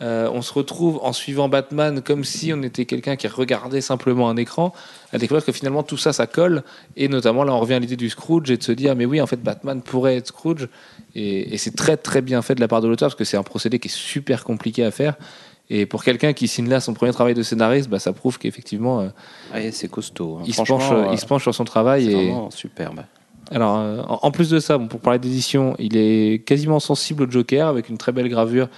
euh, 0.00 0.30
on 0.32 0.42
se 0.42 0.52
retrouve 0.52 1.00
en 1.02 1.12
suivant 1.12 1.48
Batman 1.48 2.02
comme 2.02 2.22
si 2.24 2.52
on 2.52 2.62
était 2.62 2.84
quelqu'un 2.84 3.16
qui 3.16 3.26
regardait 3.26 3.80
simplement 3.80 4.28
un 4.30 4.36
écran, 4.36 4.72
à 5.12 5.18
découvrir 5.18 5.44
que 5.44 5.52
finalement 5.52 5.82
tout 5.82 5.96
ça, 5.96 6.12
ça 6.12 6.26
colle, 6.26 6.62
et 6.96 7.08
notamment 7.08 7.44
là 7.44 7.52
on 7.52 7.58
revient 7.60 7.74
à 7.74 7.78
l'idée 7.80 7.96
du 7.96 8.08
Scrooge 8.10 8.50
et 8.50 8.56
de 8.56 8.62
se 8.62 8.72
dire, 8.72 8.94
mais 8.94 9.06
oui, 9.06 9.20
en 9.20 9.26
fait, 9.26 9.42
Batman 9.42 9.82
pourrait 9.82 10.16
être 10.16 10.28
Scrooge, 10.28 10.68
et, 11.14 11.54
et 11.54 11.58
c'est 11.58 11.74
très 11.74 11.96
très 11.96 12.22
bien 12.22 12.42
fait 12.42 12.54
de 12.54 12.60
la 12.60 12.68
part 12.68 12.80
de 12.80 12.88
l'auteur, 12.88 13.08
parce 13.08 13.18
que 13.18 13.24
c'est 13.24 13.36
un 13.36 13.42
procédé 13.42 13.78
qui 13.78 13.88
est 13.88 13.90
super 13.94 14.44
compliqué 14.44 14.84
à 14.84 14.90
faire, 14.90 15.14
et 15.70 15.84
pour 15.84 16.02
quelqu'un 16.02 16.32
qui 16.32 16.48
signe 16.48 16.68
là 16.68 16.80
son 16.80 16.94
premier 16.94 17.12
travail 17.12 17.34
de 17.34 17.42
scénariste, 17.42 17.90
bah, 17.90 17.98
ça 17.98 18.12
prouve 18.12 18.38
qu'effectivement, 18.38 19.00
euh, 19.00 19.08
Ouais, 19.52 19.70
c'est 19.70 19.88
costaud. 19.88 20.38
hein. 20.40 20.44
il, 20.46 20.54
se 20.54 20.62
penche, 20.62 20.90
euh, 20.90 20.94
euh, 20.94 21.08
il 21.12 21.18
se 21.18 21.26
penche 21.26 21.42
sur 21.42 21.54
son 21.54 21.64
travail. 21.64 22.04
c'est 22.06 22.12
vraiment 22.14 22.50
superbe. 22.50 23.00
Alors, 23.50 23.78
euh, 23.78 24.02
en 24.08 24.18
en 24.22 24.30
plus 24.30 24.50
de 24.50 24.60
ça, 24.60 24.76
bon, 24.78 24.88
pour 24.88 25.00
parler 25.00 25.18
d'édition, 25.18 25.74
il 25.78 25.96
est 25.96 26.44
quasiment 26.44 26.80
sensible 26.80 27.22
au 27.24 27.30
Joker 27.30 27.66
avec 27.68 27.88
une 27.88 27.96
très 27.98 28.12
belle 28.12 28.28
gravure 28.28 28.68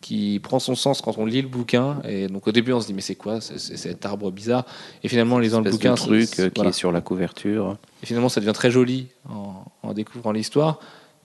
qui 0.00 0.38
prend 0.42 0.58
son 0.60 0.74
sens 0.76 1.00
quand 1.00 1.18
on 1.18 1.26
lit 1.26 1.42
le 1.42 1.48
bouquin. 1.48 1.96
Et 2.04 2.28
donc 2.28 2.46
au 2.46 2.52
début, 2.52 2.72
on 2.72 2.80
se 2.80 2.86
dit 2.86 2.94
mais 2.94 3.00
c'est 3.00 3.16
quoi 3.16 3.40
c'est, 3.40 3.58
c'est 3.58 3.76
cet 3.76 4.06
arbre 4.06 4.30
bizarre? 4.30 4.64
Et 5.02 5.08
finalement, 5.08 5.36
en 5.36 5.38
lisant 5.40 5.60
le 5.60 5.70
bouquin, 5.70 5.94
truc 5.94 6.28
c'est- 6.28 6.42
euh, 6.42 6.48
qui 6.50 6.54
voilà. 6.56 6.70
est 6.70 6.72
sur 6.72 6.92
la 6.92 7.00
couverture. 7.00 7.76
Et 8.02 8.06
finalement, 8.06 8.28
ça 8.28 8.40
devient 8.40 8.52
très 8.52 8.70
joli 8.70 9.08
en, 9.28 9.64
en 9.82 9.92
découvrant 9.94 10.32
l'histoire. 10.32 10.78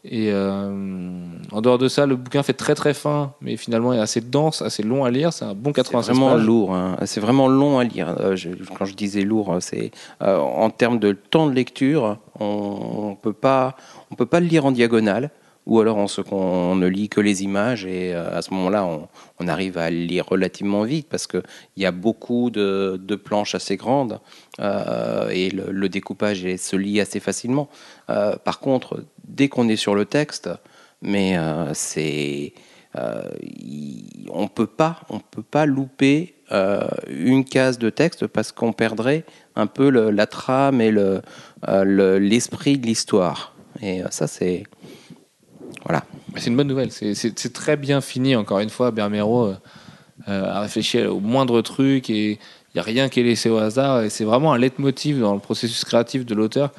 Et 0.05 0.31
euh, 0.33 1.25
en 1.53 1.61
dehors 1.61 1.77
de 1.77 1.87
ça, 1.87 2.05
le 2.05 2.17
bouquin 2.17 2.43
fait 2.43 2.51
très 2.53 2.75
très 2.75 2.93
fin, 2.93 3.31
mais 3.39 3.55
finalement 3.55 3.93
est 3.93 3.99
assez 3.99 4.19
dense, 4.19 4.61
assez 4.61 4.83
long 4.83 5.05
à 5.05 5.11
lire. 5.11 5.31
C'est 5.31 5.45
un 5.45 5.53
bon 5.53 5.69
C'est 5.69 5.75
86 5.83 6.11
vraiment 6.11 6.33
pages. 6.33 6.45
lourd. 6.45 6.75
hein. 6.75 6.97
C'est 7.05 7.21
vraiment 7.21 7.47
long 7.47 7.79
à 7.79 7.85
lire. 7.85 8.13
Euh, 8.19 8.35
je- 8.35 8.49
quand 8.77 8.83
je 8.83 8.95
disais 8.95 9.21
lourd, 9.21 9.55
c'est 9.61 9.91
euh, 10.21 10.37
en 10.37 10.69
termes 10.71 10.99
de 10.99 11.13
temps 11.13 11.47
de 11.47 11.53
lecture, 11.53 12.17
on, 12.39 12.45
on 13.11 13.15
peut 13.15 13.31
pas, 13.31 13.77
on 14.11 14.15
peut 14.15 14.25
pas 14.25 14.41
le 14.41 14.47
lire 14.47 14.65
en 14.65 14.71
diagonale. 14.73 15.29
Ou 15.65 15.79
alors 15.79 15.97
on, 15.97 16.07
se, 16.07 16.21
on 16.31 16.75
ne 16.75 16.87
lit 16.87 17.09
que 17.09 17.21
les 17.21 17.43
images 17.43 17.85
et 17.85 18.13
euh, 18.13 18.37
à 18.37 18.41
ce 18.41 18.53
moment-là, 18.53 18.85
on, 18.85 19.07
arrive 19.47 19.77
à 19.77 19.89
lire 19.89 20.25
relativement 20.25 20.83
vite 20.83 21.07
parce 21.09 21.27
qu'il 21.27 21.43
y 21.75 21.85
a 21.85 21.91
beaucoup 21.91 22.49
de, 22.49 22.97
planches 23.15 23.55
assez 23.55 23.75
grandes 23.75 24.21
euh, 24.61 25.29
et 25.29 25.49
le, 25.49 25.89
découpage 25.89 26.55
se 26.55 26.75
lit 26.77 27.01
assez 27.01 27.19
facilement. 27.19 27.67
Euh, 28.09 28.37
par 28.37 28.59
contre, 28.59 29.03
dès 29.27 29.49
qu'on 29.49 29.67
est 29.67 29.75
sur 29.75 29.95
le 29.95 30.05
texte, 30.05 30.49
mais 31.01 31.37
c'est 31.73 32.53
on 34.29 34.47
peut 34.47 34.67
pas, 34.67 35.01
on 35.09 35.19
peut 35.19 35.43
pas 35.43 35.65
louper 35.65 36.35
une 37.09 37.43
case 37.43 37.79
de 37.79 37.89
texte 37.89 38.27
parce 38.27 38.51
qu'on 38.51 38.71
perdrait 38.71 39.25
un 39.55 39.65
peu 39.65 39.89
la 39.89 40.27
trame 40.27 40.79
et 40.79 40.91
le 40.91 41.21
euh, 41.69 41.83
le- 41.85 42.19
l'esprit 42.19 42.77
de 42.77 42.85
l'histoire. 42.85 43.55
Et 43.81 44.01
ça, 44.09 44.27
c'est 44.27 44.63
voilà. 45.83 46.03
C'est 46.37 46.47
une 46.47 46.57
bonne 46.57 46.67
nouvelle. 46.67 46.91
C'est- 46.91 47.53
très 47.53 47.77
bien 47.77 48.01
fini, 48.01 48.35
encore 48.35 48.59
une 48.59 48.69
fois. 48.69 48.91
Bermero 48.91 49.45
euh, 49.45 49.55
euh, 50.29 50.45
a 50.45 50.61
réfléchi 50.61 51.01
au 51.03 51.19
moindre 51.19 51.61
truc 51.61 52.09
et 52.09 52.31
il 52.31 52.75
n'y 52.75 52.79
a 52.79 52.83
rien 52.83 53.09
qui 53.09 53.19
est 53.19 53.23
laissé 53.23 53.49
au 53.49 53.57
hasard. 53.57 54.03
Et 54.03 54.09
c'est 54.09 54.23
vraiment 54.23 54.53
un 54.53 54.57
leitmotiv 54.57 55.19
dans 55.19 55.33
le 55.33 55.39
processus 55.39 55.83
créatif 55.85 56.25
de 56.25 56.33
l'auteur 56.35 56.71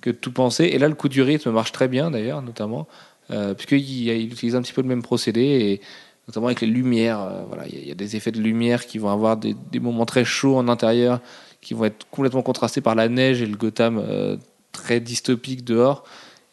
que 0.00 0.10
de 0.10 0.16
tout 0.16 0.32
penser. 0.32 0.64
Et 0.64 0.78
là, 0.78 0.88
le 0.88 0.94
coup 0.94 1.08
du 1.08 1.22
rythme 1.22 1.50
marche 1.50 1.72
très 1.72 1.88
bien, 1.88 2.10
d'ailleurs, 2.10 2.42
notamment, 2.42 2.86
euh, 3.30 3.54
puisqu'il 3.54 4.08
il 4.08 4.32
utilise 4.32 4.56
un 4.56 4.62
petit 4.62 4.72
peu 4.72 4.82
le 4.82 4.88
même 4.88 5.02
procédé, 5.02 5.40
et 5.40 5.80
notamment 6.28 6.46
avec 6.46 6.60
les 6.60 6.66
lumières. 6.66 7.20
euh, 7.20 7.42
voilà, 7.48 7.64
il 7.68 7.86
y, 7.86 7.90
a- 7.90 7.94
des 7.94 8.16
effets 8.16 8.32
de 8.32 8.40
lumière 8.40 8.86
qui 8.86 8.98
vont 8.98 9.10
avoir 9.10 9.36
des, 9.36 9.54
moments 9.80 10.06
très 10.06 10.24
chauds 10.24 10.56
en 10.56 10.68
intérieur, 10.68 11.20
qui 11.60 11.74
vont 11.74 11.84
être 11.84 12.06
complètement 12.10 12.42
contrastés 12.42 12.80
par 12.80 12.94
la 12.94 13.08
neige 13.08 13.40
et 13.42 13.46
le 13.46 13.56
Gotham 13.56 13.98
euh, 14.04 14.36
très 14.72 15.00
dystopique 15.00 15.64
dehors. 15.64 16.04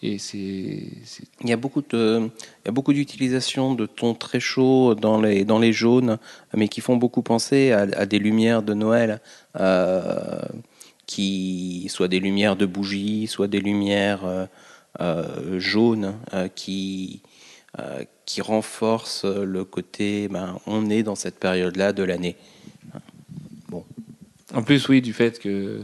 Il 0.02 0.90
y 1.44 1.52
a 1.52 1.58
beaucoup 1.58 1.82
de, 1.82 2.22
il 2.22 2.66
y 2.66 2.70
a 2.70 2.72
beaucoup 2.72 2.94
d'utilisation 2.94 3.76
de 3.76 3.86
tons 3.86 4.14
très 4.14 4.40
chauds 4.40 4.96
dans 4.96 5.20
les 5.20 5.44
dans 5.44 5.60
les 5.60 5.74
jaunes, 5.74 6.20
mais 6.56 6.70
qui 6.70 6.80
font 6.80 6.96
beaucoup 6.96 7.22
penser 7.22 7.72
à, 7.74 8.06
des 8.06 8.20
lumières 8.20 8.64
de 8.64 8.74
Noël, 8.74 9.20
euh, 9.60 10.42
qui 11.06 11.88
soit 11.90 12.08
des 12.08 12.22
lumières 12.22 12.56
de 12.56 12.66
bougies, 12.66 13.28
soit 13.28 13.48
des 13.48 13.60
lumières 13.60 14.26
euh, 14.26 14.46
euh, 15.02 15.60
jaunes, 15.60 16.16
qui 16.56 17.22
qui 18.26 18.42
renforcent 18.42 19.26
le 19.26 19.64
côté, 19.64 20.28
ben, 20.28 20.60
on 20.66 20.90
est 20.90 21.04
dans 21.04 21.16
cette 21.16 21.40
période-là 21.40 21.94
de 21.94 22.04
l'année. 22.04 22.36
En 24.56 24.64
plus, 24.64 24.88
oui, 24.90 25.02
du 25.02 25.14
fait 25.14 25.40
que. 25.40 25.80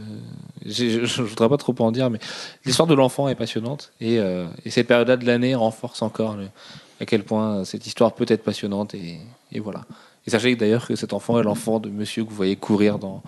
Je 0.64 0.98
ne 1.22 1.26
voudrais 1.26 1.48
pas 1.48 1.56
trop 1.56 1.74
en 1.78 1.92
dire, 1.92 2.10
mais 2.10 2.18
l'histoire 2.64 2.88
de 2.88 2.94
l'enfant 2.94 3.28
est 3.28 3.36
passionnante. 3.36 3.92
Et, 4.00 4.18
euh, 4.18 4.46
et 4.64 4.70
cette 4.70 4.88
période-là 4.88 5.16
de 5.16 5.24
l'année 5.24 5.54
renforce 5.54 6.02
encore 6.02 6.36
le- 6.36 6.48
à 7.00 7.04
quel 7.06 7.22
point 7.22 7.64
cette 7.64 7.86
histoire 7.86 8.14
peut 8.14 8.24
être 8.28 8.42
passionnante. 8.42 8.94
Et, 8.94 9.18
et 9.52 9.60
voilà. 9.60 9.82
Et 10.26 10.30
sachez 10.30 10.56
d'ailleurs 10.56 10.86
que 10.88 10.96
cet 10.96 11.12
enfant 11.12 11.38
est 11.38 11.44
l'enfant 11.44 11.78
de 11.78 11.88
monsieur 11.90 12.24
que 12.24 12.30
vous 12.30 12.34
voyez 12.34 12.56
courir 12.56 12.98
dans, 12.98 13.22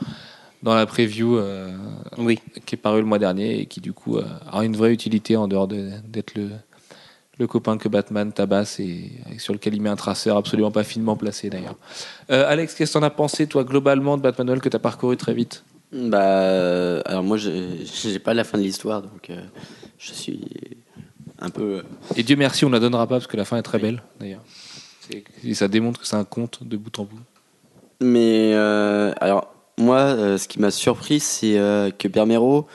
dans 0.65 0.75
la 0.75 0.87
preview 0.87 1.37
euh, 1.39 1.73
Oui, 2.17 2.41
qui 2.67 2.75
est 2.75 2.79
paru 2.79 2.99
le 2.99 3.07
mois 3.07 3.21
dernier 3.21 3.61
et 3.61 3.67
qui, 3.67 3.81
du 3.81 3.93
coup, 3.93 4.17
euh, 4.17 4.25
a 4.51 4.65
une 4.65 4.77
vraie 4.77 4.93
utilité 4.93 5.37
en 5.37 5.47
dehors 5.47 5.69
de- 5.69 5.91
d'être 6.09 6.35
le, 6.35 6.49
le 7.39 7.47
copain 7.47 7.79
que 7.79 7.89
Batman 7.89 8.33
tabasse 8.33 8.81
et, 8.81 9.13
et 9.33 9.39
sur 9.39 9.53
lequel 9.53 9.75
il 9.75 9.81
met 9.81 9.89
un 9.89 9.97
traceur 9.97 10.37
absolument 10.37 10.71
pas 10.71 10.85
finement 10.85 11.17
placé 11.17 11.51
d'ailleurs. 11.51 11.77
Euh, 12.31 12.45
Alex, 12.49 12.75
qu'est-ce 12.75 12.93
que 12.93 12.99
t'en 12.99 13.05
as 13.05 13.11
pensé, 13.11 13.47
toi, 13.47 13.65
globalement, 13.65 14.17
de 14.17 14.23
Batman 14.23 14.49
Noël 14.49 14.61
que 14.61 14.69
t'as 14.69 14.79
parcouru 14.79 15.17
très 15.17 15.35
vite? 15.35 15.65
Bah, 15.93 16.21
euh, 16.21 17.01
alors 17.07 17.23
moi, 17.23 17.37
je 17.37 17.51
j'ai 17.85 18.19
pas 18.19 18.35
la 18.35 18.45
fin 18.45 18.59
de 18.59 18.63
l'histoire, 18.63 19.03
donc 19.03 19.31
euh, 19.31 19.41
je 19.99 20.13
suis 20.13 20.41
un 21.39 21.49
peu. 21.49 21.83
Et 22.17 22.23
Dieu 22.23 22.37
merci, 22.37 22.65
on 22.65 22.69
ne 22.69 22.75
la 22.75 22.81
donnera 22.81 23.07
pas 23.07 23.17
parce 23.17 23.27
que 23.27 23.37
la 23.37 23.45
fin 23.45 23.57
est 23.57 23.63
très 23.63 23.79
belle, 23.79 24.03
d'ailleurs. 24.21 24.43
Et 25.43 25.55
ça 25.55 25.69
démontre 25.69 26.01
que 26.01 26.07
c'est 26.07 26.17
un 26.17 26.25
conte 26.25 26.63
de 26.63 26.77
bout 26.77 26.99
en 26.99 27.05
bout. 27.05 27.21
Mais 28.01 28.53
euh, 28.53 29.13
alors, 29.21 29.55
moi, 29.79 30.37
ce 30.37 30.47
qui 30.47 30.61
m'a 30.61 30.71
surpris, 30.71 31.21
c'est 31.21 31.55
que 31.99 32.09
Bermero 32.09 32.67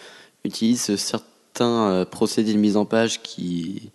utilise 0.43 0.95
certains 0.95 2.05
procédés 2.09 2.53
de 2.53 2.57
mise 2.57 2.77
en 2.77 2.85
page 2.85 3.21
qui, 3.21 3.91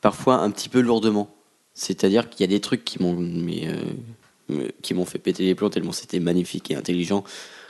parfois, 0.00 0.36
un 0.36 0.50
petit 0.50 0.68
peu 0.68 0.80
lourdement. 0.80 1.28
C'est-à-dire 1.74 2.28
qu'il 2.28 2.40
y 2.42 2.44
a 2.44 2.48
des 2.48 2.60
trucs 2.60 2.84
qui 2.84 3.02
m'ont, 3.02 3.16
euh, 3.20 3.74
me- 4.48 4.70
qui 4.82 4.94
m'ont 4.94 5.04
fait 5.04 5.18
péter 5.18 5.44
les 5.44 5.54
plombs 5.54 5.70
tellement 5.70 5.92
c'était 5.92 6.20
magnifique 6.20 6.70
et 6.70 6.74
intelligent. 6.76 7.24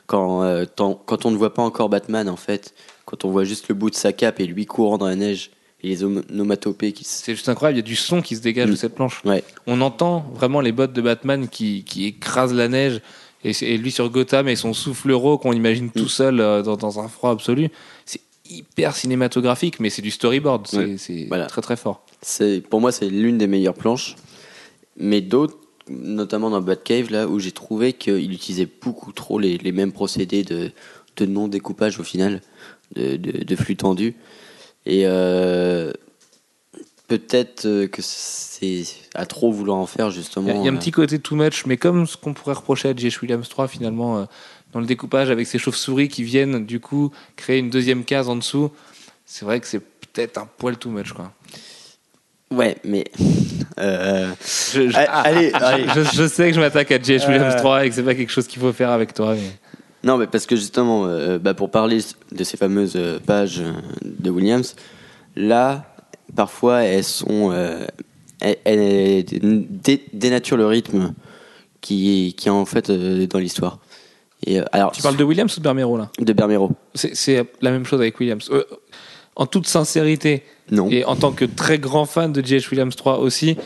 Quand, 0.06 0.42
euh, 0.42 0.64
quand 0.76 1.24
on 1.26 1.30
ne 1.30 1.36
voit 1.36 1.54
pas 1.54 1.62
encore 1.62 1.88
Batman, 1.88 2.28
en 2.28 2.36
fait, 2.36 2.74
quand 3.04 3.24
on 3.24 3.30
voit 3.30 3.44
juste 3.44 3.68
le 3.68 3.74
bout 3.74 3.90
de 3.90 3.94
sa 3.94 4.12
cape 4.12 4.40
et 4.40 4.46
lui 4.46 4.66
courant 4.66 4.98
dans 4.98 5.06
la 5.06 5.14
neige 5.16 5.50
et 5.82 5.88
les 5.88 6.02
onomatopées 6.04 6.92
qui 6.92 7.04
se... 7.04 7.22
C'est 7.22 7.34
juste 7.34 7.48
incroyable, 7.48 7.76
il 7.78 7.82
y 7.82 7.84
a 7.84 7.86
du 7.86 7.96
son 7.96 8.20
qui 8.20 8.34
se 8.36 8.40
dégage 8.42 8.68
Mm. 8.68 8.72
de 8.72 8.76
cette 8.76 8.94
planche. 8.94 9.22
Ouais. 9.24 9.44
On 9.66 9.80
entend 9.80 10.26
vraiment 10.34 10.60
les 10.60 10.72
bottes 10.72 10.92
de 10.92 11.00
Batman 11.00 11.48
qui, 11.48 11.84
qui 11.84 12.06
écrasent 12.06 12.54
la 12.54 12.68
neige. 12.68 13.00
Et, 13.44 13.78
lui 13.78 13.90
sur 13.90 14.10
Gotham 14.10 14.48
et 14.48 14.56
son 14.56 14.74
souffle 14.74 15.12
rauque 15.12 15.42
qu'on 15.42 15.52
imagine 15.54 15.90
tout 15.90 16.04
Mm. 16.04 16.08
seul 16.08 16.40
euh, 16.40 16.62
dans, 16.62 16.76
dans 16.76 16.98
un 17.00 17.08
froid 17.08 17.30
absolu. 17.30 17.68
C'est 18.04 18.20
hyper 18.50 18.96
cinématographique, 18.96 19.78
mais 19.80 19.90
c'est 19.90 20.02
du 20.02 20.10
storyboard. 20.10 20.66
C'est 20.66 20.78
Ouais. 21.10 21.26
Voilà. 21.28 21.46
très 21.46 21.62
très 21.62 21.76
fort. 21.76 22.04
C'est 22.22 22.60
pour 22.60 22.80
moi 22.80 22.92
c'est 22.92 23.08
l'une 23.08 23.38
des 23.38 23.46
meilleures 23.46 23.74
planches, 23.74 24.16
mais 24.96 25.20
d'autres, 25.20 25.58
notamment 25.88 26.50
dans 26.50 26.60
Batcave 26.60 27.10
là 27.10 27.26
où 27.26 27.38
j'ai 27.38 27.52
trouvé 27.52 27.92
qu'il 27.92 28.32
utilisait 28.32 28.68
beaucoup 28.82 29.12
trop 29.12 29.38
les, 29.38 29.58
les 29.58 29.72
mêmes 29.72 29.92
procédés 29.92 30.42
de, 30.42 30.70
de 31.16 31.26
non 31.26 31.48
découpage 31.48 31.98
au 31.98 32.04
final, 32.04 32.40
de, 32.94 33.16
de, 33.16 33.44
de 33.44 33.56
flux 33.56 33.76
tendu, 33.76 34.16
et 34.86 35.02
euh, 35.04 35.92
peut-être 37.10 37.86
que 37.86 38.02
c'est 38.02 38.84
à 39.14 39.26
trop 39.26 39.50
vouloir 39.50 39.78
en 39.78 39.86
faire 39.86 40.10
justement. 40.10 40.48
il 40.48 40.64
y 40.64 40.68
a 40.68 40.70
un 40.70 40.74
euh, 40.74 40.78
petit 40.78 40.92
côté 40.92 41.18
too 41.18 41.34
much, 41.34 41.66
mais 41.66 41.76
comme 41.76 42.06
ce 42.06 42.16
qu'on 42.16 42.34
pourrait 42.34 42.54
reprocher 42.54 42.88
à 42.90 42.96
J.H. 42.96 43.20
Williams 43.22 43.48
3 43.48 43.66
finalement, 43.66 44.18
euh, 44.18 44.24
dans 44.72 44.78
le 44.78 44.86
découpage 44.86 45.28
avec 45.28 45.48
ces 45.48 45.58
chauves-souris 45.58 46.08
qui 46.08 46.22
viennent 46.22 46.64
du 46.64 46.78
coup 46.78 47.10
créer 47.34 47.58
une 47.58 47.68
deuxième 47.68 48.04
case 48.04 48.28
en 48.28 48.36
dessous, 48.36 48.70
c'est 49.26 49.44
vrai 49.44 49.58
que 49.58 49.66
c'est 49.66 49.80
peut-être 49.80 50.38
un 50.38 50.46
poil 50.46 50.76
too 50.76 50.90
much. 50.90 51.12
Quoi. 51.12 51.32
Ouais, 52.52 52.76
mais 52.84 53.04
euh, 53.78 54.30
Je, 54.72 54.88
je- 54.90 54.96
allez, 54.96 55.52
allez. 55.52 55.84
je, 55.94 56.02
je 56.02 56.26
sais 56.26 56.48
que 56.48 56.54
je 56.56 56.60
m'attaque 56.60 56.90
à 56.90 57.00
J.H. 57.00 57.26
Williams 57.28 57.54
3 57.56 57.86
et 57.86 57.88
que 57.88 57.94
c'est 57.94 58.02
pas 58.02 58.14
quelque 58.14 58.32
chose 58.32 58.46
qu'il 58.48 58.60
faut 58.60 58.72
faire 58.72 58.90
avec 58.90 59.14
toi. 59.14 59.34
Mais... 59.34 59.40
Non, 60.02 60.16
mais 60.16 60.26
parce 60.26 60.46
que 60.46 60.56
justement, 60.56 61.06
euh, 61.06 61.38
bah, 61.38 61.54
pour 61.54 61.70
parler 61.70 62.00
de 62.32 62.44
ces 62.44 62.56
fameuses 62.56 62.94
euh, 62.96 63.18
pages 63.24 63.60
euh, 63.60 63.72
de 64.04 64.30
Williams, 64.30 64.74
là, 65.36 65.84
parfois, 66.34 66.82
elles 66.82 67.04
sont. 67.04 67.50
euh, 67.52 67.86
elles, 68.40 68.56
elles 68.64 69.24
dé- 69.68 70.02
dénaturent 70.12 70.56
le 70.56 70.66
rythme 70.66 71.12
qui, 71.80 72.34
qui 72.36 72.48
est 72.48 72.50
en 72.50 72.64
fait 72.64 72.90
euh, 72.90 73.26
dans 73.26 73.38
l'histoire. 73.38 73.78
Et, 74.46 74.58
euh, 74.58 74.64
alors, 74.72 74.90
Tu 74.92 75.02
parles 75.02 75.16
de 75.18 75.24
Williams 75.24 75.54
ou 75.56 75.60
de 75.60 75.64
Bermero 75.64 75.98
là? 75.98 76.10
De 76.18 76.32
Bermero 76.32 76.72
c'est 76.94 77.44
la 77.60 77.70
même 77.70 77.84
chose 77.84 78.00
avec 78.00 78.18
Williams. 78.18 78.50
En 79.36 79.46
toute 79.46 79.66
sincérité, 79.66 80.42
Non. 80.70 80.90
et 80.90 81.04
en 81.04 81.16
tant 81.16 81.32
que 81.32 81.44
très 81.46 81.78
grand 81.78 82.04
fan 82.04 82.32
de 82.32 82.44
J.H. 82.44 82.68
Williams 82.70 82.94
3 82.94 83.18
aussi, 83.20 83.56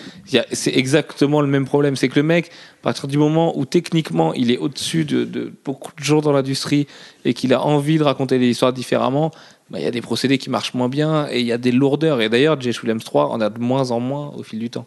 c'est 0.52 0.76
exactement 0.76 1.40
le 1.40 1.48
même 1.48 1.64
problème. 1.64 1.96
C'est 1.96 2.08
que 2.08 2.16
le 2.16 2.22
mec, 2.22 2.50
à 2.80 2.82
partir 2.82 3.08
du 3.08 3.18
moment 3.18 3.58
où 3.58 3.64
techniquement 3.64 4.34
il 4.34 4.50
est 4.52 4.58
au-dessus 4.58 5.04
de, 5.04 5.24
de 5.24 5.52
beaucoup 5.64 5.90
de 5.98 6.04
gens 6.04 6.20
dans 6.20 6.32
l'industrie 6.32 6.86
et 7.24 7.34
qu'il 7.34 7.52
a 7.54 7.62
envie 7.62 7.98
de 7.98 8.04
raconter 8.04 8.38
les 8.38 8.48
histoires 8.48 8.72
différemment, 8.72 9.32
bah, 9.70 9.80
il 9.80 9.84
y 9.84 9.88
a 9.88 9.90
des 9.90 10.02
procédés 10.02 10.38
qui 10.38 10.50
marchent 10.50 10.74
moins 10.74 10.88
bien 10.90 11.26
et 11.30 11.40
il 11.40 11.46
y 11.46 11.52
a 11.52 11.58
des 11.58 11.72
lourdeurs. 11.72 12.20
Et 12.20 12.28
d'ailleurs, 12.28 12.60
J.H. 12.60 12.82
Williams 12.82 13.02
3 13.02 13.30
en 13.30 13.40
a 13.40 13.48
de 13.50 13.58
moins 13.58 13.90
en 13.90 13.98
moins 14.00 14.28
au 14.36 14.42
fil 14.42 14.58
du 14.60 14.70
temps. 14.70 14.86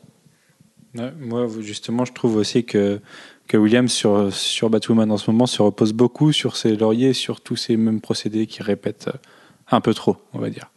Ouais, 0.95 1.11
moi, 1.19 1.47
justement, 1.59 2.05
je 2.05 2.13
trouve 2.13 2.37
aussi 2.37 2.63
que, 2.63 3.01
que 3.47 3.57
Williams 3.57 3.91
sur, 3.91 4.31
sur 4.31 4.69
Batwoman 4.69 5.11
en 5.11 5.17
ce 5.17 5.29
moment 5.29 5.47
se 5.47 5.61
repose 5.61 5.91
beaucoup 5.91 6.31
sur 6.31 6.55
ses 6.55 6.75
lauriers, 6.77 7.13
sur 7.13 7.41
tous 7.41 7.55
ces 7.57 7.75
mêmes 7.77 7.99
procédés 7.99 8.45
qu'il 8.47 8.63
répète 8.63 9.09
euh, 9.09 9.17
un 9.71 9.81
peu 9.81 9.93
trop, 9.93 10.17
on 10.33 10.39
va 10.39 10.49
dire. 10.49 10.69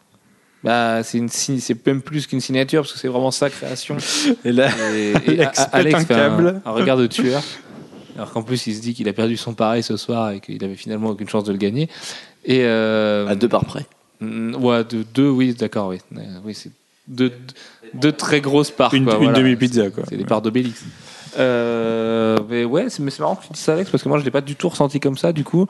Bah, 0.62 1.03
c'est 1.03 1.16
une 1.16 1.28
c'est 1.28 1.86
même 1.86 2.03
plus 2.03 2.26
qu'une 2.26 2.41
signature 2.41 2.82
parce 2.82 2.93
que 2.93 2.99
c'est 2.99 3.09
vraiment 3.09 3.30
sa 3.30 3.49
création. 3.49 3.97
Et 4.45 4.53
là, 4.53 4.68
Et, 4.95 5.12
et 5.26 5.41
Alex 5.72 6.01
un 6.01 6.05
fait 6.05 6.14
câble. 6.14 6.61
un, 6.64 6.70
regard 6.70 6.97
de 6.99 7.07
tueur. 7.07 7.43
Alors 8.16 8.32
qu'en 8.32 8.43
plus, 8.43 8.66
il 8.66 8.74
se 8.74 8.82
dit 8.82 8.93
qu'il 8.93 9.09
a 9.09 9.12
perdu 9.14 9.36
son 9.38 9.55
pari 9.55 9.82
ce 9.82 9.97
soir 9.97 10.32
et 10.32 10.41
qu'il 10.41 10.62
avait 10.62 10.74
finalement 10.74 11.11
aucune 11.11 11.28
chance 11.28 11.45
de 11.45 11.53
le 11.53 11.59
gagner. 11.59 11.88
Et 12.45 12.64
euh, 12.64 13.26
À 13.28 13.34
deux 13.34 13.49
par 13.49 13.64
près. 13.64 13.86
mm, 14.20 14.57
ouais, 14.57 14.84
de 14.84 15.03
deux, 15.14 15.28
oui, 15.30 15.55
d'accord, 15.55 15.88
oui. 15.88 15.99
Euh, 16.16 16.20
oui 16.45 16.55
c'est 16.55 16.70
deux, 17.09 17.32
deux 17.95 18.12
très 18.12 18.43
grosses 18.43 18.70
parts. 18.70 18.93
une, 18.93 19.05
voilà. 19.05 19.32
demi-pizza, 19.32 19.91
quoi. 19.91 20.05
C'est 20.09 20.16
des 20.16 20.24
parts 20.24 20.43
d'Obélix. 20.43 20.84
Euh, 21.38 22.38
mais 22.49 22.64
ouais, 22.64 22.91
c'est 22.91 23.03
mais 23.03 23.11
c'est 23.11 23.20
marrant 23.20 23.36
que 23.36 23.47
tu 23.47 23.53
dis 23.53 23.61
ça, 23.61 23.72
Alex, 23.74 23.91
parce 23.91 24.03
que 24.03 24.09
moi, 24.09 24.18
je 24.18 24.24
l'ai 24.24 24.30
pas 24.30 24.41
du 24.41 24.57
tout 24.57 24.68
ressenti 24.68 25.01
comme 25.01 25.16
ça. 25.16 25.32
Du 25.32 25.45
coup, 25.45 25.66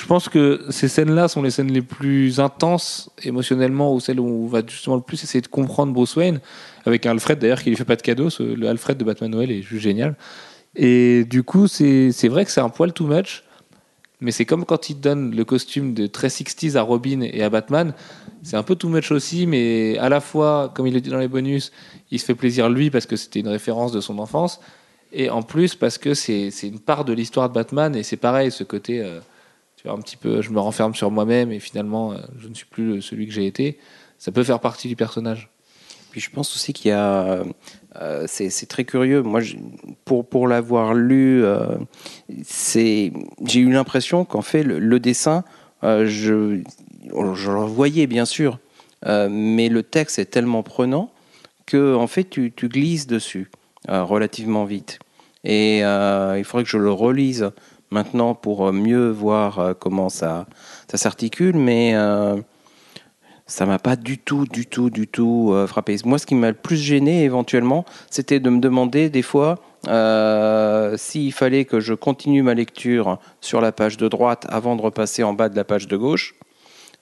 je 0.00 0.06
pense 0.06 0.30
que 0.30 0.64
ces 0.70 0.88
scènes-là 0.88 1.28
sont 1.28 1.42
les 1.42 1.50
scènes 1.50 1.70
les 1.70 1.82
plus 1.82 2.40
intenses 2.40 3.10
émotionnellement, 3.22 3.94
ou 3.94 4.00
celles 4.00 4.18
où 4.18 4.26
on 4.26 4.46
va 4.46 4.62
justement 4.66 4.96
le 4.96 5.02
plus 5.02 5.22
essayer 5.22 5.42
de 5.42 5.46
comprendre 5.46 5.92
Bruce 5.92 6.16
Wayne, 6.16 6.40
avec 6.86 7.04
Alfred 7.04 7.38
d'ailleurs 7.38 7.62
qui 7.62 7.68
lui 7.68 7.76
fait 7.76 7.84
pas 7.84 7.96
de 7.96 8.02
cadeau. 8.02 8.30
le 8.38 8.66
Alfred 8.66 8.96
de 8.96 9.04
Batman 9.04 9.30
Noël 9.30 9.50
est 9.50 9.60
juste 9.60 9.82
génial. 9.82 10.16
Et 10.74 11.24
du 11.24 11.42
coup, 11.42 11.66
c'est 11.66 12.28
vrai 12.28 12.46
que 12.46 12.50
c'est 12.50 12.62
un 12.62 12.70
poil 12.70 12.94
too 12.94 13.06
much. 13.06 13.44
Mais 14.22 14.30
c'est 14.30 14.46
comme 14.46 14.64
quand 14.64 14.88
il 14.88 15.00
donne 15.00 15.34
le 15.34 15.44
costume 15.44 15.92
de 15.92 16.06
très 16.06 16.28
60s 16.28 16.76
à 16.76 16.82
Robin 16.82 17.20
et 17.20 17.42
à 17.42 17.50
Batman. 17.50 17.92
C'est 18.42 18.56
un 18.56 18.62
peu 18.62 18.76
too 18.76 18.88
much 18.88 19.10
aussi, 19.10 19.46
mais 19.46 19.98
à 19.98 20.08
la 20.08 20.20
fois, 20.20 20.72
comme 20.74 20.86
il 20.86 20.94
le 20.94 21.02
dit 21.02 21.10
dans 21.10 21.18
les 21.18 21.28
bonus, 21.28 21.72
il 22.10 22.18
se 22.18 22.24
fait 22.24 22.34
plaisir 22.34 22.70
lui 22.70 22.90
parce 22.90 23.04
que 23.04 23.16
c'était 23.16 23.40
une 23.40 23.48
référence 23.48 23.92
de 23.92 24.00
son 24.00 24.18
enfance. 24.18 24.60
Et 25.12 25.28
en 25.28 25.42
plus, 25.42 25.74
parce 25.74 25.98
que 25.98 26.14
c'est 26.14 26.50
une 26.62 26.80
part 26.80 27.04
de 27.04 27.12
l'histoire 27.12 27.50
de 27.50 27.54
Batman. 27.54 27.94
Et 27.94 28.02
c'est 28.02 28.16
pareil, 28.16 28.50
ce 28.50 28.64
côté, 28.64 29.02
euh, 29.02 29.20
un 29.88 29.98
petit 29.98 30.16
peu, 30.16 30.42
je 30.42 30.50
me 30.50 30.60
renferme 30.60 30.94
sur 30.94 31.10
moi-même 31.10 31.52
et 31.52 31.60
finalement, 31.60 32.12
euh, 32.12 32.18
je 32.38 32.48
ne 32.48 32.54
suis 32.54 32.66
plus 32.66 33.00
celui 33.02 33.26
que 33.26 33.32
j'ai 33.32 33.46
été. 33.46 33.78
Ça 34.18 34.32
peut 34.32 34.42
faire 34.42 34.60
partie 34.60 34.88
du 34.88 34.96
personnage. 34.96 35.48
Puis 36.10 36.20
je 36.20 36.30
pense 36.30 36.54
aussi 36.54 36.72
qu'il 36.72 36.90
y 36.90 36.92
a. 36.92 37.44
euh, 38.00 38.24
c'est 38.26 38.66
très 38.68 38.84
curieux. 38.84 39.22
Moi, 39.22 39.40
pour, 40.04 40.28
pour 40.28 40.48
l'avoir 40.48 40.92
lu, 40.94 41.44
euh, 41.44 41.76
c'est- 42.44 43.12
j'ai 43.44 43.60
eu 43.60 43.70
l'impression 43.70 44.24
qu'en 44.24 44.42
fait, 44.42 44.62
le, 44.64 44.98
dessin, 45.00 45.44
je, 45.82 46.04
je 47.04 47.50
le 47.50 47.64
voyais 47.64 48.06
bien 48.06 48.24
sûr, 48.24 48.58
mais 49.06 49.68
le 49.68 49.82
texte 49.82 50.18
est 50.18 50.26
tellement 50.26 50.62
prenant 50.62 51.10
que 51.66 51.94
en 51.94 52.06
fait, 52.08 52.24
tu, 52.28 52.52
tu 52.54 52.68
glisses 52.68 53.06
dessus 53.06 53.50
relativement 53.88 54.64
vite. 54.64 54.98
Et 55.44 55.78
il 55.78 56.42
faudrait 56.44 56.64
que 56.64 56.70
je 56.70 56.76
le 56.76 56.90
relise 56.92 57.50
maintenant 57.90 58.34
pour 58.34 58.68
euh, 58.68 58.72
mieux 58.72 59.10
voir 59.10 59.58
euh, 59.58 59.74
comment 59.78 60.08
ça, 60.08 60.46
ça 60.90 60.96
s'articule, 60.98 61.56
mais. 61.56 61.92
euh, 61.94 62.36
ça 63.46 63.66
m'a 63.66 63.80
pas 63.80 63.96
du 63.96 64.16
tout, 64.16 64.44
du 64.44 64.64
tout, 64.66 64.90
du 64.90 65.08
tout 65.08 65.50
euh, 65.52 65.66
frappé. 65.66 65.96
Moi, 66.04 66.18
ce 66.18 66.26
qui 66.26 66.36
m'a 66.36 66.48
le 66.50 66.54
plus 66.54 66.76
gêné 66.76 67.24
éventuellement, 67.24 67.84
c'était 68.08 68.38
de 68.38 68.48
me 68.48 68.60
demander 68.60 69.10
des 69.10 69.22
fois 69.22 69.58
euh, 69.88 70.96
s'il 70.96 71.32
fallait 71.32 71.64
que 71.64 71.80
je 71.80 71.92
continue 71.94 72.42
ma 72.44 72.54
lecture 72.54 73.18
sur 73.40 73.60
la 73.60 73.72
page 73.72 73.96
de 73.96 74.06
droite 74.06 74.46
avant 74.50 74.76
de 74.76 74.82
repasser 74.82 75.24
en 75.24 75.32
bas 75.32 75.48
de 75.48 75.56
la 75.56 75.64
page 75.64 75.88
de 75.88 75.96
gauche. 75.96 76.36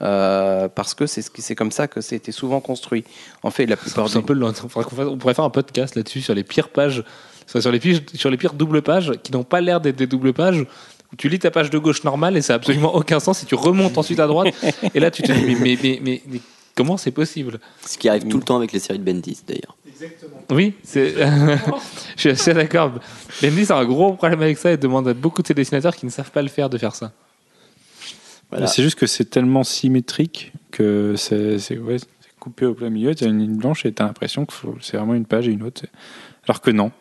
euh, 0.01 0.69
parce 0.69 0.95
que 0.95 1.07
c'est 1.07 1.23
ce 1.23 1.53
comme 1.55 1.71
ça 1.73 1.89
que 1.89 2.01
c'était 2.01 2.33
souvent 2.33 2.61
construit. 2.61 3.05
En 3.43 3.51
fait, 3.51 3.67
la 3.67 3.77
plupart 3.77 4.09
C'est 4.09 4.19
un 4.19 4.23
peu 4.23 4.41
on 4.43 5.19
pourrait 5.19 5.35
faire 5.35 5.45
un 5.45 5.51
podcast 5.51 5.97
là-dessus 5.97 6.21
sur 6.21 6.35
les 6.35 6.45
pires 6.45 6.69
pages, 6.71 7.05
sur 7.49 7.61
sur 7.61 7.73
les 7.73 7.81
pires, 7.81 8.01
sur 8.15 8.31
les 8.31 8.37
pires 8.37 8.53
doubles 8.53 8.83
pages 8.83 9.13
qui 9.25 9.33
n'ont 9.33 9.43
pas 9.43 9.61
l'air 9.61 9.81
d'être 9.81 9.97
des 9.97 10.07
doubles 10.07 10.33
pages. 10.33 10.65
Où 11.11 11.17
tu 11.17 11.31
lis 11.31 11.39
ta 11.39 11.51
page 11.51 11.71
de 11.71 11.79
gauche 11.79 12.05
normale 12.05 12.37
et 12.37 12.43
ça 12.43 12.53
n'a 12.53 12.57
absolument 12.57 12.95
aucun 12.95 13.19
sens 13.19 13.43
et 13.43 13.47
tu 13.47 13.55
remontes 13.55 13.97
ensuite 13.97 14.21
à 14.21 14.27
droite 14.27 14.55
et 14.95 15.01
là 15.01 15.11
tu 15.11 15.23
te 15.23 15.33
dis 15.33 15.43
mais, 15.43 15.55
mais, 15.59 15.79
mais, 15.83 16.01
mais- 16.05 16.23
mais 16.29 16.41
comment 16.75 16.99
c'est 16.99 17.11
possible? 17.13 17.59
Ce 17.85 17.97
qui 17.97 18.11
arrive 18.11 18.29
tout 18.29 18.37
le 18.37 18.43
temps 18.45 18.57
avec 18.59 18.73
les 18.73 18.79
séries 18.79 18.99
de 18.99 19.05
Bendis, 19.11 19.41
d'ailleurs. 19.49 19.75
Oui, 20.51 20.75
c'est. 20.85 21.15
je 22.17 22.21
suis 22.21 22.29
assez 22.29 22.53
d'accord. 22.55 22.93
Bendis 23.43 23.73
a 23.73 23.77
un 23.79 23.85
gros 23.87 24.13
problème 24.13 24.43
avec 24.43 24.59
ça 24.59 24.71
et 24.71 24.77
demande 24.77 25.09
à 25.09 25.15
beaucoup 25.15 25.41
de 25.43 25.47
ses 25.49 25.55
dessinateurs 25.55 25.97
qui 25.97 26.05
ne 26.07 26.11
savent 26.11 26.31
pas 26.31 26.43
le 26.43 26.49
faire 26.49 26.69
de 26.69 26.77
faire 26.79 26.95
ça. 26.95 27.11
Voilà. 28.51 28.67
C'est 28.67 28.83
juste 28.83 28.99
que 28.99 29.07
c'est 29.07 29.25
tellement 29.29 29.65
symétrique 29.65 30.53
que 30.71 31.15
c'est 31.17 31.59
c'est- 31.59 31.79
ouais, 31.79 31.99
c'est 31.99 32.39
coupé 32.39 32.67
au 32.67 32.75
plein 32.75 32.91
milieu. 32.91 33.15
Tu 33.15 33.25
as 33.25 33.29
une 33.29 33.39
ligne 33.41 33.57
blanche 33.57 33.85
et 33.87 33.93
tu 33.93 34.03
as 34.03 34.07
l'impression 34.07 34.47
que 34.47 34.53
faut- 34.53 34.77
c'est 34.81 34.97
vraiment 34.99 35.15
une 35.15 35.27
page 35.27 35.49
et 35.49 35.53
une 35.53 35.63
autre. 35.63 35.85
Alors 36.47 36.61
que 36.61 36.71
non. 36.71 36.93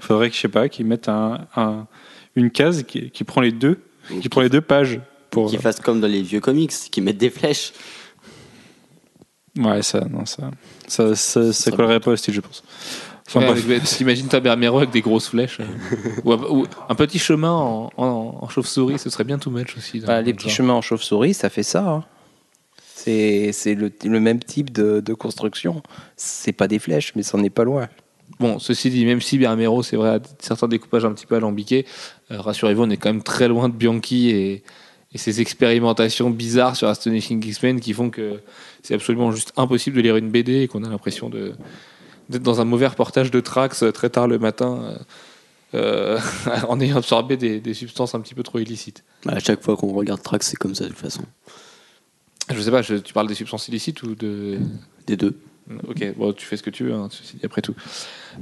Il 0.00 0.04
faudrait 0.04 0.28
que, 0.30 0.36
je 0.36 0.40
sais 0.40 0.48
pas, 0.48 0.68
qu'ils 0.68 0.86
mettent 0.86 1.08
un, 1.08 1.46
un- 1.56 1.86
une 2.34 2.50
case 2.50 2.82
qui, 2.82 3.10
qui 3.10 3.24
prend 3.24 3.40
les 3.40 3.52
deux, 3.52 3.80
qui 4.20 4.28
prend 4.28 4.40
les 4.42 4.48
deux 4.50 4.60
pages. 4.60 5.00
Pour... 5.30 5.48
Qu'ils 5.50 5.58
fassent 5.58 5.80
comme 5.80 6.00
dans 6.00 6.06
les 6.08 6.22
vieux 6.22 6.40
comics, 6.40 6.70
qui 6.90 7.00
mettent 7.00 7.18
des 7.18 7.30
flèches. 7.30 7.72
Ouais, 9.58 9.80
ça, 9.82 10.00
non, 10.10 10.26
ça, 10.26 10.50
ça, 10.86 11.14
ça, 11.16 11.52
ça 11.52 11.70
collerait 11.70 12.00
pas 12.00 12.10
au 12.10 12.16
style, 12.16 12.34
je 12.34 12.40
pense. 12.40 12.62
Enfin, 13.26 13.40
Ouais, 13.54 13.80
T'imagines 13.80 14.28
avec 14.32 14.90
des 14.90 15.00
grosses 15.00 15.28
flèches 15.28 15.58
ou, 16.24 16.32
un, 16.32 16.36
ou 16.48 16.66
un 16.88 16.94
petit 16.94 17.18
chemin 17.18 17.50
en, 17.52 17.90
en- 17.96 18.38
en 18.42 18.48
chauve-souris, 18.48 18.98
ce 18.98 19.10
serait 19.10 19.24
bien 19.24 19.38
tout 19.38 19.50
match 19.50 19.76
aussi. 19.76 20.00
Bah, 20.00 20.20
le 20.20 20.26
les 20.26 20.34
petits 20.34 20.48
genre. 20.48 20.56
chemins 20.56 20.72
en 20.74 20.82
chauve-souris, 20.82 21.34
ça 21.34 21.48
fait 21.48 21.62
ça. 21.64 21.88
hein. 21.88 22.04
C'est 22.94 23.50
c'est 23.52 23.74
le, 23.74 23.90
le 24.04 24.20
même 24.20 24.40
type 24.40 24.72
de, 24.72 25.00
de 25.00 25.14
construction. 25.14 25.82
C'est 26.16 26.52
pas 26.52 26.68
des 26.68 26.78
flèches, 26.78 27.12
mais 27.16 27.22
c'en 27.22 27.42
est 27.42 27.50
pas 27.50 27.64
loin. 27.64 27.88
Bon, 28.38 28.58
ceci 28.58 28.90
dit, 28.90 29.04
même 29.06 29.20
si 29.22 29.38
Bermero, 29.38 29.82
c'est 29.82 29.96
vrai, 29.96 30.10
a 30.10 30.20
certains 30.40 30.68
découpages 30.68 31.04
un 31.04 31.12
petit 31.12 31.24
peu 31.26 31.36
alambiqués, 31.36 31.86
euh, 32.30 32.40
rassurez-vous, 32.40 32.82
on 32.82 32.90
est 32.90 32.96
quand 32.98 33.08
même 33.08 33.22
très 33.22 33.48
loin 33.48 33.68
de 33.70 33.74
Bianchi 33.74 34.28
et, 34.30 34.62
et 35.12 35.18
ses 35.18 35.40
expérimentations 35.40 36.28
bizarres 36.28 36.76
sur 36.76 36.88
Astonishing 36.88 37.42
X-Men 37.44 37.80
qui 37.80 37.94
font 37.94 38.10
que 38.10 38.40
c'est 38.82 38.94
absolument 38.94 39.32
juste 39.32 39.52
impossible 39.56 39.96
de 39.96 40.02
lire 40.02 40.16
une 40.16 40.30
BD 40.30 40.62
et 40.62 40.68
qu'on 40.68 40.84
a 40.84 40.88
l'impression 40.88 41.30
de 41.30 41.52
d'être 42.28 42.42
dans 42.42 42.60
un 42.60 42.64
mauvais 42.64 42.88
reportage 42.88 43.30
de 43.30 43.38
Trax 43.38 43.84
euh, 43.84 43.92
très 43.92 44.10
tard 44.10 44.26
le 44.26 44.38
matin 44.40 44.98
euh, 45.74 46.18
en 46.68 46.80
ayant 46.80 46.96
absorbé 46.96 47.36
des, 47.36 47.60
des 47.60 47.72
substances 47.72 48.14
un 48.16 48.20
petit 48.20 48.34
peu 48.34 48.42
trop 48.42 48.58
illicites. 48.58 49.04
À 49.28 49.38
chaque 49.38 49.62
fois 49.62 49.76
qu'on 49.76 49.92
regarde 49.94 50.20
Trax, 50.22 50.48
c'est 50.48 50.56
comme 50.56 50.74
ça 50.74 50.84
de 50.84 50.88
toute 50.90 50.98
façon. 50.98 51.22
Je 52.52 52.60
sais 52.60 52.70
pas, 52.70 52.82
je- 52.82 52.96
tu 52.96 53.12
parles 53.14 53.28
des 53.28 53.34
substances 53.34 53.68
illicites 53.68 54.02
ou 54.02 54.14
de... 54.14 54.58
Des 55.06 55.16
deux. 55.16 55.38
Ok, 55.88 56.14
bon, 56.16 56.32
tu 56.32 56.46
fais 56.46 56.56
ce 56.56 56.62
que 56.62 56.70
tu 56.70 56.84
veux, 56.84 56.92
hein, 56.94 57.08
ceci 57.10 57.36
dit, 57.36 57.46
après 57.46 57.60
tout. 57.62 57.74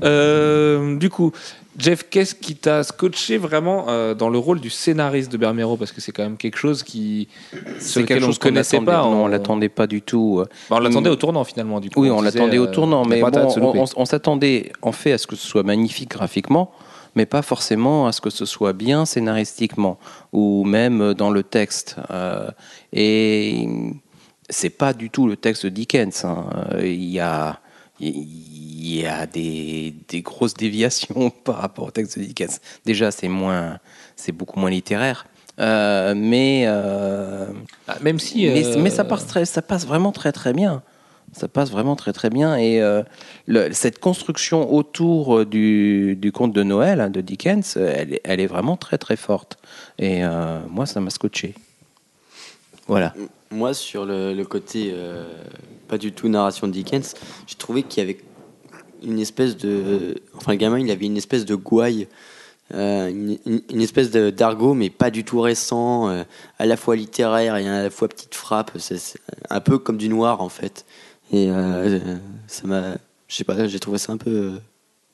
Euh, 0.02 0.96
du 0.96 1.10
coup, 1.10 1.32
Jeff, 1.78 2.06
qu'est-ce 2.08 2.34
qui 2.34 2.54
t'a 2.56 2.82
scotché 2.84 3.36
vraiment 3.36 3.86
euh, 3.88 4.14
dans 4.14 4.28
le 4.28 4.38
rôle 4.38 4.60
du 4.60 4.70
scénariste 4.70 5.30
de 5.32 5.36
Bermero? 5.36 5.76
Parce 5.76 5.92
que 5.92 6.00
c'est 6.00 6.12
quand 6.12 6.22
même 6.22 6.36
quelque 6.36 6.56
chose 6.58 6.82
qui. 6.82 7.28
C'est 7.78 8.04
quelque 8.04 8.22
on 8.22 8.26
chose 8.26 8.36
ne 8.36 8.40
qu'on 8.40 8.48
connaissait 8.48 8.76
attendait. 8.76 8.92
pas. 8.92 9.02
Non, 9.02 9.24
on 9.24 9.26
l'attendait 9.26 9.68
pas 9.68 9.86
du 9.86 10.00
tout. 10.02 10.42
Bah, 10.70 10.76
on 10.76 10.80
l'attendait 10.80 11.10
au 11.10 11.16
tournant 11.16 11.44
finalement, 11.44 11.80
du 11.80 11.90
coup. 11.90 12.00
Oui, 12.02 12.10
on 12.10 12.22
l'attendait 12.22 12.58
au 12.58 12.66
euh, 12.66 12.70
tournant, 12.72 13.04
mais 13.04 13.20
bon, 13.20 13.30
on, 13.76 13.84
on 13.96 14.04
s'attendait 14.04 14.72
en 14.82 14.92
fait 14.92 15.12
à 15.12 15.18
ce 15.18 15.26
que 15.26 15.36
ce 15.36 15.46
soit 15.46 15.62
magnifique 15.64 16.10
graphiquement, 16.10 16.70
mais 17.16 17.26
pas 17.26 17.42
forcément 17.42 18.06
à 18.06 18.12
ce 18.12 18.20
que 18.20 18.30
ce 18.30 18.44
soit 18.44 18.72
bien 18.72 19.04
scénaristiquement 19.04 19.98
ou 20.32 20.64
même 20.64 21.14
dans 21.14 21.30
le 21.30 21.42
texte. 21.42 21.96
Euh, 22.10 22.50
et 22.92 23.66
c'est 24.48 24.70
pas 24.70 24.92
du 24.92 25.10
tout 25.10 25.26
le 25.26 25.36
texte 25.36 25.64
de 25.64 25.70
Dickens. 25.70 26.24
hein. 26.24 26.44
Euh, 26.74 26.86
Il 26.86 27.04
y 27.10 27.18
a 27.18 27.58
il 28.00 28.96
y 28.96 29.06
a 29.06 29.26
des, 29.26 29.94
des 30.08 30.22
grosses 30.22 30.54
déviations 30.54 31.30
par 31.44 31.56
rapport 31.56 31.86
au 31.86 31.90
texte 31.90 32.18
de 32.18 32.24
Dickens. 32.24 32.60
Déjà, 32.84 33.10
c'est 33.10 33.28
moins, 33.28 33.78
c'est 34.16 34.32
beaucoup 34.32 34.58
moins 34.60 34.70
littéraire. 34.70 35.26
Euh, 35.60 36.14
mais 36.16 36.64
euh, 36.66 37.46
Ah, 37.86 37.96
même 38.02 38.18
si. 38.18 38.46
mais, 38.46 38.66
euh, 38.66 38.82
mais 38.82 38.90
ça, 38.90 39.04
passe 39.04 39.26
très, 39.26 39.44
ça 39.44 39.62
passe 39.62 39.86
vraiment 39.86 40.10
très 40.12 40.32
très 40.32 40.52
bien. 40.52 40.82
Ça 41.32 41.46
passe 41.48 41.70
vraiment 41.70 41.96
très 41.96 42.12
très 42.12 42.30
bien. 42.30 42.56
Et 42.56 42.80
le- 43.46 43.72
cette 43.72 43.98
construction 43.98 44.72
autour 44.72 45.44
du, 45.46 46.16
du 46.16 46.30
conte 46.32 46.52
de 46.52 46.62
Noël 46.62 47.00
hein, 47.00 47.10
de 47.10 47.20
Dickens, 47.20 47.76
elle, 47.76 48.14
est- 48.14 48.20
elle 48.24 48.38
est 48.40 48.46
vraiment 48.46 48.76
très 48.76 48.98
très 48.98 49.16
forte. 49.16 49.58
Et 49.98 50.22
moi, 50.70 50.86
ça 50.86 51.00
m'a 51.00 51.10
scotché. 51.10 51.54
Voilà. 52.86 53.14
Moi, 53.50 53.74
sur 53.74 54.04
le, 54.04 54.42
côté 54.42 54.90
euh, 54.92 55.24
pas 55.88 55.98
du 55.98 56.12
tout 56.12 56.28
narration 56.28 56.66
de 56.66 56.72
Dickens, 56.72 57.14
j'ai 57.46 57.56
trouvé 57.56 57.82
qu'il 57.82 58.02
y 58.02 58.06
avait 58.06 58.18
une 59.02 59.18
espèce 59.18 59.56
de. 59.56 60.16
Enfin, 60.34 60.52
le 60.52 60.58
gamin, 60.58 60.78
il 60.78 60.90
avait 60.90 61.06
une 61.06 61.16
espèce 61.16 61.44
de 61.44 61.54
gouaille 61.54 62.08
euh, 62.72 63.10
une, 63.10 63.80
espèce 63.80 64.10
d'argot, 64.10 64.72
mais 64.72 64.88
pas 64.88 65.10
du 65.10 65.22
tout 65.22 65.40
récent, 65.40 66.08
euh, 66.08 66.24
à 66.58 66.64
la 66.64 66.78
fois 66.78 66.96
littéraire 66.96 67.56
et 67.56 67.68
à 67.68 67.82
la 67.82 67.90
fois 67.90 68.08
petite 68.08 68.34
frappe. 68.34 68.72
C'est 68.78 69.18
un 69.50 69.60
peu 69.60 69.78
comme 69.78 69.98
du 69.98 70.08
noir 70.08 70.40
en 70.40 70.48
fait. 70.48 70.84
Et 71.32 71.48
ça 72.46 72.66
m'a, 72.66 72.94
je 73.28 73.36
sais 73.36 73.44
pas, 73.44 73.66
j'ai 73.66 73.80
trouvé 73.80 73.98
ça 73.98 74.12
un 74.12 74.16
peu, 74.16 74.52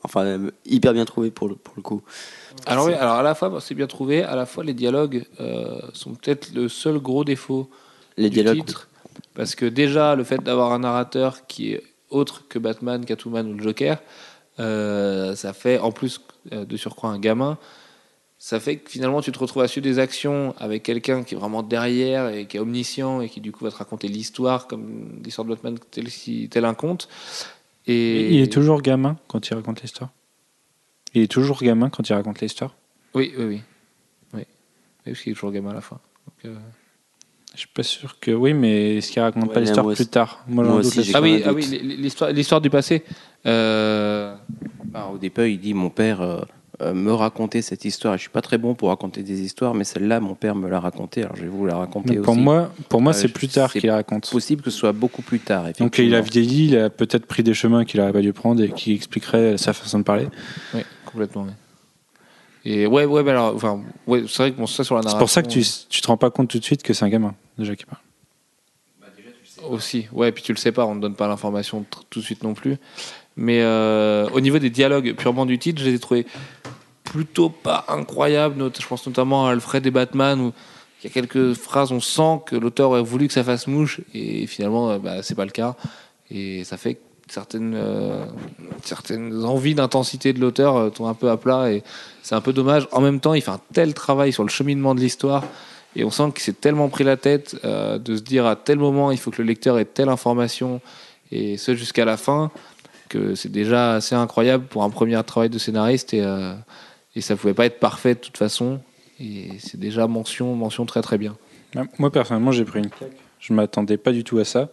enfin, 0.03 0.39
hyper 0.67 0.93
bien 0.93 1.05
trouvé 1.05 1.31
pour 1.31 1.49
pour 1.57 1.75
le 1.77 1.83
coup. 1.83 2.03
Alors 2.67 2.87
oui, 2.87 2.95
alors 2.95 3.15
à 3.15 3.23
la 3.23 3.35
fois 3.35 3.59
c'est 3.61 3.75
bien 3.75 3.87
trouvé, 3.87 4.23
à 4.23 4.35
la 4.37 4.47
fois 4.47 4.65
les 4.65 4.75
dialogues 4.75 5.25
euh, 5.41 5.81
sont 5.93 6.15
peut-être 6.15 6.53
le 6.55 6.69
seul 6.69 6.99
gros 6.99 7.25
défaut 7.25 7.71
Les 8.17 8.29
du 8.31 8.35
dialogues. 8.43 8.65
titre, 8.65 8.89
parce 9.35 9.55
que 9.55 9.67
déjà 9.67 10.15
le 10.15 10.25
fait 10.25 10.43
d'avoir 10.43 10.73
un 10.73 10.81
narrateur 10.81 11.47
qui 11.47 11.73
est 11.73 11.83
autre 12.11 12.45
que 12.49 12.59
Batman, 12.59 13.05
Catwoman 13.05 13.49
ou 13.49 13.55
le 13.55 13.63
Joker, 13.63 13.99
euh, 14.59 15.35
ça 15.37 15.53
fait 15.53 15.79
en 15.79 15.93
plus 15.93 16.21
euh, 16.53 16.65
de 16.65 16.77
surcroît 16.77 17.11
un 17.11 17.19
gamin, 17.19 17.57
ça 18.39 18.59
fait 18.59 18.77
que 18.77 18.91
finalement 18.91 19.21
tu 19.21 19.33
te 19.33 19.39
retrouves 19.39 19.63
à 19.63 19.69
suivre 19.69 19.85
des 19.85 19.99
actions 19.99 20.55
avec 20.59 20.83
quelqu'un 20.83 21.23
qui 21.25 21.35
est 21.35 21.39
vraiment 21.39 21.63
derrière 21.63 22.29
et 22.29 22.47
qui 22.47 22.57
est 22.57 22.61
omniscient 22.61 23.21
et 23.21 23.29
qui 23.29 23.41
du 23.41 23.53
coup 23.53 23.65
va 23.65 23.71
te 23.71 23.77
raconter 23.77 24.09
l'histoire 24.09 24.67
comme 24.67 25.21
l'histoire 25.23 25.45
de 25.47 25.51
Batman 25.55 25.79
tel, 25.91 26.09
tel 26.51 26.65
un 26.65 26.75
conte. 26.75 27.09
Et 27.87 28.35
Il 28.35 28.41
est 28.41 28.53
toujours 28.53 28.83
gamin 28.83 29.17
quand 29.29 29.49
il 29.49 29.55
raconte 29.55 29.83
l'histoire? 29.83 30.11
Il 31.15 31.23
est 31.23 31.31
toujours 31.31 31.61
gamin 31.63 31.89
quand 31.91 32.09
il 32.09 32.13
raconte 32.13 32.41
l'histoire? 32.41 32.75
oui, 33.15 33.33
oui, 33.37 33.45
oui, 33.45 33.63
oui, 34.35 34.41
Oui, 34.41 34.45
parce 35.05 35.21
qu'il 35.21 35.33
est 35.33 35.35
toujours 35.35 35.53
gamin 35.53 35.71
à 35.71 35.75
la 35.75 35.81
fin. 35.81 35.99
Donc, 36.27 36.53
euh, 36.53 36.59
Je 37.55 37.59
suis 37.61 37.69
pas 37.69 37.83
sûr 37.83 38.19
que 38.21 38.31
oui, 38.31 38.55
mais 38.55 38.97
est-ce 38.99 39.11
qu'il 39.11 39.21
raconte 39.23 39.49
Ouais, 39.49 39.55
pas 39.55 39.61
l'histoire 39.61 39.87
plus 39.93 40.07
tard? 40.07 40.45
Moi, 40.47 40.65
j'en 40.65 40.71
Moi 40.75 40.83
doute 40.83 40.97
aussi, 40.99 41.13
Ah 41.15 41.21
oui, 41.21 41.43
ah 41.45 41.53
oui, 41.53 41.65
l'histoire, 41.83 42.31
l'histoire 42.31 42.61
du 42.61 42.71
passé. 42.71 43.03
Euh, 43.47 44.35
Bah, 44.85 45.11
au 45.13 45.19
départ, 45.19 45.47
il 45.47 45.59
dit 45.61 45.75
Mon 45.75 45.91
père 45.91 46.21
euh, 46.21 46.41
euh, 46.83 46.95
me 46.95 47.13
racontait 47.13 47.61
cette 47.63 47.85
histoire. 47.85 48.17
Je 48.17 48.23
suis 48.23 48.31
pas 48.31 48.41
très 48.41 48.57
bon 48.59 48.75
pour 48.75 48.89
raconter 48.89 49.23
des 49.23 49.41
histoires, 49.43 49.75
mais 49.75 49.85
celle-là, 49.85 50.19
mon 50.21 50.35
père 50.35 50.55
me 50.55 50.69
l'a 50.69 50.81
racontée. 50.81 51.23
Alors 51.25 51.37
je 51.37 51.43
vais 51.43 51.49
vous 51.49 51.67
la 51.67 51.77
raconter 51.77 52.15
Mais 52.17 52.21
pour 52.23 52.33
aussi. 52.35 52.41
moi, 52.43 52.73
pour 52.89 53.01
moi, 53.03 53.13
Euh, 53.13 53.17
c'est 53.17 53.29
plus 53.29 53.49
tard 53.49 53.73
qu'il 53.73 53.91
raconte. 53.91 54.31
possible 54.31 54.63
que 54.63 54.71
ce 54.71 54.79
soit 54.79 54.93
beaucoup 54.93 55.23
plus 55.23 55.41
tard. 55.41 55.67
Donc 55.79 55.99
il 55.99 56.15
a 56.15 56.21
vieilli, 56.21 56.69
il 56.69 56.77
a 56.79 56.89
peut-être 56.91 57.27
pris 57.27 57.43
des 57.43 57.55
chemins 57.55 57.85
qu'il 57.85 58.01
n'aurait 58.01 58.13
pas 58.13 58.23
dû 58.23 58.33
prendre 58.33 58.63
et 58.63 58.71
qui 58.71 58.95
expliquerait 58.95 59.59
sa 59.59 59.73
façon 59.73 59.99
de 59.99 60.05
parler. 60.05 60.29
Oui, 60.75 60.81
complètement. 61.13 61.43
ouais. 61.45 61.51
Et 62.65 62.87
ouais, 62.87 63.07
ouais, 63.07 63.23
mais 63.23 63.31
alors, 63.31 63.55
enfin, 63.55 63.81
ouais, 64.07 64.25
c'est 64.29 64.37
vrai 64.43 64.53
que 64.53 64.59
bon, 64.59 64.67
ça 64.67 64.85
sur 64.85 64.95
la 64.95 65.01
C'est 65.01 65.07
narration. 65.07 65.19
pour 65.19 65.31
ça 65.31 65.43
que 65.43 65.49
tu, 65.49 65.63
tu 65.89 66.01
te 66.03 66.07
rends 66.07 66.19
pas 66.19 66.31
compte 66.31 66.49
tout 66.49 66.59
de 66.59 66.65
suite 66.65 66.83
que 66.83 66.93
c'est 66.93 67.05
un 67.05 67.09
gamin 67.09 67.35
déjà 67.57 67.75
qui 67.75 67.87
parle. 67.87 68.01
Aussi, 69.69 70.07
ouais, 70.13 70.33
puis 70.33 70.43
tu 70.43 70.53
le 70.53 70.59
sais 70.59 70.73
pas, 70.73 70.87
on 70.87 70.95
ne 70.95 71.01
donne 71.01 71.15
pas 71.15 71.29
l'information 71.29 71.85
tout 72.09 72.21
de 72.21 72.25
suite 72.25 72.43
non 72.43 72.55
plus. 72.55 72.77
Mais 73.37 73.61
euh, 73.63 74.27
au 74.33 74.41
niveau 74.41 74.59
des 74.59 74.71
dialogues 74.71 75.15
purement 75.15 75.45
du 75.45 75.59
titre, 75.59 75.81
je 75.83 75.87
les 75.89 75.95
ai 75.95 75.99
trouvés 75.99 76.27
plutôt 77.05 77.51
pas 77.51 77.85
incroyables. 77.89 78.57
Not- 78.57 78.73
Je 78.81 78.87
pense 78.87 79.07
notamment 79.07 79.47
à 79.47 79.53
Alfred 79.53 79.87
et 79.87 79.91
Batman 79.91 80.41
où 80.41 80.53
il 81.03 81.05
y 81.05 81.07
a 81.11 81.13
quelques 81.13 81.53
phrases, 81.55 81.93
on 81.93 82.01
sent 82.01 82.41
que 82.47 82.57
l'auteur 82.57 82.91
aurait 82.91 83.03
voulu 83.03 83.27
que 83.27 83.33
ça 83.35 83.45
fasse 83.45 83.67
mouche 83.67 84.01
et 84.15 84.47
finalement, 84.47 84.91
euh, 84.91 84.99
bah, 84.99 85.23
c'est 85.23 85.35
pas 85.35 85.45
le 85.45 85.51
cas. 85.51 85.77
Et 86.31 86.65
ça 86.65 86.77
fait 86.79 86.95
que 86.95 87.01
certaines, 87.31 87.75
euh, 87.75 88.25
certaines 88.83 89.45
envies 89.45 89.75
d'intensité 89.75 90.33
de 90.33 90.41
l'auteur 90.41 90.77
euh, 90.77 90.91
tombent 90.91 91.09
un 91.09 91.15
peu 91.15 91.31
à 91.31 91.37
plat 91.37 91.73
et 91.73 91.83
c'est 92.23 92.35
un 92.35 92.41
peu 92.41 92.53
dommage. 92.53 92.89
En 92.93 93.01
même 93.01 93.21
temps, 93.21 93.35
il 93.35 93.43
fait 93.43 93.51
un 93.51 93.61
tel 93.73 93.95
travail 93.95 94.33
sur 94.33 94.43
le 94.43 94.49
cheminement 94.49 94.95
de 94.95 95.01
l'histoire 95.01 95.45
et 95.97 96.05
on 96.05 96.11
sent 96.11 96.31
qu'il 96.35 96.43
s'est 96.43 96.53
tellement 96.53 96.89
pris 96.89 97.05
la 97.05 97.17
tête 97.17 97.57
euh, 97.65 97.99
de 97.99 98.17
se 98.17 98.23
dire 98.23 98.47
à 98.47 98.57
tel 98.57 98.79
moment 98.79 99.11
il 99.11 99.19
faut 99.19 99.31
que 99.31 99.43
le 99.43 99.49
lecteur 99.49 99.79
ait 99.79 99.85
telle 99.85 100.09
information 100.09 100.81
et 101.33 101.57
ce 101.57 101.75
jusqu'à 101.75 102.05
la 102.05 102.17
fin 102.17 102.51
que 103.09 103.35
c'est 103.35 103.51
déjà 103.51 103.95
assez 103.95 104.15
incroyable 104.15 104.65
pour 104.67 104.85
un 104.85 104.91
premier 104.91 105.21
travail 105.25 105.51
de 105.51 105.59
scénariste 105.59 106.15
et, 106.15 106.23
euh, 106.23 106.55
et 107.17 107.21
ça 107.21 107.35
pouvait 107.37 107.55
pas 107.55 107.67
être 107.67 107.81
parfait 107.81 108.15
de 108.15 108.21
toute 108.21 108.37
façon 108.37 108.81
et 109.19 109.49
c'est 109.59 109.79
déjà 109.79 110.07
mention 110.07 110.55
mention 110.55 110.87
très 110.87 111.03
très 111.03 111.19
bien. 111.19 111.37
Moi 111.99 112.11
personnellement, 112.11 112.53
j'ai 112.53 112.65
pris 112.65 112.81
une 112.81 112.91
claque. 112.91 113.11
Je 113.39 113.53
m'attendais 113.53 113.97
pas 113.97 114.13
du 114.13 114.25
tout 114.25 114.39
à 114.39 114.45
ça. 114.45 114.69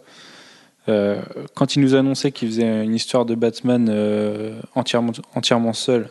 Euh, 0.88 1.20
quand 1.54 1.76
il 1.76 1.82
nous 1.82 1.94
annonçait 1.94 2.32
qu'il 2.32 2.48
faisait 2.48 2.84
une 2.84 2.94
histoire 2.94 3.24
de 3.24 3.34
Batman 3.34 3.88
euh, 3.90 4.60
entièrement, 4.74 5.12
entièrement 5.34 5.72
seul, 5.72 6.08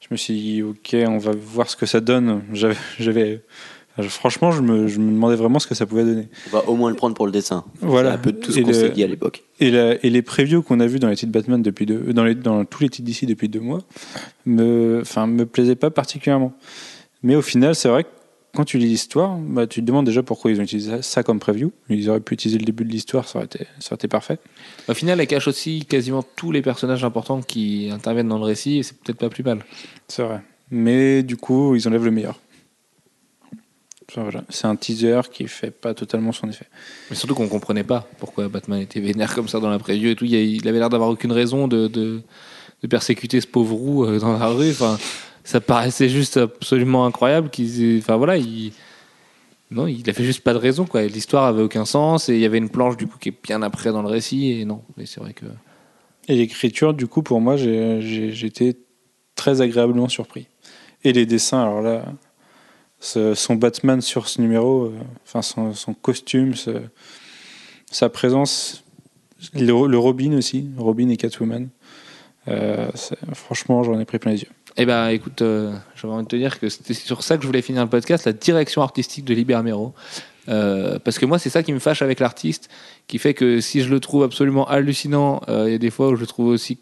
je 0.00 0.08
me 0.10 0.16
suis 0.16 0.34
dit 0.34 0.62
ok, 0.62 0.96
on 1.06 1.18
va 1.18 1.32
voir 1.32 1.70
ce 1.70 1.76
que 1.76 1.86
ça 1.86 2.00
donne. 2.00 2.42
J'avais, 2.98 3.42
franchement, 4.08 4.50
je 4.50 4.60
me, 4.60 4.88
je 4.88 4.98
me 4.98 5.12
demandais 5.12 5.36
vraiment 5.36 5.58
ce 5.58 5.66
que 5.66 5.74
ça 5.74 5.86
pouvait 5.86 6.04
donner. 6.04 6.28
On 6.48 6.56
va 6.56 6.68
au 6.68 6.74
moins 6.74 6.90
le 6.90 6.96
prendre 6.96 7.14
pour 7.14 7.26
le 7.26 7.32
dessin. 7.32 7.64
Voilà. 7.80 8.14
Un 8.14 8.18
peu 8.18 8.32
tout 8.32 8.50
ce 8.50 8.60
qu'on 8.60 8.72
s'est 8.72 8.90
dit 8.90 9.04
à 9.04 9.06
l'époque. 9.06 9.44
Et 9.60 9.70
les 9.70 10.22
previews 10.22 10.62
qu'on 10.62 10.80
a 10.80 10.86
vus 10.86 10.98
dans 10.98 11.08
les 11.08 11.16
titres 11.16 11.32
Batman 11.32 11.62
depuis 11.62 11.86
deux, 11.86 12.12
dans, 12.12 12.24
les, 12.24 12.34
dans 12.34 12.64
tous 12.64 12.82
les 12.82 12.88
titres 12.88 13.06
d'ici 13.06 13.26
depuis 13.26 13.48
deux 13.48 13.60
mois, 13.60 13.80
me, 14.46 15.00
enfin, 15.02 15.26
me 15.26 15.46
plaisaient 15.46 15.76
pas 15.76 15.90
particulièrement. 15.90 16.52
Mais 17.22 17.36
au 17.36 17.42
final, 17.42 17.76
c'est 17.76 17.88
vrai 17.88 18.02
que 18.02 18.08
quand 18.54 18.64
tu 18.64 18.78
lis 18.78 18.86
l'histoire, 18.86 19.36
bah, 19.38 19.66
tu 19.66 19.80
te 19.80 19.86
demandes 19.86 20.04
déjà 20.04 20.22
pourquoi 20.22 20.50
ils 20.50 20.60
ont 20.60 20.64
utilisé 20.64 21.00
ça 21.00 21.22
comme 21.22 21.38
preview. 21.38 21.72
Ils 21.88 22.10
auraient 22.10 22.20
pu 22.20 22.34
utiliser 22.34 22.58
le 22.58 22.64
début 22.64 22.84
de 22.84 22.90
l'histoire, 22.90 23.26
ça 23.26 23.38
aurait 23.38 23.46
été, 23.46 23.66
ça 23.78 23.88
aurait 23.88 23.96
été 23.96 24.08
parfait. 24.08 24.38
Au 24.88 24.94
final, 24.94 25.20
elle 25.20 25.26
cache 25.26 25.48
aussi 25.48 25.86
quasiment 25.86 26.22
tous 26.22 26.52
les 26.52 26.60
personnages 26.60 27.02
importants 27.04 27.40
qui 27.40 27.88
interviennent 27.90 28.28
dans 28.28 28.38
le 28.38 28.44
récit 28.44 28.78
et 28.78 28.82
c'est 28.82 28.98
peut-être 28.98 29.18
pas 29.18 29.30
plus 29.30 29.42
mal. 29.42 29.64
C'est 30.08 30.22
vrai. 30.22 30.42
Mais 30.70 31.22
du 31.22 31.36
coup, 31.36 31.74
ils 31.76 31.88
enlèvent 31.88 32.04
le 32.04 32.10
meilleur. 32.10 32.38
Voilà. 34.14 34.44
C'est 34.50 34.66
un 34.66 34.76
teaser 34.76 35.20
qui 35.32 35.48
fait 35.48 35.70
pas 35.70 35.94
totalement 35.94 36.32
son 36.32 36.48
effet. 36.48 36.66
Mais 37.08 37.16
surtout 37.16 37.34
qu'on 37.34 37.48
comprenait 37.48 37.84
pas 37.84 38.06
pourquoi 38.18 38.48
Batman 38.48 38.80
était 38.80 39.00
vénère 39.00 39.34
comme 39.34 39.48
ça 39.48 39.60
dans 39.60 39.70
la 39.70 39.78
preview 39.78 40.10
et 40.10 40.16
tout. 40.16 40.26
Il 40.26 40.68
avait 40.68 40.78
l'air 40.78 40.90
d'avoir 40.90 41.08
aucune 41.08 41.32
raison 41.32 41.68
de, 41.68 41.88
de, 41.88 42.20
de 42.82 42.86
persécuter 42.86 43.40
ce 43.40 43.46
pauvre 43.46 43.74
roux 43.74 44.04
euh, 44.04 44.18
dans 44.18 44.36
la 44.38 44.46
rue. 44.48 44.70
Enfin, 44.70 44.98
ça 45.44 45.60
paraissait 45.60 46.08
juste 46.08 46.36
absolument 46.36 47.06
incroyable. 47.06 47.50
Qu'ils, 47.50 47.98
enfin 47.98 48.16
voilà, 48.16 48.36
il, 48.36 48.72
non, 49.70 49.86
il 49.86 50.08
avait 50.08 50.24
juste 50.24 50.42
pas 50.42 50.52
de 50.52 50.58
raison 50.58 50.84
quoi. 50.84 51.02
L'histoire 51.02 51.44
avait 51.44 51.62
aucun 51.62 51.84
sens 51.84 52.28
et 52.28 52.34
il 52.34 52.40
y 52.40 52.44
avait 52.46 52.58
une 52.58 52.70
planche 52.70 52.96
du 52.96 53.06
coup 53.06 53.18
qui 53.18 53.30
est 53.30 53.42
bien 53.42 53.62
après 53.62 53.90
dans 53.90 54.02
le 54.02 54.08
récit 54.08 54.52
et 54.52 54.64
non. 54.64 54.82
Mais 54.96 55.06
c'est 55.06 55.20
vrai 55.20 55.32
que 55.32 55.46
Et 56.28 56.36
l'écriture, 56.36 56.94
du 56.94 57.08
coup, 57.08 57.22
pour 57.22 57.40
moi, 57.40 57.56
j'ai- 57.56 58.00
j'étais 58.32 58.76
très 59.34 59.60
agréablement 59.60 60.08
surpris. 60.08 60.46
Et 61.02 61.12
les 61.12 61.26
dessins, 61.26 61.62
alors 61.62 61.82
là, 61.82 62.04
son 63.00 63.56
Batman 63.56 64.00
sur 64.00 64.28
ce 64.28 64.40
numéro, 64.40 64.84
euh, 64.84 64.92
son, 65.42 65.74
son 65.74 65.94
costume, 65.94 66.54
sa 67.90 68.08
présence, 68.08 68.84
le, 69.54 69.72
Robin 69.72 70.34
aussi, 70.34 70.68
Robin 70.78 71.08
et 71.08 71.16
Catwoman. 71.16 71.68
Euh, 72.46 72.90
franchement, 73.34 73.82
j'en 73.82 73.98
ai 73.98 74.04
pris 74.04 74.18
plein 74.20 74.32
les 74.32 74.42
yeux. 74.42 74.48
Eh 74.76 74.86
ben, 74.86 75.08
écoute, 75.08 75.42
euh, 75.42 75.74
j'avais 75.94 76.14
envie 76.14 76.24
de 76.24 76.28
te 76.28 76.36
dire 76.36 76.58
que 76.58 76.68
c'était 76.68 76.94
sur 76.94 77.22
ça 77.22 77.36
que 77.36 77.42
je 77.42 77.46
voulais 77.46 77.62
finir 77.62 77.82
le 77.82 77.90
podcast, 77.90 78.24
la 78.24 78.32
direction 78.32 78.82
artistique 78.82 79.24
de 79.24 79.34
Liber 79.34 79.60
Mero. 79.62 79.94
Euh, 80.48 80.98
parce 80.98 81.18
que 81.18 81.26
moi, 81.26 81.38
c'est 81.38 81.50
ça 81.50 81.62
qui 81.62 81.72
me 81.72 81.78
fâche 81.78 82.02
avec 82.02 82.20
l'artiste, 82.20 82.68
qui 83.06 83.18
fait 83.18 83.34
que 83.34 83.60
si 83.60 83.82
je 83.82 83.90
le 83.90 84.00
trouve 84.00 84.22
absolument 84.22 84.66
hallucinant, 84.68 85.42
euh, 85.48 85.64
il 85.68 85.72
y 85.72 85.74
a 85.74 85.78
des 85.78 85.90
fois 85.90 86.08
où 86.08 86.16
je 86.16 86.20
le 86.20 86.26
trouve 86.26 86.48
aussi, 86.48 86.78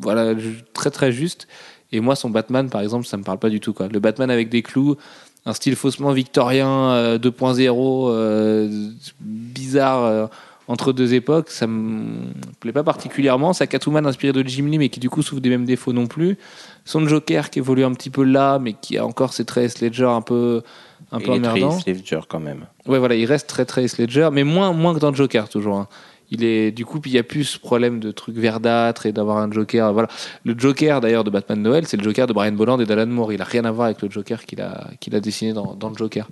voilà, 0.00 0.34
très 0.72 0.90
très 0.90 1.12
juste. 1.12 1.48
Et 1.92 2.00
moi, 2.00 2.16
son 2.16 2.30
Batman, 2.30 2.70
par 2.70 2.80
exemple, 2.80 3.06
ça 3.06 3.18
me 3.18 3.22
parle 3.22 3.38
pas 3.38 3.50
du 3.50 3.60
tout. 3.60 3.74
Quoi. 3.74 3.88
Le 3.88 4.00
Batman 4.00 4.30
avec 4.30 4.48
des 4.48 4.62
clous, 4.62 4.96
un 5.44 5.52
style 5.52 5.76
faussement 5.76 6.12
victorien 6.12 6.92
euh, 6.92 7.18
2.0, 7.18 8.08
euh, 8.08 8.90
bizarre. 9.20 10.30
Entre 10.68 10.92
deux 10.92 11.14
époques, 11.14 11.50
ça 11.50 11.66
me 11.66 12.32
plaît 12.60 12.72
pas 12.72 12.84
particulièrement. 12.84 13.52
Sa 13.52 13.66
Catwoman 13.66 14.06
inspirée 14.06 14.32
de 14.32 14.46
Jim 14.46 14.66
Lee, 14.66 14.78
mais 14.78 14.88
qui 14.88 15.00
du 15.00 15.10
coup 15.10 15.22
souffre 15.22 15.40
des 15.40 15.48
mêmes 15.48 15.64
défauts 15.64 15.92
non 15.92 16.06
plus. 16.06 16.38
Son 16.84 17.06
Joker 17.06 17.50
qui 17.50 17.58
évolue 17.58 17.84
un 17.84 17.92
petit 17.92 18.10
peu 18.10 18.22
là, 18.24 18.58
mais 18.58 18.72
qui 18.74 18.96
a 18.98 19.04
encore 19.06 19.32
ses 19.32 19.44
traits 19.44 19.80
Ledger 19.80 20.04
un 20.06 20.22
peu, 20.22 20.62
un 21.10 21.18
peu 21.18 21.24
Il 21.26 21.32
est 21.34 21.40
très 21.40 21.50
emmerdants. 21.62 21.78
Ledger 21.86 22.20
quand 22.28 22.40
même. 22.40 22.66
Ouais, 22.86 22.98
voilà, 22.98 23.14
il 23.14 23.26
reste 23.26 23.48
très 23.48 23.64
très 23.64 23.82
Ledger, 23.98 24.28
mais 24.32 24.44
moins, 24.44 24.72
moins 24.72 24.94
que 24.94 25.00
dans 25.00 25.12
Joker 25.12 25.48
toujours. 25.48 25.78
hein. 25.78 25.88
Il 26.34 26.44
est 26.44 26.72
du 26.72 26.86
coup, 26.86 26.98
il 27.04 27.12
y 27.12 27.18
a 27.18 27.22
plus 27.22 27.44
ce 27.44 27.58
problème 27.58 28.00
de 28.00 28.10
trucs 28.10 28.36
verdâtres 28.36 29.04
et 29.04 29.12
d'avoir 29.12 29.36
un 29.36 29.50
Joker. 29.52 29.92
Voilà, 29.92 30.08
le 30.44 30.54
Joker 30.58 31.02
d'ailleurs 31.02 31.24
de 31.24 31.30
Batman 31.30 31.60
Noël, 31.60 31.86
c'est 31.86 31.98
le 31.98 32.02
Joker 32.02 32.26
de 32.26 32.32
Brian 32.32 32.52
Bolland 32.52 32.80
et 32.80 32.86
d'Alan 32.86 33.06
Moore. 33.06 33.34
Il 33.34 33.42
a 33.42 33.44
rien 33.44 33.66
à 33.66 33.70
voir 33.70 33.86
avec 33.86 34.00
le 34.00 34.10
Joker 34.10 34.46
qu'il 34.46 34.62
a 34.62 34.88
qu'il 34.98 35.14
a 35.14 35.20
dessiné 35.20 35.52
dans, 35.52 35.74
dans 35.74 35.90
le 35.90 35.94
Joker. 35.96 36.26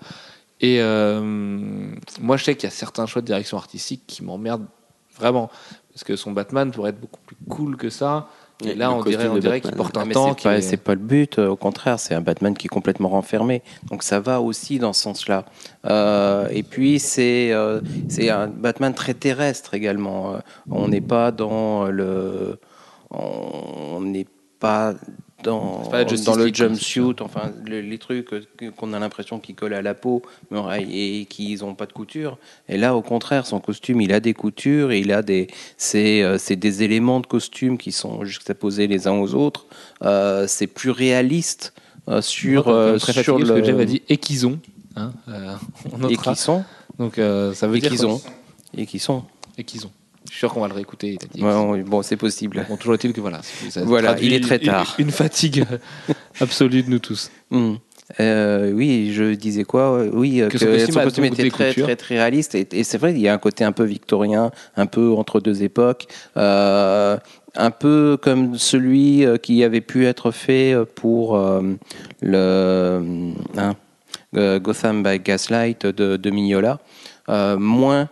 Et 0.61 0.81
euh, 0.81 1.21
moi, 2.21 2.37
je 2.37 2.45
sais 2.45 2.55
qu'il 2.55 2.65
y 2.69 2.73
a 2.73 2.75
certains 2.75 3.07
choix 3.07 3.23
de 3.23 3.27
direction 3.27 3.57
artistique 3.57 4.03
qui 4.07 4.25
m'emmerdent 4.25 4.67
vraiment 5.19 5.51
parce 5.93 6.05
que 6.05 6.17
son 6.17 6.33
Batman 6.33 6.71
pourrait 6.71 6.91
être 6.91 7.01
beaucoup 7.01 7.21
plus 7.27 7.37
cool 7.49 7.77
que 7.77 7.91
ça. 7.91 8.29
Et 8.65 8.75
là, 8.75 8.93
on 8.93 9.03
dirait, 9.03 9.27
on 9.27 9.35
qu'il 9.35 9.49
Batman. 9.49 9.75
porte 9.75 9.97
Ah, 9.97 10.01
un 10.01 10.05
mais 10.05 10.15
tank. 10.15 10.39
c'est 10.43 10.49
pas, 10.49 10.61
c'est 10.61 10.77
pas 10.77 10.95
le 10.95 11.01
but, 11.01 11.39
euh, 11.39 11.49
au 11.49 11.57
contraire, 11.57 11.99
c'est 11.99 12.15
un 12.15 12.21
Batman 12.21 12.55
qui 12.55 12.67
est 12.67 12.69
complètement 12.69 13.09
renfermé. 13.09 13.63
Donc 13.91 14.03
ça 14.03 14.21
va 14.21 14.43
aussi 14.43 14.79
dans 14.79 14.93
ce 14.93 15.03
sens-là. 15.03 15.47
Euh, 15.87 16.47
et 16.51 16.63
puis 16.63 16.99
c'est 16.99 17.53
euh, 17.53 17.81
c'est 18.09 18.29
un 18.29 18.49
Batman 18.49 18.93
très 18.93 19.15
terrestre 19.15 19.73
également. 19.73 20.37
On 20.71 20.89
n'est 20.89 21.01
pas 21.01 21.33
dans 21.33 21.87
le, 21.87 22.59
on 23.11 24.01
n'est 24.03 24.27
pas 24.59 24.95
dans, 25.43 25.83
pas 25.91 26.05
le 26.37 26.53
jumpsuit, 26.55 27.01
enfin 27.21 27.53
le- 27.67 27.81
les 27.81 27.99
trucs 27.99 28.31
qu'on 28.77 28.93
a 28.93 28.99
l'impression 28.99 29.39
qu'ils 29.39 29.55
collent 29.55 29.75
à 29.75 29.83
la 29.83 29.95
peau 29.95 30.23
ré- 30.51 30.87
et 30.91 31.25
qu'ils 31.27 31.61
n'ont 31.61 31.75
pas 31.75 31.87
de 31.87 31.93
couture. 31.93 32.39
Et 32.69 32.77
là, 32.77 32.95
au 32.97 33.03
contraire, 33.03 33.47
son 33.47 33.61
costume, 33.61 34.01
il 34.01 34.13
a 34.13 34.21
des 34.21 34.35
coutures, 34.35 34.93
et 34.93 35.01
il 35.01 35.13
a 35.13 35.23
des, 35.23 35.49
c'est, 35.77 36.23
euh, 36.23 36.39
c'est 36.39 36.57
des 36.57 36.83
éléments 36.83 37.21
de 37.21 37.27
costume 37.27 37.79
qui 37.79 37.93
sont 37.93 38.25
juxtaposés 38.25 38.87
les 38.87 39.07
uns 39.09 39.13
aux 39.19 39.35
autres. 39.35 39.67
Euh, 40.03 40.47
c'est 40.47 40.67
plus 40.67 40.91
réaliste 40.91 41.73
euh, 42.09 42.23
sur, 42.23 42.69
est 42.69 42.73
euh, 42.73 42.99
sur 42.99 43.39
le. 43.39 43.45
que 43.61 43.65
Jeff 43.65 43.79
a 43.79 43.85
dit 43.85 44.03
et 44.09 44.17
qu'ils 44.17 44.47
ont. 44.47 44.59
Hein, 44.97 45.13
euh, 45.29 45.55
on 45.93 45.99
et 45.99 46.01
notera. 46.13 46.35
qui 46.35 46.41
sont 46.41 46.65
Donc 46.99 47.15
ça 47.17 47.67
veut 47.69 47.77
Et 47.77 47.81
dire 47.81 47.91
qu'ils 47.91 48.07
ont 48.07 48.21
Et 48.77 48.87
qui 48.87 48.99
sont 48.99 49.25
Et 49.57 49.65
qu'ils 49.65 49.87
ont. 49.87 49.91
Je 50.31 50.37
suis 50.37 50.39
sûr 50.47 50.53
qu'on 50.53 50.61
va 50.61 50.69
le 50.69 50.75
réécouter. 50.75 51.09
il 51.09 51.25
a 51.25 51.27
dit. 51.35 51.43
Ouais, 51.43 51.71
ouais, 51.73 51.83
Bon, 51.83 52.03
c'est 52.03 52.17
possible. 52.17 52.65
Bon, 52.69 52.77
toujours 52.77 52.95
est-il 52.95 53.13
que 53.13 53.21
voilà. 53.21 53.41
ça 53.69 53.83
Voilà, 53.85 54.17
il 54.23 54.33
est 54.33 54.39
très 54.41 54.59
une- 54.59 54.67
tard. 54.67 54.95
Une, 54.99 55.11
fatigue 55.11 55.65
absolue 56.41 56.85
de 56.85 56.91
nous 56.91 57.01
tous. 57.01 57.33
Hmm. 57.51 57.75
Euh, 58.21 58.71
oui, 58.73 59.13
je 59.13 59.35
disais 59.35 59.65
quoi 59.65 59.99
euh, 59.99 60.11
Oui, 60.13 60.41
euh, 60.41 60.49
Que 60.49 60.59
son 60.59 61.01
costume 61.01 61.25
était 61.25 61.51
très, 61.51 61.75
très, 61.75 61.97
très 61.97 62.15
réaliste. 62.17 62.55
Et, 62.55 62.67
et 62.73 62.85
c'est 62.85 62.97
vrai, 62.99 63.11
il 63.13 63.19
y 63.19 63.27
a 63.27 63.35
un 63.35 63.39
côté 63.39 63.65
un 63.65 63.73
peu 63.73 63.83
victorien, 63.83 64.53
un 64.77 64.87
peu 64.87 65.11
entre 65.11 65.41
deux 65.41 65.65
époques, 65.65 66.07
euh, 66.37 67.17
un 67.57 67.71
peu 67.73 68.17
comme 68.23 68.57
celui 68.57 69.25
qui 69.43 69.65
avait 69.65 69.81
pu 69.81 70.07
être 70.07 70.31
fait 70.31 70.77
pour 70.95 71.37
euh, 71.37 71.61
le 72.21 73.03
hein, 73.57 73.75
Gotham 74.59 75.03
by 75.03 75.19
Gaslight 75.19 75.87
de, 75.87 76.17
de 76.17 76.31
Mignola. 76.31 76.79
Euh, 77.29 77.57
moins 77.59 78.09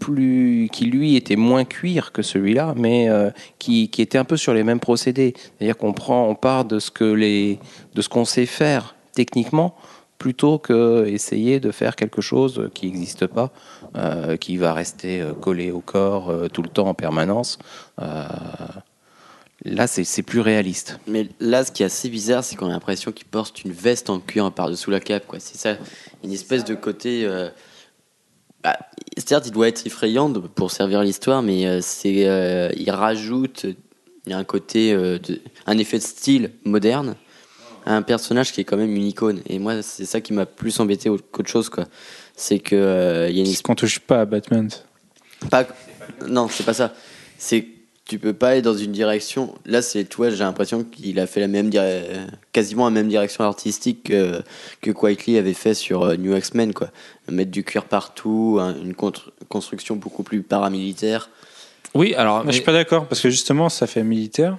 plus 0.00 0.68
qui 0.72 0.86
lui 0.86 1.16
était 1.16 1.36
moins 1.36 1.64
cuir 1.64 2.12
que 2.12 2.22
celui-là, 2.22 2.74
mais 2.76 3.08
euh, 3.08 3.30
qui, 3.58 3.88
qui 3.88 4.02
était 4.02 4.18
un 4.18 4.24
peu 4.24 4.36
sur 4.36 4.52
les 4.52 4.62
mêmes 4.62 4.80
procédés. 4.80 5.34
C'est-à-dire 5.36 5.76
qu'on 5.76 5.92
prend, 5.92 6.28
on 6.28 6.34
part 6.34 6.64
de 6.64 6.78
ce 6.78 6.90
que 6.90 7.04
les, 7.04 7.58
de 7.94 8.02
ce 8.02 8.08
qu'on 8.08 8.24
sait 8.24 8.46
faire 8.46 8.94
techniquement, 9.14 9.74
plutôt 10.18 10.58
que 10.58 11.06
essayer 11.06 11.60
de 11.60 11.70
faire 11.70 11.96
quelque 11.96 12.20
chose 12.20 12.70
qui 12.74 12.86
n'existe 12.86 13.26
pas, 13.26 13.50
euh, 13.96 14.36
qui 14.36 14.56
va 14.56 14.72
rester 14.74 15.20
euh, 15.20 15.32
collé 15.32 15.70
au 15.70 15.80
corps 15.80 16.32
tout 16.52 16.62
le 16.62 16.68
temps 16.68 16.88
en 16.88 16.94
permanence. 16.94 17.58
Là, 19.64 19.86
c'est 19.86 20.22
plus 20.22 20.40
réaliste. 20.40 21.00
Mais 21.06 21.28
là, 21.40 21.64
ce 21.64 21.72
qui 21.72 21.82
est 21.82 21.86
assez 21.86 22.10
bizarre, 22.10 22.44
c'est 22.44 22.56
qu'on 22.56 22.66
a 22.66 22.72
l'impression 22.72 23.10
qu'il 23.10 23.26
porte 23.26 23.64
une 23.64 23.72
veste 23.72 24.10
en 24.10 24.20
cuir 24.20 24.52
par-dessous 24.52 24.90
la 24.90 25.00
cape. 25.00 25.24
C'est 25.38 25.56
ça, 25.56 25.76
une 26.22 26.32
espèce 26.32 26.64
de 26.64 26.74
côté. 26.74 27.26
Certes, 29.16 29.46
il 29.46 29.52
doit 29.52 29.68
être 29.68 29.86
effrayant 29.86 30.30
pour 30.32 30.70
servir 30.70 31.02
l'histoire, 31.02 31.42
mais 31.42 31.66
euh, 31.66 31.80
c'est, 31.82 32.26
euh, 32.28 32.70
il 32.76 32.90
rajoute 32.90 33.66
il 34.26 34.30
y 34.30 34.32
a 34.34 34.38
un 34.38 34.44
côté, 34.44 34.92
euh, 34.92 35.18
de- 35.20 35.40
un 35.66 35.78
effet 35.78 35.98
de 35.98 36.02
style 36.02 36.50
moderne 36.64 37.14
à 37.84 37.94
un 37.94 38.02
personnage 38.02 38.52
qui 38.52 38.60
est 38.60 38.64
quand 38.64 38.76
même 38.76 38.94
une 38.96 39.06
icône. 39.06 39.40
Et 39.48 39.60
moi, 39.60 39.82
c'est 39.82 40.04
ça 40.04 40.20
qui 40.20 40.32
m'a 40.32 40.46
plus 40.46 40.80
embêté 40.80 41.08
qu'autre 41.30 41.48
chose. 41.48 41.68
quoi. 41.68 41.84
C'est 42.34 42.58
que 42.58 42.74
euh, 42.74 43.28
il 43.30 43.38
y 43.38 43.40
a 43.40 43.44
une 43.48 43.56
qu'on 43.58 43.76
touche 43.76 44.00
pas 44.00 44.22
à 44.22 44.24
Batman. 44.24 44.68
pas 45.50 45.66
non 46.26 46.48
c'est 46.48 46.64
pas 46.64 46.72
ça 46.74 46.92
c'est 47.38 47.66
tu 48.06 48.18
peux 48.18 48.32
pas 48.32 48.50
aller 48.50 48.62
dans 48.62 48.76
une 48.76 48.92
direction 48.92 49.54
là 49.64 49.82
c'est 49.82 50.04
toi 50.04 50.30
j'ai 50.30 50.38
l'impression 50.38 50.84
qu'il 50.84 51.18
a 51.18 51.26
fait 51.26 51.40
la 51.40 51.48
même 51.48 51.70
dire- 51.70 51.82
quasiment 52.52 52.84
la 52.86 52.90
même 52.92 53.08
direction 53.08 53.44
artistique 53.44 54.04
que, 54.04 54.42
que 54.80 54.90
Quietly 54.92 55.38
avait 55.38 55.54
fait 55.54 55.74
sur 55.74 56.02
euh, 56.04 56.16
New 56.16 56.36
X-Men 56.36 56.72
quoi 56.72 56.90
mettre 57.30 57.50
du 57.50 57.64
cuir 57.64 57.84
partout 57.84 58.58
un- 58.60 58.76
une 58.76 58.94
contre- 58.94 59.32
construction 59.48 59.96
beaucoup 59.96 60.22
plus 60.22 60.42
paramilitaire 60.42 61.30
Oui, 61.94 62.14
alors. 62.14 62.36
Moi, 62.44 62.46
Je 62.48 62.52
suis 62.52 62.60
mais- 62.60 62.64
pas 62.66 62.72
d'accord 62.72 63.06
parce 63.08 63.20
que 63.20 63.30
justement, 63.30 63.68
ça 63.68 63.86
fait 63.86 64.04
militaire, 64.04 64.52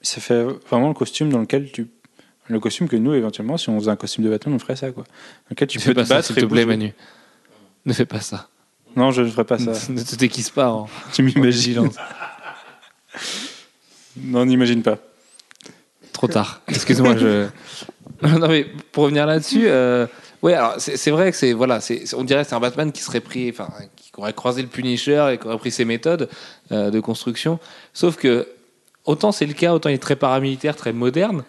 mais 0.00 0.06
ça 0.06 0.20
fait 0.20 0.44
vraiment 0.70 0.88
le 0.88 0.94
costume 0.94 1.30
dans 1.30 1.40
lequel 1.40 1.70
tu. 1.72 1.88
Le 2.48 2.60
costume 2.60 2.88
que 2.88 2.96
nous, 2.96 3.14
éventuellement, 3.14 3.56
si 3.56 3.68
on 3.70 3.78
faisait 3.80 3.90
un 3.90 3.96
costume 3.96 4.24
de 4.24 4.30
Batman, 4.30 4.54
on 4.54 4.58
ferait 4.58 4.76
ça, 4.76 4.90
quoi. 4.90 5.02
Dans 5.04 5.50
lequel 5.52 5.66
tu 5.68 5.78
Ne 5.78 5.82
peux 5.82 5.90
fais 5.90 5.94
pas 5.94 6.02
te 6.02 6.08
ça, 6.08 6.14
battre 6.16 6.26
s'il 6.28 6.36
te 6.36 6.44
plaît. 6.44 6.64
Manu. 6.66 6.92
Ne 7.86 7.92
fais 7.94 8.04
pas 8.06 8.20
ça. 8.20 8.48
Non, 8.96 9.10
je 9.12 9.22
ne 9.22 9.28
ferais 9.28 9.44
pas 9.44 9.58
ça. 9.58 9.72
ne 9.92 10.02
te 10.02 10.14
déguise 10.16 10.50
pas. 10.50 10.86
tu 11.12 11.22
m'imagines. 11.22 11.88
non, 14.16 14.46
n'imagine 14.46 14.82
pas. 14.82 14.98
Trop 16.12 16.28
tard. 16.28 16.60
Excuse-moi, 16.68 17.16
je. 17.16 17.46
non, 18.22 18.48
mais 18.48 18.66
pour 18.92 19.04
revenir 19.04 19.26
là-dessus, 19.26 19.64
euh, 19.66 20.06
ouais, 20.42 20.54
alors 20.54 20.74
c'est 20.78 20.96
c'est 20.96 21.10
vrai 21.10 21.30
que 21.30 21.36
c'est. 21.36 21.52
Voilà, 21.52 21.80
on 22.16 22.24
dirait 22.24 22.42
que 22.44 22.48
c'est 22.48 22.54
un 22.54 22.60
Batman 22.60 22.92
qui 22.92 23.02
serait 23.02 23.20
pris. 23.20 23.50
Enfin, 23.50 23.68
qui 23.96 24.10
aurait 24.16 24.32
croisé 24.32 24.62
le 24.62 24.68
Punisher 24.68 25.30
et 25.32 25.38
qui 25.38 25.46
aurait 25.46 25.58
pris 25.58 25.72
ses 25.72 25.84
méthodes 25.84 26.28
euh, 26.70 26.90
de 26.90 27.00
construction. 27.00 27.58
Sauf 27.92 28.16
que, 28.16 28.46
autant 29.04 29.32
c'est 29.32 29.46
le 29.46 29.54
cas, 29.54 29.74
autant 29.74 29.88
il 29.88 29.94
est 29.96 29.98
très 29.98 30.16
paramilitaire, 30.16 30.76
très 30.76 30.92
moderne, 30.92 31.44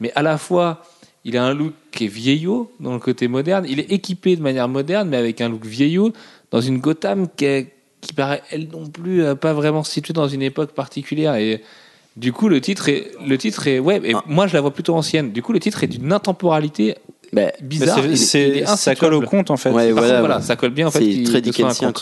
mais 0.00 0.12
à 0.14 0.22
la 0.22 0.38
fois. 0.38 0.82
Il 1.24 1.36
a 1.36 1.44
un 1.44 1.52
look 1.52 1.74
qui 1.90 2.04
est 2.04 2.08
vieillot 2.08 2.72
dans 2.80 2.94
le 2.94 3.00
côté 3.00 3.28
moderne. 3.28 3.66
Il 3.68 3.80
est 3.80 3.90
équipé 3.92 4.36
de 4.36 4.40
manière 4.40 4.68
moderne, 4.68 5.08
mais 5.10 5.16
avec 5.16 5.40
un 5.42 5.48
look 5.50 5.66
vieillot 5.66 6.12
dans 6.52 6.60
une 6.60 6.78
Gotham 6.78 7.28
qui, 7.36 7.44
est- 7.44 7.72
qui 8.00 8.12
paraît, 8.12 8.42
elle 8.50 8.68
non 8.68 8.86
plus, 8.86 9.22
euh, 9.24 9.34
pas 9.34 9.52
vraiment 9.52 9.82
située 9.84 10.12
dans 10.12 10.28
une 10.28 10.42
époque 10.42 10.72
particulière. 10.72 11.34
Et 11.36 11.62
du 12.16 12.32
coup, 12.32 12.48
le 12.48 12.60
titre 12.60 12.88
est, 12.88 13.10
le 13.26 13.36
titre 13.38 13.66
est, 13.66 13.78
ouais, 13.78 14.00
et 14.04 14.14
Ah. 14.14 14.22
moi 14.26 14.46
je 14.46 14.54
la 14.54 14.60
vois 14.60 14.72
plutôt 14.72 14.94
ancienne. 14.94 15.32
Du 15.32 15.42
coup, 15.42 15.52
le 15.52 15.60
titre 15.60 15.82
est 15.84 15.88
d'une 15.88 16.12
intemporalité 16.12 16.96
bah, 17.32 17.52
bizarre. 17.60 17.98
Est- 18.04 18.16
c'est- 18.16 18.48
il 18.48 18.56
est 18.58 18.66
c'est- 18.66 18.76
ça 18.76 18.94
colle 18.94 19.14
au 19.14 19.20
compte, 19.22 19.50
en 19.50 19.56
fait. 19.56 19.70
Ouais, 19.70 19.92
voilà, 19.92 20.08
contre, 20.08 20.18
voilà, 20.20 20.36
ouais. 20.38 20.42
ça 20.42 20.56
colle 20.56 20.70
bien 20.70 20.86
en 20.86 20.90
fait. 20.90 21.00
c'est 21.04 21.22
très 21.24 21.40
Dickensian 21.40 21.92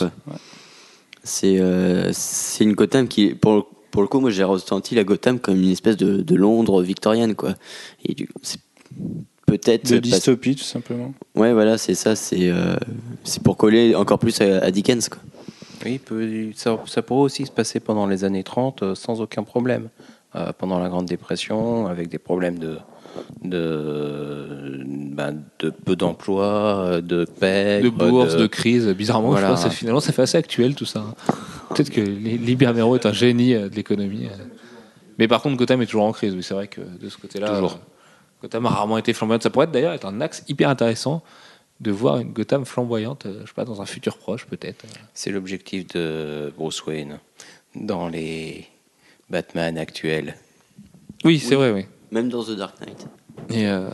c'est 1.23 1.59
euh, 1.59 2.11
c'est 2.13 2.63
une 2.63 2.71
Gotham 2.73 3.07
qui 3.09 3.35
pour 3.35 3.55
le, 3.55 3.61
pour 3.91 4.01
le 4.01 4.07
coup 4.07 4.21
moi 4.21 4.29
j'ai 4.29 4.45
ressenti 4.45 4.95
la 4.95 5.03
Gotham 5.03 5.39
comme 5.39 5.61
une 5.61 5.71
espèce 5.71 5.97
de, 5.97 6.21
de 6.21 6.35
Londres 6.35 6.81
victorienne 6.81 7.35
quoi 7.35 7.55
et 8.05 8.13
du 8.13 8.29
c'est 8.41 8.59
peut-être 9.45 9.91
De 9.91 9.97
dystopie, 9.99 10.55
tout 10.55 10.63
simplement. 10.63 11.13
Ouais, 11.35 11.53
voilà, 11.53 11.77
c'est 11.77 11.95
ça. 11.95 12.15
C'est 12.17 12.49
euh, 12.49 12.75
c'est 13.23 13.41
pour 13.41 13.55
coller 13.57 13.95
encore 13.95 14.19
plus 14.19 14.39
à, 14.41 14.59
à 14.63 14.71
Dickens. 14.71 15.07
Quoi. 15.09 15.19
Oui, 15.85 15.99
peut- 15.99 16.51
ça, 16.55 16.77
ça 16.85 17.01
pourrait 17.01 17.21
aussi 17.21 17.45
se 17.45 17.51
passer 17.51 17.79
pendant 17.79 18.07
les 18.07 18.23
années 18.23 18.43
30 18.43 18.83
euh, 18.83 18.95
sans 18.95 19.21
aucun 19.21 19.43
problème. 19.43 19.89
Euh, 20.35 20.51
pendant 20.57 20.77
la 20.79 20.89
Grande 20.89 21.05
Dépression, 21.05 21.87
avec 21.87 22.09
des 22.09 22.17
problèmes 22.17 22.59
de, 22.59 22.77
de, 23.43 24.83
ben, 24.85 25.41
de 25.59 25.69
peu 25.69 25.95
d'emploi, 25.95 26.45
euh, 26.45 27.01
de 27.01 27.25
paix, 27.25 27.81
de 27.81 27.89
bourse, 27.89 28.35
de... 28.35 28.45
crise. 28.47 28.87
Bizarrement, 28.89 29.29
Voilà. 29.29 29.47
je 29.47 29.51
pense 29.53 29.63
que 29.63 29.69
finalement, 29.69 29.99
ça 29.99 30.11
fait 30.11 30.21
assez 30.23 30.37
actuel 30.37 30.75
tout 30.75 30.85
ça. 30.85 31.03
Peut-être 31.73 31.89
que 31.89 32.01
Li- 32.01 32.37
Libermero 32.37 32.95
est 32.95 33.05
un 33.05 33.13
génie 33.13 33.53
de 33.53 33.69
l'économie. 33.75 34.27
Mais 35.17 35.27
par 35.27 35.41
contre, 35.41 35.55
Gotham 35.57 35.81
est 35.81 35.85
toujours 35.85 36.03
en 36.05 36.11
crise. 36.11 36.33
Oui, 36.35 36.43
c'est 36.43 36.53
vrai 36.53 36.67
que 36.67 36.81
de 36.81 37.09
ce 37.09 37.17
côté-là, 37.17 37.49
Toujours. 37.55 37.79
Gotham 38.41 38.65
a 38.67 38.69
rarement 38.69 38.97
été 38.97 39.13
flamboyante. 39.13 39.43
Ça 39.43 39.49
pourrait 39.49 39.67
d'ailleurs 39.67 39.93
être 39.93 40.05
un 40.05 40.21
axe 40.21 40.43
hyper 40.47 40.69
intéressant 40.69 41.23
de 41.79 41.91
voir 41.91 42.17
une 42.19 42.31
Gotham 42.33 42.65
flamboyante, 42.65 43.25
euh, 43.27 43.41
je 43.43 43.47
sais 43.47 43.53
pas, 43.53 43.65
dans 43.65 43.81
un 43.81 43.85
futur 43.85 44.17
proche 44.17 44.45
peut-être. 44.45 44.85
C'est 45.13 45.29
l'objectif 45.31 45.87
de 45.89 46.51
Bruce 46.57 46.83
Wayne 46.85 47.19
dans 47.75 48.07
les 48.07 48.65
Batman 49.29 49.77
actuels. 49.77 50.35
Oui, 51.23 51.39
c'est 51.39 51.55
vrai, 51.55 51.71
oui. 51.71 51.85
Même 52.11 52.29
dans 52.29 52.43
The 52.43 52.51
Dark 52.55 52.79
Knight. 52.81 53.07
Et 53.49 53.67
euh, 53.67 53.89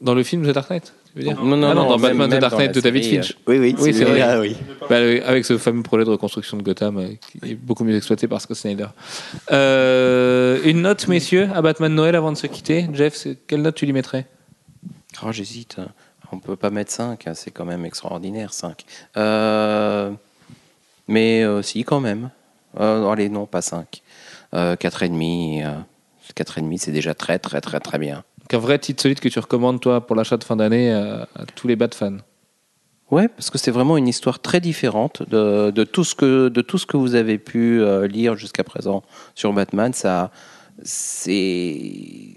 dans 0.00 0.14
le 0.14 0.22
film 0.22 0.46
The 0.46 0.52
Dark 0.54 0.70
Knight, 0.70 0.92
tu 1.12 1.18
veux 1.18 1.24
dire 1.24 1.42
Non, 1.42 1.56
non, 1.56 1.70
Ah 1.70 1.74
non, 1.74 1.88
dans 1.88 1.98
même- 1.98 2.16
Batman 2.18 2.30
The 2.38 2.40
Dark 2.40 2.52
dans 2.52 2.58
Knight 2.58 2.74
de 2.74 2.80
David 2.80 3.02
série, 3.04 3.16
Finch. 3.16 3.36
Oui, 3.48 3.58
oui, 3.58 3.74
Oui, 3.80 3.92
c'est 3.94 4.04
vrai. 4.04 4.38
oui. 4.38 4.56
Bah, 4.88 4.96
avec 4.96 5.44
ce 5.44 5.58
fameux 5.58 5.82
projet 5.82 6.04
de 6.04 6.10
reconstruction 6.10 6.56
de 6.56 6.62
Gotham 6.62 6.98
euh, 6.98 7.08
qui 7.42 7.50
est 7.52 7.54
beaucoup 7.54 7.82
mieux 7.84 7.96
exploité 7.96 8.28
par 8.28 8.40
Scott 8.40 8.56
Snyder. 8.56 8.86
Euh, 9.52 10.60
une 10.64 10.82
note, 10.82 11.08
messieurs, 11.08 11.48
à 11.54 11.62
Batman 11.62 11.92
Noël 11.94 12.14
avant 12.14 12.30
de 12.32 12.36
se 12.36 12.46
quitter. 12.46 12.86
Jeff, 12.92 13.26
quelle 13.46 13.62
note 13.62 13.74
tu 13.74 13.86
lui 13.86 13.92
mettrais? 13.92 14.26
Oh, 15.24 15.32
j'hésite. 15.32 15.76
On 16.32 16.38
peut 16.38 16.56
pas 16.56 16.70
mettre 16.70 16.92
5, 16.92 17.26
hein, 17.26 17.34
c'est 17.34 17.50
quand 17.50 17.64
même 17.64 17.84
extraordinaire, 17.84 18.52
5. 18.52 18.84
Euh, 19.16 20.12
mais 21.08 21.42
euh, 21.42 21.60
si, 21.60 21.82
quand 21.84 22.00
même. 22.00 22.30
Euh, 22.78 23.08
allez, 23.08 23.28
non, 23.28 23.46
pas 23.46 23.62
5. 23.62 24.02
Euh, 24.54 24.76
4,5. 24.76 25.64
Euh, 25.64 25.74
4,5, 26.36 26.78
c'est 26.78 26.92
déjà 26.92 27.14
très, 27.14 27.38
très, 27.38 27.60
très, 27.60 27.80
très 27.80 27.98
bien. 27.98 28.22
Donc 28.38 28.54
un 28.54 28.58
vrai 28.58 28.78
titre 28.78 29.02
solide 29.02 29.18
que 29.18 29.28
tu 29.28 29.38
recommandes, 29.38 29.80
toi, 29.80 30.06
pour 30.06 30.14
l'achat 30.14 30.36
de 30.36 30.44
fin 30.44 30.56
d'année 30.56 30.92
à 30.92 31.26
tous 31.56 31.66
les 31.66 31.74
Bat 31.74 31.90
fans. 31.92 32.18
Ouais, 33.10 33.26
parce 33.26 33.50
que 33.50 33.58
c'est 33.58 33.72
vraiment 33.72 33.96
une 33.96 34.06
histoire 34.06 34.38
très 34.38 34.60
différente 34.60 35.28
de, 35.28 35.72
de, 35.72 35.82
tout, 35.82 36.04
ce 36.04 36.14
que, 36.14 36.48
de 36.48 36.60
tout 36.60 36.78
ce 36.78 36.86
que 36.86 36.96
vous 36.96 37.16
avez 37.16 37.38
pu 37.38 37.82
lire 38.06 38.36
jusqu'à 38.36 38.62
présent 38.62 39.02
sur 39.34 39.52
Batman. 39.52 39.92
Ça, 39.92 40.30
c'est, 40.84 42.36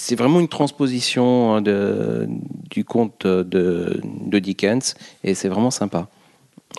c'est 0.00 0.16
vraiment 0.16 0.40
une 0.40 0.48
transposition 0.48 1.54
hein, 1.54 1.60
de, 1.60 2.26
du 2.70 2.84
conte 2.84 3.26
de, 3.26 4.00
de 4.02 4.38
Dickens 4.38 4.94
et 5.22 5.34
c'est 5.34 5.50
vraiment 5.50 5.70
sympa. 5.70 6.08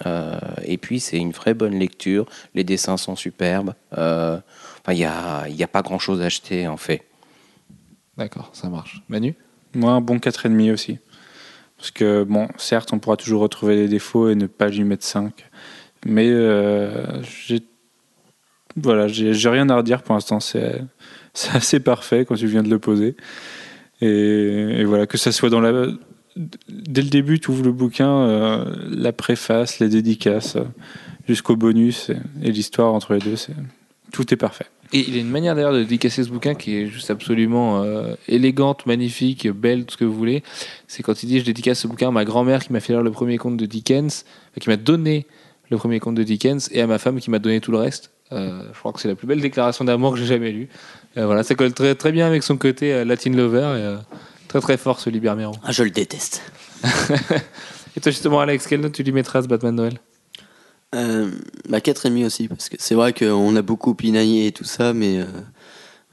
Euh, 0.07 0.39
et 0.63 0.79
puis 0.79 0.99
c'est 0.99 1.17
une 1.17 1.31
vraie 1.31 1.53
bonne 1.53 1.77
lecture. 1.77 2.25
Les 2.55 2.63
dessins 2.63 2.97
sont 2.97 3.15
superbes. 3.15 3.75
Euh, 3.95 4.39
enfin, 4.81 4.93
il 4.93 4.97
n'y 4.97 5.05
a, 5.05 5.47
y 5.49 5.61
a 5.61 5.67
pas 5.67 5.83
grand-chose 5.83 6.19
à 6.19 6.25
acheter 6.25 6.67
en 6.67 6.77
fait. 6.77 7.03
D'accord, 8.17 8.49
ça 8.53 8.69
marche. 8.69 9.03
Manu? 9.07 9.35
Moi, 9.75 9.91
un 9.91 10.01
bon 10.01 10.17
4,5 10.17 10.73
aussi. 10.73 10.97
Parce 11.77 11.91
que, 11.91 12.23
bon, 12.23 12.47
certes, 12.57 12.91
on 12.91 12.97
pourra 12.97 13.17
toujours 13.17 13.41
retrouver 13.41 13.75
les 13.75 13.87
défauts 13.87 14.29
et 14.29 14.35
ne 14.35 14.47
pas 14.47 14.69
lui 14.69 14.83
mettre 14.83 15.05
5. 15.05 15.31
Mais 16.07 16.27
euh, 16.27 17.21
j'ai. 17.21 17.61
Voilà, 18.77 19.07
j'ai 19.07 19.49
rien 19.49 19.69
à 19.69 19.75
redire 19.75 20.01
pour 20.01 20.15
l'instant. 20.15 20.39
C'est 20.39 20.81
c'est 21.33 21.55
assez 21.55 21.79
parfait 21.79 22.25
quand 22.25 22.35
tu 22.35 22.47
viens 22.47 22.63
de 22.63 22.69
le 22.69 22.79
poser. 22.79 23.15
Et, 24.01 24.83
voilà, 24.83 25.05
que 25.05 25.17
ça 25.17 25.31
soit 25.31 25.49
dans 25.49 25.61
la. 25.61 25.87
Dès 26.69 27.01
le 27.01 27.09
début, 27.09 27.39
tu 27.39 27.51
ouvres 27.51 27.63
le 27.63 27.71
bouquin, 27.71 28.09
euh, 28.09 28.65
la 28.89 29.11
préface, 29.11 29.79
les 29.79 29.89
dédicaces, 29.89 30.55
euh, 30.55 30.63
jusqu'au 31.27 31.55
bonus 31.55 32.09
et, 32.41 32.51
l'histoire 32.51 32.93
entre 32.93 33.13
les 33.13 33.19
deux, 33.19 33.35
tout 34.11 34.33
est 34.33 34.37
parfait. 34.37 34.65
Et 34.93 35.05
il 35.07 35.15
a 35.17 35.19
une 35.19 35.29
manière 35.29 35.55
d'ailleurs 35.55 35.73
de 35.73 35.81
dédicacer 35.81 36.23
ce 36.23 36.29
bouquin 36.29 36.55
qui 36.55 36.75
est 36.75 36.87
juste 36.87 37.11
absolument 37.11 37.83
euh, 37.83 38.15
élégante, 38.27 38.85
magnifique, 38.85 39.49
belle, 39.49 39.85
tout 39.85 39.93
ce 39.93 39.97
que 39.97 40.05
vous 40.05 40.13
voulez. 40.13 40.41
C'est 40.87 41.03
quand 41.03 41.21
il 41.23 41.27
dit 41.27 41.39
je 41.39 41.45
dédicace 41.45 41.79
ce 41.79 41.87
bouquin 41.87 42.09
à 42.09 42.11
ma 42.11 42.25
grand-mère 42.25 42.63
qui 42.63 42.73
m'a 42.73 42.79
fait 42.79 42.93
lire 42.93 43.03
le 43.03 43.11
premier 43.11 43.37
conte 43.37 43.57
de 43.57 43.65
Dickens, 43.65 44.25
qui 44.59 44.69
m'a 44.69 44.77
donné 44.77 45.27
le 45.69 45.77
premier 45.77 45.99
conte 45.99 46.15
de 46.15 46.23
Dickens, 46.23 46.69
et 46.71 46.81
à 46.81 46.87
ma 46.87 46.97
femme 46.97 47.19
qui 47.19 47.29
m'a 47.29 47.39
donné 47.39 47.61
tout 47.61 47.71
le 47.71 47.77
reste. 47.77 48.11
Je 48.31 48.79
crois 48.79 48.93
que 48.93 49.01
c'est 49.01 49.09
la 49.09 49.15
plus 49.15 49.27
belle 49.27 49.41
déclaration 49.41 49.83
d'amour 49.83 50.13
que 50.13 50.19
j'ai 50.19 50.25
jamais 50.25 50.51
lue. 50.51 50.69
Euh, 51.17 51.25
voilà, 51.25 51.43
ça 51.43 51.55
colle 51.55 51.73
très, 51.73 51.95
très 51.95 52.11
bien 52.11 52.27
avec 52.27 52.43
son 52.43 52.57
côté 52.57 52.93
euh, 52.93 53.03
Latin 53.03 53.31
lover 53.31 53.59
et 53.59 53.83
euh, 53.83 53.97
très 54.47 54.61
très 54.61 54.77
fort 54.77 54.99
ce 54.99 55.09
Libermero. 55.09 55.53
Ah, 55.63 55.71
je 55.71 55.83
le 55.83 55.91
déteste. 55.91 56.41
Et 57.95 57.99
toi 57.99 58.11
justement 58.11 58.39
Alex, 58.39 58.67
quelle 58.67 58.81
note 58.81 58.93
tu 58.93 59.03
lui 59.03 59.11
mettras 59.11 59.41
ce 59.41 59.47
Batman 59.47 59.75
Noël? 59.75 59.99
Euh, 60.93 61.31
bah 61.69 61.79
4,5 61.79 62.25
aussi, 62.25 62.47
parce 62.47 62.67
que 62.67 62.75
c'est 62.79 62.95
vrai 62.95 63.13
qu'on 63.13 63.55
a 63.55 63.61
beaucoup 63.61 63.95
pinaillé 63.95 64.47
et 64.47 64.51
tout 64.51 64.65
ça, 64.65 64.93
mais, 64.93 65.19
euh, 65.19 65.25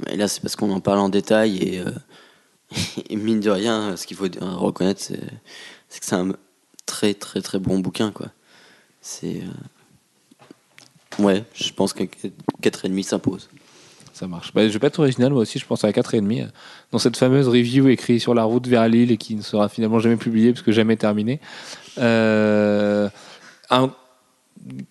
mais 0.07 0.17
là 0.17 0.29
c'est 0.29 0.41
parce 0.41 0.55
qu'on 0.55 0.71
en 0.71 0.81
parle 0.81 0.99
en 0.99 1.09
détail 1.09 1.59
et, 1.59 1.81
euh, 1.81 1.91
et 3.09 3.17
mine 3.17 3.41
de 3.41 3.51
rien, 3.51 3.97
ce 3.97 4.07
qu'il 4.07 4.17
faut 4.17 4.29
reconnaître, 4.41 5.03
c'est 5.03 5.19
que 5.19 6.07
c'est 6.07 6.15
un 6.15 6.33
très 6.87 7.15
très 7.15 7.41
très 7.41 7.59
bon 7.59 7.79
bouquin, 7.81 8.13
quoi. 8.13 8.29
C'est. 9.01 9.43
Ouais, 11.19 11.45
je 11.55 11.73
pense 11.73 11.93
que 11.93 12.05
4,5 12.63 13.03
s'impose. 13.03 13.49
Ça 14.19 14.27
marche. 14.27 14.53
Bah, 14.53 14.67
je 14.67 14.73
vais 14.73 14.79
pas 14.81 14.89
être 14.89 14.99
original, 14.99 15.33
moi 15.33 15.43
aussi, 15.43 15.61
je 15.61 15.67
pense 15.67 15.85
à 15.85 15.93
4,5. 15.93 16.41
euh, 16.43 16.47
Dans 16.91 16.99
cette 16.99 17.17
fameuse 17.17 17.47
review 17.47 17.87
écrite 17.89 18.21
sur 18.21 18.35
la 18.35 18.43
route 18.43 18.67
vers 18.67 18.89
Lille 18.89 19.13
et 19.13 19.17
qui 19.17 19.37
ne 19.37 19.43
sera 19.43 19.69
finalement 19.69 20.01
jamais 20.01 20.17
publiée 20.17 20.53
parce 20.53 20.63
que 20.63 20.73
jamais 20.73 20.97
terminée. 20.97 21.41
Euh, 21.99 23.09
un- 23.71 23.91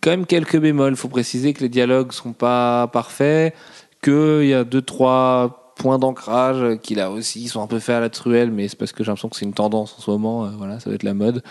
quand 0.01 0.11
même 0.11 0.25
quelques 0.25 0.57
bémols. 0.59 0.93
Il 0.93 0.95
faut 0.97 1.09
préciser 1.09 1.53
que 1.53 1.59
les 1.61 1.67
dialogues 1.69 2.13
sont 2.13 2.31
pas 2.31 2.87
parfaits, 2.87 3.53
qu'il 4.01 4.45
y 4.45 4.53
a 4.53 4.63
deux, 4.63 4.81
trois 4.81 5.73
points 5.75 5.99
d'ancrage 5.99 6.77
qui 6.81 6.95
là 6.95 7.11
aussi 7.11 7.47
sont 7.49 7.61
un 7.61 7.67
peu 7.67 7.79
faits 7.79 7.95
à 7.97 7.99
la 7.99 8.09
truelle, 8.09 8.49
mais 8.49 8.67
c'est 8.67 8.77
parce 8.77 8.93
que 8.93 9.03
j'ai 9.03 9.09
l'impression 9.11 9.29
que 9.29 9.35
c'est 9.35 9.45
une 9.45 9.53
tendance 9.53 9.93
en 9.97 10.01
ce 10.01 10.09
moment. 10.09 10.45
euh, 10.45 10.49
voilà, 10.57 10.79
ça 10.79 10.89
va 10.89 10.95
être 10.95 11.03
la 11.03 11.13
mode. 11.13 11.43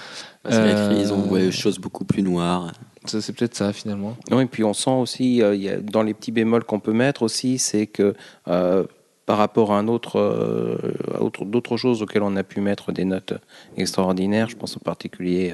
C'est 0.49 0.51
la 0.65 0.79
Euh, 0.79 0.95
crise, 0.95 1.13
on 1.13 1.21
voit 1.21 1.41
des 1.41 1.53
choses 1.53 1.79
beaucoup 1.79 2.05
plus 2.07 2.23
noires. 2.23 2.73
C'est 3.07 3.33
peut-être 3.35 3.55
ça 3.55 3.73
finalement. 3.73 4.17
Non, 4.31 4.41
et 4.41 4.47
puis 4.47 4.65
on 4.65 4.75
sent 4.75 4.91
aussi, 4.91 5.43
euh, 5.43 5.81
dans 5.83 6.03
les 6.03 6.15
petits 6.15 6.33
bémols 6.33 6.65
qu'on 6.65 6.81
peut 6.81 6.93
mettre 6.93 7.23
aussi, 7.23 7.59
c'est 7.59 7.87
que 7.87 8.15
euh, 8.49 8.85
par 9.27 9.39
rapport 9.39 9.73
à 9.73 9.79
un 9.79 9.89
autre, 9.89 10.19
euh, 10.21 10.77
autre- 11.19 11.45
d'autres 11.45 11.77
choses 11.77 12.03
auxquelles 12.03 12.23
on 12.23 12.37
a 12.37 12.45
pu 12.45 12.61
mettre 12.61 12.93
des 12.93 13.05
notes 13.05 13.35
extraordinaires, 13.77 14.49
je 14.49 14.57
pense 14.57 14.77
en 14.77 14.81
particulier 14.81 15.53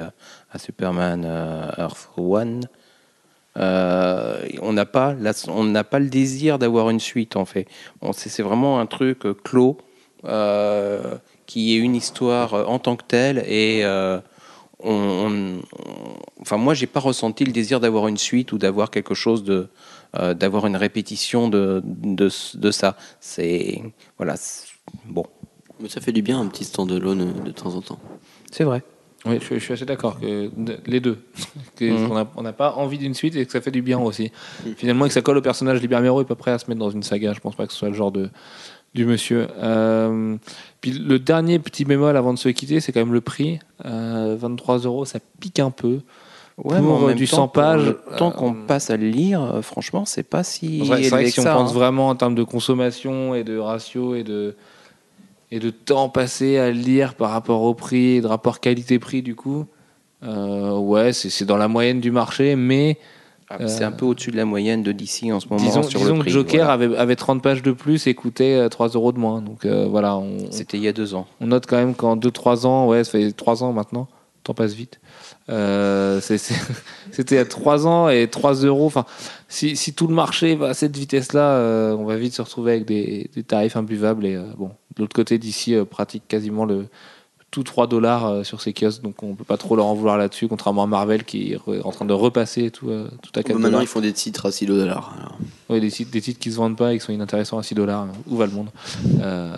à 0.53 0.59
Superman 0.59 1.25
Earth 1.79 2.11
One. 2.19 2.67
on 3.57 4.73
n'a 4.73 4.85
pas, 4.87 5.15
pas 5.15 5.99
le 5.99 6.09
désir 6.09 6.59
d'avoir 6.59 6.91
une 6.91 7.01
suite 7.01 7.37
en 7.37 7.45
fait. 7.45 7.67
On- 8.01 8.13
c'est 8.13 8.29
c'est 8.29 8.43
vraiment 8.43 8.81
un 8.81 8.87
truc 8.87 9.21
clos 9.43 9.79
qui 11.47 11.75
est 11.75 11.79
une 11.79 11.95
histoire 11.97 12.55
en 12.69 12.79
tant 12.79 12.97
que 12.97 13.05
telle 13.07 13.39
et 13.47 13.85
on- 14.85 15.61
enfin 16.43 16.57
moi 16.59 16.75
j'ai 16.75 16.87
pas 16.87 17.01
ressenti 17.01 17.45
le 17.45 17.53
désir 17.53 17.81
d'avoir 17.81 18.07
une 18.09 18.19
suite 18.19 18.53
ou 18.53 18.59
d'avoir 18.59 18.91
quelque 18.91 19.15
chose 19.15 19.43
de 19.45 19.69
euh, 20.19 20.35
d'avoir 20.35 20.67
une 20.67 20.77
répétition 20.77 21.49
de, 21.49 21.81
de, 21.85 22.29
de 22.55 22.71
ça 22.71 22.97
c'est 23.21 23.83
voilà 24.19 24.35
bon 25.07 25.25
Mais 25.81 25.89
ça 25.89 26.01
fait 26.03 26.13
du 26.13 26.21
bien 26.23 26.39
un 26.41 26.47
petit 26.49 26.65
stand-alone 26.65 27.23
euh, 27.23 27.45
de 27.45 27.51
temps 27.53 27.75
en 27.75 27.81
temps. 27.81 27.99
c'est 28.51 28.65
vrai 28.65 28.83
Oui, 29.25 29.39
je, 29.41 29.45
suis- 29.47 29.55
je 29.61 29.65
suis 29.65 29.73
assez 29.75 29.85
d'accord. 29.87 30.19
que 30.21 30.51
Les 30.87 31.01
deux. 31.01 31.19
Que- 31.77 31.91
Mhm. 31.91 32.27
On 32.37 32.43
n'a 32.43 32.53
pas 32.53 32.73
envie 32.75 32.99
d'une 32.99 33.15
suite 33.15 33.35
et 33.37 33.47
que 33.47 33.53
ça 33.53 33.61
fait 33.61 33.71
du 33.71 33.81
bien 33.83 33.99
aussi. 34.01 34.31
Finalement, 34.77 35.07
et 35.07 35.09
que 35.09 35.15
ça 35.15 35.23
colle 35.23 35.39
au 35.39 35.43
personnage 35.43 35.81
Libermero, 35.81 36.21
est 36.21 36.25
pas 36.27 36.35
prêt 36.35 36.51
à 36.51 36.59
se 36.59 36.67
mettre 36.69 36.81
dans 36.81 36.91
une 36.91 37.03
saga. 37.05 37.33
Je 37.33 37.41
pense 37.41 37.55
pas 37.57 37.67
que 37.67 37.73
ce 37.73 37.79
soit 37.79 37.89
le 37.89 37.95
genre 37.95 38.13
de, 38.13 38.29
du 38.95 39.07
monsieur. 39.07 39.47
Euh, 39.63 40.37
puis 40.81 40.91
le 40.93 41.19
dernier 41.19 41.59
petit 41.61 41.85
bémol 41.85 42.17
avant 42.17 42.35
de 42.35 42.39
se 42.39 42.49
quitter, 42.51 42.81
c'est 42.81 42.93
quand 42.93 43.01
même 43.01 43.15
le 43.15 43.21
prix. 43.23 43.59
Euh, 43.87 44.37
23 44.39 44.79
euros, 44.81 45.05
ça 45.05 45.19
pique 45.41 45.61
un 45.61 45.71
peu. 45.71 46.01
Ouais, 46.59 46.79
Pour, 46.79 46.83
mais 46.83 46.91
en 46.93 47.03
euh, 47.03 47.07
même 47.09 47.17
du 47.17 47.29
temps, 47.29 47.37
100 47.37 47.49
pour 47.49 47.53
pages, 47.63 47.85
le 47.85 48.17
temps 48.17 48.31
qu'on 48.31 48.53
euh, 48.53 48.67
passe 48.67 48.91
à 48.91 48.97
le 48.97 49.09
lire 49.09 49.43
euh, 49.43 49.63
franchement 49.63 50.05
c'est 50.05 50.23
pas 50.23 50.45
si 50.45 50.81
C'est 50.81 51.09
vrai, 51.09 51.25
que 51.25 51.31
si 51.31 51.41
on 51.41 51.45
pense 51.45 51.71
hein. 51.71 51.75
vraiment 51.75 52.09
en 52.09 52.15
termes 52.15 52.35
de 52.35 52.45
consommation 52.45 53.35
et 53.35 53.45
de 53.45 53.59
ratio 53.59 54.15
et 54.15 54.25
de, 54.25 54.57
et 55.53 55.61
de 55.61 55.71
temps 55.71 56.09
passé 56.09 56.59
à 56.59 56.71
le 56.71 56.79
lire 56.79 57.15
par 57.15 57.31
rapport 57.31 57.63
au 57.63 57.75
prix 57.75 58.17
et 58.17 58.21
de 58.23 58.27
rapport 58.27 58.59
qualité-prix, 58.59 59.23
du 59.23 59.35
coup, 59.35 59.67
euh, 60.25 60.77
ouais, 60.79 61.13
c'est 61.13 61.29
c'est 61.29 61.45
dans 61.45 61.59
la 61.59 61.69
moyenne 61.69 62.01
du 62.01 62.11
marché, 62.11 62.57
mais 62.57 62.99
Ah, 63.51 63.69
c'est 63.69 63.85
un 63.85 63.93
peu 63.93 64.07
au-dessus 64.07 64.31
de 64.31 64.37
la 64.39 64.47
moyenne 64.47 64.83
de 64.83 64.93
DC 64.93 65.31
en 65.31 65.41
ce 65.41 65.49
moment 65.49 65.63
disons, 65.63 65.83
sur 65.83 66.01
disons 66.01 66.15
le 66.15 66.19
que 66.19 66.23
prix 66.23 66.31
Joker 66.31 66.65
voilà. 66.65 66.73
avait, 66.73 66.97
avait 66.97 67.17
30 67.17 67.43
pages 67.43 67.63
de 67.63 67.73
plus 67.73 68.07
et 68.07 68.15
coûtait 68.15 68.55
euh, 68.55 68.69
3 68.71 68.89
euros 68.91 69.13
de 69.13 69.19
moins. 69.19 69.43
Donc 69.43 69.67
euh, 69.67 69.87
voilà, 69.87 70.19
c'était 70.51 70.79
il 70.79 70.85
y 70.85 70.89
a 70.89 70.95
deux 70.95 71.15
ans 71.15 71.27
on 71.41 71.49
note 71.49 71.67
quand 71.67 71.77
même 71.77 71.95
qu'en 71.95 72.17
2-3 72.17 72.67
ans, 72.67 72.87
ouais, 72.87 73.05
ça 73.05 73.11
fait 73.11 73.31
3 73.33 73.63
ans 73.63 73.75
maintenant, 73.75 74.09
le 74.37 74.43
temps 74.45 74.55
passe 74.55 74.73
vite. 74.73 75.01
Euh, 75.49 76.21
C'était 77.11 77.39
à 77.39 77.45
3 77.45 77.87
ans 77.87 78.09
et 78.09 78.29
3 78.29 78.55
euros. 78.65 78.87
Enfin, 78.87 79.05
si, 79.49 79.77
tout 79.95 80.07
le 80.07 80.15
marché 80.15 80.55
va 80.55 80.69
à 80.69 80.75
cette 80.75 80.97
vitesse-là, 80.97 81.57
euh, 81.57 81.97
on 81.97 82.05
va 82.05 82.17
vite 82.17 82.35
se 82.35 82.43
retrouver 82.43 82.73
avec 82.73 82.87
des, 82.87 83.31
des 83.35 83.43
tarifs 83.43 83.77
imbuvables. 83.77 84.27
Et 84.27 84.37
euh, 84.37 84.45
bon, 84.57 84.71
de 84.97 85.03
l'autre 85.03 85.15
côté, 85.15 85.39
d'ici 85.39 85.75
pratique 85.91 86.25
quasiment 86.29 86.65
le 86.65 86.87
tout 87.53 87.63
3 87.63 87.87
dollars 87.87 88.27
euh, 88.27 88.43
sur 88.45 88.61
ses 88.61 88.73
kiosques, 88.73 89.03
donc 89.03 89.23
on 89.23 89.35
peut 89.37 89.45
pas 89.45 89.57
trop 89.59 89.77
leur 89.77 89.87
en 89.87 89.95
vouloir 89.95 90.17
là-dessus, 90.19 90.49
contrairement 90.49 90.83
à 90.83 90.87
Marvel 90.87 91.23
qui 91.23 91.53
est 91.53 91.59
en 91.85 91.93
train 91.93 92.05
de 92.07 92.13
repasser 92.13 92.71
tout, 92.73 92.89
euh, 92.91 93.07
tout 93.23 93.31
à 93.39 93.43
4 93.45 93.51
Maintenant, 93.55 93.69
dollars. 93.69 93.83
ils 93.83 93.87
font 93.87 94.01
des 94.01 94.13
titres 94.13 94.47
à 94.47 94.51
6 94.51 94.67
dollars. 94.67 95.15
Oui, 95.69 95.81
des 95.81 95.91
titres, 95.91 96.11
des 96.11 96.21
titres 96.21 96.41
qui 96.41 96.51
se 96.51 96.57
vendent 96.57 96.77
pas 96.77 96.93
et 96.95 96.99
qui 96.99 97.05
sont 97.05 97.13
inintéressants 97.13 97.59
à 97.59 97.63
6 97.63 97.75
dollars. 97.77 98.09
Où 98.27 98.37
va 98.37 98.47
le 98.47 98.53
monde 98.53 98.69
euh, 99.21 99.55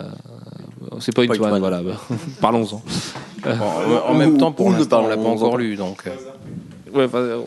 C'est 0.99 1.15
pas 1.15 1.23
une 1.23 1.33
toile, 1.33 1.59
voilà. 1.59 1.81
bah, 1.81 1.99
Parlons-en. 2.41 2.83
Bon, 3.43 3.51
en, 3.51 4.11
en 4.11 4.13
même 4.13 4.37
temps 4.37 4.51
pour 4.51 4.71
l'instant 4.71 4.99
on 5.03 5.07
l'a 5.07 5.15
parlons- 5.15 5.23
pas 5.23 5.29
on 5.29 5.33
encore 5.47 5.57
lu 5.57 5.75
donc 5.75 6.03
euh, 6.07 6.11
Ouais, 6.93 7.07
euh, 7.13 7.41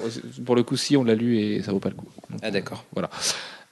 pour 0.45 0.57
le 0.57 0.63
coup, 0.63 0.77
si 0.77 0.97
on 0.97 1.05
l'a 1.05 1.15
lu 1.15 1.39
et 1.39 1.63
ça 1.63 1.73
vaut 1.73 1.79
pas 1.79 1.89
le 1.89 1.95
coup. 1.95 2.07
Donc, 2.31 2.41
ah 2.43 2.51
d'accord 2.51 2.85
voilà. 2.93 3.09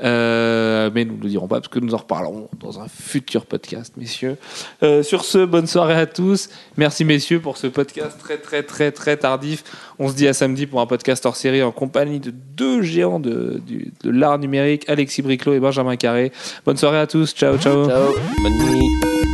Euh, 0.03 0.91
mais 0.95 1.05
nous 1.05 1.17
ne 1.17 1.23
le 1.23 1.29
dirons 1.29 1.49
pas 1.49 1.57
parce 1.57 1.69
que 1.69 1.79
nous 1.79 1.95
en 1.95 1.99
reparlerons 1.99 2.49
dans 2.61 2.81
un 2.81 2.87
futur 2.89 3.47
podcast, 3.47 3.95
messieurs. 3.97 4.37
Euh, 4.83 5.03
sur 5.03 5.25
ce, 5.25 5.45
bonne 5.45 5.67
soirée 5.67 5.95
à 5.95 6.07
tous. 6.07 6.51
Merci, 6.77 7.05
messieurs, 7.05 7.41
pour 7.41 7.57
ce 7.57 7.67
podcast 7.67 8.19
très, 8.19 8.37
très, 8.39 8.63
très, 8.63 8.93
très 8.93 9.17
tardif. 9.17 9.65
On 9.99 10.09
se 10.09 10.15
dit 10.15 10.29
à 10.29 10.33
samedi 10.35 10.67
pour 10.67 10.81
un 10.81 10.87
podcast 10.87 11.25
hors 11.25 11.37
série 11.37 11.63
en 11.63 11.73
compagnie 11.73 12.21
de 12.21 12.31
deux 12.31 12.83
géants 12.83 13.21
de, 13.21 13.61
du- 13.67 13.93
de 14.05 14.11
l'art 14.11 14.39
numérique, 14.39 14.89
Alexis 14.89 15.23
Briclot 15.23 15.55
et 15.55 15.61
Benjamin 15.61 15.97
Carré. 15.97 16.31
Bonne 16.67 16.77
soirée 16.77 16.99
à 16.99 17.07
tous. 17.07 17.35
Ciao, 17.35 17.57
ciao. 17.57 17.89
Ciao. 17.89 18.13
bonne 18.43 18.59
nuit 18.59 19.26